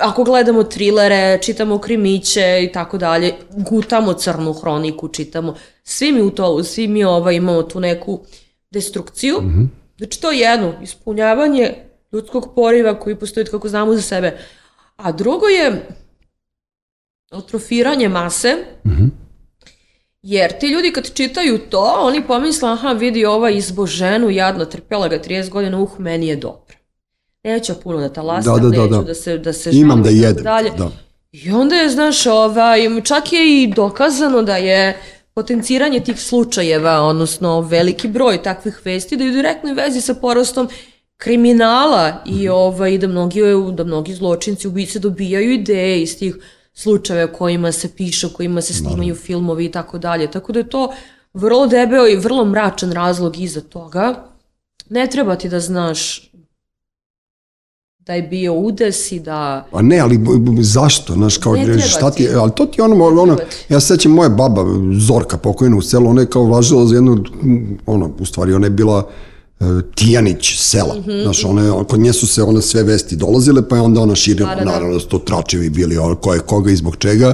Ako 0.02 0.24
gledamo 0.24 0.64
trilere, 0.64 1.40
čitamo 1.42 1.78
krimiće 1.80 2.64
i 2.64 2.72
tako 2.72 2.98
dalje, 2.98 3.34
gutamo 3.52 4.14
crnu 4.14 4.54
hroniku, 4.54 5.08
čitamo. 5.08 5.56
Svi 5.84 6.12
mi 6.12 6.22
u 6.22 6.30
to, 6.30 6.64
svi 6.64 6.88
mi 6.88 7.04
ovaj, 7.04 7.36
imamo 7.36 7.64
tu 7.64 7.80
neku 7.80 8.20
destrukciju. 8.72 9.38
Mhm. 9.42 9.64
Znači 9.98 10.22
to 10.22 10.32
je 10.32 10.40
jedno, 10.40 10.74
ispunjavanje 10.84 11.74
ljudskog 12.12 12.56
poriva 12.56 13.00
koji 13.00 13.16
postoji 13.16 13.46
kako 13.46 13.70
znamo 13.70 13.96
za 13.96 14.02
sebe. 14.02 14.38
A 14.96 15.12
drugo 15.12 15.46
je 15.46 15.88
atrofiranje 17.32 18.10
mase, 18.10 18.56
Mhm. 18.86 19.06
Jer 20.22 20.60
ti 20.60 20.68
ljudi 20.68 20.92
kad 20.92 21.14
čitaju 21.14 21.58
to, 21.58 21.96
oni 22.00 22.28
pomisle, 22.28 22.70
aha, 22.70 22.92
vidi 22.92 23.26
ova 23.26 23.50
izboženu, 23.50 24.30
jadno, 24.30 24.66
trpela 24.66 25.08
ga 25.08 25.20
30 25.20 25.50
godina, 25.50 25.80
uh, 25.80 26.00
meni 26.00 26.28
je 26.28 26.36
dobro. 26.36 26.76
Neću 27.44 27.74
puno 27.84 28.00
da 28.00 28.10
talasam, 28.10 28.56
Da, 28.56 28.62
da, 28.62 28.70
da, 28.70 28.84
neću 28.84 28.96
da. 28.96 29.02
da 29.02 29.14
se, 29.14 29.38
da 29.38 29.54
se 29.54 29.70
Imam 29.74 30.04
da 30.04 30.10
jedem. 30.10 30.44
Dalje. 30.44 30.70
Da. 30.78 30.92
I 31.32 31.52
onda 31.52 31.76
je, 31.76 31.90
znaš, 31.90 32.26
ovaj, 32.26 32.80
čak 33.04 33.34
je 33.34 33.64
i 33.64 33.68
dokazano 33.76 34.42
da 34.42 34.58
je 34.58 34.98
potenciranje 35.38 36.00
tih 36.00 36.22
slučajeva, 36.22 37.02
odnosno 37.02 37.62
veliki 37.62 38.08
broj 38.08 38.40
takvih 38.44 38.80
vesti, 38.86 39.18
da 39.18 39.24
je 39.24 39.30
u 39.30 39.34
direktnoj 39.34 39.74
vezi 39.74 40.02
sa 40.02 40.14
porastom 40.14 40.70
kriminala 41.18 42.22
Mhm. 42.26 42.40
i 42.40 42.50
ovaj, 42.50 42.98
da, 42.98 43.08
mnogi, 43.08 43.42
da 43.74 43.84
mnogi 43.84 44.14
zločinci, 44.14 44.68
ubice 44.68 45.00
dobijaju 45.00 45.52
ideje 45.52 46.02
iz 46.02 46.18
tih 46.18 46.36
slučajeva 46.74 47.34
kojima 47.34 47.72
se 47.72 47.90
piše, 47.96 48.30
kojima 48.34 48.62
se 48.62 48.74
snimaju 48.74 49.16
filmovi 49.16 49.66
i 49.66 49.72
tako 49.72 49.98
dalje. 49.98 50.32
Tako 50.32 50.54
da 50.54 50.60
je 50.60 50.70
to 50.70 50.94
vrlo 51.34 51.68
debeo 51.68 52.08
i 52.08 52.16
vrlo 52.16 52.46
mračan 52.46 52.92
razlog 52.92 53.40
iza 53.40 53.62
toga. 53.62 54.26
Ne 54.90 55.08
treba 55.08 55.36
ti 55.36 55.50
da 55.50 55.60
znaš 55.60 56.32
da 58.08 58.14
je 58.14 58.22
bio 58.22 58.54
udes 58.54 59.12
i 59.12 59.20
da... 59.20 59.66
Pa 59.72 59.82
ne, 59.82 60.00
ali 60.00 60.20
zašto, 60.60 61.14
znaš, 61.14 61.38
kao, 61.38 61.54
Ne 61.54 61.64
treba 61.66 61.80
šta 61.80 62.12
ti, 62.12 62.28
ti. 62.28 62.30
ali 62.36 62.52
to 62.56 62.66
ti 62.66 62.82
ono, 62.82 63.06
ono, 63.06 63.36
ti. 63.36 63.44
ja 63.70 63.80
se 63.80 63.88
sećam 63.88 64.12
moje 64.12 64.30
baba, 64.30 64.66
Zorka, 65.00 65.38
pokojena 65.38 65.78
u 65.78 65.82
selu, 65.82 66.10
ona 66.10 66.22
je 66.22 66.28
kao 66.28 66.44
vlažila 66.44 66.86
za 66.86 66.96
jednu, 66.96 67.24
ono, 67.86 68.12
u 68.20 68.26
stvari, 68.26 68.54
ona 68.54 68.66
je 68.66 68.70
bila 68.70 69.00
e, 69.00 69.37
Tijanić 69.96 70.56
sela, 70.60 70.96
Mhm, 71.00 71.12
znaš, 71.24 71.46
ona 71.46 71.84
kod 71.84 72.00
nje 72.00 72.14
su 72.14 72.28
se 72.28 72.44
one 72.44 72.62
sve 72.62 72.84
vesti 72.84 73.16
dolazile, 73.16 73.70
pa 73.70 73.76
je 73.76 73.82
onda 73.82 74.02
ona 74.02 74.16
širila, 74.16 74.50
Da, 74.50 74.56
da, 74.56 74.66
da. 74.66 74.72
naravno 74.72 74.94
da 74.94 75.00
su 75.00 75.08
to 75.08 75.20
tračevi 75.20 75.70
bili, 75.70 75.98
ono, 75.98 76.16
ko 76.16 76.34
je 76.34 76.40
koga 76.40 76.72
i 76.72 76.76
zbog 76.76 76.96
čega, 76.96 77.34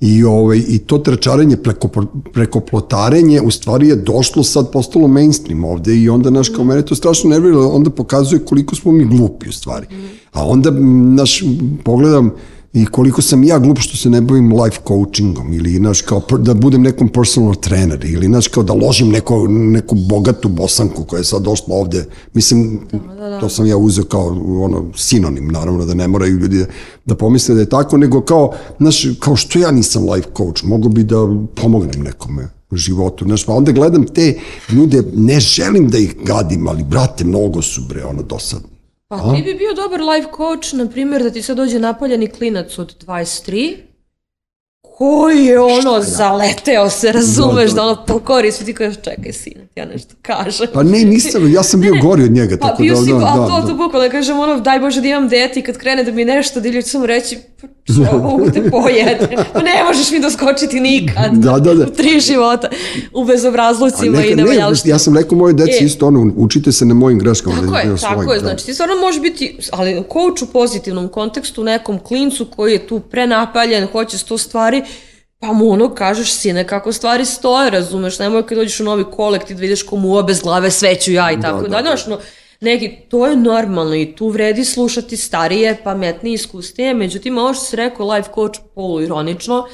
i, 0.00 0.24
ovaj, 0.24 0.62
i 0.68 0.78
to 0.78 0.98
trčarenje 0.98 1.56
preko, 1.56 1.88
preko 2.32 2.60
plotarenje 2.60 3.40
u 3.40 3.50
stvari 3.50 3.88
je 3.88 3.96
došlo 3.96 4.42
sad 4.42 4.70
postalo 4.72 5.08
mainstream 5.08 5.64
ovde 5.64 5.96
i 5.96 6.08
onda 6.08 6.30
naš 6.30 6.48
kao 6.48 6.64
mene 6.64 6.82
to 6.82 6.94
strašno 6.94 7.30
nervira 7.30 7.58
onda 7.58 7.90
pokazuje 7.90 8.44
koliko 8.44 8.74
smo 8.74 8.92
mi 8.92 9.04
glupi 9.04 9.48
u 9.48 9.52
stvari. 9.52 9.86
A 10.32 10.46
onda 10.46 10.70
naš 11.14 11.42
pogledam 11.84 12.30
i 12.76 12.86
koliko 12.86 13.22
sam 13.22 13.44
ja 13.44 13.58
glup 13.58 13.78
što 13.78 13.96
se 13.96 14.10
ne 14.10 14.20
bavim 14.20 14.52
life 14.62 14.78
coachingom 14.88 15.52
ili 15.52 15.80
naš 15.80 16.00
kao 16.00 16.22
da 16.38 16.54
budem 16.54 16.82
nekom 16.82 17.08
personal 17.08 17.54
trainer 17.54 18.04
ili 18.04 18.28
naš 18.28 18.48
kao 18.48 18.62
da 18.62 18.72
ložim 18.72 19.08
neko, 19.08 19.46
neku 19.48 19.94
bogatu 19.94 20.48
bosanku 20.48 21.04
koja 21.04 21.18
je 21.18 21.24
sad 21.24 21.42
došla 21.42 21.74
ovde 21.74 22.04
mislim 22.34 22.80
to 23.40 23.48
sam 23.48 23.66
ja 23.66 23.76
uzeo 23.76 24.04
kao 24.04 24.26
ono 24.62 24.84
sinonim 24.96 25.48
naravno 25.48 25.86
da 25.86 25.94
ne 25.94 26.08
moraju 26.08 26.38
ljudi 26.38 26.58
da, 26.58 26.66
da 27.04 27.14
pomisle 27.14 27.54
da 27.54 27.60
je 27.60 27.68
tako 27.68 27.96
nego 27.96 28.20
kao 28.20 28.52
znaš 28.78 29.04
kao 29.20 29.36
što 29.36 29.58
ja 29.58 29.70
nisam 29.70 30.10
life 30.10 30.28
coach 30.36 30.64
mogu 30.64 30.88
bi 30.88 31.04
da 31.04 31.16
pomognem 31.54 32.02
nekome 32.02 32.48
u 32.70 32.76
životu, 32.76 33.24
znaš, 33.24 33.44
pa 33.44 33.52
onda 33.52 33.72
gledam 33.72 34.06
te 34.06 34.38
ljude, 34.72 35.02
ne 35.14 35.40
želim 35.40 35.88
da 35.88 35.98
ih 35.98 36.16
gadim, 36.24 36.68
ali 36.68 36.84
brate, 36.84 37.24
mnogo 37.24 37.62
su 37.62 37.82
bre, 37.88 38.04
ono, 38.04 38.22
dosadni. 38.22 38.75
Pa 39.08 39.34
ti 39.34 39.42
bi 39.42 39.54
bio 39.54 39.72
dobar 39.74 40.00
life 40.00 40.28
coach, 40.36 40.72
na 40.72 40.88
primjer, 40.88 41.22
da 41.22 41.30
ti 41.30 41.42
sad 41.42 41.56
dođe 41.56 41.78
napaljeni 41.78 42.30
klinac 42.30 42.78
od 42.78 43.04
23, 43.06 43.76
koji 44.98 45.44
je 45.44 45.60
ono 45.60 46.00
zaleteo 46.02 46.90
se, 46.90 47.12
razumeš, 47.12 47.70
Da, 47.70 47.74
da, 47.74 47.74
da. 47.74 47.82
ono 47.82 48.04
pokori 48.06 48.52
sve 48.52 48.66
ti 48.66 48.74
kažeš 48.74 48.96
čekaj 49.02 49.32
sine, 49.32 49.68
ja 49.76 49.84
nešto 49.84 50.14
kažem. 50.22 50.66
Pa 50.74 50.82
ne, 50.82 51.04
nisam, 51.04 51.52
ja 51.52 51.62
sam 51.62 51.80
bio 51.80 51.94
gori 52.02 52.24
od 52.24 52.30
njega, 52.30 52.56
Pa 52.60 52.68
tako 52.68 52.82
bio 52.82 52.94
da, 52.94 53.00
si, 53.02 53.10
da, 53.10 53.16
a 53.16 53.20
da, 53.20 53.46
to, 53.46 53.60
da. 53.60 53.66
to 53.66 53.74
bukvalno 53.74 54.10
kažem 54.10 54.38
ono, 54.38 54.60
daj 54.60 54.80
Bože 54.80 55.00
da 55.00 55.08
imam 55.08 55.28
dete 55.28 55.60
i 55.60 55.62
kad 55.62 55.78
krene 55.78 56.04
da 56.04 56.12
mi 56.12 56.24
nešto 56.24 56.60
divlje 56.60 56.82
ću 56.82 56.88
samo 56.88 57.06
reći, 57.06 57.38
pa 58.10 58.18
mogu 58.18 58.50
te 58.50 58.70
pojede, 58.70 59.28
pa 59.52 59.62
ne 59.62 59.84
možeš 59.88 60.10
mi 60.10 60.20
doskočiti 60.20 60.80
nikad. 60.80 61.32
Da, 61.32 61.58
da, 61.58 61.74
da. 61.74 61.84
U 61.84 61.90
tri 61.90 62.20
života, 62.20 62.68
u 63.12 63.24
bezobrazlucima 63.24 64.18
neka, 64.18 64.28
i 64.28 64.34
ne, 64.34 64.42
nevaljalština. 64.42 64.94
ja 64.94 64.98
sam 64.98 65.16
rekao 65.16 65.38
moje 65.38 65.54
deci 65.54 65.82
E. 65.82 65.84
isto 65.84 66.06
ono, 66.06 66.32
učite 66.36 66.72
se 66.72 66.84
na 66.84 66.94
mojim 66.94 67.18
greškama. 67.18 67.56
Tako 67.56 67.70
da, 67.70 67.78
je, 67.78 67.96
tako 68.00 68.22
svojim, 68.22 68.30
je, 68.30 68.34
da. 68.34 68.40
znači 68.40 68.66
ti 68.66 68.74
stvarno 68.74 68.94
može 68.96 69.20
biti, 69.20 69.58
ali 69.72 69.94
coach 69.94 70.42
u 70.42 70.46
pozitivnom 70.52 71.08
kontekstu, 71.08 71.64
nekom 71.64 71.98
klincu 71.98 72.46
koji 72.56 72.72
je 72.72 72.86
tu 72.86 73.00
prenapaljen, 73.00 73.86
hoće 73.86 74.18
sto 74.18 74.38
stvari, 74.38 74.82
pa 75.38 75.46
mu 75.46 75.70
ono 75.70 75.94
kažeš 75.94 76.32
sine 76.32 76.66
kako 76.66 76.92
stvari 76.92 77.24
stoje, 77.24 77.70
razumeš, 77.70 78.18
nemoj 78.18 78.46
kad 78.46 78.58
dođeš 78.58 78.80
u 78.80 78.84
novi 78.84 79.04
kolektiv 79.06 79.56
da 79.56 79.60
vidiš 79.60 79.82
komu 79.82 80.22
bez 80.22 80.40
glave 80.40 80.70
sveću 80.70 81.12
ja 81.12 81.32
i 81.32 81.40
tako 81.40 81.56
da, 81.56 81.68
dalje, 81.68 81.82
da. 81.82 81.88
znaš, 81.88 82.06
no, 82.06 82.18
neki, 82.60 82.96
to 83.08 83.26
je 83.26 83.36
normalno 83.36 83.94
i 83.94 84.14
tu 84.14 84.28
vredi 84.28 84.64
slušati 84.64 85.16
starije, 85.16 85.76
pametnije, 85.84 86.34
iskusnije, 86.34 86.94
međutim 86.94 87.38
ovo 87.38 87.54
što 87.54 87.64
si 87.64 87.76
rekao 87.76 88.08
life 88.08 88.28
coach 88.34 88.60
poluironično, 88.74 89.66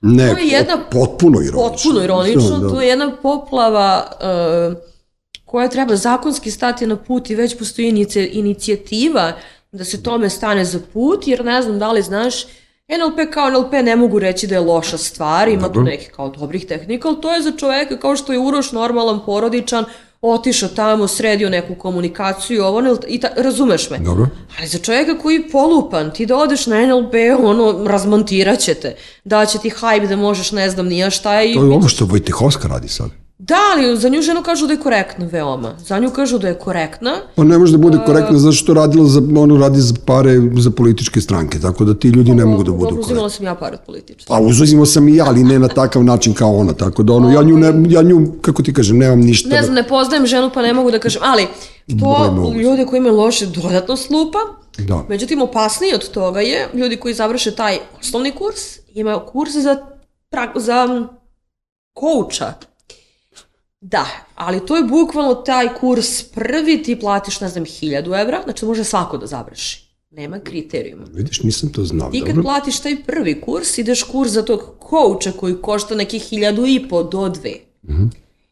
Ne, 0.00 0.30
To 0.30 0.38
je 0.38 0.46
jedna- 0.48 0.84
potpuno 0.92 1.40
ironično. 1.40 1.68
potpuno 1.68 2.04
ironično, 2.04 2.50
Da, 2.50 2.58
da. 2.58 2.68
to 2.68 2.80
je 2.80 2.88
jedna 2.88 3.16
poplava 3.16 4.06
uh, 4.70 4.76
koja 5.44 5.68
treba 5.68 5.96
zakonski 5.96 6.50
stati 6.50 6.86
na 6.86 6.96
put 6.96 7.30
i 7.30 7.34
već 7.34 7.58
postoji 7.58 7.88
inici- 7.88 8.28
inicijativa 8.32 9.32
da 9.72 9.84
se 9.84 10.02
tome 10.02 10.30
stane 10.30 10.64
za 10.64 10.78
put, 10.92 11.28
jer 11.28 11.44
ne 11.44 11.62
znam 11.62 11.78
da 11.78 11.92
li 11.92 12.02
znaš, 12.02 12.34
NLP 12.88 13.32
kao 13.32 13.50
NLP 13.50 13.72
ne 13.72 13.96
mogu 13.96 14.18
reći 14.18 14.46
da 14.46 14.54
je 14.54 14.60
loša 14.60 14.98
stvar, 14.98 15.48
ima 15.48 15.72
tu 15.72 15.82
nekih 15.82 16.10
kao 16.16 16.28
dobrih 16.28 16.66
tehnika, 16.66 17.08
ali 17.08 17.20
to 17.20 17.34
je 17.34 17.42
za 17.42 17.52
čoveka 17.56 17.96
kao 17.96 18.16
što 18.16 18.32
je 18.32 18.38
Uroš 18.38 18.72
normalan, 18.72 19.20
porodičan, 19.26 19.84
otišao 20.22 20.68
tamo, 20.68 21.08
sredio 21.08 21.50
neku 21.50 21.74
komunikaciju, 21.74 22.64
ovo, 22.64 22.80
ne, 22.80 22.94
i 23.08 23.20
ta, 23.20 23.28
razumeš 23.36 23.90
me? 23.90 23.98
Dobro. 23.98 24.28
Ali 24.58 24.68
za 24.68 24.78
čovjeka 24.78 25.18
koji 25.18 25.34
je 25.34 25.50
polupan, 25.50 26.10
ti 26.10 26.26
da 26.26 26.36
odeš 26.36 26.66
na 26.66 26.86
NLP, 26.86 27.14
ono, 27.44 27.84
razmontirat 27.88 28.58
će 28.58 28.74
te. 28.74 28.96
Da 29.24 29.46
će 29.46 29.58
ti 29.58 29.70
hype 29.70 30.08
da 30.08 30.16
možeš 30.16 30.52
ne 30.52 30.70
znam 30.70 30.86
nija 30.86 31.10
šta 31.10 31.42
i... 31.42 31.54
To 31.54 31.64
je 31.64 31.70
ovo 31.70 31.88
što 31.88 32.04
Vojtehovska 32.04 32.68
radi 32.68 32.88
sad. 32.88 33.10
Da, 33.48 33.56
ali 33.76 33.96
za 33.96 34.08
nju 34.08 34.22
ženu 34.22 34.42
kažu 34.42 34.66
da 34.66 34.72
je 34.72 34.80
korektna 34.80 35.26
veoma. 35.26 35.74
Za 35.78 35.98
nju 35.98 36.10
kažu 36.10 36.38
da 36.38 36.48
je 36.48 36.58
korektna. 36.58 37.12
Pa 37.34 37.44
ne 37.44 37.58
može 37.58 37.72
da 37.72 37.78
bude 37.78 37.98
korektno 38.06 38.38
zato 38.38 38.52
što 38.52 38.74
radila 38.74 39.04
za, 39.08 39.22
ono 39.36 39.56
radi 39.56 39.80
za 39.80 39.94
pare 40.06 40.32
za 40.58 40.70
političke 40.70 41.20
stranke, 41.20 41.60
tako 41.60 41.84
da 41.84 41.94
ti 41.94 42.08
ljudi 42.08 42.34
ne 42.34 42.44
mogu 42.44 42.62
da 42.62 42.72
budu 42.72 42.84
korektni. 42.84 43.04
uzimala 43.04 43.30
sam 43.30 43.46
ja 43.46 43.54
par 43.54 43.72
od 43.74 43.80
političara. 43.86 44.36
A 44.38 44.40
uzuzimo 44.42 44.86
sam 44.86 45.08
i 45.08 45.16
ja, 45.16 45.24
ali 45.28 45.44
ne 45.44 45.58
na 45.58 45.68
takav 45.68 46.04
način 46.04 46.34
kao 46.34 46.56
ona, 46.56 46.72
tako 46.72 47.02
da 47.02 47.12
ono, 47.12 47.32
ja 47.32 47.42
nju, 47.42 47.56
ne, 47.56 47.72
ja 47.88 48.02
nju, 48.02 48.32
kako 48.40 48.62
ti 48.62 48.72
kažem, 48.74 48.98
nemam 48.98 49.20
ništa. 49.20 49.48
Ne 49.48 49.56
da- 49.56 49.62
znam, 49.62 49.74
ne 49.74 49.88
poznajem 49.88 50.26
ženu 50.26 50.50
pa 50.54 50.62
ne 50.62 50.72
mogu 50.72 50.90
da 50.90 50.98
kažem, 50.98 51.22
ali 51.24 51.46
to 52.00 52.34
ljude 52.62 52.84
koji 52.86 52.98
imaju 52.98 53.16
loše 53.16 53.46
dodatno 53.46 53.96
slupa. 53.96 54.38
Da. 54.78 55.04
Međutim, 55.08 55.42
opasniji 55.42 55.94
od 55.94 56.08
toga 56.10 56.40
je 56.40 56.68
ljudi 56.74 56.96
koji 56.96 57.14
završe 57.14 57.50
taj 57.54 57.78
osnovni 58.00 58.30
kurs, 58.32 58.60
imaju 58.94 59.20
kurs 59.26 59.52
za, 59.52 59.76
pra- 60.30 60.60
za 60.60 61.06
kouča. 61.94 62.52
Da, 63.88 64.06
ali 64.34 64.66
to 64.66 64.76
je 64.76 64.82
bukvalno 64.84 65.34
taj 65.34 65.74
kurs 65.74 66.22
prvi, 66.22 66.82
ti 66.82 67.00
platiš, 67.00 67.40
ne 67.40 67.48
znam, 67.48 67.64
1000 67.64 68.20
evra, 68.20 68.40
znači 68.44 68.64
može 68.64 68.84
svako 68.84 69.18
da 69.18 69.26
završi. 69.26 69.86
Nema 70.10 70.38
kriterijuma. 70.38 71.04
Vidiš, 71.12 71.42
nisam 71.42 71.72
to 71.72 71.84
znao. 71.84 72.10
Ti 72.10 72.20
kad 72.20 72.28
Dobro. 72.28 72.42
platiš 72.42 72.80
taj 72.80 72.96
prvi 73.02 73.40
kurs, 73.40 73.78
ideš 73.78 74.02
kurs 74.02 74.30
za 74.30 74.42
tog 74.44 74.74
kouča 74.78 75.32
koji 75.32 75.62
košta 75.62 75.94
nekih 75.94 76.22
hiljadu 76.22 76.66
i 76.66 76.88
po 76.88 77.02
do 77.02 77.28
dve. 77.28 77.52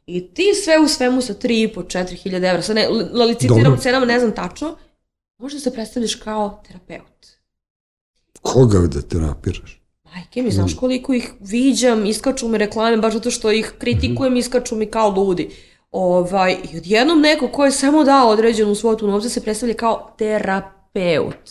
I 0.06 0.28
ti 0.28 0.44
sve 0.64 0.78
u 0.78 0.88
svemu 0.88 1.22
sa 1.22 1.34
3,5, 1.34 1.74
4.000 1.76 2.50
evra, 2.50 2.62
sad 2.62 2.76
ne, 2.76 2.88
li- 2.88 3.24
licitiram 3.24 3.62
Dobro. 3.64 3.80
cenama, 3.80 4.06
ne 4.06 4.18
znam 4.20 4.34
tačno, 4.34 4.76
možda 5.38 5.60
se 5.60 5.72
predstavljaš 5.72 6.14
kao 6.14 6.62
terapeut. 6.66 7.26
Koga 8.42 8.78
da 8.78 9.02
terapiraš? 9.02 9.83
Majke 10.14 10.42
mi, 10.42 10.50
znaš 10.50 10.74
koliko 10.74 11.12
ih 11.12 11.32
viđam, 11.40 12.06
iskaču 12.06 12.48
mi 12.48 12.58
reklame, 12.58 12.96
baš 12.96 13.14
zato 13.14 13.30
što 13.30 13.52
ih 13.52 13.72
kritikujem, 13.78 14.36
iskaču 14.36 14.76
mi 14.76 14.86
kao 14.86 15.08
ludi. 15.08 15.50
Ovaj, 15.90 16.56
I 16.72 16.76
odjednom 16.76 17.20
neko 17.20 17.48
ko 17.48 17.64
je 17.64 17.70
samo 17.70 18.04
dao 18.04 18.28
određenu 18.28 18.74
svotu 18.74 19.06
novca 19.06 19.28
se 19.28 19.40
predstavlja 19.40 19.74
kao 19.74 20.14
terapeut. 20.18 21.50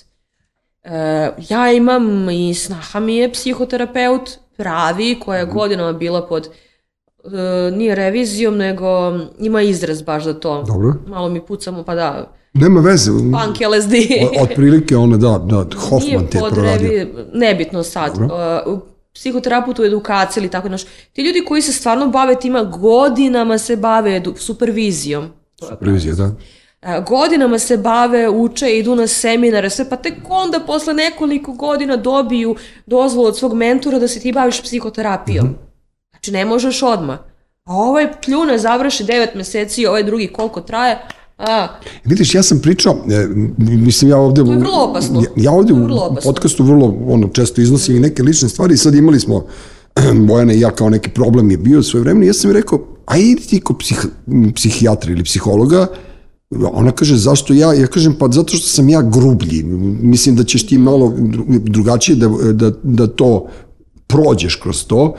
E, 0.84 1.32
ja 1.49 1.72
imam 1.72 2.30
i 2.30 2.53
snaha 2.53 2.99
mi 2.99 3.16
je 3.16 3.32
psihoterapeut, 3.32 4.30
pravi, 4.57 5.20
koja 5.20 5.39
je 5.39 5.45
godinama 5.45 5.93
bila 5.93 6.28
pod 6.28 6.47
e, 6.47 7.72
nije 7.72 7.95
revizijom, 7.95 8.57
nego 8.57 8.88
ima 9.39 9.61
izraz 9.61 10.01
baš 10.01 10.24
za 10.24 10.34
to. 10.34 10.64
Dobro. 10.64 10.93
Malo 11.07 11.30
mi 11.30 11.45
pucamo, 11.45 11.84
pa 11.84 11.95
da, 11.95 12.34
Nema 12.54 12.82
veze. 12.82 13.12
punk 13.12 13.58
LSD. 13.76 13.93
Otprilike 14.41 14.97
ona, 14.97 15.18
da, 15.18 15.38
da, 15.38 15.66
Hoffman 15.78 16.28
te 16.28 16.38
je 16.38 16.43
proradio. 16.51 17.08
nebitno 17.34 17.84
sad. 17.84 18.18
Dobro. 18.18 18.62
Uh, 18.66 18.80
psihoterapeut 19.14 19.80
u 19.80 19.84
edukaciji 19.84 20.41
ili 20.41 20.51
tako, 20.51 20.68
znaš, 20.68 20.84
ti 21.14 21.22
ljudi 21.22 21.43
koji 21.47 21.62
se 21.62 21.74
stvarno 21.74 22.08
bave 22.08 22.39
tima, 22.39 22.64
godinama 22.64 23.58
se 23.58 23.76
bave 23.76 24.16
edu, 24.16 24.34
supervizijom. 24.38 25.30
Supervizija, 25.70 26.16
da. 26.16 26.32
E, 26.82 27.01
godinama 27.08 27.60
se 27.60 27.78
bave, 27.78 28.30
uče, 28.30 28.78
idu 28.78 28.95
na 28.95 29.08
seminare, 29.08 29.70
sve, 29.70 29.89
pa 29.89 29.95
tek 29.95 30.14
onda 30.30 30.60
posle 30.60 30.93
nekoliko 30.93 31.51
godina 31.51 31.95
dobiju 31.95 32.56
dozvolu 32.86 33.28
od 33.28 33.38
svog 33.38 33.54
mentora 33.54 33.99
da 33.99 34.08
se 34.08 34.20
ti 34.20 34.32
baviš 34.32 34.62
psihoterapijom. 34.62 35.45
Mm 35.45 35.49
-hmm. 35.49 36.12
Znači, 36.12 36.32
ne 36.32 36.45
možeš 36.45 36.84
odmah. 36.84 37.20
A 37.64 37.74
ovaj 37.74 38.12
pljune 38.26 38.58
završi 38.58 39.04
9 39.04 39.28
meseci, 39.36 39.86
ovaj 39.86 40.04
drugi 40.04 40.28
koliko 40.28 40.62
traje, 40.62 41.08
A. 41.38 41.67
Vidiš, 42.05 42.36
ja 42.36 42.43
sam 42.43 42.59
pričao, 42.59 42.95
e, 43.09 43.27
mislim 43.57 44.11
ja 44.11 44.17
ovde... 44.17 44.43
To 44.43 44.51
je 44.51 44.57
vrlo 44.57 44.84
opasno. 44.89 45.21
Ja, 45.21 45.27
ja 45.36 45.51
ovde 45.51 45.73
u 45.73 45.88
podcastu 46.23 46.63
vrlo 46.63 46.97
ono, 47.07 47.27
često 47.27 47.61
iznosim 47.61 47.95
i 47.95 47.99
neke 47.99 48.23
lične 48.23 48.49
stvari 48.49 48.73
i 48.73 48.77
sad 48.77 48.95
imali 48.95 49.19
smo 49.19 49.45
Bojana 50.27 50.53
i 50.53 50.59
ja 50.59 50.71
kao 50.71 50.89
neki 50.89 51.09
problem 51.09 51.51
je 51.51 51.57
bio 51.57 51.84
svoje 51.84 52.01
vremena 52.01 52.25
ja 52.25 52.34
sam 52.34 52.49
mi 52.49 52.53
rekao, 52.53 52.79
a 53.05 53.17
idi 53.17 53.41
ti 53.41 53.61
kod 53.61 53.77
psih, 53.79 54.05
psihijatra 54.55 55.11
ili 55.11 55.23
psihologa, 55.23 55.88
ona 56.73 56.91
kaže, 56.91 57.17
zašto 57.17 57.53
ja? 57.53 57.73
Ja 57.73 57.88
kažem, 57.88 58.15
pa 58.19 58.27
zato 58.31 58.57
što 58.57 58.67
sam 58.67 58.89
ja 58.89 59.01
grublji. 59.01 59.63
Mislim 60.01 60.36
da 60.36 60.43
ćeš 60.43 60.67
ti 60.67 60.77
malo 60.77 61.13
drugačije 61.47 62.15
da, 62.15 62.27
da, 62.53 62.71
da 62.84 63.07
to 63.07 63.47
prođeš 64.07 64.55
kroz 64.55 64.86
to. 64.86 65.15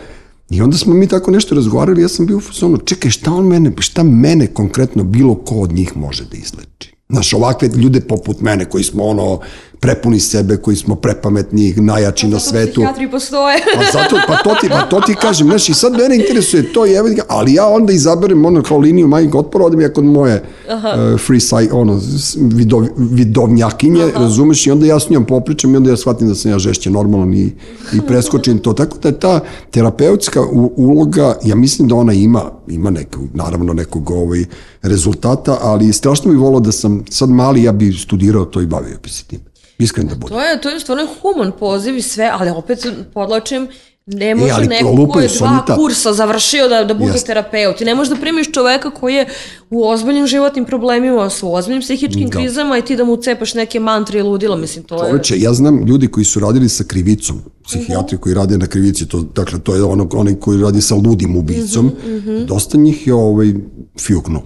I 0.55 0.63
onda 0.63 0.77
smo 0.77 0.95
mi 0.95 1.07
tako 1.07 1.31
nešto 1.31 1.55
razgovarali, 1.55 2.03
ja 2.03 2.09
sam 2.09 2.27
bio 2.27 2.37
u 2.37 2.41
fazonu, 2.41 2.77
čekaj, 2.77 3.11
šta 3.11 3.33
on 3.33 3.47
mene, 3.47 3.73
šta 3.79 4.03
mene 4.03 4.47
konkretno 4.47 5.05
bilo 5.05 5.35
ko 5.35 5.55
od 5.55 5.73
njih 5.73 5.97
može 5.97 6.25
da 6.25 6.37
izleči? 6.37 6.95
Znaš, 7.09 7.33
ovakve 7.33 7.69
ljude 7.77 8.01
poput 8.01 8.41
mene 8.41 8.65
koji 8.65 8.85
smo 8.85 9.05
ono 9.05 9.41
prepuni 9.85 10.21
sebe, 10.21 10.57
koji 10.57 10.77
smo 10.77 10.95
prepametni, 10.95 11.75
najjači 11.77 12.29
na 12.29 12.41
svetu. 12.41 12.73
Psihijatri 12.73 13.11
postoje. 13.11 13.57
pa, 13.77 13.83
zato, 13.93 14.17
pa, 14.27 14.37
to 14.37 14.55
ti, 14.61 14.69
pa 14.69 14.83
to 14.83 15.01
ti 15.01 15.15
kažem, 15.15 15.47
znaš, 15.47 15.69
i 15.69 15.75
sad 15.75 15.93
mene 15.93 16.17
interesuje 16.17 16.73
to, 16.73 16.85
je, 16.85 17.03
ali 17.29 17.55
ja 17.55 17.67
onda 17.67 17.93
izaberem 17.93 18.45
ono 18.45 18.63
kao 18.63 18.79
liniju 18.79 19.09
manjeg 19.09 19.35
otpora, 19.35 19.65
odem 19.65 19.81
ja 19.81 19.93
kod 19.93 20.05
moje 20.05 20.45
uh, 20.69 21.21
free 21.27 21.41
side, 21.41 21.73
ono, 21.73 22.01
vidov, 22.37 22.87
vidovnjakinje, 22.97 24.05
Aha. 24.05 24.25
razumeš, 24.25 24.67
i 24.67 24.71
onda 24.71 24.87
ja 24.87 25.01
s 25.01 25.11
njom 25.11 25.25
popričam 25.25 25.75
i 25.75 25.77
onda 25.77 25.91
ja 25.91 25.97
shvatim 25.97 26.29
da 26.29 26.35
sam 26.35 26.51
ja 26.51 26.59
žešće 26.59 26.91
normalan 26.91 27.35
i, 27.35 27.53
i 27.93 28.01
preskočim 28.07 28.59
to. 28.59 28.73
Tako 28.73 28.99
da 28.99 29.09
je 29.09 29.21
ta 29.21 29.41
terapeutska 29.71 30.41
uloga, 30.77 31.37
ja 31.45 31.55
mislim 31.55 31.89
da 31.89 31.95
ona 31.95 32.13
ima, 32.13 32.51
ima 32.69 32.91
neku, 32.91 33.21
naravno 33.35 33.73
nekog 33.73 34.11
ovaj, 34.11 34.45
rezultata, 34.83 35.59
ali 35.61 35.93
strašno 35.93 36.31
bi 36.31 36.37
volao 36.37 36.61
da 36.61 36.73
sam 36.73 37.05
sad 37.11 37.31
mali, 37.31 37.63
ja 37.63 37.73
bi 37.73 37.93
studirao 37.93 38.45
to 38.45 38.61
i 38.61 38.67
bavio 38.67 38.97
bi 39.03 39.09
se 39.09 39.25
tim. 39.25 39.54
Iskren 39.79 40.07
da 40.07 40.15
bude. 40.15 40.35
To 40.35 40.41
je, 40.41 40.61
to 40.61 40.71
je 40.71 40.81
stvarno 40.81 41.07
human 41.23 41.53
poziv 41.59 41.97
i 41.97 42.03
sve, 42.03 42.31
ali 42.33 42.51
opet 42.51 42.87
podlačim, 43.15 43.69
ne 44.07 44.35
može 44.35 44.63
e, 44.63 44.67
neko 44.67 45.09
ko 45.13 45.21
je 45.21 45.29
dva 45.39 45.65
ta... 45.67 45.77
kursa 45.77 46.13
završio 46.13 46.69
da, 46.69 46.85
da 46.85 46.95
bude 46.95 47.19
terapeut. 47.27 47.81
I 47.81 47.85
ne 47.85 47.95
možeš 47.95 48.11
da 48.11 48.21
primiš 48.21 48.53
čoveka 48.53 48.91
koji 48.91 49.15
je 49.15 49.27
u 49.71 49.89
ozbiljnim 49.89 50.27
životnim 50.27 50.65
problemima, 50.65 51.29
u 51.43 51.55
ozbiljnim 51.55 51.83
psihičkim 51.83 52.29
da. 52.29 52.39
krizama 52.39 52.79
i 52.79 52.83
ti 52.83 52.97
da 52.97 53.05
mu 53.05 53.17
cepaš 53.17 53.55
neke 53.55 53.81
mantre 53.81 54.19
i 54.19 54.23
ludila. 54.23 54.57
Mislim, 54.57 54.85
to 54.85 54.99
Čoveče, 54.99 55.35
je... 55.35 55.41
ja 55.41 55.55
znam 55.55 55.87
ljudi 55.87 56.09
koji 56.09 56.25
su 56.25 56.41
radili 56.41 56.69
sa 56.69 56.85
krivicom, 56.85 57.43
psihijatri 57.65 58.17
uh 58.17 58.21
-huh. 58.21 58.23
koji 58.23 58.35
rade 58.35 58.59
na 58.59 58.67
krivici, 58.67 59.09
to, 59.09 59.21
dakle, 59.21 59.59
to 59.59 59.75
je 59.75 59.83
ono, 59.83 60.09
onaj 60.13 60.35
koji 60.35 60.63
radi 60.63 60.81
sa 60.81 60.95
ludim 60.95 61.37
ubicom, 61.37 61.87
uh 61.87 61.93
-huh, 61.93 62.19
uh 62.19 62.25
-huh. 62.25 62.47
dosta 62.47 62.79
njih 62.79 63.07
je 63.07 63.15
ovaj, 63.15 63.55
fjuknuo. 64.01 64.43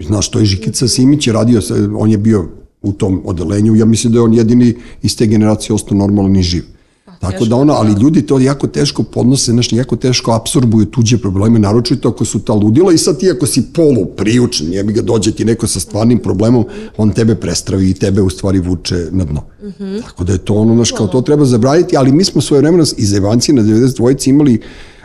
Znaš, 0.00 0.30
to 0.30 0.38
je 0.38 0.44
Žikica 0.44 0.88
Simić 0.88 1.26
je 1.26 1.32
radio, 1.32 1.60
on 1.98 2.10
je 2.10 2.18
bio 2.18 2.61
u 2.82 2.92
tom 2.92 3.22
odelenju. 3.24 3.74
Ja 3.74 3.84
mislim 3.84 4.12
da 4.12 4.18
je 4.18 4.22
on 4.22 4.34
jedini 4.34 4.74
iz 5.02 5.16
te 5.16 5.26
generacije 5.26 5.74
ostao 5.74 5.98
normalan 5.98 6.36
i 6.36 6.42
živ. 6.42 6.62
Pa, 7.04 7.30
Tako 7.30 7.44
da 7.44 7.56
ono, 7.56 7.72
ali 7.72 7.92
ljudi 8.00 8.22
to 8.22 8.38
jako 8.38 8.66
teško 8.66 9.02
podnose, 9.02 9.52
znaš, 9.52 9.72
jako 9.72 9.96
teško 9.96 10.32
absorbuju 10.32 10.86
tuđe 10.86 11.18
probleme, 11.18 11.58
naročito 11.58 12.08
ako 12.08 12.24
su 12.24 12.38
ta 12.38 12.52
ludila 12.52 12.92
i 12.92 12.98
sad 12.98 13.18
ti 13.18 13.30
ako 13.30 13.46
si 13.46 13.62
polu 13.72 14.06
priučen, 14.16 14.72
je 14.72 14.84
bi 14.84 14.92
ga 14.92 15.02
dođe 15.02 15.32
ti 15.32 15.44
neko 15.44 15.66
sa 15.66 15.80
stvarnim 15.80 16.18
problemom, 16.18 16.64
on 16.96 17.10
tebe 17.10 17.34
prestravi 17.34 17.90
i 17.90 17.94
tebe 17.94 18.22
u 18.22 18.30
stvari 18.30 18.58
vuče 18.58 19.08
na 19.10 19.24
dno. 19.24 19.40
Mm 19.62 19.66
-hmm. 19.78 20.02
Tako 20.02 20.24
da 20.24 20.32
je 20.32 20.38
to 20.38 20.54
ono, 20.54 20.74
znaš, 20.74 20.92
kao 20.92 21.06
to 21.06 21.20
treba 21.20 21.44
zabraniti, 21.44 21.96
ali 21.96 22.12
mi 22.12 22.24
smo 22.24 22.40
svoje 22.40 22.60
vremena 22.60 22.84
iz 22.96 23.12
Evancije 23.12 23.54
na 23.54 23.62
92 23.62 24.28
imali 24.28 24.60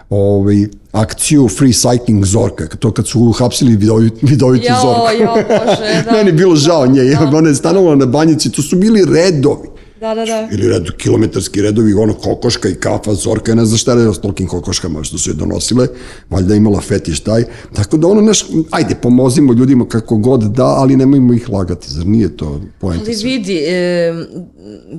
ovaj, 0.10 0.68
akciju 0.92 1.48
Free 1.48 1.74
Cycling 1.74 2.26
Zorka, 2.26 2.68
to 2.68 2.92
kad 2.92 3.08
su 3.08 3.20
uhapsili 3.20 3.76
vidovi, 3.76 4.10
vidovitu 4.22 4.66
jo, 4.66 4.76
Zorku. 4.82 5.24
Jo, 5.24 5.34
bože, 5.34 6.04
da. 6.06 6.12
Meni 6.12 6.30
je 6.30 6.34
bilo 6.34 6.56
žao 6.56 6.88
nje, 6.88 7.04
da. 7.04 7.38
ona 7.38 7.50
je 7.50 7.56
stanovala 7.56 7.96
na 7.96 8.06
banjici, 8.06 8.52
to 8.52 8.62
su 8.62 8.76
bili 8.76 9.06
redovi. 9.06 9.68
Da, 10.00 10.16
da, 10.16 10.26
da. 10.26 10.48
Ili 10.52 10.70
red, 10.70 10.92
kilometarski 10.98 11.62
redovi, 11.62 11.94
ono 11.94 12.14
kokoška 12.14 12.70
i 12.70 12.76
kafa, 12.76 13.14
zorka, 13.14 13.56
ne 13.56 13.66
znam 13.66 13.78
šta 13.78 13.94
je 13.94 14.14
s 14.14 14.22
tolkim 14.22 14.48
kokoškama 14.48 15.04
što 15.04 15.18
su 15.18 15.30
je 15.30 15.34
donosile, 15.34 15.88
valjda 16.30 16.56
imala 16.56 16.82
fetiš 16.82 17.20
taj. 17.20 17.44
Tako 17.76 17.98
da 17.98 18.08
ono, 18.08 18.22
naš, 18.22 18.46
ajde, 18.72 18.96
pomozimo 18.96 19.54
ljudima 19.54 19.88
kako 19.88 20.18
god 20.18 20.44
da, 20.44 20.66
ali 20.66 20.96
nemojmo 20.96 21.34
ih 21.34 21.50
lagati, 21.50 21.92
zar 21.92 22.06
nije 22.06 22.38
to 22.38 22.62
poenta? 22.80 23.06
Ali 23.06 23.16
vidi, 23.24 23.58
e, 23.68 24.14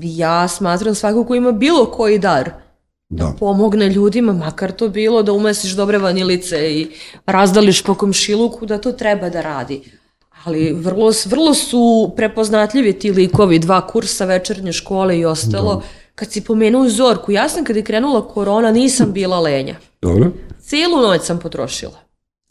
ja 0.02 0.48
smatram 0.48 0.94
svako 0.94 1.24
ko 1.24 1.34
ima 1.34 1.52
bilo 1.52 1.86
koji 1.86 2.18
dar, 2.18 2.50
da. 3.08 3.24
da 3.24 3.32
pomogne 3.38 3.88
ljudima, 3.88 4.32
makar 4.32 4.72
to 4.72 4.88
bilo 4.88 5.22
da 5.22 5.32
umesiš 5.32 5.72
dobre 5.72 5.98
vanilice 5.98 6.72
i 6.72 6.88
razdališ 7.26 7.82
po 7.82 7.94
komšiluku, 7.94 8.66
da 8.66 8.78
to 8.78 8.92
treba 8.92 9.30
da 9.30 9.40
radi. 9.40 9.82
Ali 10.44 10.72
vrlo, 10.72 11.12
vrlo 11.26 11.54
su 11.54 12.12
prepoznatljivi 12.16 12.98
ti 12.98 13.10
likovi, 13.12 13.58
dva 13.58 13.86
kursa 13.86 14.24
večernje 14.24 14.72
škole 14.72 15.18
i 15.18 15.24
ostalo. 15.24 15.74
Da. 15.74 15.82
Kad 16.14 16.32
si 16.32 16.44
pomenuo 16.44 16.88
Zorku, 16.88 17.32
ja 17.32 17.48
sam 17.48 17.64
kad 17.64 17.76
je 17.76 17.84
krenula 17.84 18.28
korona, 18.28 18.70
nisam 18.70 19.12
bila 19.12 19.40
lenja. 19.40 19.76
Dobro. 20.02 20.30
Cijelu 20.60 20.96
noć 21.02 21.22
sam 21.22 21.38
potrošila. 21.38 21.98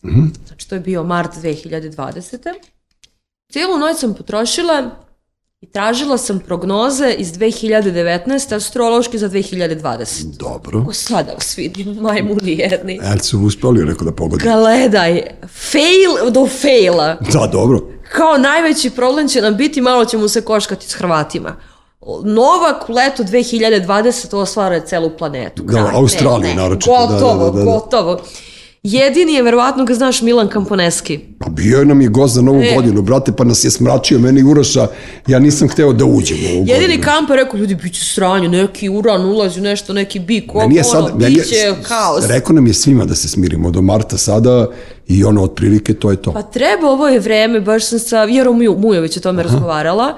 -hmm. 0.04 0.48
Znači, 0.48 0.70
to 0.70 0.76
je 0.76 0.82
bio 0.82 1.04
mart 1.04 1.32
2020. 1.36 2.54
Cijelu 3.52 3.78
noć 3.78 3.98
sam 3.98 4.14
potrošila 4.14 4.92
I 5.62 5.66
tražila 5.66 6.18
sam 6.18 6.40
prognoze 6.40 7.16
iz 7.18 7.34
2019. 7.34 8.56
astrološki 8.56 9.18
za 9.18 9.30
2020. 9.30 10.38
Dobro. 10.38 10.84
Ko 10.86 10.94
sada 10.94 11.32
vas 11.34 11.58
vidim, 11.58 11.94
majmuni 12.02 12.58
jedni. 12.58 13.00
E, 13.04 13.20
su 13.24 13.40
uspeli 13.40 13.86
neko 13.86 14.06
da 14.06 14.12
pogodi. 14.12 14.44
Gledaj, 14.44 15.22
fail 15.72 16.32
do 16.32 16.48
faila. 16.48 17.18
Da, 17.34 17.48
dobro. 17.52 17.82
Kao 18.12 18.38
najveći 18.38 18.90
problem 18.90 19.28
će 19.28 19.42
nam 19.42 19.58
biti, 19.58 19.82
malo 19.82 20.06
ćemo 20.06 20.28
se 20.28 20.42
koškati 20.42 20.90
s 20.90 20.94
Hrvatima. 20.94 21.56
Novak 22.24 22.90
u 22.90 22.94
leto 22.94 23.24
2020 23.24 24.36
osvara 24.36 24.80
celu 24.80 25.10
planetu. 25.18 25.64
Da, 25.64 25.92
Australiju 25.94 26.56
naročito. 26.56 26.92
Gotovo, 26.92 27.46
da, 27.46 27.52
da, 27.52 27.52
da, 27.52 27.66
da. 27.66 27.72
gotovo. 27.72 28.22
Jedini 28.84 29.34
je, 29.34 29.44
verovatno 29.44 29.86
ga 29.86 29.94
znaš, 29.94 30.22
Milan 30.22 30.48
Kamponeski. 30.48 31.20
Pa 31.40 31.50
bio 31.50 31.80
je 31.80 31.86
nam 31.86 32.02
je 32.02 32.08
gost 32.08 32.34
za 32.34 32.42
novu 32.42 32.62
e. 32.62 32.72
godinu, 32.76 33.02
brate, 33.02 33.32
pa 33.32 33.44
nas 33.44 33.64
je 33.64 33.72
smračio, 33.72 34.20
meni 34.20 34.44
Uroša, 34.44 34.88
ja 35.28 35.40
nisam 35.40 35.70
hteo 35.70 35.94
da 35.94 36.06
uđem 36.06 36.38
u 36.38 36.48
ovu 36.48 36.66
Jedini 36.68 36.82
godinu. 36.82 37.02
je 37.34 37.36
rekao, 37.36 37.58
ljudi, 37.58 37.76
bit 37.76 37.94
će 37.94 38.06
sranje, 38.06 38.50
neki 38.50 38.90
uran 38.90 39.26
ulazi 39.26 39.62
nešto, 39.62 39.94
neki 39.94 40.20
bik, 40.20 40.56
ovo, 40.56 40.68
ono, 40.76 40.84
sad, 40.84 41.14
bit 41.16 41.50
će 41.50 41.76
kaos. 41.88 42.26
Rekao 42.28 42.54
nam 42.54 42.68
je 42.68 42.74
svima 42.74 43.06
da 43.06 43.16
se 43.16 43.30
smirimo 43.30 43.72
do 43.72 43.82
marta 43.82 44.18
sada 44.18 44.68
i 45.08 45.24
ono, 45.24 45.44
otprilike, 45.44 45.94
to 45.94 46.12
je 46.12 46.22
to. 46.22 46.34
Pa 46.34 46.42
treba, 46.42 46.90
ovo 46.90 47.08
je 47.08 47.20
vreme, 47.20 47.62
baš 47.62 47.86
sam 47.86 48.00
sa 48.00 48.24
Vjerom 48.24 48.58
Mujović 48.78 49.18
o 49.18 49.20
tome 49.20 49.42
Aha. 49.42 49.50
razgovarala, 49.50 50.16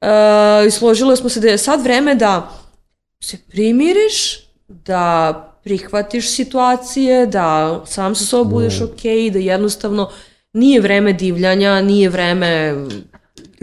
uh, 0.00 0.66
i 0.66 0.70
smo 1.16 1.28
se 1.28 1.40
da 1.40 1.48
je 1.48 1.58
sad 1.58 1.82
vreme 1.82 2.14
da 2.14 2.50
se 3.20 3.36
primiriš, 3.48 4.48
da 4.68 5.44
prihvatiš 5.68 6.30
situacije, 6.30 7.26
da 7.26 7.80
sam 7.86 8.14
sa 8.14 8.24
sobom 8.24 8.52
budeš 8.52 8.80
ok, 8.80 9.02
da 9.32 9.38
jednostavno 9.38 10.10
nije 10.52 10.80
vreme 10.80 11.12
divljanja, 11.12 11.82
nije 11.82 12.08
vreme 12.08 12.74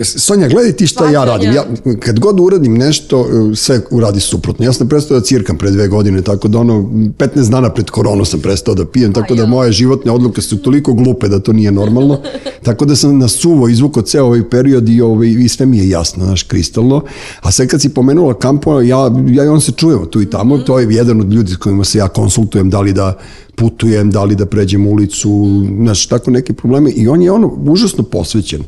Sonja, 0.04 0.48
gledaj 0.48 0.72
ti 0.72 0.88
šta 0.88 1.10
ja 1.10 1.24
radim. 1.24 1.54
Ja, 1.54 1.64
kad 2.00 2.20
god 2.20 2.40
uradim 2.40 2.74
nešto, 2.74 3.28
sve 3.56 3.82
uradi 3.92 4.20
suprotno. 4.20 4.66
Ja 4.66 4.74
sam 4.74 4.90
prestao 4.90 5.20
da 5.20 5.26
cirkam 5.26 5.58
pre 5.58 5.72
dve 5.72 5.88
godine, 5.88 6.22
tako 6.22 6.48
da 6.48 6.60
ono, 6.60 6.74
15 6.74 7.50
dana 7.50 7.70
pred 7.70 7.90
koronu 7.90 8.26
sam 8.26 8.40
prestao 8.40 8.76
da 8.76 8.86
pijem, 8.86 9.14
tako 9.14 9.36
da 9.36 9.46
moje 9.46 9.72
životne 9.72 10.12
odluke 10.12 10.42
su 10.42 10.58
toliko 10.58 10.94
glupe 10.94 11.28
da 11.28 11.40
to 11.40 11.54
nije 11.54 11.72
normalno. 11.72 12.20
tako 12.66 12.86
da 12.86 12.96
sam 12.96 13.18
na 13.18 13.28
suvo 13.28 13.68
izvukao 13.68 14.04
ceo 14.04 14.26
ovaj 14.26 14.50
period 14.50 14.90
i, 14.90 15.02
ovaj, 15.02 15.28
i 15.28 15.50
sve 15.50 15.66
mi 15.66 15.78
je 15.78 15.90
jasno, 15.90 16.26
znaš, 16.26 16.44
kristalno. 16.44 17.04
A 17.42 17.52
sad 17.52 17.68
kad 17.68 17.82
si 17.82 17.90
pomenula 17.90 18.34
kampo, 18.34 18.82
ja, 18.82 19.12
ja 19.28 19.44
i 19.44 19.48
on 19.48 19.62
se 19.62 19.72
čujemo 19.72 20.06
tu 20.06 20.22
i 20.22 20.30
tamo, 20.30 20.56
mm 20.56 20.60
-hmm. 20.60 20.66
to 20.66 20.80
je 20.80 20.88
jedan 20.90 21.22
od 21.22 21.34
ljudi 21.34 21.52
s 21.52 21.58
kojima 21.58 21.84
se 21.84 21.98
ja 21.98 22.08
konsultujem, 22.08 22.70
da 22.70 22.82
li 22.82 22.94
da 22.94 23.18
putujem, 23.56 24.12
da 24.12 24.24
li 24.24 24.36
da 24.36 24.46
pređem 24.46 24.88
ulicu, 24.88 25.64
znaš, 25.82 26.08
tako 26.08 26.32
neke 26.32 26.54
probleme. 26.54 26.92
I 26.92 27.08
on 27.08 27.22
je 27.22 27.32
ono 27.32 27.48
užasno 27.66 28.04
posvećen 28.04 28.64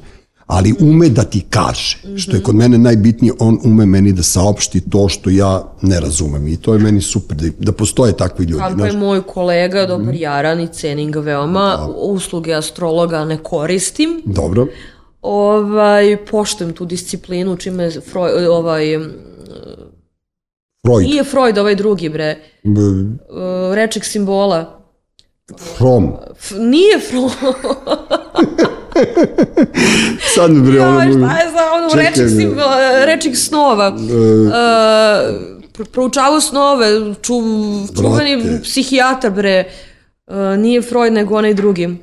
ali 0.47 0.73
ume 0.79 1.09
da 1.09 1.23
ti 1.23 1.45
kaže, 1.49 1.97
što 2.17 2.35
je 2.35 2.43
kod 2.43 2.55
mene 2.55 2.77
najbitnije, 2.77 3.33
on 3.39 3.59
ume 3.63 3.85
meni 3.85 4.13
da 4.13 4.23
saopšti 4.23 4.89
to 4.89 5.09
što 5.09 5.29
ja 5.29 5.73
ne 5.81 5.99
razumem 5.99 6.47
i 6.47 6.57
to 6.57 6.73
je 6.73 6.79
meni 6.79 7.01
super, 7.01 7.37
da, 7.37 7.47
da 7.59 7.71
postoje 7.71 8.17
takvi 8.17 8.45
ljudi. 8.45 8.63
Kako 8.69 8.85
je 8.85 8.93
moj 8.93 9.21
kolega, 9.23 9.85
dobar 9.85 10.13
mm. 10.13 10.17
Jaran 10.17 10.59
i 10.59 10.67
cenim 10.67 11.11
ga 11.11 11.19
veoma, 11.19 11.75
da. 11.77 11.87
usluge 11.87 12.53
astrologa 12.53 13.25
ne 13.25 13.37
koristim. 13.37 14.21
Dobro. 14.25 14.67
Ovaj, 15.21 16.17
poštujem 16.25 16.73
tu 16.73 16.85
disciplinu, 16.85 17.55
čime 17.57 17.91
Freud, 17.91 18.47
ovaj, 18.49 18.85
Freud, 20.85 21.03
Nije 21.03 21.23
Freud 21.23 21.57
ovaj 21.57 21.75
drugi, 21.75 22.09
bre. 22.09 22.37
b- 22.63 22.79
Uh, 22.81 23.75
rečnik 23.75 24.05
simbola. 24.05 24.79
From. 25.77 26.11
F 26.35 26.51
nije 26.51 26.99
Freud. 26.99 27.31
Sad 30.35 30.51
mi 30.51 30.61
bre, 30.61 30.81
ono... 30.81 31.01
Joj, 31.01 31.11
šta 31.11 31.37
je 31.37 31.51
za 31.51 31.63
ono 31.73 31.89
rečnik, 31.95 32.29
sim, 32.29 32.55
rečnik 33.05 33.37
snova. 33.37 33.87
Uh, 33.89 34.01
pr- 35.73 35.85
proučavao 35.85 36.41
snove, 36.41 36.87
ču, 37.15 37.33
čuveni 37.95 38.37
Brate. 38.37 38.63
psihijatar, 38.63 39.31
bre. 39.31 39.63
Uh, 40.27 40.35
nije 40.57 40.81
Freud, 40.81 41.13
nego 41.13 41.35
onaj 41.35 41.53
drugi. 41.53 41.95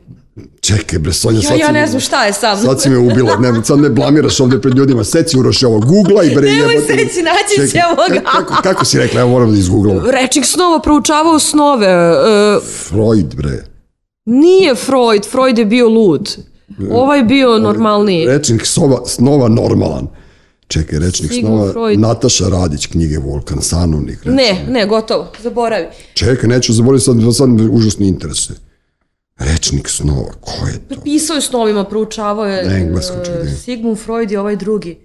Čekaj 0.61 0.99
bre, 0.99 1.13
Sonja, 1.13 1.37
Ja, 1.37 1.43
sad 1.43 1.59
ja 1.59 1.67
si 1.67 1.73
ne 1.73 1.87
znam 1.87 2.01
šta 2.01 2.25
je 2.25 2.33
sam. 2.33 2.57
Sad 2.59 2.83
si 2.83 2.91
me 2.91 2.99
ubila, 2.99 3.37
ne, 3.37 3.65
sad 3.65 3.79
me 3.79 3.89
blamiraš 3.91 4.41
ovde 4.41 4.61
pred 4.61 4.75
ljudima, 4.75 5.05
seci 5.05 5.39
uroši 5.39 5.67
ovo, 5.67 5.81
googlaj 5.81 6.31
bre, 6.31 6.51
Nemoj 6.51 6.77
seći, 6.79 7.23
naći 7.23 7.55
Čekaj, 7.57 7.69
ćemo 7.69 7.95
ga. 8.09 8.15
ka- 8.21 8.33
Kako, 8.33 8.63
kako 8.63 8.85
si 8.85 8.99
rekla, 8.99 9.21
evo 9.21 9.31
moram 9.31 9.53
da 9.53 9.59
izgooglam. 9.59 10.01
Rečnik 10.07 10.45
snova 10.47 10.79
proučavao 10.81 11.39
snove. 11.39 12.11
Uh, 12.11 12.63
Freud 12.65 13.35
bre. 13.35 13.65
nije 14.25 14.75
Freud, 14.77 15.27
Freud 15.27 15.59
je 15.59 15.65
bio 15.65 15.89
lud. 15.89 16.37
Ovaj 16.91 17.19
je 17.19 17.25
bio 17.25 17.59
normalniji. 17.59 18.27
Rečnik 18.27 18.67
snova, 18.67 19.07
snova 19.07 19.49
normalan. 19.49 20.07
Čekaj, 20.69 20.99
rečnik 20.99 21.33
Sigmund 21.33 21.57
snova, 21.57 21.73
Freud. 21.73 22.01
Nataša 22.01 22.49
Radić, 22.49 22.87
knjige 22.87 23.19
Volkan, 23.19 23.63
Sanovnik. 23.63 24.19
rečnik. 24.25 24.35
Ne, 24.35 24.67
ne, 24.69 24.87
gotovo, 24.87 25.33
zaboravi. 25.43 25.87
Čekaj, 26.15 26.49
neću 26.49 26.73
zaboraviti, 26.73 27.05
sad, 27.05 27.17
sad 27.37 27.49
me 27.49 27.69
užasno 27.69 28.07
interesuje. 28.07 28.59
Rečnik 29.39 29.89
snova, 29.89 30.33
ko 30.41 30.67
je 30.67 30.79
to? 30.89 31.01
Pisao 31.01 31.35
je 31.35 31.41
snovima, 31.41 31.85
proučavao 31.85 32.47
je 32.47 32.69
Na 32.69 32.77
engleskom, 32.77 33.21
e, 33.21 33.25
čekaj. 33.25 33.47
Sigmund 33.65 33.99
Freud 33.99 34.31
i 34.31 34.37
ovaj 34.37 34.57
drugi. 34.57 34.99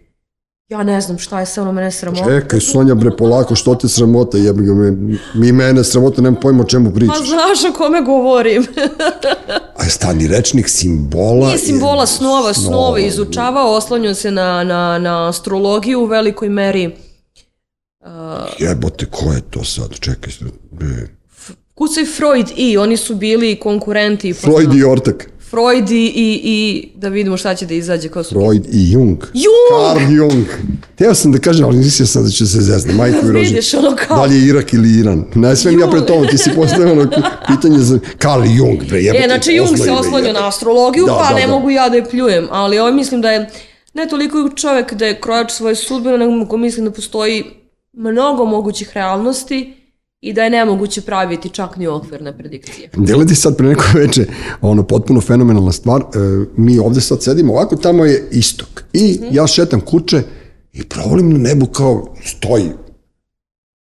Ja 0.69 0.83
ne 0.83 1.01
znam 1.01 1.17
šta 1.17 1.39
je 1.39 1.45
sa 1.45 1.61
ono 1.61 1.71
mene 1.71 1.91
sramota. 1.91 2.23
Čekaj, 2.25 2.59
Sonja, 2.59 2.95
bre, 2.95 3.11
polako, 3.11 3.55
što 3.55 3.75
te 3.75 3.87
sramota, 3.87 4.37
jebi 4.37 4.63
ga, 4.63 4.73
me, 4.73 4.91
mi 5.33 5.51
mene 5.51 5.83
sramota, 5.83 6.21
nemam 6.21 6.39
pojma 6.41 6.63
o 6.63 6.67
čemu 6.67 6.89
Pa 6.89 6.95
pričaš. 6.95 7.17
znaš 7.19 7.63
o 7.65 7.77
kome 7.77 8.01
govorim. 8.01 8.65
Aj, 9.81 9.89
stani, 9.89 10.27
rečnik 10.27 10.69
simbola. 10.69 11.47
Nije 11.47 11.57
simbola 11.57 12.03
je- 12.03 12.07
snova, 12.07 12.53
snove 12.53 13.03
izučavao, 13.03 13.75
oslanjao 13.75 14.13
se 14.13 14.31
na, 14.31 14.63
na, 14.63 14.99
na 14.99 15.29
astrologiju 15.29 15.99
u 15.99 16.05
velikoj 16.05 16.49
meri. 16.49 16.95
Jebote, 18.59 19.05
ko 19.05 19.33
je 19.33 19.41
to 19.41 19.63
sad? 19.63 19.99
Čekaj, 19.99 20.33
bre. 20.71 21.07
Kucaj 21.75 22.05
Freud 22.07 22.47
i, 22.55 22.77
oni 22.77 22.97
su 22.97 23.15
bili 23.15 23.59
konkurenti. 23.59 24.33
pa 24.33 24.39
Freud 24.39 24.73
i 24.73 24.83
Ortak. 24.83 25.29
Freud 25.49 25.91
i, 25.91 26.05
i, 26.05 26.41
i 26.45 26.57
da 26.95 27.09
vidimo 27.09 27.37
šta 27.37 27.55
će 27.55 27.65
da 27.65 27.73
izađe 27.73 28.09
kao 28.09 28.23
su... 28.23 28.29
Freud 28.31 28.65
i 28.65 28.91
Jung. 28.91 29.17
Jung! 29.33 29.95
Carl 29.95 30.11
Jung. 30.13 30.45
Teo 30.95 31.13
sam 31.13 31.31
da 31.31 31.39
kažem, 31.39 31.65
ali 31.65 31.77
nisi 31.77 32.05
sam 32.05 32.23
da 32.23 32.29
će 32.29 32.45
se 32.45 32.61
zezne. 32.61 32.93
Majko 32.93 33.17
mi 33.23 33.31
roži. 33.31 33.49
Vidiš, 33.49 33.73
ono 33.73 33.95
kao- 33.97 34.17
Da 34.17 34.25
li 34.25 34.35
je 34.35 34.47
Irak 34.47 34.73
ili 34.73 34.99
Iran? 34.99 35.25
Ne 35.35 35.55
smijem 35.55 35.79
ja 35.79 35.87
pred 35.87 36.05
tobom, 36.05 36.27
ti 36.27 36.37
si 36.37 36.49
postavio 36.51 36.91
ono 36.91 37.07
pitanje 37.47 37.79
za 37.79 37.99
Carl 38.21 38.43
Jung. 38.47 38.83
Bre, 38.83 38.99
jebote, 38.99 39.23
E, 39.23 39.27
znači 39.27 39.51
Jung 39.51 39.77
se 39.77 39.83
jebote. 39.85 40.33
na 40.33 40.47
astrologiju, 40.47 41.05
Da, 41.05 41.13
pa 41.13 41.29
da, 41.29 41.35
ne 41.35 41.41
da. 41.41 41.47
mogu 41.47 41.69
ja 41.69 41.89
da 41.89 41.95
je 41.95 42.05
pljujem, 42.05 42.47
ali 42.51 42.79
ovaj 42.79 42.93
mislim 42.93 43.21
da 43.21 43.31
je 43.31 43.49
ne 43.93 44.07
toliko 44.07 44.49
čovek 44.51 44.93
da 44.93 45.05
je 45.05 45.21
krojač 45.21 45.51
svoje 45.51 45.75
sudbine, 45.75 46.17
nego 46.17 46.57
mislim 46.57 46.85
da 46.85 46.91
postoji 46.91 47.43
mnogo 47.93 48.45
mogućih 48.45 48.91
realnosti 48.93 49.73
i 50.21 50.33
da 50.33 50.43
je 50.43 50.49
nemoguće 50.49 51.01
praviti 51.01 51.49
čak 51.49 51.77
ni 51.77 51.87
okvirne 51.87 52.37
predikcije. 52.37 52.89
Delati 52.97 53.35
sad 53.35 53.57
pre 53.57 53.67
neko 53.67 53.83
veče, 53.93 54.25
ono, 54.61 54.83
potpuno 54.83 55.21
fenomenalna 55.21 55.71
stvar, 55.71 56.01
e, 56.01 56.05
mi 56.57 56.79
ovde 56.79 57.01
sad 57.01 57.23
sedimo, 57.23 57.53
ovako 57.53 57.75
tamo 57.75 58.05
je 58.05 58.27
istok. 58.31 58.83
I 58.93 59.19
ja 59.31 59.47
šetam 59.47 59.81
kuće 59.81 60.21
i 60.73 60.83
provolim 60.83 61.29
na 61.29 61.37
nebu 61.37 61.65
kao 61.65 62.15
stoji 62.23 62.69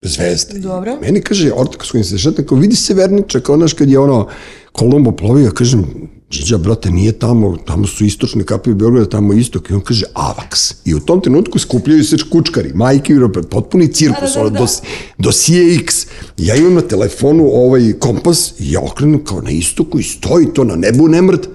zvezda. 0.03 0.59
Dobro. 0.59 0.93
I 0.93 1.05
Meni 1.05 1.21
kaže, 1.21 1.53
ortak 1.55 1.85
s 1.85 1.91
kojim 1.91 2.05
se 2.05 2.19
šetam, 2.19 2.47
kao 2.47 2.59
vidi 2.59 2.77
se 2.77 2.95
verniča, 2.95 3.41
kao 3.41 3.57
znaš 3.57 3.73
kad 3.73 3.91
je 3.91 3.99
ono 3.99 4.29
Kolumbo 4.73 5.13
plovio, 5.13 5.51
kažem, 5.51 5.85
Žiđa, 6.31 6.59
brate, 6.59 6.91
nije 6.91 7.13
tamo, 7.13 7.57
tamo 7.57 7.87
su 7.87 8.05
istočne 8.05 8.45
kape 8.45 8.75
Beograda, 8.75 9.09
tamo 9.09 9.33
je 9.33 9.41
istok. 9.41 9.71
I 9.71 9.75
on 9.75 9.81
kaže, 9.81 10.05
Avaks. 10.15 10.75
I 10.85 10.95
u 10.95 11.01
tom 11.01 11.21
trenutku 11.21 11.59
skupljaju 11.59 12.05
se 12.05 12.17
kučkari, 12.31 12.73
majke 12.75 13.13
i 13.13 13.19
rope, 13.19 13.43
potpuni 13.43 13.93
cirkus, 13.93 14.35
Da, 14.35 14.43
da, 14.43 14.45
da, 14.45 14.51
da. 14.51 14.59
dos, 14.59 14.83
dosije 15.19 15.75
X. 15.75 16.07
Ja 16.37 16.55
imam 16.55 16.75
na 16.75 16.81
telefonu 16.81 17.49
ovaj 17.53 17.93
kompas 17.93 18.53
i 18.61 18.73
ja 18.73 18.81
okrenem 18.81 19.25
kao 19.25 19.41
na 19.41 19.51
istoku 19.51 19.99
i 19.99 20.03
stoji 20.03 20.47
to 20.55 20.65
na 20.65 20.77
nebu 20.77 21.09
ne 21.09 21.23
mrd. 21.23 21.47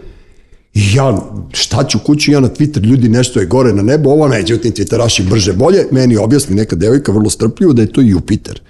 I 0.73 0.81
ja, 0.95 1.31
šta 1.51 1.83
ću 1.87 1.99
kući, 1.99 2.31
ja 2.31 2.39
na 2.39 2.49
Twitter, 2.49 2.83
ljudi 2.83 3.09
nešto 3.09 3.39
je 3.39 3.45
gore 3.45 3.73
na 3.73 3.81
nebu, 3.81 4.09
ovo 4.09 4.27
međutim 4.27 4.71
Twitteraši 4.71 5.29
brže 5.29 5.53
bolje, 5.53 5.87
meni 5.91 6.17
objasni 6.17 6.55
neka 6.55 6.75
devojka 6.75 7.11
vrlo 7.11 7.29
strpljivo 7.29 7.73
da 7.73 7.81
je 7.81 7.91
to 7.91 8.01
Jupiter 8.01 8.61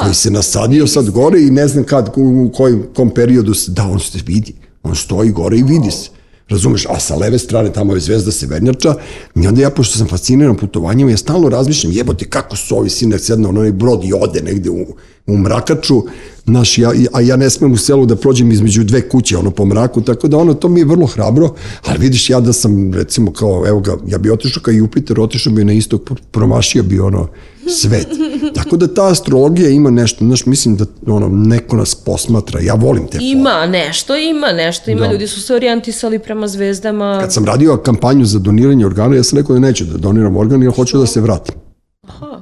koji 0.00 0.14
se 0.14 0.30
nasadio 0.30 0.86
sad 0.86 1.10
gore 1.10 1.40
i 1.40 1.50
ne 1.50 1.68
znam 1.68 1.84
kad, 1.84 2.12
u, 2.16 2.50
kojem, 2.54 2.82
kom 2.94 3.10
periodu 3.10 3.54
se, 3.54 3.70
da, 3.70 3.84
on 3.84 4.00
se 4.00 4.18
vidi, 4.26 4.52
on 4.88 4.94
stoji 4.94 5.30
gore 5.30 5.58
i 5.58 5.62
vidi 5.62 5.90
se. 5.90 6.10
Razumeš, 6.48 6.86
a 6.86 7.00
sa 7.00 7.16
leve 7.16 7.38
strane 7.38 7.72
tamo 7.72 7.94
je 7.94 8.00
zvezda 8.00 8.32
severnjača. 8.32 8.94
I 9.34 9.46
onda 9.46 9.62
ja, 9.62 9.70
pošto 9.70 9.98
sam 9.98 10.08
fasciniran 10.08 10.56
putovanjima, 10.56 11.10
ja 11.10 11.16
stalno 11.16 11.48
razmišljam, 11.48 11.92
jebote, 11.92 12.24
kako 12.24 12.56
su 12.56 12.76
ovi 12.76 12.90
sine 12.90 13.18
sedno 13.18 13.52
na 13.52 13.60
onaj 13.60 13.72
brod 13.72 14.04
i 14.04 14.12
ode 14.12 14.42
negde 14.42 14.70
u, 14.70 14.86
u 15.26 15.36
mrakaču, 15.36 16.02
znaš, 16.44 16.78
ja, 16.78 16.92
a 17.12 17.20
ja 17.20 17.36
ne 17.36 17.50
smem 17.50 17.72
u 17.72 17.76
selu 17.76 18.06
da 18.06 18.16
prođem 18.16 18.52
između 18.52 18.84
dve 18.84 19.08
kuće, 19.08 19.36
ono, 19.36 19.50
po 19.50 19.64
mraku, 19.64 20.00
tako 20.00 20.28
da 20.28 20.38
ono, 20.38 20.54
to 20.54 20.68
mi 20.68 20.80
je 20.80 20.86
vrlo 20.86 21.06
hrabro, 21.06 21.54
ali 21.84 21.98
vidiš, 21.98 22.30
ja 22.30 22.40
da 22.40 22.52
sam, 22.52 22.94
recimo, 22.94 23.32
kao, 23.32 23.64
evo 23.66 23.80
ga, 23.80 23.96
ja 24.06 24.18
bi 24.18 24.30
otišao 24.30 24.62
kao 24.62 24.72
Jupiter, 24.72 25.20
otišao 25.20 25.52
bi 25.52 25.64
na 25.64 25.72
istok, 25.72 26.10
promašio 26.30 26.82
bi 26.82 27.00
ono, 27.00 27.28
svet. 27.70 28.06
Tako 28.54 28.76
da 28.76 28.94
ta 28.94 29.06
astrologija 29.06 29.68
ima 29.68 29.90
nešto, 29.90 30.24
znaš, 30.24 30.46
mislim 30.46 30.76
da 30.76 30.84
ono, 31.06 31.28
neko 31.28 31.76
nas 31.76 31.94
posmatra, 31.94 32.60
ja 32.60 32.74
volim 32.74 33.06
te 33.06 33.18
fore. 33.18 33.24
Ima 33.24 33.66
nešto, 33.66 34.16
ima 34.16 34.52
nešto, 34.52 34.90
ima. 34.90 35.06
Da. 35.06 35.12
Ljudi 35.12 35.26
su 35.26 35.42
se 35.42 35.54
orijentisali 35.54 36.18
prema 36.18 36.48
zvezdama. 36.48 37.18
Kad 37.20 37.32
sam 37.32 37.44
radio 37.44 37.76
kampanju 37.76 38.24
za 38.24 38.38
doniranje 38.38 38.86
organa, 38.86 39.16
ja 39.16 39.22
sam 39.22 39.38
rekao 39.38 39.54
da 39.54 39.60
neću 39.60 39.84
da 39.84 39.98
doniram 39.98 40.36
organ, 40.36 40.62
jer 40.62 40.72
hoću 40.72 40.98
da 40.98 41.06
se 41.06 41.20
vratim. 41.20 41.54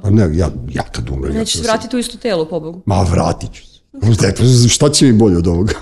Pa 0.01 0.09
ne, 0.09 0.37
ja, 0.37 0.49
ja 0.73 0.83
kad 0.91 1.09
umrem, 1.09 1.33
ja 1.33 1.39
Nećeš 1.39 1.55
da 1.55 1.63
se... 1.63 1.67
vratiti 1.67 1.95
u 1.95 1.99
isto 1.99 2.17
telo, 2.17 2.45
pobogu. 2.45 2.81
Ma, 2.85 3.01
vratit 3.11 3.53
ću 3.53 3.67
se. 3.67 3.74
Tek, 4.21 4.35
šta 4.69 4.89
će 4.89 5.05
mi 5.05 5.13
bolje 5.13 5.37
od 5.37 5.47
ovoga? 5.47 5.73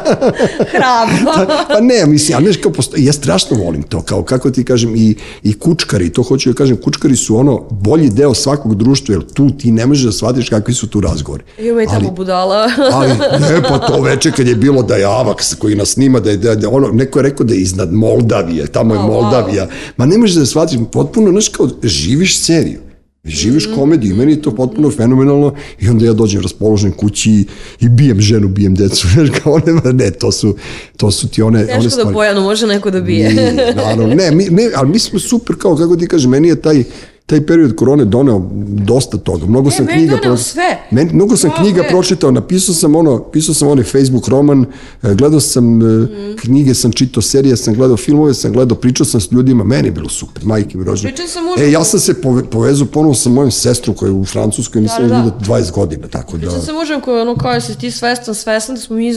Hrabro. 0.72 1.46
pa 1.68 1.80
ne, 1.80 2.06
mislim, 2.06 2.36
ali 2.36 2.44
znaš, 2.44 2.56
kao 2.56 2.72
posto... 2.72 2.96
ja 2.98 3.12
strašno 3.12 3.56
volim 3.56 3.82
to, 3.82 4.02
kao 4.02 4.22
kako 4.22 4.50
ti 4.50 4.64
kažem, 4.64 4.96
i, 4.96 5.14
i 5.42 5.58
kučkari, 5.58 6.12
to 6.12 6.22
hoću 6.22 6.50
da 6.50 6.54
kažem, 6.54 6.76
kučkari 6.76 7.16
su 7.16 7.36
ono 7.36 7.66
bolji 7.70 8.10
deo 8.10 8.34
svakog 8.34 8.74
društva, 8.74 9.14
jer 9.14 9.26
tu 9.34 9.50
ti 9.50 9.72
ne 9.72 9.86
možeš 9.86 10.04
da 10.04 10.12
shvatiš 10.12 10.48
kakvi 10.48 10.74
su 10.74 10.88
tu 10.88 11.00
razgovori. 11.00 11.44
I 11.58 11.86
tamo 11.90 12.10
budala. 12.10 12.70
ali 12.92 13.08
ne, 13.50 13.62
pa 13.68 13.78
to 13.78 14.00
veče 14.00 14.32
kad 14.32 14.46
je 14.48 14.54
bilo 14.54 14.82
da 14.82 14.96
je 14.96 15.04
Avaks 15.04 15.54
koji 15.54 15.74
nas 15.74 15.88
snima, 15.88 16.20
da 16.20 16.30
je, 16.30 16.36
da 16.36 16.54
da 16.54 16.68
ono, 16.70 16.88
neko 16.88 17.18
je 17.18 17.22
rekao 17.22 17.46
da 17.46 17.54
je 17.54 17.60
iznad 17.60 17.92
Moldavije, 17.92 18.66
tamo 18.66 18.94
je 18.94 19.00
au. 19.00 19.06
Moldavija. 19.06 19.68
Ma 19.96 20.06
ne 20.06 20.18
možeš 20.18 20.36
da 20.36 20.46
shvatiš, 20.46 20.78
potpuno, 20.92 21.30
znaš, 21.30 21.48
kao, 21.48 21.68
živiš 21.82 22.40
seriju. 22.40 22.85
Živiš 23.26 23.68
komediju, 23.74 24.16
meni 24.16 24.32
je 24.32 24.42
to 24.42 24.54
potpuno 24.54 24.90
fenomenalno 24.90 25.54
i 25.80 25.88
onda 25.88 26.04
ja 26.04 26.12
dođem 26.12 26.42
raspoložen 26.42 26.92
kući 26.92 27.30
i, 27.30 27.46
i 27.80 27.88
bijem 27.88 28.20
ženu, 28.20 28.48
bijem 28.48 28.74
decu, 28.74 29.08
znaš, 29.14 29.28
kao 29.42 29.52
one, 29.52 29.92
ne, 29.92 30.10
to 30.10 30.32
su, 30.32 30.56
to 30.96 31.10
su 31.10 31.28
ti 31.28 31.42
one, 31.42 31.58
one 31.58 31.66
Teško 31.66 31.82
da 31.82 31.90
stvari. 31.90 32.14
Bojanu 32.14 32.40
može 32.40 32.66
neko 32.66 32.90
da 32.90 33.00
bije. 33.00 33.32
Nije, 33.32 33.74
naravno, 33.76 34.06
ne, 34.06 34.30
mi, 34.30 34.44
ne, 34.50 34.70
ali 34.74 34.88
mi 34.88 34.98
smo 34.98 35.18
super, 35.18 35.56
kao 35.58 35.76
kako 35.76 35.96
ti 35.96 36.06
kažem, 36.06 36.30
meni 36.30 36.48
je 36.48 36.60
taj, 36.60 36.84
taj 37.26 37.46
period 37.46 37.76
korone 37.76 38.04
doneo 38.04 38.42
dosta 38.66 39.18
toga. 39.18 39.46
Mnogo 39.46 39.70
sam 39.70 39.86
knjiga 39.88 40.18
pro- 40.18 40.36
sve. 40.36 40.78
Meni, 40.90 41.10
mnogo 41.12 41.36
sam 41.36 41.50
Wow, 41.50 41.56
knjiga 41.56 41.80
e. 41.80 41.88
pročitao, 41.88 42.30
napisao 42.30 42.74
sam 42.74 42.96
ono, 42.96 43.22
pisao 43.22 43.54
sam 43.54 43.68
onaj 43.68 43.84
Facebook 43.84 44.28
roman, 44.28 44.66
e, 45.02 45.14
gledao 45.14 45.40
sam 45.40 45.80
e, 46.02 46.06
knjige, 46.36 46.74
sam 46.74 46.92
čitao 46.92 47.22
serije, 47.22 47.56
sam 47.56 47.74
gledao 47.74 47.96
filmove, 47.96 48.34
sam 48.34 48.52
gledao, 48.52 48.76
pričao 48.76 49.06
sam 49.06 49.20
s 49.20 49.32
ljudima, 49.32 49.64
meni 49.64 49.88
je 49.88 49.92
bilo 49.92 50.08
super, 50.08 50.44
majke 50.44 50.78
mi 50.78 50.84
rođene. 50.84 51.08
Pričao 51.08 51.26
sam 51.28 51.42
mužu- 51.44 51.60
E, 51.60 51.72
ja 51.72 51.84
sam 51.84 52.00
se 52.00 52.20
pove, 52.22 52.44
povezao 52.44 52.86
ponovo 52.86 53.14
sa 53.14 53.28
mojom 53.28 53.50
sestrom 53.50 53.96
koja 53.96 54.08
je 54.08 54.12
u 54.12 54.24
Francuskoj, 54.24 54.80
nisam 54.80 55.02
Da, 55.02 55.08
da, 55.08 55.14
da, 55.14 55.22
vidio 55.22 55.32
20 55.40 55.72
godina, 55.72 56.08
tako 56.08 56.32
da... 56.32 56.38
Pričam 56.38 56.62
sa 56.62 56.72
mužem 56.72 57.00
koji 57.00 57.20
ono 57.20 57.36
kao 57.36 57.52
jesi 57.52 57.78
ti 57.78 57.90
svestan, 57.90 58.34
svestan 58.34 58.74
da 58.74 58.80
smo 58.80 58.96
mi 58.96 59.14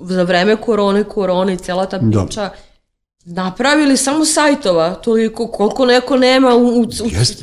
za 0.00 0.22
vreme 0.22 0.56
korone, 0.56 1.04
korone 1.04 1.54
i 1.54 1.58
cela 1.58 1.86
ta 1.86 1.98
Da. 1.98 2.26
Napravili 3.30 3.96
samo 3.96 4.24
sajtova, 4.24 4.94
toliko 4.94 5.46
koliko 5.46 5.86
neko 5.86 6.16
nema 6.16 6.54
u, 6.54 6.60
u, 6.60 6.80
u 6.80 6.86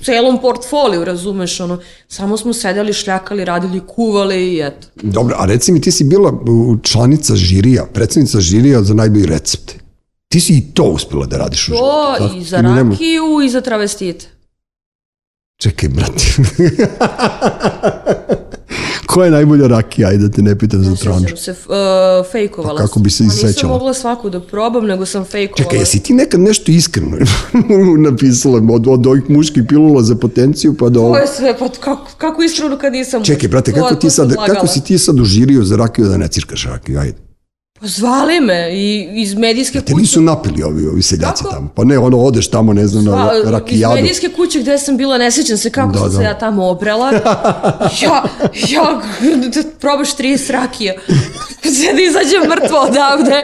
celom 0.03 0.41
portfoliju, 0.41 1.05
razumeš, 1.05 1.59
ono, 1.59 1.79
samo 2.07 2.37
smo 2.37 2.53
sedeli, 2.53 2.93
šljakali, 2.93 3.45
radili, 3.45 3.81
kuvali 3.87 4.47
i 4.47 4.59
eto. 4.59 4.87
Dobro, 4.95 5.35
a 5.39 5.45
reci 5.45 5.71
mi, 5.71 5.81
ti 5.81 5.91
si 5.91 6.03
bila 6.03 6.33
članica 6.83 7.35
žirija, 7.35 7.85
predsednica 7.85 8.39
žirija 8.39 8.83
za 8.83 8.93
najbolji 8.93 9.25
recept. 9.25 9.71
Ti 10.27 10.39
si 10.39 10.53
i 10.53 10.73
to 10.73 10.83
uspela 10.83 11.25
da 11.25 11.37
radiš 11.37 11.61
u 11.61 11.65
životu. 11.67 11.83
To 12.19 12.35
i 12.37 12.43
za 12.43 12.57
Ili 12.57 12.65
nema- 12.65 12.91
rakiju 12.91 13.41
i 13.45 13.49
za 13.49 13.61
travestite. 13.61 14.25
Čekaj, 15.57 15.89
brate. 15.89 16.23
Koja 19.17 19.25
je 19.25 19.31
najbolja 19.31 19.67
rakija? 19.67 20.07
Ajde 20.07 20.27
da 20.27 20.35
te 20.35 20.41
ne 20.41 20.57
pitam 20.57 20.83
za 20.83 20.95
tranđu. 20.95 21.27
Sećam 21.27 21.37
se, 21.37 21.51
uh, 21.51 22.31
fejkovala 22.31 22.79
Pa 22.79 22.85
kako 22.85 22.99
bi 22.99 23.09
se 23.09 23.23
Pa 23.23 23.23
Nisam 23.23 23.49
sećala? 23.49 23.73
mogla 23.73 23.93
svaku 23.93 24.29
da 24.29 24.39
probam, 24.39 24.85
nego 24.85 25.05
sam 25.05 25.25
fejkovala. 25.25 25.63
Čekaj, 25.63 25.79
jesi 25.79 25.99
ti 25.99 26.13
nekad 26.13 26.39
nešto 26.39 26.71
iskreno 26.71 27.17
napisala 28.09 28.61
od, 28.71 28.87
od 28.87 29.07
ovih 29.07 29.29
muških 29.29 29.63
pilula 29.69 30.03
za 30.03 30.15
potenciju 30.15 30.75
pa 30.79 30.89
do? 30.89 30.99
To 30.99 31.17
je 31.17 31.27
sve, 31.27 31.57
pa 31.59 31.69
kako, 31.69 32.07
kako 32.17 32.43
iskreno 32.43 32.77
kad 32.77 32.93
nisam... 32.93 33.23
Čekaj, 33.23 33.49
brate, 33.49 33.73
kako 33.73 33.95
ti 33.95 34.09
sad, 34.09 34.35
kako 34.45 34.67
si 34.67 34.83
ti 34.83 34.97
sad 34.97 35.19
užirio 35.19 35.63
za 35.63 35.75
rakiju 35.75 36.05
da 36.05 36.17
ne 36.17 36.27
cirkaš 36.27 36.65
rakiju? 36.65 36.99
Ajde. 36.99 37.26
Pa 37.79 37.87
zvali 37.87 38.39
me 38.39 38.69
i 38.71 39.09
iz 39.13 39.33
medijske 39.33 39.81
Te 39.81 39.85
kuće. 39.85 40.01
nisu 40.01 40.21
napili 40.21 40.63
ovi, 40.63 40.87
ovi 40.87 41.01
seljaci 41.01 41.43
Kako? 41.43 41.55
tamo. 41.55 41.69
Pa 41.75 41.83
ne, 41.83 41.97
ono, 41.99 42.17
odeš 42.17 42.49
tamo, 42.49 42.73
ne 42.73 42.87
znam, 42.87 43.05
na 43.05 43.11
Pa, 43.11 43.17
ra- 43.25 43.37
iz 43.39 43.49
rakijadu. 43.49 43.95
medijske 43.95 44.29
kuće 44.29 44.59
gde 44.59 44.77
sam 44.77 44.97
bila, 44.97 45.17
ne 45.17 45.31
sjećam 45.31 45.57
se 45.57 45.69
kako 45.69 45.91
Da, 45.91 45.99
sam 45.99 46.09
da. 46.09 46.15
se 46.15 46.23
ja 46.23 46.37
tamo 46.37 46.67
obrela. 46.67 47.11
ja, 48.03 48.23
ja, 48.69 49.01
da 49.47 49.63
probaš 49.79 50.09
30 50.09 50.51
rakija. 50.51 50.93
Da 51.63 52.01
izađem 52.01 52.49
mrtvo 52.51 52.77
odavde. 52.79 53.43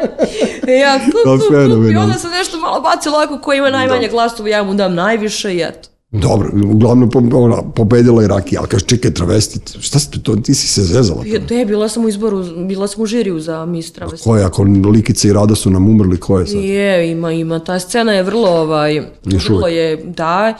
Ja, 0.73 0.99
tu, 1.01 1.17
Pa, 1.25 1.37
tu, 1.37 1.47
tu, 1.47 1.91
i 1.91 1.95
onda 1.95 2.13
sam 2.13 2.31
nešto 2.31 2.59
malo 2.59 2.81
bacila 2.81 3.17
ovako 3.17 3.39
ko 3.39 3.53
ima 3.53 3.69
najmanje 3.69 4.07
glasova, 4.07 4.49
ja 4.49 4.63
mu 4.63 4.73
dam 4.73 4.95
najviše 4.95 5.53
i 5.53 5.61
eto. 5.61 5.89
Dobro, 6.13 6.49
uglavnom 6.71 7.11
ona, 7.33 7.61
pobedila 7.75 8.21
je 8.21 8.27
rakija, 8.27 8.61
ali 8.61 8.69
kaže, 8.69 8.85
čekaj, 8.85 9.13
travestit, 9.13 9.77
šta 9.79 9.99
si 9.99 10.23
to, 10.23 10.35
ti 10.35 10.53
si 10.53 10.67
se 10.67 10.81
zezala? 10.81 11.23
Ja, 11.25 11.47
te, 11.47 11.65
bila 11.65 11.89
sam 11.89 12.05
u 12.05 12.09
izboru, 12.09 12.43
bila 12.67 12.87
sam 12.87 13.03
u 13.03 13.05
žiriju 13.05 13.39
za 13.39 13.65
Miss 13.65 13.91
Travesti. 13.91 14.23
Ko 14.23 14.37
je, 14.37 14.43
ako 14.43 14.63
Likica 14.63 15.27
i 15.27 15.33
Rada 15.33 15.55
su 15.55 15.69
nam 15.69 15.87
umrli, 15.87 16.19
ko 16.19 16.39
je 16.39 16.47
sad? 16.47 16.61
Je, 16.61 17.11
ima, 17.11 17.31
ima. 17.31 17.59
Ta 17.59 17.79
scena 17.79 18.13
je 18.13 18.23
vrlo, 18.23 18.49
ovaj, 18.49 19.01
Još 19.25 19.49
vrlo 19.49 19.59
uvek. 19.59 19.73
je, 19.73 19.97
da, 19.97 20.53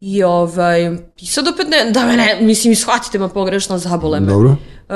i 0.00 0.22
ovaj, 0.22 0.96
i 1.16 1.26
sad 1.26 1.48
opet 1.48 1.66
ne, 1.68 1.90
da 1.92 2.06
me 2.06 2.16
ne, 2.16 2.38
mislim, 2.40 2.76
shvatite 2.76 3.18
me 3.18 3.28
pogrešno, 3.28 3.78
zabole 3.78 4.20
me. 4.20 4.26
Dobro. 4.26 4.56
E, 4.88 4.94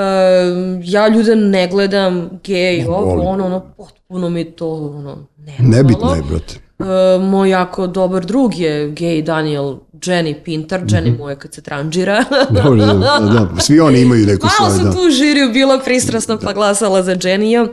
ja 0.84 1.08
ljude 1.08 1.36
ne 1.36 1.68
gledam 1.68 2.30
gej, 2.44 2.86
ovo, 2.88 3.22
ono, 3.22 3.46
ono, 3.46 3.60
potpuno 3.76 4.30
mi 4.30 4.44
to, 4.44 4.68
ono, 4.68 5.26
ne. 5.38 5.56
Nebitno 5.58 6.14
je, 6.14 6.22
brate. 6.22 6.69
E, 6.80 7.18
moj 7.18 7.50
jako 7.50 7.86
dobar 7.86 8.24
drug 8.24 8.58
je 8.58 8.90
gej 8.90 9.22
Daniel 9.22 9.76
Jenny 9.92 10.34
Pintar, 10.44 10.80
Jenny 10.80 11.18
mu 11.18 11.30
je 11.30 11.36
kad 11.36 11.54
se 11.54 11.62
tranđira. 11.62 12.24
Dobro, 12.50 12.76
da, 12.86 12.92
da, 12.92 13.48
da, 13.54 13.60
svi 13.60 13.80
oni 13.80 14.00
imaju 14.00 14.26
neku 14.26 14.46
Malo 14.46 14.70
svoju, 14.70 14.70
sam 14.70 14.84
da. 14.84 14.92
tu 14.92 15.06
u 15.06 15.10
žiriju 15.10 15.52
bila 15.52 15.78
pristrasno 15.78 16.38
pa 16.38 16.52
glasala 16.52 17.02
za 17.02 17.16
Jenija. 17.22 17.66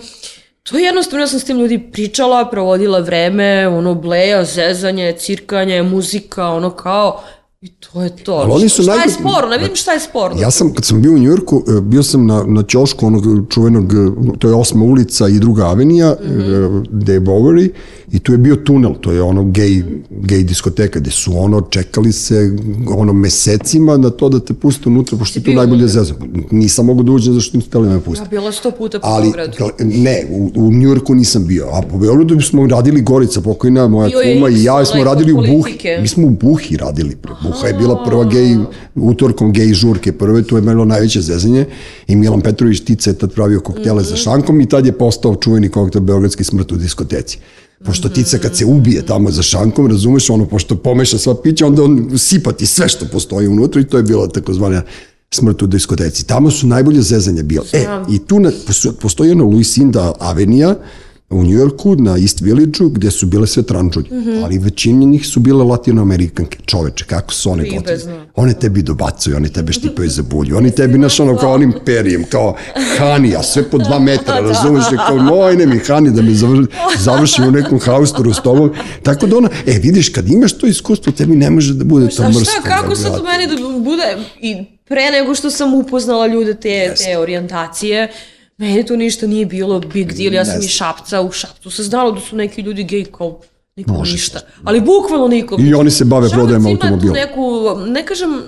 To 0.63 0.77
je 0.77 0.83
jednostavno, 0.83 1.23
ja 1.23 1.27
sam 1.27 1.39
s 1.39 1.43
tim 1.43 1.59
ljudi 1.59 1.89
pričala, 1.91 2.49
provodila 2.49 2.99
vreme, 2.99 3.67
ono, 3.67 3.95
bleja, 3.95 4.45
zezanje, 4.45 5.15
cirkanje, 5.17 5.83
muzika, 5.83 6.47
ono 6.47 6.69
kao, 6.69 7.23
i 7.61 7.67
to 7.67 8.03
je 8.03 8.09
to. 8.15 8.33
Ali 8.33 8.51
oni 8.51 8.69
su 8.69 8.83
šta 8.83 8.91
je 8.91 8.97
najbolji- 8.97 9.13
sporno? 9.19 9.49
Ne 9.49 9.57
vidim 9.57 9.75
šta 9.75 9.91
je 9.91 9.99
sporno. 9.99 10.41
Ja 10.41 10.51
sam, 10.51 10.73
kad 10.73 10.85
sam 10.85 11.01
bio 11.01 11.13
u 11.13 11.17
Njujorku, 11.17 11.63
e, 11.77 11.81
bio 11.81 12.03
sam 12.03 12.25
na, 12.25 12.43
na 12.47 12.63
ćošku 12.63 13.07
onog 13.07 13.23
čuvenog, 13.49 13.93
e, 13.93 13.97
to 14.39 14.47
je 14.47 14.53
osma 14.55 14.83
ulica 14.83 15.27
i 15.27 15.39
druga 15.39 15.65
avenija, 15.65 16.15
mm 16.23 16.27
-hmm. 16.27 16.85
gde 16.91 17.13
je 17.13 17.21
Bowery, 17.21 17.69
i 18.11 18.19
tu 18.19 18.31
je 18.31 18.37
bio 18.37 18.55
tunel, 18.55 18.93
to 19.01 19.11
je 19.11 19.21
ono 19.21 19.43
gej, 19.43 19.83
gej 20.09 20.43
diskoteka, 20.43 20.99
gde 20.99 21.11
su 21.11 21.31
ono 21.37 21.61
čekali 21.61 22.11
se 22.11 22.55
ono 22.97 23.13
mesecima 23.13 23.97
na 23.97 24.09
to 24.09 24.29
da 24.29 24.39
te 24.39 24.53
puste 24.53 24.89
unutra, 24.89 25.17
pošto 25.17 25.39
je 25.39 25.43
tu 25.43 25.51
najbolje 25.51 25.87
zezam. 25.87 26.15
Nisam 26.51 26.85
mogu 26.85 27.03
da 27.03 27.11
uđem 27.11 27.33
zašto 27.33 27.57
nisu 27.57 27.69
hteli 27.69 27.87
da 27.87 27.93
me 27.93 27.99
puste. 27.99 28.23
Ja 28.23 28.29
bila 28.29 28.51
sto 28.51 28.71
puta 28.71 28.99
po 28.99 29.07
Ali, 29.07 29.31
Beogradu. 29.35 29.73
ne, 29.79 30.27
u, 30.31 30.51
u 30.55 30.71
Njujorku 30.71 31.15
nisam 31.15 31.47
bio, 31.47 31.67
a 31.71 31.81
po 31.81 31.97
Beogradu 31.97 32.41
smo 32.41 32.67
radili 32.67 33.01
Gorica 33.01 33.41
pokojna, 33.41 33.87
moja 33.87 34.07
je 34.07 34.35
kuma 34.35 34.49
i 34.49 34.63
ja, 34.63 34.85
smo 34.85 35.03
radili 35.03 35.33
u 35.33 35.35
Buhi. 35.35 35.77
Mi 36.01 36.07
smo 36.07 36.27
u 36.27 36.29
Buhi 36.29 36.77
radili. 36.77 37.15
pre. 37.15 37.33
Buha 37.47 37.67
je 37.67 37.73
bila 37.73 38.03
prva 38.03 38.25
gej, 38.25 38.57
utorkom 38.95 39.51
gej 39.51 39.73
žurke 39.73 40.11
prve, 40.13 40.43
to 40.43 40.55
je 40.55 40.61
bilo 40.61 40.85
najveće 40.85 41.21
zezanje 41.21 41.65
i 42.07 42.15
Milan 42.15 42.41
Petrović 42.41 42.79
Tica 42.81 43.09
je 43.09 43.13
tad 43.15 43.31
pravio 43.31 43.59
koktele 43.61 44.01
Mhm. 44.01 44.09
za 44.09 44.15
šankom 44.17 44.61
i 44.61 44.65
tad 44.65 44.85
je 44.85 44.91
postao 44.93 45.35
čuveni 45.35 45.69
koktel 45.69 46.01
Beogradski 46.01 46.43
smrt 46.43 46.71
u 46.71 46.77
diskoteci. 46.77 47.37
Pošto 47.79 48.09
Tica 48.09 48.37
kad 48.37 48.57
se 48.57 48.65
ubije 48.65 49.01
tamo 49.01 49.31
za 49.31 49.41
šankom, 49.43 49.87
razumeš, 49.87 50.29
ono, 50.29 50.45
pošto 50.45 50.75
pomeša 50.77 51.17
sva 51.17 51.35
pića, 51.35 51.67
onda 51.67 51.83
on 51.83 52.09
sipati 52.17 52.65
sve 52.65 52.89
što 52.89 53.05
postoji 53.05 53.47
unutra 53.47 53.81
i 53.81 53.85
to 53.85 53.97
je 53.97 54.03
bila 54.03 54.27
takozvana 54.27 54.81
smrt 55.31 55.61
u 55.61 55.67
diskoteci. 55.67 56.25
Tamo 56.25 56.51
su 56.51 56.67
najbolje 56.67 57.01
zezanje 57.01 57.43
bile. 57.43 57.65
E, 57.73 57.77
i 58.09 58.19
tu 58.19 58.39
na, 58.39 58.51
posto- 58.67 58.91
postoji 58.91 59.29
jedna 59.29 59.43
Luisinda 59.43 60.13
Avenija, 60.19 60.75
u 61.29 61.43
Njujorku, 61.43 61.95
na 61.95 62.17
East 62.17 62.41
Village-u, 62.41 62.89
gde 62.89 63.11
su 63.11 63.25
bile 63.25 63.47
sve 63.47 63.63
tranđulje. 63.63 64.07
Mhm. 64.11 64.43
Ali 64.43 64.57
većina 64.57 65.05
njih 65.05 65.27
su 65.27 65.39
bile 65.39 65.63
latinoamerikanke. 65.63 66.57
Čoveče, 66.65 67.05
kako 67.05 67.33
su 67.33 67.51
one 67.51 67.69
gotive. 67.69 68.25
One 68.35 68.53
tebi 68.53 68.81
dobacuju, 68.81 69.35
oni 69.35 69.49
tebe 69.49 69.73
štipaju 69.73 70.09
za 70.09 70.23
bulju. 70.23 70.57
Oni 70.57 70.71
tebi, 70.77 70.97
naš 70.97 71.19
ono, 71.19 71.37
kao 71.37 71.53
onim 71.53 71.73
perijem, 71.85 72.23
kao 72.23 72.55
Hanija, 72.97 73.43
sve 73.43 73.63
po 73.63 73.77
dva 73.77 73.99
metra, 73.99 74.39
razumeš? 74.49 74.85
je 74.91 74.97
Kao, 75.07 75.17
moj, 75.17 75.55
ne 75.55 75.65
mi 75.65 75.79
Hani 75.79 76.11
da 76.11 76.21
me 76.21 76.33
završi, 76.33 76.71
završi 76.99 77.41
u 77.41 77.51
nekom 77.51 77.79
haustoru 77.79 78.33
s 78.33 78.41
tobom. 78.43 78.71
Tako 79.03 79.27
da 79.27 79.37
ona, 79.37 79.49
e, 79.67 79.79
vidiš, 79.83 80.09
kad 80.09 80.27
imaš 80.27 80.53
to 80.57 80.67
iskustvo, 80.67 81.11
tebi 81.11 81.35
ne 81.35 81.49
može 81.49 81.73
da 81.73 81.83
bude 81.83 82.09
to 82.09 82.29
mrsko. 82.29 82.43
šta, 82.43 82.61
kako 82.61 82.95
sad 82.95 83.19
u 83.21 83.23
meni 83.23 83.47
da 83.47 83.79
bude, 83.79 84.17
i 84.41 84.65
pre 84.87 85.11
nego 85.11 85.35
što 85.35 85.51
sam 85.51 85.73
upoznala 85.73 86.27
ljude 86.27 86.53
te, 86.53 86.93
te 87.05 87.17
orijentacije, 87.17 88.11
meni 88.57 88.85
to 88.85 88.95
ništa 88.95 89.27
nije 89.27 89.45
bilo 89.45 89.79
big 89.79 90.13
deal, 90.13 90.33
ja 90.33 90.45
sam 90.45 90.59
iz 90.61 90.69
Šapca, 90.69 91.21
u 91.21 91.31
Šapcu 91.31 91.71
se 91.71 91.83
znalo 91.83 92.11
da 92.11 92.19
su 92.19 92.35
neki 92.35 92.61
ljudi 92.61 92.83
gej 92.83 93.05
kao 93.05 93.39
nikom 93.75 94.01
ništa, 94.03 94.39
ali 94.63 94.81
bukvalno 94.81 95.27
nikom. 95.27 95.65
I 95.65 95.73
oni 95.73 95.91
se 95.91 96.05
bave 96.05 96.29
prodajem 96.29 96.65
automobila. 96.65 97.13
neku, 97.13 97.41
ne 97.87 98.05
kažem, 98.05 98.41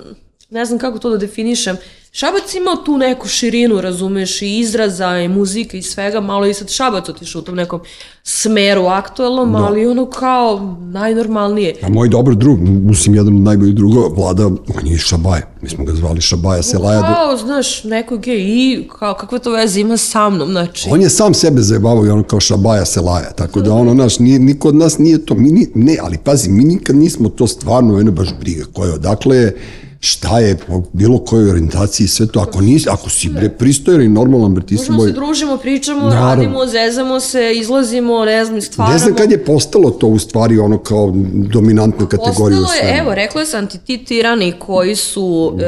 ne 0.50 0.64
znam 0.64 0.78
kako 0.78 0.98
to 0.98 1.10
da 1.10 1.16
definišem, 1.16 1.76
Šabac 2.12 2.54
ima 2.54 2.84
tu 2.84 2.98
neku 2.98 3.28
širinu, 3.28 3.80
razumeš, 3.80 4.42
i 4.42 4.58
izraza, 4.58 5.18
i 5.18 5.28
muzike, 5.28 5.78
i 5.78 5.82
svega, 5.82 6.20
malo 6.20 6.46
i 6.46 6.54
sad 6.54 6.70
Šabac 6.70 7.08
otišao 7.08 7.38
u 7.38 7.42
tom 7.42 7.54
nekom 7.54 7.80
smeru 8.22 8.86
aktuelnom, 8.86 9.54
ali 9.54 9.86
ono 9.86 10.06
kao 10.06 10.76
najnormalnije. 10.80 11.74
A 11.82 11.88
moj 11.88 12.08
dobar 12.08 12.34
drug, 12.34 12.58
mislim, 12.60 13.14
jedan 13.14 13.36
od 13.36 13.42
najboljih 13.42 13.74
drugova, 13.74 14.08
Vlada, 14.08 14.46
on 14.46 14.86
je 14.86 14.94
iz 14.94 15.00
Šabaja. 15.00 15.42
Mi 15.62 15.68
smo 15.68 15.84
ga 15.84 15.94
zvali 15.94 16.20
Šabaja 16.20 16.62
Selaja. 16.62 17.00
Kao, 17.00 17.36
znaš, 17.36 17.84
neko 17.84 18.14
je 18.14 18.40
i 18.40 18.88
kao, 18.98 19.14
kakve 19.14 19.38
to 19.38 19.50
veze 19.50 19.80
ima 19.80 19.96
sa 19.96 20.30
mnom, 20.30 20.50
znači. 20.50 20.88
On 20.92 21.02
je 21.02 21.10
sam 21.10 21.34
sebe 21.34 21.60
zajebavao 21.60 22.06
i 22.06 22.10
ono 22.10 22.22
kao 22.22 22.40
šabaja 22.40 22.84
selaja, 22.84 23.32
tako 23.32 23.60
da 23.60 23.74
ono, 23.74 23.94
naš, 23.94 24.18
nije, 24.18 24.38
niko 24.38 24.68
od 24.68 24.74
nas 24.74 24.98
nije 24.98 25.26
to, 25.26 25.34
mi 25.34 25.50
ni, 25.50 25.68
ne, 25.74 25.96
ali 26.02 26.18
pazi, 26.18 26.50
mi 26.50 26.64
nikad 26.64 26.96
nismo 26.96 27.28
to 27.28 27.46
stvarno, 27.46 27.96
mene 27.96 28.10
baš 28.10 28.28
briga 28.40 28.64
ko 28.72 28.84
je, 28.84 28.92
odakle 28.92 29.36
je, 29.36 29.56
šta 30.00 30.38
je, 30.38 30.56
po 30.58 30.82
bilo 30.92 31.18
kojoj 31.18 31.50
orijentaciji, 31.50 32.08
sve 32.08 32.26
to, 32.26 32.40
ako, 32.40 32.60
nisi, 32.60 32.88
ako 32.90 33.10
si 33.10 33.28
bre, 33.28 33.48
pristojan 33.50 34.02
i 34.02 34.08
normalan, 34.08 34.54
bre, 34.54 34.66
ti 34.66 34.76
si 34.76 34.92
moj, 34.92 35.08
se 35.08 35.12
družimo, 35.12 35.56
pričamo, 35.56 36.00
Naravno. 36.00 36.26
radimo, 36.26 36.66
zezamo 36.66 37.20
se, 37.20 37.52
izlazimo, 37.52 38.24
ne 38.24 38.44
znam, 38.44 38.60
stvaramo. 38.62 38.92
ne 38.92 38.98
znam 38.98 39.14
kad 39.14 39.30
je 39.30 39.44
postalo 39.44 39.90
to 39.90 40.06
u 40.06 40.18
stvari 40.18 40.58
ono 40.58 40.78
kao 40.78 41.12
dominantna 41.32 42.08
kategorija 42.08 42.60
u 42.60 42.62
Ostalo 42.62 42.88
je, 42.88 42.98
evo, 42.98 43.14
rekla 43.14 43.44
sam 43.44 43.66
ti, 43.66 43.78
ti 43.78 43.98
tirani 43.98 44.52
koji 44.54 44.96
su 44.96 45.52
e, 45.60 45.64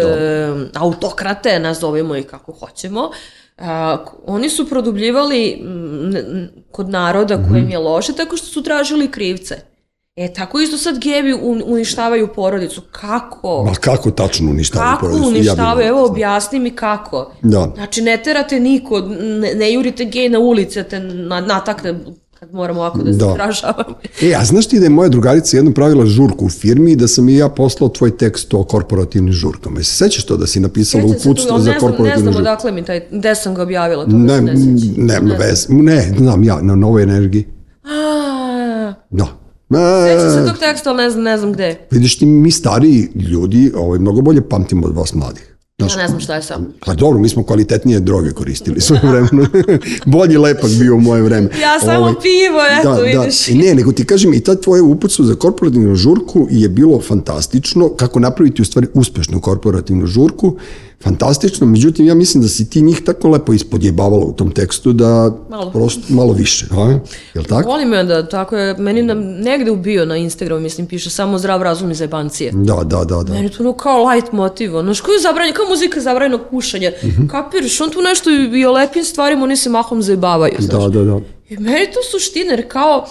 autokrate, 0.74 1.58
nazovimo 1.58 2.16
ih 2.16 2.26
kako 2.26 2.52
hoćemo, 2.52 3.10
a, 3.58 3.96
oni 4.26 4.50
su 4.50 4.68
produbljivali 4.68 5.52
n- 5.52 6.48
kod 6.70 6.88
naroda 6.88 7.36
Mhm. 7.36 7.50
kojem 7.50 7.68
je 7.68 7.78
loše 7.78 8.12
tako 8.12 8.36
što 8.36 8.46
su 8.46 8.62
tražili 8.62 9.10
krivce. 9.10 9.54
E, 10.16 10.28
tako 10.30 10.60
isto 10.60 10.78
sad 10.78 10.94
gebi 10.96 11.32
un- 11.34 11.62
uništavaju 11.66 12.28
porodicu. 12.28 12.82
Kako? 12.82 13.64
Ma 13.64 13.74
kako 13.74 14.10
tačno 14.10 14.50
uništavaju 14.50 14.90
Kako 14.90 15.00
porodicu? 15.00 15.24
Ja 15.24 15.30
bi 15.30 15.36
uništavaju? 15.38 15.74
volio 15.74 15.88
Evo, 15.88 15.98
znam. 15.98 16.10
objasni 16.10 16.60
mi 16.60 16.70
kako. 16.70 17.32
Da. 17.42 17.72
Znači, 17.74 18.02
ne 18.02 18.16
terate 18.16 18.60
niko, 18.60 19.00
ne, 19.40 19.54
ne 19.54 19.72
jurite 19.72 20.04
gej 20.04 20.28
na 20.28 20.38
ulici, 20.38 20.78
da 20.78 20.84
te 20.84 21.00
na, 21.00 21.40
natakne, 21.40 21.94
kad 22.32 22.54
moram 22.54 22.76
ovako 22.78 22.98
da 22.98 23.12
se 23.12 23.18
Da. 23.18 23.26
izražavam. 23.26 23.84
E, 24.22 24.34
a 24.34 24.44
znaš 24.44 24.66
ti 24.66 24.78
da 24.78 24.84
je 24.84 24.90
moja 24.90 25.08
drugarica 25.08 25.56
jednom 25.56 25.74
pravila 25.74 26.06
žurku 26.06 26.44
u 26.44 26.50
firmi 26.50 26.92
i 26.92 26.96
da 26.96 27.08
sam 27.08 27.28
i 27.28 27.36
ja 27.36 27.48
poslao 27.48 27.88
tvoj 27.88 28.16
tekst 28.16 28.54
o 28.54 28.64
korporativnim 28.64 29.32
žurkama. 29.32 29.80
Jesi 29.80 29.90
se 29.90 29.96
sećaš 29.98 30.24
to 30.24 30.36
da 30.36 30.46
si 30.46 30.60
napisala 30.60 31.02
Sjećam 31.02 31.20
se 31.20 31.28
uputstvo 31.28 31.58
za 31.58 31.72
ne 31.72 31.78
znam, 31.78 31.94
ne 31.98 32.16
znam 32.18 32.36
odakle 32.36 32.72
mi 32.72 32.84
taj, 32.84 33.06
gde 33.10 33.34
sam 33.34 33.54
ga 33.54 33.62
objavila, 33.62 34.04
to 34.04 34.10
Ne, 34.10 34.40
ne, 34.40 34.54
ne 34.54 34.54
ne, 34.96 35.20
ne, 35.20 35.36
vez, 35.38 35.66
ne, 35.68 36.14
znam 36.18 36.44
ja, 36.44 36.58
na 36.62 36.74
novoj 36.74 37.02
energiji. 37.02 37.44
A, 37.84 38.92
Da. 39.10 39.41
Sećam 39.78 40.30
se 40.30 40.52
tog 40.52 40.58
teksta, 40.58 40.90
ali 40.90 40.96
ne 40.96 41.10
znam, 41.10 41.24
ne 41.24 41.38
znam 41.38 41.52
gde. 41.52 41.76
vidiš 41.90 42.18
ti, 42.18 42.26
mi 42.26 42.50
stariji 42.50 43.08
ljudi 43.14 43.72
ovaj, 43.76 43.98
mnogo 43.98 44.20
bolje 44.20 44.48
pamtimo 44.48 44.86
od 44.86 44.96
vas 44.96 45.14
mladih. 45.14 45.52
Znaš, 45.78 45.96
Ja 45.96 46.02
ne 46.02 46.08
znam 46.08 46.20
šta 46.20 46.34
je 46.34 46.42
sam. 46.42 46.66
Pa 46.86 46.94
dobro, 46.94 47.18
mi 47.18 47.28
smo 47.28 47.42
kvalitetnije 47.42 48.00
droge 48.00 48.30
koristili 48.30 48.80
svoje 48.80 49.00
vremeno. 49.02 49.46
Bolji 50.06 50.36
lepak 50.36 50.70
bio 50.70 50.94
u 50.94 51.00
moje 51.00 51.22
vreme. 51.22 51.48
Ja 51.62 51.80
samo 51.80 51.98
Ovaj, 51.98 52.14
pivo, 52.22 52.60
eto, 52.80 53.02
vidiš. 53.02 53.48
I 53.48 53.54
ne, 53.54 53.74
nego 53.74 53.92
ti 53.92 54.04
kažem, 54.04 54.34
i 54.34 54.40
ta 54.40 54.54
tvoje 54.54 54.82
uputstvo 54.82 55.24
za 55.24 55.34
korporativnu 55.34 55.94
žurku 55.94 56.46
je 56.50 56.68
bilo 56.68 57.00
fantastično, 57.00 57.88
kako 57.88 58.20
napraviti 58.20 58.62
u 58.62 58.64
stvari 58.64 58.86
uspešnu 58.94 59.40
korporativnu 59.40 60.06
žurku. 60.06 60.56
Fantastično, 61.02 61.66
međutim 61.66 62.06
ja 62.06 62.14
mislim 62.14 62.42
da 62.42 62.48
si 62.48 62.70
ti 62.70 62.82
njih 62.82 63.00
tako 63.04 63.28
lepo 63.28 63.52
ispodjebavala 63.52 64.24
u 64.24 64.32
tom 64.32 64.50
tekstu 64.50 64.92
da 64.92 65.32
Malo. 65.50 65.70
prosto 65.70 66.00
malo 66.08 66.32
više, 66.32 66.66
a? 66.70 66.98
Jel 67.34 67.44
tako? 67.44 67.68
Volim 67.68 67.88
me 67.88 68.04
da 68.04 68.28
tako 68.28 68.56
je, 68.56 68.74
meni 68.74 69.02
nam 69.02 69.18
negde 69.18 69.70
ubio 69.70 70.04
na 70.04 70.16
Instagramu, 70.16 70.60
mislim, 70.60 70.86
piše 70.86 71.10
samo 71.10 71.38
zdrav 71.38 71.62
razum 71.62 71.90
i 71.90 71.94
zajebancije. 71.94 72.52
Da, 72.54 72.74
da, 72.84 73.04
da, 73.04 73.22
da. 73.22 73.32
Meni 73.32 73.48
to 73.48 73.62
ono 73.62 73.72
kao 73.72 74.08
light 74.08 74.32
motiv, 74.32 74.76
ono, 74.76 74.94
što 74.94 75.12
je 75.12 75.20
zabranjeno, 75.20 75.56
kao 75.56 75.66
muzika 75.68 75.96
je 75.96 76.02
zabranjeno 76.02 76.38
pušanje. 76.50 76.92
Mhm. 77.04 77.26
Kapiraš, 77.26 77.80
on 77.80 77.90
tu 77.90 78.02
nešto 78.02 78.30
i, 78.30 78.60
i 78.60 78.64
o 78.64 78.72
lepim 78.72 79.04
stvarima, 79.04 79.44
oni 79.44 79.56
se 79.56 79.70
mahom 79.70 80.02
zajebavaju, 80.02 80.54
znaš. 80.58 80.82
Da, 80.82 80.88
da, 80.88 81.04
da. 81.04 81.20
I 81.48 81.56
meni 81.56 81.86
to 81.86 82.00
suština, 82.10 82.52
jer 82.52 82.68
kao, 82.68 83.06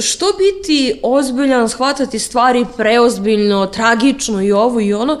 što 0.00 0.26
biti 0.26 1.00
ozbiljan, 1.02 1.68
shvatati 1.68 2.18
stvari 2.18 2.66
preozbiljno, 2.76 3.66
tragično 3.66 4.42
i 4.42 4.52
ovo 4.52 4.80
i 4.80 4.94
ono, 4.94 5.18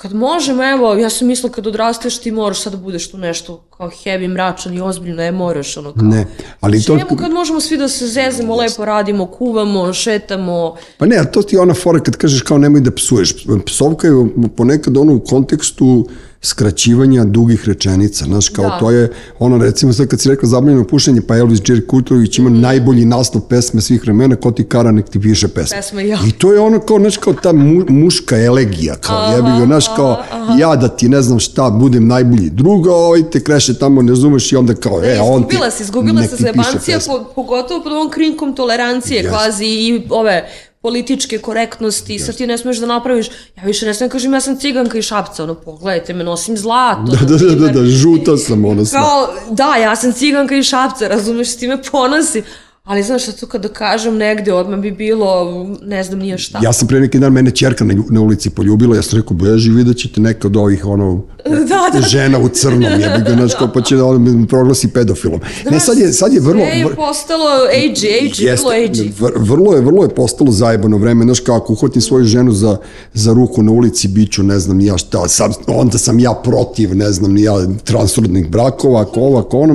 kad 0.00 0.14
možemo, 0.14 0.64
evo, 0.64 0.94
ja 0.94 1.10
sam 1.10 1.28
mislila 1.28 1.52
kad 1.52 1.66
odrasteš 1.66 2.18
ti 2.18 2.30
moraš 2.30 2.62
sad 2.62 2.72
da 2.72 2.78
budeš 2.78 3.10
tu 3.10 3.18
nešto 3.18 3.64
kao 3.76 3.90
heavy, 3.90 4.28
mračan 4.28 4.74
i 4.74 4.80
ozbiljno, 4.80 5.16
ne 5.16 5.32
moraš, 5.32 5.76
ono 5.76 5.92
kao. 5.92 6.08
Ne, 6.08 6.26
ali 6.60 6.82
to... 6.82 6.98
Čemu 6.98 7.20
kad 7.20 7.30
možemo 7.32 7.60
svi 7.60 7.76
da 7.76 7.88
se 7.88 8.06
zezemo, 8.06 8.56
lepo 8.56 8.84
radimo, 8.84 9.26
kuvamo, 9.26 9.92
šetamo, 9.92 10.76
Pa 10.98 11.06
ne, 11.06 11.16
a 11.16 11.24
to 11.24 11.42
ti 11.42 11.56
je 11.56 11.60
ona 11.60 11.74
fora 11.74 12.00
kad 12.00 12.16
kažeš 12.16 12.42
kao 12.42 12.58
nemoj 12.58 12.80
da 12.80 12.90
psuješ. 12.90 13.34
Psovka 13.66 14.06
je 14.06 14.14
ponekad 14.56 14.96
ono 14.96 15.14
u 15.14 15.20
kontekstu 15.20 16.08
skraćivanja 16.42 17.24
dugih 17.24 17.68
rečenica, 17.68 18.24
znaš, 18.24 18.48
kao 18.48 18.64
Da. 18.64 18.78
to 18.78 18.90
je, 18.90 19.12
ono 19.38 19.58
recimo 19.58 19.92
sad 19.92 20.06
kad 20.06 20.20
si 20.20 20.28
rekla 20.28 20.48
zabranjeno 20.48 20.84
pušenje, 20.84 21.20
pa 21.20 21.36
Elvis 21.36 21.60
Jerry 21.60 21.86
Kutrović 21.86 22.38
ima 22.38 22.50
najbolji 22.50 23.04
naslov 23.04 23.42
pesme 23.42 23.80
svih 23.80 24.02
vremena, 24.02 24.36
ko 24.36 24.50
ti 24.50 24.64
kara 24.64 24.92
nek 24.92 25.08
ti 25.08 25.20
piše 25.20 25.48
pesme. 25.48 25.76
Pesme, 25.76 26.08
ja. 26.08 26.18
I 26.26 26.32
to 26.32 26.52
je 26.52 26.60
ono 26.60 26.80
kao, 26.80 26.98
znaš, 26.98 27.16
kao 27.16 27.32
ta 27.32 27.52
mu, 27.52 27.84
muška 27.88 28.38
elegija, 28.44 28.94
kao 28.96 29.36
jebi 29.36 29.48
ga, 29.60 29.66
znaš, 29.66 29.86
kao 29.96 30.22
ja 30.58 30.76
da 30.76 30.88
ti 30.88 31.08
ne 31.08 31.22
znam 31.22 31.38
šta, 31.38 31.70
budem 31.70 32.06
najbolji 32.06 32.50
druga, 32.50 32.92
ovaj 32.94 33.30
te 33.30 33.44
kreše 33.44 33.74
tamo, 33.74 34.02
ne 34.02 34.10
razumeš 34.10 34.52
i 34.52 34.56
onda 34.56 34.74
kao, 34.74 35.04
e, 35.04 35.20
on 35.20 35.42
ti, 35.42 35.48
izgubila 35.48 35.70
se, 35.70 35.82
izgubila 35.82 36.80
se 36.80 36.98
po, 37.06 37.24
pogotovo 37.34 37.82
pod 37.82 37.92
ovom 37.92 38.10
krinkom 38.10 38.54
tolerancije, 38.54 39.16
Jeste. 39.16 39.30
kvazi 39.30 39.64
i 39.64 40.06
ove 40.10 40.48
političke 40.88 41.38
korektnosti, 41.38 42.18
sad 42.18 42.36
ti 42.36 42.46
ne 42.46 42.58
smeš 42.58 42.78
da 42.78 42.86
napraviš, 42.86 43.26
ja 43.56 43.64
više 43.64 43.86
ne 43.86 43.94
smem 43.94 44.08
da 44.08 44.12
kažem 44.12 44.34
ja 44.34 44.40
sam 44.40 44.56
ciganka 44.58 44.98
i 44.98 45.02
šapca, 45.02 45.42
ono 45.44 45.54
pogledajte 45.54 46.14
me, 46.14 46.24
nosim 46.24 46.56
zlato, 46.56 47.12
Da, 47.12 47.26
da, 47.26 47.36
da, 47.36 47.54
da, 47.54 47.72
da, 47.72 47.86
žuta 47.86 48.36
sam, 48.36 48.64
ono. 48.64 48.84
Kao, 48.92 49.28
da, 49.50 49.76
ja 49.76 49.96
sam 49.96 50.12
ciganka 50.12 50.56
i 50.56 50.62
šapca, 50.62 51.08
razumeš, 51.08 51.48
s 51.48 51.56
time 51.56 51.82
ponosim, 51.92 52.42
ali 52.88 53.02
znaš 53.02 53.22
šta 53.22 53.32
tu 53.32 53.46
kada 53.46 53.68
kažem 53.68 54.16
negde, 54.16 54.52
odmah 54.52 54.80
bi 54.80 54.90
bilo, 54.90 55.66
ne 55.82 56.04
znam 56.04 56.18
nije 56.18 56.38
šta. 56.38 56.60
Ja 56.62 56.72
sam 56.72 56.88
pre 56.88 57.00
neki 57.00 57.18
dan 57.18 57.32
mene 57.32 57.50
ćerka 57.50 57.84
na, 57.84 57.94
na 58.10 58.20
ulici 58.20 58.50
poljubila, 58.50 58.96
ja 58.96 59.02
sam 59.02 59.18
rekao, 59.18 59.36
beži, 59.36 59.70
vidjet 59.70 59.96
ćete 59.96 60.20
neka 60.20 60.48
od 60.48 60.56
ovih, 60.56 60.86
ono, 60.86 61.22
da, 61.68 62.00
da. 62.00 62.08
žena 62.08 62.38
u 62.38 62.48
crnom, 62.48 62.82
jebi 62.82 63.24
ga, 63.26 63.32
znaš, 63.32 63.54
kao 63.54 63.72
pa 63.74 63.82
će 63.82 63.96
da 63.96 64.18
me 64.18 64.46
proglasi 64.46 64.88
pedofilom. 64.88 65.40
ne, 65.70 65.80
sad 65.80 65.98
je, 65.98 66.12
sad 66.12 66.32
je 66.32 66.40
vrlo... 66.40 66.64
Sve 66.64 66.78
je 66.78 66.94
postalo 66.96 67.44
age, 67.70 68.08
age, 68.18 68.44
je 68.44 68.56
bilo 68.56 68.70
age. 68.70 69.10
vr- 69.20 69.48
vrlo 69.48 69.74
je, 69.74 69.80
vrlo 69.80 70.02
je 70.02 70.08
postalo 70.08 70.50
zajebano 70.50 70.96
vreme, 70.96 71.24
znaš, 71.24 71.40
kao 71.40 71.56
ako 71.56 71.72
uhvatim 71.72 72.02
svoju 72.02 72.24
ženu 72.24 72.52
za, 72.52 72.76
za 73.14 73.32
ruku 73.32 73.62
na 73.62 73.72
ulici, 73.72 74.08
bit 74.08 74.32
ću, 74.32 74.42
ne 74.42 74.58
znam, 74.58 74.80
ja 74.80 74.98
šta, 74.98 75.28
sam, 75.28 75.52
onda 75.66 75.98
sam 75.98 76.18
ja 76.18 76.34
protiv, 76.44 76.96
ne 76.96 77.12
znam, 77.12 77.36
ja, 77.36 77.54
transrodnih 77.84 78.50
brakova, 78.50 79.00
ako 79.00 79.20
ovo, 79.20 79.38
ako 79.38 79.58
ono, 79.58 79.74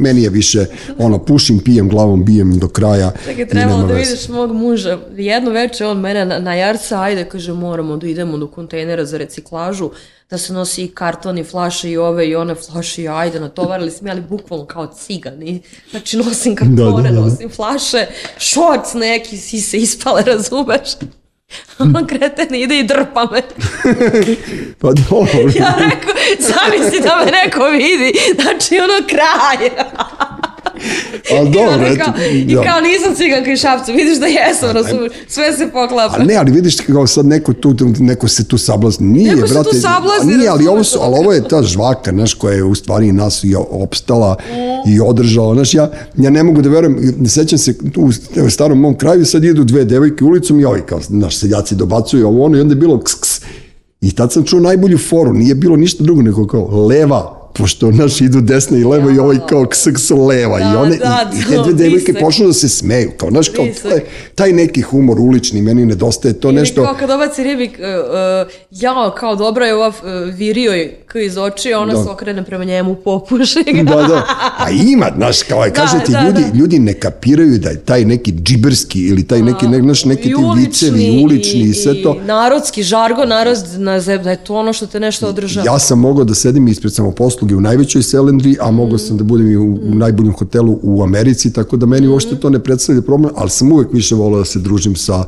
meni 0.00 0.22
je 0.22 0.30
više, 0.30 0.66
ono, 0.98 1.18
pušim, 1.18 1.58
pijem, 1.58 1.88
glavom 1.88 2.24
bijem 2.24 2.49
do 2.58 2.68
kraja. 2.68 3.12
Čekaj, 3.24 3.48
trebalo 3.48 3.82
da 3.82 3.94
vidiš 3.94 4.28
mog 4.28 4.52
muža. 4.52 4.98
Jedno 5.16 5.50
veče 5.50 5.86
on 5.86 6.00
mene 6.00 6.24
na, 6.24 6.38
na 6.38 6.54
jarca, 6.54 7.00
ajde, 7.02 7.24
kaže, 7.24 7.52
moramo 7.52 7.96
da 7.96 8.06
idemo 8.06 8.38
do 8.38 8.46
kontejnera 8.46 9.04
za 9.04 9.18
reciklažu, 9.18 9.90
da 10.30 10.38
se 10.38 10.52
nosi 10.52 10.84
i 10.84 10.88
karton 10.88 11.38
i 11.38 11.44
flaše 11.44 11.90
i 11.90 11.96
ove 11.96 12.28
i 12.28 12.36
one 12.36 12.54
flaše 12.54 13.02
i 13.02 13.08
ajde, 13.08 13.40
natovarili 13.40 13.90
smo, 13.90 14.10
ali 14.10 14.20
bukvalno 14.20 14.66
kao 14.66 14.86
cigani. 14.86 15.62
Znači, 15.90 16.16
nosim 16.16 16.56
kartone, 16.56 17.02
Da, 17.02 17.08
da, 17.08 17.14
da. 17.14 17.20
nosim 17.20 17.50
flaše, 17.50 18.06
šorc 18.38 18.94
neki, 18.94 19.36
si 19.36 19.60
se 19.60 19.78
ispale, 19.78 20.22
razumeš? 20.32 20.90
On 21.78 22.06
kreten 22.06 22.54
ide 22.54 22.78
i 22.78 22.82
drpa 22.82 23.28
me. 23.32 23.42
Pa 24.80 24.92
dobro. 24.92 25.40
Ja 25.54 25.74
rekao, 25.78 26.14
zamisli 26.38 27.00
da 27.00 27.24
me 27.24 27.30
neko 27.30 27.64
vidi, 27.64 28.18
znači 28.34 28.78
ono 28.78 29.06
kraj. 29.08 29.70
Ali 31.32 31.48
I, 31.48 31.52
dobro, 31.52 31.72
onda 31.72 31.86
eto, 31.86 32.04
kao, 32.04 32.14
I 32.24 32.44
da. 32.46 32.62
kao 32.62 32.80
nisam 32.82 33.14
ciganka 33.16 33.52
i 33.52 33.56
šapca, 33.56 33.92
vidiš 33.92 34.18
da 34.18 34.26
jesam, 34.28 34.70
razumiješ, 34.70 35.12
sve 35.28 35.52
se 35.52 35.66
poklapa. 35.66 36.14
Ali 36.14 36.26
ne, 36.26 36.34
ali 36.34 36.50
vidiš 36.52 36.76
kao 36.76 37.06
sad 37.06 37.26
neko 37.26 37.52
tu, 37.52 37.74
neko 37.98 38.28
se 38.28 38.44
tu 38.44 38.58
sablazni. 38.58 39.06
Nije, 39.08 39.34
Neko 39.34 39.48
se 39.48 39.54
tu 39.54 39.60
brate. 39.62 39.78
sablazni, 39.78 40.34
a 40.34 40.36
Nije, 40.36 40.48
ali 40.48 40.66
ovo, 40.66 40.84
su, 40.84 40.98
ali 41.00 41.14
ovo 41.16 41.32
je 41.32 41.48
ta 41.48 41.62
žvaka, 41.62 42.10
znaš, 42.10 42.34
koja 42.34 42.54
je 42.54 42.64
u 42.64 42.74
stvari 42.74 43.12
nas 43.12 43.44
i 43.44 43.54
opstala 43.70 44.36
i 44.86 45.00
održala. 45.00 45.54
Znaš, 45.54 45.74
ja, 45.74 45.90
ja 46.16 46.30
ne 46.30 46.42
mogu 46.42 46.62
da 46.62 46.68
verujem, 46.68 46.96
ne 47.18 47.28
sećam 47.28 47.58
se 47.58 47.90
tu 47.90 48.00
u- 48.00 48.10
u 48.42 48.50
starom 48.50 48.80
mom 48.80 48.94
kraju, 48.96 49.26
sad 49.26 49.44
idu 49.44 49.64
dve 49.64 49.84
devojke 49.84 50.24
ulicom 50.24 50.60
i 50.60 50.64
ovi 50.64 50.82
kao, 50.82 51.00
znaš, 51.00 51.36
seljaci 51.36 51.74
dobacuju 51.74 52.26
ovo 52.26 52.44
ono 52.44 52.58
i 52.58 52.60
onda 52.60 52.72
je 52.72 52.76
bilo 52.76 53.00
ks, 53.00 53.14
ks. 53.14 53.40
I 54.00 54.12
tad 54.12 54.32
sam 54.32 54.44
čuo 54.44 54.60
najbolju 54.60 54.98
foru, 54.98 55.32
nije 55.32 55.54
bilo 55.54 55.76
ništa 55.76 56.04
drugo 56.04 56.22
nego 56.22 56.46
kao 56.46 56.86
leva, 56.86 57.39
pošto 57.52 57.90
naš 57.90 58.20
idu 58.20 58.40
desna 58.40 58.78
i 58.78 58.84
leva 58.84 59.12
i 59.12 59.18
ovaj 59.18 59.36
kao 59.48 59.66
ks, 59.66 59.78
ks 59.94 60.10
leva 60.10 60.60
i 60.60 60.62
Da, 60.62 60.80
one 60.80 60.96
da, 60.96 61.30
i, 61.34 61.38
i 61.38 61.42
te 61.44 61.56
to, 61.56 61.62
dve 61.62 61.72
devojke 61.72 62.12
počnu 62.12 62.46
da 62.46 62.52
se 62.52 62.68
smeju 62.68 63.10
kao 63.16 63.30
znaš 63.30 63.48
kao 63.48 63.64
je, 63.64 64.04
taj 64.34 64.52
neki 64.52 64.82
humor 64.82 65.20
ulični 65.20 65.62
meni 65.62 65.86
nedostaje 65.86 66.40
to 66.40 66.48
Ili 66.48 66.60
nešto 66.60 66.84
kao 66.84 66.94
kad 66.94 67.10
obaci 67.10 67.44
ribik, 67.44 67.70
uh, 67.70 67.76
uh, 67.76 68.52
jao, 68.70 69.14
kao 69.18 69.36
dobra 69.36 69.66
je 69.66 69.74
ova 69.74 69.88
uh, 69.88 69.94
virio 70.34 70.72
je 70.72 70.99
k 71.12 71.18
iz 71.18 71.38
oči, 71.38 71.72
ona 71.72 71.94
Da. 71.94 72.04
se 72.04 72.10
okrene 72.10 72.44
prema 72.44 72.64
njemu, 72.64 72.94
popuši 72.94 73.64
ga. 73.74 73.82
da, 73.82 74.02
da. 74.02 74.24
A 74.58 74.70
ima, 74.70 75.10
znaš, 75.16 75.42
kao 75.42 75.64
je, 75.64 75.72
kaže 75.80 76.04
ti, 76.06 76.12
da, 76.12 76.22
ljudi, 76.26 76.42
da. 76.42 76.58
ljudi 76.58 76.78
ne 76.78 76.94
kapiraju 76.94 77.58
da 77.58 77.68
je 77.68 77.76
taj 77.80 78.04
neki 78.04 78.32
džiberski 78.32 79.00
ili 79.00 79.26
taj 79.26 79.42
neki, 79.42 79.68
ne, 79.68 79.80
znaš, 79.80 80.04
neki 80.04 80.22
ti 80.22 80.34
vicevi, 80.56 81.04
i 81.04 81.24
ulični 81.24 81.60
i 81.60 81.74
sve 81.74 82.02
to. 82.02 82.16
I 82.22 82.26
narodski 82.26 82.82
žargo, 82.82 83.24
narod, 83.24 83.58
na 83.76 84.00
zeb, 84.00 84.22
da 84.22 84.30
je 84.30 84.44
to 84.44 84.54
ono 84.54 84.72
što 84.72 84.86
te 84.86 85.00
nešto 85.00 85.28
održava. 85.28 85.66
Ja 85.66 85.78
sam 85.78 85.98
mogao 85.98 86.24
da 86.24 86.34
sedim 86.34 86.68
ispred 86.68 86.94
samoposluge 86.94 87.56
u 87.56 87.60
najvećoj 87.60 88.02
selendri, 88.02 88.56
a 88.60 88.70
mogao 88.70 88.98
sam 88.98 89.16
da 89.16 89.24
budem 89.24 89.50
i 89.50 89.56
u, 89.56 89.74
u 89.74 89.94
najboljem 89.94 90.32
hotelu 90.32 90.78
u 90.82 91.02
Americi, 91.02 91.52
tako 91.52 91.76
da 91.76 91.86
meni 91.86 92.08
uopšte 92.08 92.36
to 92.36 92.50
ne 92.50 92.58
predstavlja 92.58 93.02
problem, 93.02 93.32
ali 93.36 93.50
sam 93.50 93.72
uvek 93.72 93.88
više 93.92 94.14
volao 94.14 94.38
da 94.38 94.44
se 94.44 94.58
družim 94.58 94.96
sa 94.96 95.24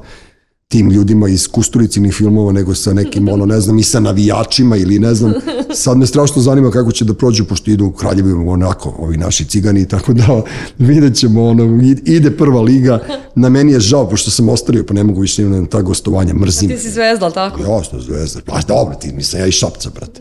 tim 0.73 0.90
ljudima 0.90 1.28
iz 1.28 1.49
Kusturicinih 1.49 2.15
filmova 2.15 2.53
nego 2.53 2.74
sa 2.74 2.93
nekim, 2.93 3.28
ono, 3.28 3.47
ne 3.47 3.61
znam, 3.61 3.78
i 3.78 3.82
sa 3.82 4.01
navijačima 4.01 4.77
ili 4.77 4.99
ne 4.99 5.15
znam, 5.15 5.32
sad 5.74 5.99
me 5.99 6.07
strašno 6.07 6.43
zanima 6.43 6.70
kako 6.70 6.93
će 6.93 7.05
da 7.05 7.15
prođu, 7.15 7.44
pošto 7.44 7.70
idu 7.70 7.86
u 7.86 7.93
Kraljevu 7.93 8.51
onako, 8.51 8.94
ovi 8.99 9.16
naši 9.16 9.44
cigani, 9.44 9.89
tako 9.89 10.12
da 10.12 10.43
vidjet 10.78 11.16
ćemo, 11.16 11.44
ono, 11.44 11.65
id- 11.65 12.01
ide 12.07 12.31
prva 12.31 12.61
liga, 12.61 12.99
na 13.35 13.49
meni 13.49 13.73
je 13.73 13.81
žao, 13.81 14.09
pošto 14.09 14.31
sam 14.31 14.49
ostario, 14.49 14.85
pa 14.86 14.94
ne 14.94 15.05
mogu 15.05 15.20
više 15.20 15.43
na 15.43 15.66
ta 15.66 15.82
gostovanja, 15.82 16.35
mrzim. 16.35 16.69
Ti 16.69 16.78
si 16.78 16.90
zvezda, 16.90 17.24
ali 17.24 17.35
tako? 17.35 17.61
Jasno, 17.62 18.01
zvezda. 18.01 18.40
Pa 18.47 18.61
dobro, 18.69 18.94
ti 18.94 19.12
mislim, 19.12 19.43
ja 19.43 19.47
i 19.47 19.53
šapca, 19.53 19.90
brate. 19.90 20.20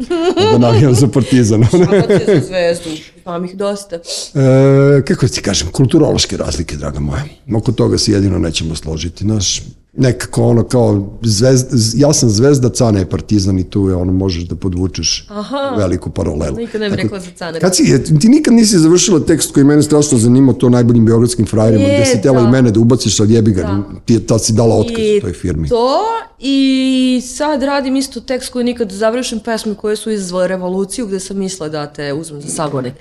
Da 0.51 0.57
navijam 0.57 0.95
za 0.95 1.07
partizan. 1.07 1.63
Šabac 1.71 2.09
je 2.09 2.41
za 2.41 2.47
zvezdu, 2.47 2.89
znam 3.23 3.45
ih 3.45 3.57
dosta. 3.57 3.95
e, 3.95 5.01
kako 5.01 5.27
ti 5.27 5.41
kažem, 5.41 5.67
kulturološke 5.71 6.37
razlike, 6.37 6.75
draga 6.77 6.99
moja. 6.99 7.23
Oko 7.55 7.71
toga 7.71 7.97
se 7.97 8.11
jedino 8.11 8.39
nećemo 8.39 8.75
složiti. 8.75 9.23
Znaš, 9.23 9.61
nekako 9.93 10.43
ono 10.43 10.63
kao, 10.63 11.17
zvezda, 11.21 11.67
ja 11.95 12.13
sam 12.13 12.29
zvezda, 12.29 12.69
Cana 12.69 12.99
je 12.99 13.09
partizan 13.09 13.59
i 13.59 13.63
tu 13.63 13.89
je 13.89 13.95
ono, 13.95 14.13
možeš 14.13 14.43
da 14.43 14.55
podvučeš 14.55 15.25
Aha. 15.29 15.75
veliku 15.77 16.09
paralelu. 16.09 16.55
Nikad 16.57 16.81
ne 16.81 16.89
bi 16.89 16.95
Tako- 16.95 17.03
rekla 17.03 17.19
za 17.19 17.31
Cane. 17.31 17.59
Kad 17.59 17.75
si, 17.75 17.83
ti 18.19 18.29
nikad 18.29 18.53
nisi 18.53 18.79
završila 18.79 19.19
tekst 19.19 19.53
koji 19.53 19.63
mene 19.63 19.83
strašno 19.83 20.17
zanimao, 20.17 20.53
to 20.53 20.69
najboljim 20.69 21.05
beogradskim 21.05 21.45
frajerima, 21.45 21.83
Je, 21.83 21.95
gde 21.95 22.05
si 22.05 22.21
tela 22.21 22.41
da. 22.41 22.47
i 22.47 22.51
mene 22.51 22.71
da 22.71 22.79
ubaciš, 22.79 23.19
ali 23.19 23.33
jebi 23.33 23.51
ga, 23.51 23.77
ti, 24.05 24.19
tad 24.19 24.43
si 24.43 24.53
dala 24.53 24.75
otkaz 24.75 24.99
I 24.99 25.19
toj 25.21 25.33
firmi. 25.33 25.69
to 25.69 25.99
i 26.39 27.21
sad 27.27 27.63
radim 27.63 27.95
isto 27.95 28.19
tekst 28.19 28.49
koji 28.49 28.65
nikad 28.65 28.91
završim 28.91 29.39
pesme 29.39 29.75
koje 29.75 29.95
su 29.95 30.11
izazvale 30.11 30.47
revoluciju 30.47 31.07
gde 31.07 31.19
sam 31.19 31.37
mislila 31.37 31.69
da 31.69 31.87
te 31.87 32.13
uzmem 32.13 32.41
za 32.41 32.47
sagonik. 32.49 32.93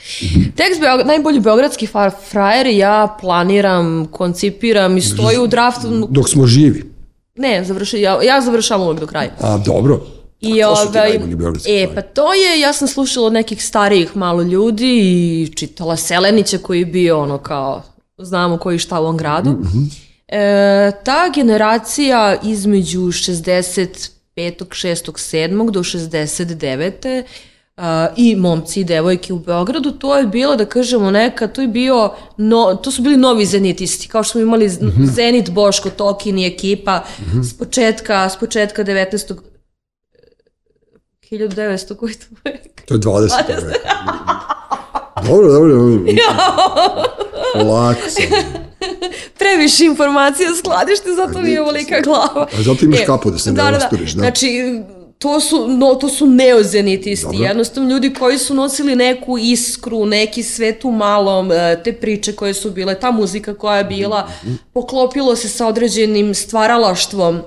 Tekst 0.56 0.80
Beog 0.80 1.06
najbolji 1.06 1.40
beogradski 1.40 1.88
frajer 2.30 2.66
ja 2.66 3.16
planiram, 3.20 4.06
koncipiram 4.06 4.96
i 4.96 5.02
stoji 5.02 5.38
u 5.38 5.46
draftu. 5.46 6.06
Dok 6.10 6.28
smo 6.28 6.46
živi. 6.46 6.79
Ne, 7.34 7.64
završi, 7.64 8.00
ja, 8.00 8.22
ja 8.22 8.40
završavam 8.40 8.86
uvek 8.86 9.00
do 9.00 9.06
kraja. 9.06 9.30
A, 9.40 9.58
dobro. 9.58 10.00
I 10.40 10.62
A 10.62 10.68
ko 10.68 10.76
su 10.76 10.92
ti 10.92 10.98
ovaj, 10.98 11.82
e, 11.82 11.94
pa 11.94 12.02
to 12.02 12.34
je, 12.34 12.60
ja 12.60 12.72
sam 12.72 12.88
slušala 12.88 13.26
od 13.26 13.32
nekih 13.32 13.64
starijih 13.64 14.16
malo 14.16 14.42
ljudi 14.42 14.98
i 15.00 15.52
čitala 15.56 15.96
Selenića 15.96 16.58
koji 16.58 16.78
je 16.78 16.86
bio 16.86 17.20
ono 17.20 17.38
kao, 17.38 17.82
znamo 18.18 18.58
koji 18.58 18.78
šta 18.78 19.00
u 19.00 19.02
ovom 19.02 19.16
gradu. 19.16 19.58
E, 20.28 20.92
ta 21.04 21.30
generacija 21.34 22.36
između 22.42 23.00
65. 23.00 24.10
6. 24.36 25.12
7. 25.12 25.70
do 25.70 25.80
69. 25.80 27.22
I 28.16 28.36
momci 28.36 28.80
i 28.80 28.84
devojke 28.84 29.32
u 29.32 29.38
Beogradu, 29.38 29.90
to 29.90 30.16
je 30.16 30.26
bilo, 30.26 30.56
da 30.56 30.64
kažemo, 30.64 31.10
neka, 31.10 31.48
to 31.48 31.60
je 31.60 31.68
bio, 31.68 32.12
no, 32.36 32.74
to 32.74 32.90
su 32.90 33.02
bili 33.02 33.16
novi 33.16 33.46
zenitisti, 33.46 34.08
kao 34.08 34.22
što 34.22 34.32
smo 34.32 34.40
imali 34.40 34.68
Zenit, 35.14 35.50
Boško, 35.50 35.90
Tokin 35.90 36.38
i 36.38 36.46
ekipa 36.46 37.04
s 37.42 37.58
početka, 37.58 38.28
s 38.28 38.36
početka 38.36 38.84
19. 38.84 39.34
1900 41.30 41.96
koji 41.96 42.14
to 42.14 42.26
vek? 42.44 42.84
To 42.86 42.94
je 42.94 43.00
20. 43.00 43.30
vek. 43.48 43.76
Dobro, 45.26 45.52
dobro. 45.52 45.76
dobro. 45.76 46.12
Polako 47.52 48.00
sam. 48.08 48.24
Previše 49.38 49.84
informacija 49.84 50.48
skladište, 50.58 51.08
zato 51.16 51.38
mi 51.38 51.50
je 51.50 51.62
ovolika 51.62 52.00
glava. 52.00 52.46
A 52.58 52.62
zato 52.62 52.84
imaš 52.84 53.00
kapu 53.06 53.30
da 53.30 53.38
se 53.38 53.52
ne 53.52 53.70
rasturiš, 53.70 54.12
da. 54.12 54.20
Znači, 54.20 54.80
to 55.20 55.40
su, 55.40 55.68
no, 55.68 55.94
to 55.94 56.08
su 56.08 56.26
neozenitisti, 56.26 57.26
Dobro. 57.26 57.44
jednostavno 57.44 57.90
ljudi 57.90 58.12
koji 58.12 58.38
su 58.38 58.54
nosili 58.54 58.96
neku 58.96 59.38
iskru, 59.38 60.06
neki 60.06 60.42
svet 60.42 60.84
u 60.84 60.90
malom, 60.90 61.52
e, 61.52 61.82
te 61.84 61.92
priče 61.92 62.32
koje 62.32 62.54
su 62.54 62.70
bile, 62.70 62.94
ta 62.94 63.10
muzika 63.10 63.54
koja 63.54 63.78
je 63.78 63.84
bila, 63.84 64.28
Mhm. 64.42 64.54
poklopilo 64.72 65.36
se 65.36 65.48
sa 65.48 65.66
određenim 65.66 66.34
stvaralaštvom 66.34 67.40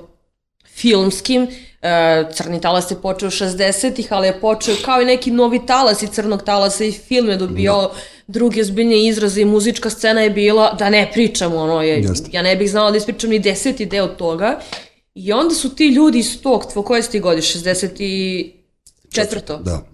filmskim, 0.68 1.48
e, 1.82 1.90
Crni 2.34 2.62
talas 2.62 2.92
je 2.92 2.98
počeo 2.98 3.30
60-ih, 3.32 4.08
ali 4.10 4.28
je 4.28 4.40
počeo 4.40 4.76
kao 4.86 5.02
i 5.02 5.06
neki 5.06 5.32
novi 5.32 5.66
talas 5.68 6.02
i 6.02 6.08
Crnog 6.08 6.44
talasa 6.44 6.84
i 6.84 6.92
film 6.92 7.30
je 7.30 7.38
dobio 7.38 7.90
druge 8.28 8.64
zbiljne 8.64 9.06
izraze 9.06 9.42
i 9.42 9.46
muzička 9.46 9.90
scena 9.90 10.22
je 10.22 10.30
bila, 10.30 10.74
da 10.74 10.90
ne 10.90 11.10
pričam, 11.14 11.54
ono 11.56 11.82
je, 11.82 12.00
Jeste. 12.00 12.30
ja 12.32 12.42
ne 12.42 12.56
bih 12.56 12.70
znala 12.72 12.92
da 12.92 12.98
ispričam 12.98 13.30
ni 13.30 13.40
deseti 13.40 13.86
deo 13.86 14.08
toga. 14.08 14.60
I 15.16 15.34
onda 15.34 15.56
su 15.56 15.76
ti 15.76 15.88
ljudi 15.88 16.20
iz 16.20 16.42
tog, 16.42 16.66
tvo, 16.72 16.84
koje 16.84 17.04
si 17.04 17.12
ti 17.12 17.20
godiš, 17.20 17.54
64. 17.54 19.64
Da. 19.64 19.93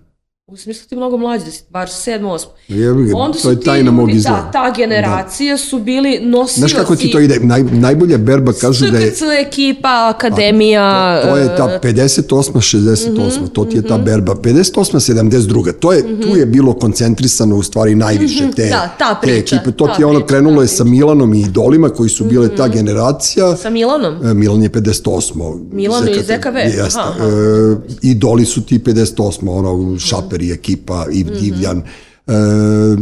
U 0.52 0.58
smislu 0.58 0.90
ti 0.90 0.96
mnogo 0.96 1.18
mlađi, 1.18 1.46
da 1.46 1.52
si 1.52 1.64
bar 1.70 1.88
7. 1.88 2.22
8. 2.22 2.46
Jebi 2.68 3.04
ga, 3.06 3.18
Onda 3.18 3.34
to 3.34 3.40
su 3.40 3.50
je 3.50 3.62
tajna 3.62 3.92
mog 3.92 4.12
izgleda. 4.12 4.38
Da, 4.38 4.52
ta 4.52 4.74
generacija 4.76 5.58
su 5.58 5.80
bili 5.80 6.20
nosioci... 6.22 6.60
Znaš 6.60 6.74
kako 6.74 6.96
ti 6.96 7.12
to 7.12 7.20
ide? 7.20 7.40
Naj, 7.40 7.64
najbolja 7.64 8.18
berba 8.18 8.54
kaže 8.54 8.92
da 8.92 8.98
je 8.98 9.12
SKC 9.12 9.22
ekipa, 9.48 10.14
akademija... 10.16 11.22
To 11.24 11.38
je 11.38 11.56
ta 11.58 11.80
58. 11.84 12.52
68. 12.54 13.50
to 13.54 13.66
ti 13.66 13.76
je 13.76 13.82
ta 13.82 13.98
berba. 13.98 14.36
58. 14.36 15.14
72. 15.14 15.72
To 15.80 15.94
je, 15.94 16.22
tu 16.22 16.38
je 16.38 16.46
bilo 16.46 16.74
koncentrisano 16.74 17.56
u 17.56 17.64
stvari 17.64 17.96
najviše 17.96 18.52
te, 18.56 18.70
Da, 18.70 18.96
ta 19.00 19.16
te 19.16 19.28
priča, 19.28 19.56
ekipe. 19.56 19.72
To 19.72 19.88
ta 19.88 19.96
ti 19.96 20.02
je 20.02 20.06
ono 20.06 20.26
krenulo 20.26 20.62
je 20.62 20.68
sa. 20.68 20.84
Milanom 20.84 21.34
i 21.34 21.42
Idolima 21.42 21.90
koji 21.90 22.10
su 22.10 22.26
bile 22.26 22.56
ta 22.56 22.68
generacija. 22.68 23.56
Sa 23.56 23.70
Milanom? 23.70 24.26
E, 24.26 24.34
Milan 24.34 24.64
je 24.64 24.70
58. 24.70 25.60
Milan 25.72 26.08
je 26.08 26.16
iz 26.16 26.26
ZKV? 26.26 26.58
Jeste. 26.58 27.00
E, 27.00 27.76
Idoli 28.02 28.46
su 28.46 28.62
ti 28.66 28.80
58. 28.80 29.50
Ono, 29.50 30.00
Šaper 30.00 30.39
i 30.42 30.52
ekipa, 30.52 31.06
Iv 31.12 31.28
Mhm. 31.28 31.40
Divljan. 31.40 31.84
E, 32.30 32.96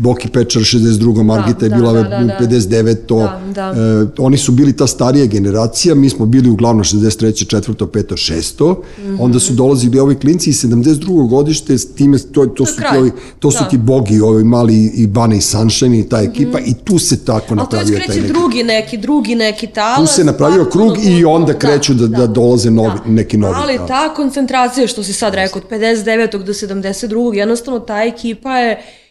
Boki 0.00 0.28
Pečar 0.28 0.62
62. 0.62 1.22
Margita 1.22 1.64
je 1.64 1.68
da, 1.68 1.76
bila 1.76 1.92
da, 1.92 2.02
da, 2.02 2.08
da. 2.08 2.36
59. 2.40 2.96
To, 3.06 3.16
Da, 3.18 3.40
da. 3.54 3.80
E, 3.80 4.06
oni 4.18 4.38
su 4.38 4.52
bili 4.52 4.72
ta 4.76 4.86
starija 4.86 5.26
generacija, 5.26 5.94
mi 5.94 6.10
smo 6.10 6.26
bili 6.26 6.50
uglavnom 6.50 6.84
63. 6.84 7.46
4. 7.56 7.86
5. 7.86 8.16
6. 8.16 8.74
Mhm. 8.98 9.16
Onda 9.20 9.38
su 9.40 9.52
dolazili 9.52 9.98
ovi 9.98 10.14
klinci 10.14 10.50
i 10.50 10.52
72. 10.52 11.28
godište, 11.28 11.78
s 11.78 11.94
time, 11.94 12.18
to, 12.18 12.46
to, 12.46 12.66
su, 12.66 12.76
ti, 12.76 12.96
ovi, 12.98 13.10
to 13.38 13.50
su 13.50 13.58
Da. 13.58 13.62
Mhm. 13.62 13.70
ti 13.70 13.78
bogi, 13.78 14.20
ovi 14.20 14.44
mali 14.44 14.84
i 14.94 15.06
Bane 15.06 15.36
i 15.36 15.40
Sunshine 15.40 15.98
i 15.98 16.08
ta 16.08 16.20
ekipa 16.20 16.58
i 16.58 16.74
tu 16.84 16.98
se 16.98 17.24
tako 17.24 17.46
Ali 17.48 17.48
to 17.48 17.54
napravio 17.54 17.92
je 17.92 17.98
taj 17.98 18.06
kreće 18.06 18.20
neki 18.20 18.32
drugi 18.32 18.62
neki, 18.62 18.96
drugi 18.98 19.34
neki 19.34 19.66
tu 19.66 19.72
talas. 19.74 20.14
se 20.14 20.24
napravio 20.24 20.64
krug 20.64 20.92
i 21.04 21.24
onda 21.24 21.52
da, 21.52 21.58
kreću 21.58 21.94
da, 21.94 22.06
da, 22.06 22.26
dolaze 22.26 22.70
novi, 22.70 22.98
neki 23.06 23.36
novi. 23.36 23.54
Ali 23.56 23.78
da. 23.78 23.86
ta 23.86 24.14
koncentracija, 24.14 24.86
što 24.86 25.02
si 25.02 25.12
sad 25.12 25.34
rekao, 25.34 25.60
od 25.60 25.68
59. 25.70 26.44
do 26.44 26.52
72. 26.52 27.34
jednostavno 27.34 27.80
ta 27.80 28.02
ekipa 28.02 28.56
je 28.58 28.69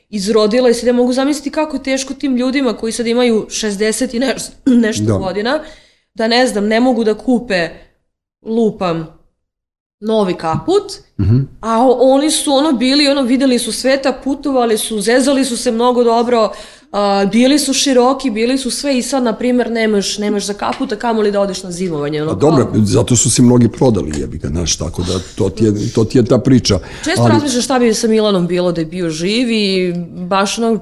izrodila 0.09 0.69
i 0.69 0.73
sad 0.73 0.87
ja 0.87 0.93
mogu 0.93 1.13
zamisliti 1.13 1.51
kako 1.51 1.75
je 1.75 1.83
teško 1.83 2.13
tim 2.13 2.35
ljudima 2.37 2.73
koji 2.73 2.91
sad 2.91 3.07
imaju 3.07 3.45
60 3.49 4.15
i 4.15 4.19
neš, 4.19 4.41
nešto 4.65 5.03
Da. 5.03 5.13
godina, 5.13 5.63
da 6.13 6.27
ne 6.27 6.47
znam, 6.47 6.67
ne 6.67 6.79
mogu 6.79 7.03
da 7.03 7.13
kupe 7.13 7.69
lupam 8.41 9.18
novi 10.01 10.33
kaput, 10.35 10.83
Mhm. 11.17 11.39
a 11.61 11.79
o- 11.79 11.97
oni 12.01 12.31
su 12.31 12.51
ono 12.53 12.71
bili, 12.73 13.07
ono 13.07 13.21
videli 13.23 13.59
su 13.59 13.71
sveta, 13.73 14.13
putovali 14.13 14.77
su, 14.77 15.01
zezali 15.01 15.45
su 15.45 15.57
se 15.57 15.71
mnogo 15.71 16.03
dobro, 16.03 16.51
a, 16.91 17.25
bili 17.27 17.59
su 17.59 17.73
široki, 17.73 18.29
bili 18.31 18.57
su 18.57 18.71
sve 18.71 18.97
i 18.97 19.01
sad, 19.01 19.23
na 19.23 19.33
primjer, 19.33 19.71
nemaš, 19.71 20.17
nemaš 20.17 20.45
za 20.45 20.53
kaput, 20.55 20.91
a 20.91 20.97
kamoli 20.97 21.31
da 21.31 21.41
odeš 21.41 21.63
na 21.63 21.71
zimovanje. 21.71 22.21
Ono, 22.21 22.31
A 22.31 22.35
dobro, 22.35 22.71
zato 22.75 23.15
su 23.15 23.31
se 23.31 23.41
mnogi 23.41 23.69
prodali, 23.69 24.11
jebi 24.15 24.37
ga, 24.37 24.47
znaš, 24.47 24.77
tako 24.77 25.01
da 25.03 25.13
to 25.35 25.49
ti 25.49 25.65
je, 25.65 25.73
to 25.89 26.03
ti 26.03 26.17
je 26.17 26.25
ta 26.25 26.37
priča. 26.37 26.79
Često 27.03 27.21
Ali 27.21 27.31
razmišljaš 27.31 27.63
šta 27.63 27.79
bi 27.79 27.93
sa 27.93 28.07
Milanom 28.07 28.47
bilo 28.47 28.71
da 28.71 28.81
je 28.81 28.85
bio 28.85 29.09
živ 29.09 29.51
i 29.51 29.93
baš 30.19 30.57
ono, 30.57 30.79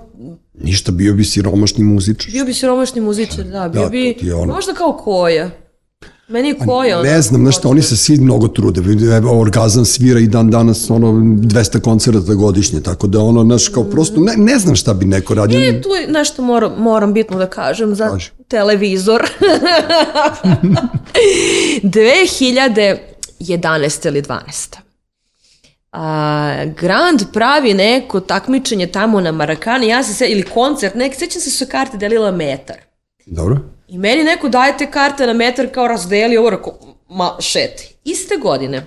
ništa, 0.55 0.91
bio 0.91 1.13
bi 1.13 1.23
siromašni 1.25 1.83
muzičar. 1.83 2.31
bio 2.31 2.45
bi 2.45 2.53
siromašni 2.53 3.01
muzičar, 3.01 3.43
da, 3.45 3.69
bio 3.69 3.83
Da, 3.83 3.89
bi 3.89 4.15
ono. 4.33 4.53
možda 4.53 4.73
kao 4.73 4.93
koja. 4.93 5.49
Meni 6.27 6.47
je 6.47 6.55
koja, 6.65 6.99
ono. 6.99 7.09
Ne 7.09 7.21
znam, 7.21 7.41
znaš 7.41 7.57
šta, 7.57 7.69
oni 7.69 7.81
se 7.81 7.97
svi 7.97 8.17
mnogo 8.17 8.47
trude. 8.47 8.81
Orgazam 9.31 9.85
svira 9.85 10.19
i 10.19 10.27
dan 10.27 10.49
danas 10.49 10.89
ono 10.89 11.07
200 11.07 11.81
koncerta 11.81 12.33
godišnje, 12.33 12.81
tako 12.81 13.07
da 13.07 13.19
ono, 13.19 13.43
znaš, 13.43 13.69
kao 13.69 13.83
prosto, 13.83 14.21
ne, 14.21 14.33
ne 14.37 14.59
znam 14.59 14.75
šta 14.75 14.93
bi 14.93 15.05
neko 15.05 15.33
radio. 15.33 15.59
E, 15.59 15.81
tu 15.81 15.89
je 15.89 16.07
nešto 16.07 16.41
moram, 16.41 16.71
moram 16.77 17.13
bitno 17.13 17.37
da 17.37 17.49
kažem 17.49 17.95
za 17.95 18.09
Kaži. 18.09 18.29
televizor. 18.47 19.23
2011. 21.83 22.97
ili 24.07 24.21
12. 24.21 24.75
A, 25.91 26.65
Grand 26.79 27.21
pravi 27.33 27.73
neko 27.73 28.19
takmičenje 28.19 28.87
tamo 28.87 29.21
na 29.21 29.31
Marakani, 29.31 29.87
ja 29.87 30.03
se 30.03 30.13
se, 30.13 30.27
ili 30.27 30.43
koncert, 30.43 30.95
nek, 30.95 31.15
sećam 31.15 31.41
se 31.41 31.51
su 31.51 31.65
karte 31.71 31.97
delila 31.97 32.31
metar. 32.31 32.77
Dobro? 33.25 33.57
I 33.87 33.97
meni 33.97 34.23
neko 34.23 34.49
daje 34.49 34.77
te 34.77 34.85
karte 34.87 35.27
na 35.27 35.33
metar 35.33 35.67
kao 35.67 35.87
razdeli 35.87 36.37
ovo, 36.37 36.49
rekao, 36.49 36.73
ma 37.09 37.35
šeti. 37.41 37.95
Iste 38.05 38.35
godine. 38.37 38.85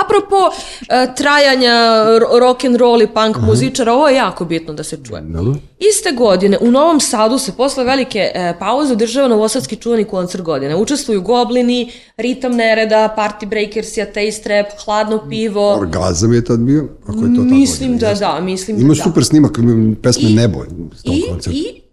Apropo 0.00 0.36
e, 0.82 1.14
trajanja 1.14 1.72
ro- 2.12 2.38
rock 2.38 2.64
and 2.64 2.76
roll 2.76 3.02
i 3.02 3.06
punk 3.06 3.36
muzičara, 3.38 3.92
ovo 3.92 4.08
je 4.08 4.16
jako 4.16 4.44
bitno 4.44 4.74
da 4.74 4.82
se 4.84 4.98
čuje. 4.98 5.20
Dobro? 5.22 5.54
Iste 5.80 6.12
godine 6.12 6.58
u 6.60 6.70
Novom 6.70 7.00
Sadu 7.00 7.38
se 7.38 7.52
posle 7.52 7.84
velike 7.84 8.30
e, 8.34 8.54
pauze 8.58 8.92
održava 8.92 9.28
novosadski 9.28 9.76
čuvani 9.76 10.04
koncert 10.04 10.44
godine. 10.44 10.76
Učestvuju 10.76 11.22
Goblini, 11.22 11.92
Ritam 12.16 12.52
Nereda, 12.52 13.14
Party 13.18 13.46
Breakers, 13.46 13.94
Taste 13.94 14.42
Rap, 14.46 14.66
Hladno 14.84 15.28
pivo. 15.28 15.74
Orgazam 15.74 16.32
je 16.32 16.44
tad 16.44 16.58
bio, 16.60 16.88
ako 17.02 17.12
je 17.14 17.22
to 17.26 17.42
tako. 17.42 17.44
Mislim 17.44 17.98
da 17.98 18.14
da, 18.14 18.40
mislim 18.40 18.78
Ima 18.78 18.88
da 18.88 18.98
da. 18.98 19.02
super 19.02 19.24
snimak 19.24 19.58
pesme 20.02 20.22
I- 20.22 20.34
Nebo 20.34 20.64
I, 21.04 21.22
koncertu. 21.28 21.58
i 21.58 21.83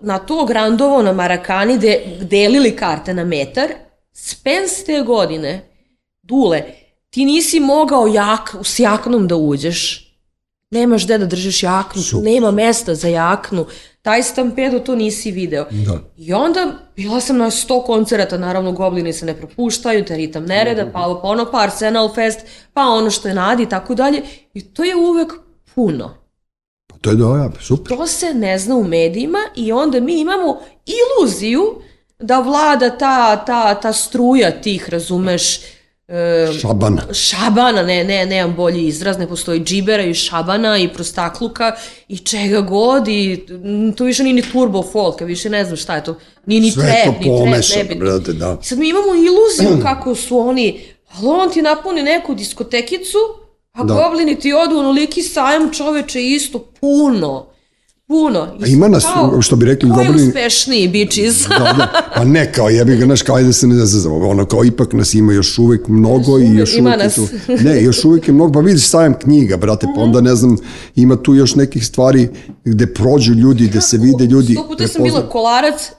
na 0.00 0.18
to 0.26 0.44
Grandovo 0.44 1.02
na 1.02 1.12
Marakani 1.12 1.78
de, 1.78 2.18
delili 2.20 2.76
karte 2.76 3.14
na 3.14 3.24
metar. 3.24 3.68
Spence 4.12 4.84
te 4.84 5.02
godine, 5.02 5.68
Dule, 6.22 6.62
ti 7.10 7.24
nisi 7.24 7.60
mogao 7.60 8.06
jak, 8.06 8.56
s 8.62 8.78
jaknom 8.78 9.28
da 9.28 9.36
uđeš. 9.36 10.02
Nemaš 10.70 11.04
gde 11.04 11.18
da 11.18 11.26
držiš 11.26 11.62
jaknu, 11.62 12.02
Super. 12.02 12.24
nema 12.24 12.50
mesta 12.50 12.94
za 12.94 13.08
jaknu. 13.08 13.66
Taj 14.02 14.22
stampedo 14.22 14.78
to 14.78 14.94
nisi 14.94 15.30
video. 15.30 15.66
Da. 15.70 15.98
I 16.16 16.32
onda 16.32 16.72
bila 16.96 17.20
sam 17.20 17.36
na 17.36 17.50
100 17.50 17.84
koncerata, 17.86 18.38
naravno 18.38 18.72
Goblini 18.72 19.12
se 19.12 19.26
ne 19.26 19.34
propuštaju, 19.34 20.04
te 20.04 20.16
ritam 20.16 20.44
nereda, 20.44 20.90
pa 20.92 21.18
ono 21.22 21.50
pa 21.50 21.60
Arsenal 21.60 22.14
Fest, 22.14 22.40
pa 22.72 22.82
ono 22.82 23.10
što 23.10 23.28
je 23.28 23.34
nadi 23.34 23.62
i 23.62 23.68
tako 23.68 23.94
dalje. 23.94 24.22
I 24.54 24.60
to 24.60 24.84
je 24.84 24.96
uvek 24.96 25.32
puno. 25.74 26.25
To 27.06 27.34
je 27.34 27.38
ja, 27.38 27.50
super. 27.60 27.96
To 27.96 28.06
se 28.06 28.34
ne 28.34 28.58
zna 28.58 28.76
u 28.76 28.84
medijima 28.84 29.38
i 29.56 29.72
onda 29.72 30.00
mi 30.00 30.20
imamo 30.20 30.60
iluziju 30.86 31.74
da 32.18 32.40
vlada 32.40 32.98
ta, 32.98 33.44
ta, 33.44 33.74
ta 33.74 33.92
struja 33.92 34.60
tih, 34.60 34.88
razumeš, 34.90 35.60
e, 36.08 36.48
Šabana. 36.60 37.02
šabana, 37.14 37.82
ne, 37.82 38.04
ne, 38.04 38.26
nemam 38.26 38.54
bolji 38.56 38.86
izraz, 38.86 39.18
ne 39.18 39.28
postoji 39.28 39.60
džibera 39.60 40.02
i 40.02 40.14
šabana 40.14 40.78
i 40.78 40.88
prostakluka 40.88 41.72
i 42.08 42.18
čega 42.18 42.60
god 42.60 43.08
i 43.08 43.46
to 43.96 44.04
više 44.04 44.22
nije 44.22 44.34
ni 44.34 44.42
turbo 44.42 44.82
folk, 44.82 45.20
više 45.20 45.50
ne 45.50 45.64
znam 45.64 45.76
šta 45.76 45.94
je 45.96 46.04
to, 46.04 46.14
nije 46.46 46.60
ni 46.60 46.70
Sve 46.70 46.82
trap, 46.82 47.04
to 47.04 47.20
ni 47.20 47.26
trap, 47.26 47.38
pomešano, 47.38 47.82
nebitno. 47.82 48.04
brate, 48.04 48.32
da. 48.32 48.58
Sad 48.62 48.78
mi 48.78 48.88
imamo 48.88 49.06
iluziju 49.14 49.82
kako 49.88 50.14
su 50.14 50.38
oni, 50.38 50.80
ali 51.12 51.26
on 51.28 51.50
ti 51.50 51.62
napuni 51.62 52.02
neku 52.02 52.34
diskotekicu, 52.34 53.18
a 53.76 53.84
Da. 53.84 53.94
goblini 53.94 54.38
ti 54.38 54.52
odu 54.54 54.78
onoliki 54.78 55.22
sajam 55.22 55.72
čoveče 55.72 56.22
isto 56.22 56.58
puno. 56.80 57.46
Puno. 58.08 58.48
I 58.60 58.64
A 58.64 58.66
ima 58.66 58.88
nas, 58.88 59.04
kao, 59.04 59.42
što 59.42 59.56
bi 59.56 59.66
rekli 59.66 59.90
ko 59.90 60.00
je 60.00 60.06
goblini- 60.06 60.28
uspešniji, 60.28 60.88
bitches? 60.88 61.46
Da, 61.48 61.58
da. 61.58 62.10
Pa 62.14 62.24
ne, 62.24 62.52
kao 62.52 62.68
jebi 62.68 62.96
ga, 62.96 63.04
znaš, 63.04 63.22
kao 63.22 63.36
ajde 63.36 63.52
se 63.52 63.66
ne 63.66 63.74
zazavamo, 63.76 64.28
ono, 64.28 64.44
kao 64.44 64.64
ipak 64.64 64.92
nas 64.92 65.14
ima 65.14 65.32
još 65.32 65.58
uvek 65.58 65.88
mnogo 65.88 66.38
i 66.38 66.54
još 66.54 66.74
uvek 66.74 66.98
nas. 66.98 67.14
tu, 67.14 67.28
ne, 67.60 67.82
još 67.82 68.04
uvek 68.04 68.28
je 68.28 68.34
mnogo, 68.34 68.52
pa 68.52 68.60
vidiš 68.60 68.88
sajam 68.88 69.14
knjiga, 69.14 69.56
brate, 69.56 69.86
pa 69.96 70.00
onda 70.00 70.20
ne 70.20 70.34
znam, 70.34 70.56
ima 70.96 71.16
tu 71.16 71.34
još 71.34 71.54
nekih 71.54 71.86
stvari 71.86 72.28
gde 72.64 72.86
prođu 72.86 73.32
ljudi, 73.32 73.66
gde 73.66 73.80
se 73.80 73.98
vide 73.98 74.24
ljudi. 74.24 74.52
Sto 74.52 74.66
puta 74.68 74.88
sam 74.88 75.02
bila 75.02 75.28
kolarac, 75.28 75.90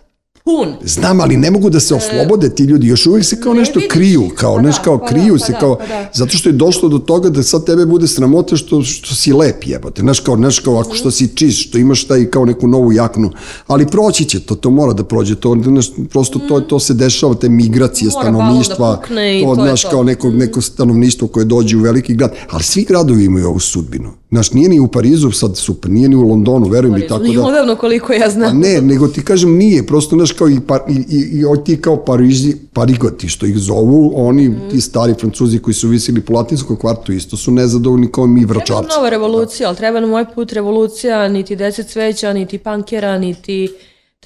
Pun. 0.48 0.76
Znam, 0.84 1.22
ali 1.22 1.38
ne 1.38 1.52
mogu 1.52 1.70
da 1.70 1.80
se 1.80 1.96
oslobode 1.96 2.56
ti 2.56 2.64
ljudi, 2.64 2.88
još 2.88 3.06
uvijek 3.06 3.26
se 3.26 3.40
kao 3.42 3.54
Ne 3.54 3.60
nešto 3.60 3.80
vidiš 3.80 3.92
kriju, 3.92 4.30
kao 4.36 4.56
Pa 4.56 4.62
nešto 4.62 4.80
da, 4.80 4.84
kao 4.84 4.98
pa 4.98 5.06
da, 5.06 5.12
kriju 5.12 5.36
pa 5.40 5.46
se 5.46 5.52
da, 5.52 5.60
kao, 5.60 5.76
pa 5.76 5.88
da. 5.88 6.10
zato 6.14 6.38
što 6.38 6.50
je 6.50 6.54
došlo 6.54 6.90
do 6.90 7.00
toga 7.00 7.30
da 7.30 7.44
sad 7.44 7.66
tebe 7.66 7.86
bude 7.86 8.08
sramota 8.08 8.58
što, 8.58 8.84
što 8.84 9.16
si 9.16 9.34
lep 9.34 9.64
jebote, 9.66 10.02
znaš 10.02 10.20
kao, 10.20 10.36
znaš 10.36 10.60
kao 10.60 10.80
ako 10.80 10.94
što 10.94 11.12
si 11.12 11.36
čist, 11.36 11.60
što 11.60 11.78
imaš 11.78 12.04
taj 12.04 12.26
kao 12.26 12.46
neku 12.46 12.68
novu 12.68 12.92
jaknu, 12.92 13.32
ali 13.68 13.88
proći 13.88 14.26
će 14.26 14.40
to, 14.40 14.56
to 14.56 14.70
mora 14.70 14.94
da 14.94 15.04
prođe, 15.04 15.36
to, 15.36 15.58
znaš, 15.64 15.90
prosto 16.10 16.40
to, 16.40 16.60
to 16.60 16.80
se 16.80 16.94
dešava, 16.94 17.36
te 17.36 17.50
migracije 17.50 18.10
Mora 18.14 18.24
da 18.24 18.38
stanovništva, 18.38 18.98
pukne 19.02 19.40
i 19.40 19.44
to, 19.44 19.56
znaš, 19.56 19.82
to. 19.82 19.90
kao 19.90 20.04
neko, 20.04 20.30
neko 20.30 20.62
stanovništvo 20.62 21.28
koje 21.28 21.46
dođe 21.46 21.78
u 21.78 21.82
veliki 21.82 22.14
grad, 22.14 22.32
ali 22.50 22.64
svi 22.64 22.84
gradovi 22.84 23.26
imaju 23.26 23.48
ovu 23.48 23.60
sudbinu, 23.60 24.12
znaš, 24.32 24.52
nije 24.52 24.70
ni 24.70 24.80
u 24.80 24.88
Parizu 24.88 25.32
sad 25.32 25.58
super, 25.58 25.92
nije 25.92 26.10
ni 26.10 26.16
u 26.16 26.22
Londonu, 26.22 26.68
veruj 26.68 26.92
mi, 26.92 27.08
tako 27.08 27.24
Nije 27.24 27.38
da... 27.38 27.46
odavno 27.46 27.76
koliko 27.76 28.14
ja 28.14 28.26
A 28.26 28.30
znam. 28.30 28.60
ne, 28.60 28.82
nego 28.82 29.08
ti 29.08 29.22
kažem 29.22 29.58
nije, 29.58 29.88
prosto 29.88 30.16
znaš 30.16 30.32
kao 30.38 30.50
i, 30.50 30.60
par, 30.60 30.80
i, 30.90 30.94
i, 31.10 31.30
i 31.32 31.46
ovi 31.46 31.60
ti 31.66 31.82
kao 31.82 31.98
Parizi, 31.98 32.56
parigoti 32.74 33.28
što 33.28 33.46
ih 33.46 33.58
zovu, 33.58 34.12
oni, 34.18 34.50
Mhm. 34.50 34.70
ti 34.70 34.82
stari 34.82 35.14
francuzi 35.14 35.60
koji 35.60 35.74
su 35.74 35.88
visili 35.88 36.22
po 36.22 36.34
latinskom 36.34 36.76
kvartu 36.76 37.12
isto 37.14 37.38
su 37.38 37.52
nezadovoljni 37.52 38.12
kao 38.12 38.28
mi 38.28 38.42
Treba 38.42 38.54
vračarci. 38.54 38.90
nova 38.90 39.10
revolucija, 39.10 39.68
ali 39.68 39.78
treba 39.78 40.00
nam 40.00 40.10
ovaj 40.10 40.26
put 40.36 40.54
revolucija, 40.54 41.28
niti 41.30 41.56
deset 41.56 41.88
cveća, 41.88 42.34
niti 42.34 42.58
pankera, 42.58 43.18
niti... 43.20 43.70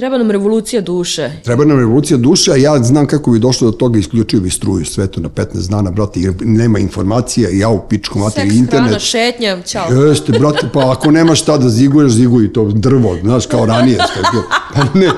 Treba 0.01 0.17
nam 0.17 0.31
revolucija 0.31 0.81
duše. 0.81 1.31
Treba 1.43 1.65
nam 1.65 1.79
revolucija 1.79 2.17
duše, 2.17 2.51
a 2.51 2.55
ja 2.55 2.83
znam 2.83 3.07
kako 3.07 3.31
bi 3.31 3.39
došlo 3.39 3.71
do 3.71 3.77
toga, 3.77 3.99
isključio 3.99 4.39
bi 4.39 4.49
struju 4.49 4.85
svetu 4.85 5.21
na 5.21 5.29
15 5.29 5.69
dana, 5.69 5.91
brate, 5.91 6.19
jer 6.19 6.33
nema 6.41 6.79
informacija, 6.79 7.49
ja 7.53 7.69
u 7.69 7.87
pičku 7.89 8.19
mater, 8.19 8.43
Seks, 8.43 8.55
internet. 8.55 8.87
hrana, 8.87 8.99
šetnja, 8.99 9.61
ćao. 9.61 9.93
Jeste, 9.93 10.31
brate, 10.31 10.69
pa 10.73 10.91
ako 10.91 11.11
nemaš 11.11 11.41
šta 11.41 11.57
da 11.57 11.69
ziguješ, 11.69 12.11
ziguj 12.11 12.53
to 12.53 12.71
drvo, 12.71 13.17
znaš, 13.23 13.45
kao 13.45 13.65
ranije. 13.65 13.97
Što, 14.11 14.43
pa 14.73 14.99
ne, 14.99 15.09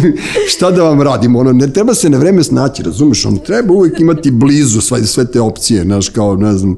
šta 0.52 0.70
da 0.70 0.82
vam 0.82 1.02
radim, 1.02 1.36
ono, 1.36 1.52
ne 1.52 1.72
treba 1.72 1.94
se 1.94 2.10
na 2.10 2.18
vreme 2.18 2.44
snaći, 2.44 2.82
razumeš, 2.82 3.24
ono, 3.26 3.38
treba 3.38 3.74
uvijek 3.74 4.00
imati 4.00 4.30
blizu 4.30 4.80
sve, 4.80 5.06
sve 5.06 5.30
te 5.30 5.40
opcije, 5.40 5.82
znaš, 5.82 6.08
kao, 6.08 6.36
ne 6.36 6.52
znam, 6.52 6.76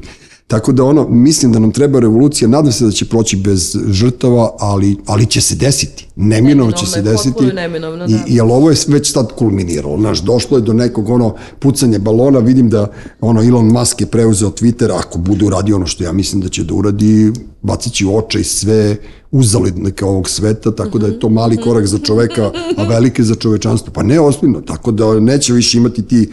Tako 0.49 0.73
da 0.73 0.85
ono, 0.85 1.09
mislim 1.09 1.53
da 1.53 1.59
nam 1.59 1.73
treba 1.73 2.01
revolucija, 2.01 2.49
nadam 2.49 2.73
se 2.73 2.85
da 2.85 2.91
će 2.91 3.05
proći 3.05 3.37
bez 3.37 3.77
žrtava, 3.91 4.51
ali, 4.59 4.97
ali 5.07 5.27
će 5.27 5.41
se 5.41 5.55
desiti. 5.55 6.07
Neminovno 6.17 6.73
će 6.73 6.87
se 6.87 7.03
desiti. 7.03 7.45
neminovno, 7.55 8.05
I, 8.05 8.13
da. 8.13 8.19
jer 8.27 8.43
ovo 8.43 8.71
je 8.71 8.77
već 8.87 9.13
sad 9.13 9.33
kulminiralo. 9.33 9.99
Znaš, 9.99 10.21
došlo 10.21 10.59
je 10.59 10.63
do 10.63 10.73
nekog 10.73 11.09
ono 11.09 11.35
pucanje 11.59 11.99
balona, 11.99 12.39
vidim 12.39 12.71
da 12.71 12.91
ono 13.21 13.43
Elon 13.43 13.67
Musk 13.67 14.01
je 14.01 14.07
preuzeo 14.07 14.51
Twitter, 14.51 14.91
ako 14.99 15.19
bude 15.19 15.45
uradio 15.45 15.77
ono 15.77 15.87
što 15.87 16.05
ja 16.05 16.13
mislim 16.13 16.43
da 16.43 16.49
će 16.49 16.65
da 16.65 16.75
uradi, 16.75 17.33
bacit 17.63 17.93
će 17.93 18.07
oče 18.07 18.41
i 18.41 18.45
sve 18.45 18.97
uzalidnike 19.31 20.05
ovog 20.05 20.29
sveta, 20.29 20.75
tako 20.75 20.99
da 20.99 21.07
je 21.07 21.21
to 21.21 21.29
mali 21.29 21.57
korak 21.57 21.87
za 21.87 21.99
čoveka, 21.99 22.51
a 22.77 22.85
veliki 22.89 23.25
za 23.25 23.35
čovečanstvo. 23.35 23.93
Pa 23.93 24.03
ne, 24.03 24.21
ozbiljno, 24.21 24.61
tako 24.61 24.93
da 24.93 25.21
neće 25.21 25.53
više 25.53 25.79
imati 25.79 26.03
ti 26.03 26.31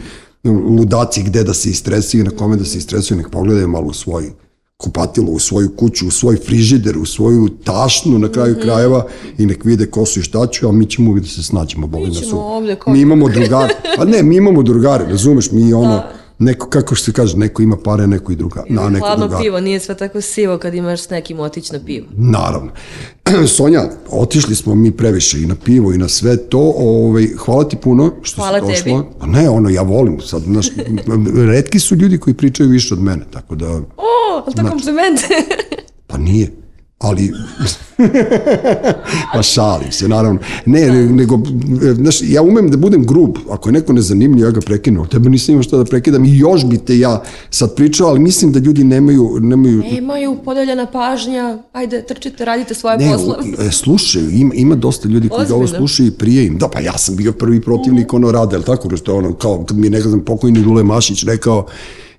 ludaci 0.50 1.22
gde 1.22 1.44
da 1.44 1.54
se 1.54 1.70
istresuju, 1.70 2.24
na 2.24 2.30
kome 2.30 2.56
da 2.56 2.64
se 2.64 2.78
istresuju, 2.78 3.18
nek 3.18 3.30
pogledaju 3.30 3.68
malo 3.68 3.86
u 3.86 3.92
svoj 3.92 4.32
kupatilo, 4.76 5.30
u 5.30 5.38
svoju 5.38 5.70
kuću, 5.76 6.08
u 6.08 6.10
svoj 6.10 6.36
frižider, 6.36 6.98
u 6.98 7.04
svoju 7.04 7.48
tašnu 7.48 8.18
na 8.18 8.28
kraju 8.32 8.56
krajeva 8.62 9.06
i 9.38 9.46
nek 9.46 9.64
vide 9.64 9.86
ko 9.86 10.06
su 10.06 10.20
i 10.20 10.22
šta 10.22 10.46
ću, 10.46 10.68
a 10.68 10.72
mi 10.72 10.86
ćemo 10.86 11.10
uvijek 11.10 11.24
da 11.24 11.30
se 11.30 11.42
snađemo, 11.42 11.86
boli 11.86 12.08
nas 12.08 12.32
Mi 12.92 13.00
imamo 13.00 13.28
drugare, 13.28 13.74
pa 13.96 14.04
ne, 14.04 14.22
mi 14.22 14.36
imamo 14.36 14.62
drugare, 14.62 15.06
razumeš, 15.06 15.50
mi 15.50 15.72
ono, 15.72 16.02
neko, 16.38 16.68
kako 16.68 16.96
se 16.96 17.12
kaže, 17.12 17.36
neko 17.36 17.62
ima 17.62 17.76
pare, 17.76 18.06
neko 18.06 18.32
i 18.32 18.36
druga, 18.36 18.64
na 18.68 18.88
neko 18.88 19.06
Hladno 19.06 19.26
drugare. 19.26 19.44
pivo, 19.44 19.60
nije 19.60 19.80
sve 19.80 19.96
tako 19.96 20.20
sivo 20.20 20.58
kad 20.58 20.74
imaš 20.74 21.00
s 21.00 21.10
nekim 21.10 21.40
otići 21.40 21.72
na 21.72 21.80
pivo. 21.80 22.06
Naravno. 22.10 22.70
Sonja, 23.56 23.80
otišli 24.10 24.54
smo 24.54 24.74
mi 24.74 24.90
previše 24.90 25.38
i 25.38 25.46
na 25.46 25.54
pivo 25.56 25.92
i 25.92 25.98
na 25.98 26.08
sve 26.08 26.36
to. 26.38 26.72
Ovaj, 26.76 27.26
hvala 27.36 27.64
ti 27.64 27.76
puno 27.76 28.12
što 28.22 28.42
Hvala 28.42 28.60
si 28.60 28.66
došla. 28.66 29.02
tebi. 29.02 29.18
Pa 29.20 29.26
ne, 29.26 29.48
ono, 29.50 29.68
ja 29.68 29.82
volim. 29.82 30.20
Sad, 30.20 30.42
znaš, 30.42 30.66
redki 31.48 31.78
su 31.78 31.94
ljudi 31.94 32.18
koji 32.18 32.34
pričaju 32.34 32.68
više 32.68 32.94
od 32.94 33.00
mene, 33.00 33.24
tako 33.30 33.54
da, 33.54 33.68
O, 33.72 33.82
ali 34.36 34.54
to 34.56 34.62
kompliment. 34.62 35.20
pa 36.06 36.18
nije. 36.18 36.50
Ali, 36.98 37.32
pa 39.32 39.42
šalim 39.42 39.92
se, 39.92 40.08
naravno. 40.08 40.38
Ne, 40.66 40.80
ne, 40.82 41.06
nego, 41.06 41.40
znaš, 41.94 42.16
ja 42.22 42.42
umem 42.42 42.70
da 42.70 42.76
budem 42.76 43.06
grub. 43.06 43.36
Ako 43.50 43.68
je 43.68 43.72
neko 43.72 43.92
nezanimljiv, 43.92 44.44
ja 44.44 44.50
ga 44.50 44.60
prekinem. 44.60 45.06
Tebe 45.06 45.30
nisam 45.30 45.52
imao 45.52 45.62
šta 45.62 45.76
da 45.76 45.84
prekidam 45.84 46.24
i 46.24 46.38
još 46.38 46.64
bi 46.64 46.78
te 46.78 46.98
ja 46.98 47.22
sad 47.50 47.74
pričao, 47.74 48.08
ali 48.08 48.20
mislim 48.20 48.52
da 48.52 48.58
ljudi 48.58 48.84
nemaju, 48.84 49.38
nemaju 49.40 49.82
Imaju 49.88 50.36
podeljena 50.44 50.86
pažnja, 50.86 51.58
ajde, 51.72 52.02
trčite, 52.02 52.44
radite 52.44 52.74
svoje 52.74 52.98
Ne, 52.98 53.12
posle. 53.12 53.34
u- 53.58 53.62
e, 53.62 53.70
slušaju, 53.70 54.30
ima, 54.30 54.54
ima 54.54 54.74
dosta 54.74 55.08
ljudi 55.08 55.28
koji 55.28 55.46
ovo 55.50 55.66
slušaju 55.66 56.06
i 56.06 56.12
prije 56.12 56.46
im. 56.46 56.58
Da, 56.58 56.68
pa 56.68 56.80
ja 56.80 56.98
sam 56.98 57.16
bio 57.16 57.32
prvi 57.32 57.60
protivnik 57.60 58.12
ono 58.12 58.32
rada, 58.32 58.56
jel 58.56 58.62
tako? 58.62 58.96
Što 58.96 59.16
ono, 59.16 59.32
kao, 59.32 59.64
kad 59.64 59.76
mi 59.76 59.86
je 59.86 59.90
nekad 59.90 60.24
pokojni 60.26 60.60
Dule 60.60 60.82
Mašić 60.82 61.24
rekao, 61.24 61.66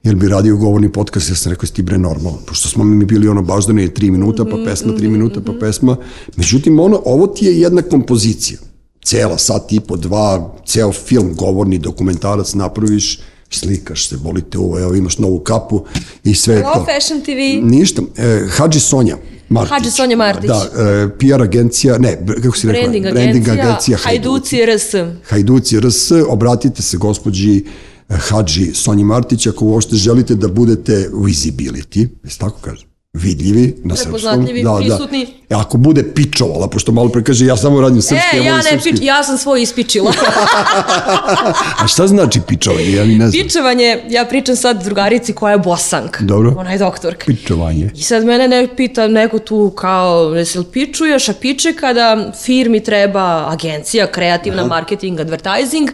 jel 0.07 0.15
bi 0.15 0.27
radio 0.27 0.55
govorni 0.57 0.91
podcast, 0.91 1.29
ja 1.29 1.35
sam 1.35 1.51
rekao, 1.51 1.69
ti 1.69 1.81
bre 1.81 1.97
normalno, 1.97 2.39
pošto 2.45 2.69
smo 2.69 2.83
mi 2.83 3.05
bili 3.05 3.27
ono 3.27 3.41
baždane 3.41 3.87
tri 3.87 4.11
minuta, 4.11 4.45
pa 4.45 4.57
pesma, 4.65 4.95
tri 4.97 5.07
minuta, 5.07 5.41
pa 5.45 5.53
pesma. 5.59 5.97
Međutim, 6.35 6.79
ono, 6.79 7.01
ovo 7.05 7.27
ti 7.27 7.45
je 7.45 7.59
jedna 7.59 7.81
kompozicija. 7.81 8.59
Cela 9.05 9.37
sat 9.37 9.73
i 9.73 9.79
po, 9.79 9.97
dva, 9.97 10.55
ceo 10.65 10.91
film, 10.91 11.33
govorni 11.35 11.77
dokumentarac 11.77 12.53
napraviš, 12.53 13.19
slikaš 13.49 14.07
se, 14.07 14.15
volite 14.15 14.57
ovo, 14.57 14.79
evo 14.79 14.95
imaš 14.95 15.17
novu 15.17 15.39
kapu 15.39 15.85
i 16.23 16.35
sve 16.35 16.55
je 16.55 16.61
Hello 16.61 16.73
to. 16.73 16.85
Fashion 16.85 17.21
TV. 17.21 17.67
Ništa. 17.67 18.01
E, 18.17 18.47
Hadži 18.49 18.79
Sonja 18.79 19.17
Martić. 19.49 19.71
Hadži 19.71 19.91
Sonja 19.91 20.17
Martić. 20.17 20.47
Da, 20.47 20.69
e, 20.83 21.09
PR 21.19 21.41
agencija, 21.41 21.97
ne, 21.97 22.25
kako 22.43 22.57
si 22.57 22.67
rekla? 22.67 23.11
Branding 23.11 23.49
agencija, 23.49 23.97
Hajduci 23.97 24.57
RS. 24.65 24.95
Hajduci 25.29 25.79
RS, 25.79 26.11
obratite 26.27 26.81
se 26.81 26.97
gospođi 26.97 27.63
Hadži 28.09 28.73
Sonji 28.73 29.03
Martić 29.03 29.47
ako 29.47 29.65
uopšte 29.65 29.95
želite 29.95 30.35
da 30.35 30.47
budete 30.47 31.09
visibility, 31.13 32.07
jesi 32.23 32.39
tako 32.39 32.59
kaže? 32.61 32.87
vidljivi 33.13 33.75
na 33.83 33.95
srpskom. 33.95 34.11
Prepoznatljivi, 34.11 34.65
prisutni. 34.79 35.27
E, 35.49 35.55
ako 35.55 35.77
bude 35.77 36.03
pičovala, 36.13 36.67
pošto 36.67 36.91
malo 36.91 37.09
pre 37.09 37.23
kaže 37.23 37.45
ja 37.45 37.57
samo 37.57 37.81
radim 37.81 38.01
srpski, 38.01 38.37
E, 38.37 38.37
ja 38.37 38.51
volim 38.51 38.57
ne 38.57 38.71
srpski. 38.71 38.91
pič, 38.91 38.99
ja 39.01 39.23
sam 39.23 39.37
svoj 39.37 39.61
ispičila. 39.61 40.13
A 41.81 41.87
šta 41.87 42.07
znači 42.07 42.41
pičovanje? 42.47 42.91
Ja 42.91 43.05
ne 43.05 43.29
znam. 43.29 43.31
Pičevanje, 43.31 44.03
ja 44.09 44.25
pričam 44.25 44.55
sad 44.55 44.83
drugarici 44.83 45.33
koja 45.33 45.51
je 45.51 45.57
bosank. 45.57 46.21
Dobro. 46.21 46.53
Ona 46.57 46.71
je 46.71 46.77
doktorka. 46.77 47.25
Pičovanje. 47.25 47.91
I 47.95 48.01
sad 48.01 48.25
mene 48.25 48.47
ne 48.47 48.67
pita 48.77 49.07
neko 49.07 49.39
tu 49.39 49.69
kao, 49.69 50.33
jesi 50.35 50.59
li 50.59 50.65
pičuješ, 50.71 51.29
a 51.29 51.33
piče 51.33 51.73
kada 51.73 52.31
firmi 52.45 52.83
treba 52.83 53.45
agencija, 53.51 54.07
kreativna, 54.07 54.65
marketing, 54.65 55.19
advertising, 55.19 55.89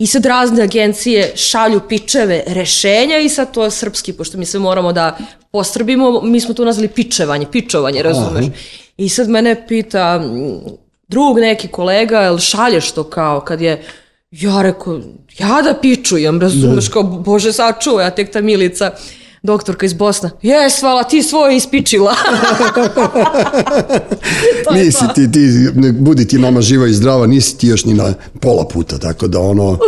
i 0.00 0.06
sad 0.06 0.26
razne 0.26 0.62
agencije 0.62 1.32
šalju 1.36 1.80
pičeve 1.88 2.42
rešenja 2.46 3.18
i 3.18 3.28
sad 3.28 3.54
to 3.54 3.64
je 3.64 3.70
srpski, 3.70 4.12
pošto 4.12 4.38
mi 4.38 4.46
sve 4.46 4.60
moramo 4.60 4.92
da 4.92 5.18
postrbimo, 5.52 6.20
mi 6.22 6.40
smo 6.40 6.54
to 6.54 6.64
nazvali 6.64 6.88
pičevanje, 6.88 7.46
pičovanje, 7.52 8.02
razumeš? 8.02 8.46
I 8.96 9.08
sad 9.08 9.28
mene 9.28 9.66
pita 9.68 10.22
drug 11.08 11.38
neki 11.38 11.68
kolega, 11.68 12.20
jel 12.20 12.38
šalješ 12.38 12.90
to 12.90 13.04
kao 13.04 13.40
kad 13.40 13.60
je 13.60 13.82
Ja 14.30 14.62
rekao, 14.62 15.00
ja 15.38 15.62
da 15.62 15.74
pičujem, 15.74 16.40
razumeš, 16.40 16.88
kao, 16.88 17.02
bože, 17.02 17.52
sačuvaj, 17.52 18.06
a 18.06 18.10
tek 18.10 18.30
ta 18.30 18.40
Milica, 18.40 18.92
doktorka 19.42 19.86
iz 19.86 19.92
Bosna, 19.92 20.30
jes, 20.42 20.80
hvala, 20.80 21.02
ti 21.02 21.22
svoje 21.22 21.56
ispičila. 21.56 22.14
je 24.76 24.84
Nisi 24.84 24.98
to. 24.98 25.12
ti, 25.14 25.32
ti, 25.32 25.40
ne, 25.74 25.92
budi 25.92 26.28
ti 26.28 26.38
mama 26.38 26.60
živa 26.60 26.86
i 26.86 26.92
zdrava, 26.92 27.26
nisi 27.26 27.58
ti 27.58 27.66
još 27.66 27.84
ni 27.84 27.94
na 27.94 28.14
pola 28.40 28.64
puta, 28.64 28.98
tako 28.98 29.26
da 29.26 29.40
ono, 29.40 29.78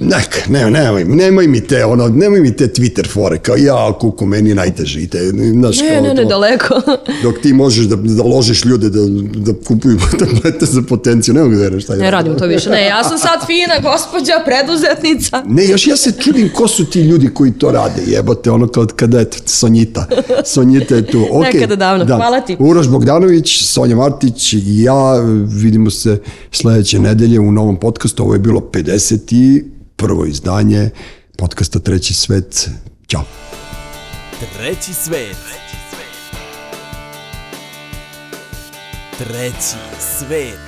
neka, 0.00 0.38
ne, 0.48 0.70
nemoj, 0.70 1.04
nemoj 1.04 1.46
mi 1.46 1.60
te, 1.60 1.84
ono, 1.84 2.08
nemoj 2.08 2.40
mi 2.40 2.56
te 2.56 2.68
Twitter 2.68 3.08
fore, 3.12 3.38
kao 3.38 3.56
ja, 3.56 3.92
kuku, 4.00 4.26
meni 4.26 4.48
je 4.48 4.54
najteže 4.54 5.00
i 5.00 5.06
te, 5.06 5.18
znaš, 5.52 5.80
Ne, 5.80 5.88
kao 5.88 6.02
ne, 6.02 6.14
ne, 6.14 6.22
to, 6.22 6.28
daleko. 6.28 6.80
dok 7.24 7.40
ti 7.42 7.52
možeš 7.52 7.86
da, 7.86 7.96
da 7.96 8.22
ložiš 8.22 8.64
ljude 8.64 8.88
da, 8.88 9.00
da 9.34 9.52
kupuju 9.66 9.98
tablete 10.20 10.66
za 10.66 10.82
potenciju, 10.88 11.34
ne 11.34 11.42
mogu 11.42 11.54
da 11.54 11.80
šta 11.80 11.96
Ne 11.96 12.10
radim 12.10 12.38
to 12.38 12.46
više. 12.46 12.70
Ne, 12.70 12.86
ja 12.86 13.04
sam 13.04 13.18
sad 13.18 13.46
fina 13.46 13.90
gospođa, 13.92 14.32
preduzetnica. 14.44 15.42
Ne, 15.46 15.66
još 15.66 15.86
ja 15.86 15.96
se 15.96 16.12
čudim 16.20 16.50
ko 16.54 16.68
su 16.68 16.84
ti 16.84 17.00
ljudi 17.00 17.30
koji 17.34 17.52
to 17.52 17.70
rade, 17.70 18.02
jebote, 18.06 18.50
ono 18.50 18.68
kao 18.68 18.86
kada 18.96 19.18
je 19.18 19.26
Sonjita. 19.46 20.06
Sonjita 20.44 20.94
je 20.94 21.06
tu. 21.06 21.18
Okay, 21.34 21.54
Nekada 21.54 21.76
davno. 21.76 22.04
Hvala 22.04 22.40
ti. 22.40 22.56
Uroš 22.58 22.88
Bogdanović, 22.88 23.62
Sonja 23.64 23.96
Martić 23.96 24.52
i 24.52 24.82
ja 24.82 25.20
vidimo 25.48 25.90
se 25.90 26.20
sledeće 26.52 26.98
nedelje 26.98 27.40
u 27.40 27.52
novom 27.52 27.76
podcastu. 27.76 28.22
Ovo 28.22 28.32
je 28.32 28.38
bilo 28.38 28.60
51. 28.60 30.28
izdanje 30.28 30.90
podcasta 31.38 31.78
Treći 31.78 32.14
svet. 32.14 32.70
Ćao. 33.06 33.22
Treći 34.58 34.94
svet. 34.94 35.36
Treći 39.18 39.76
svet. 40.18 40.63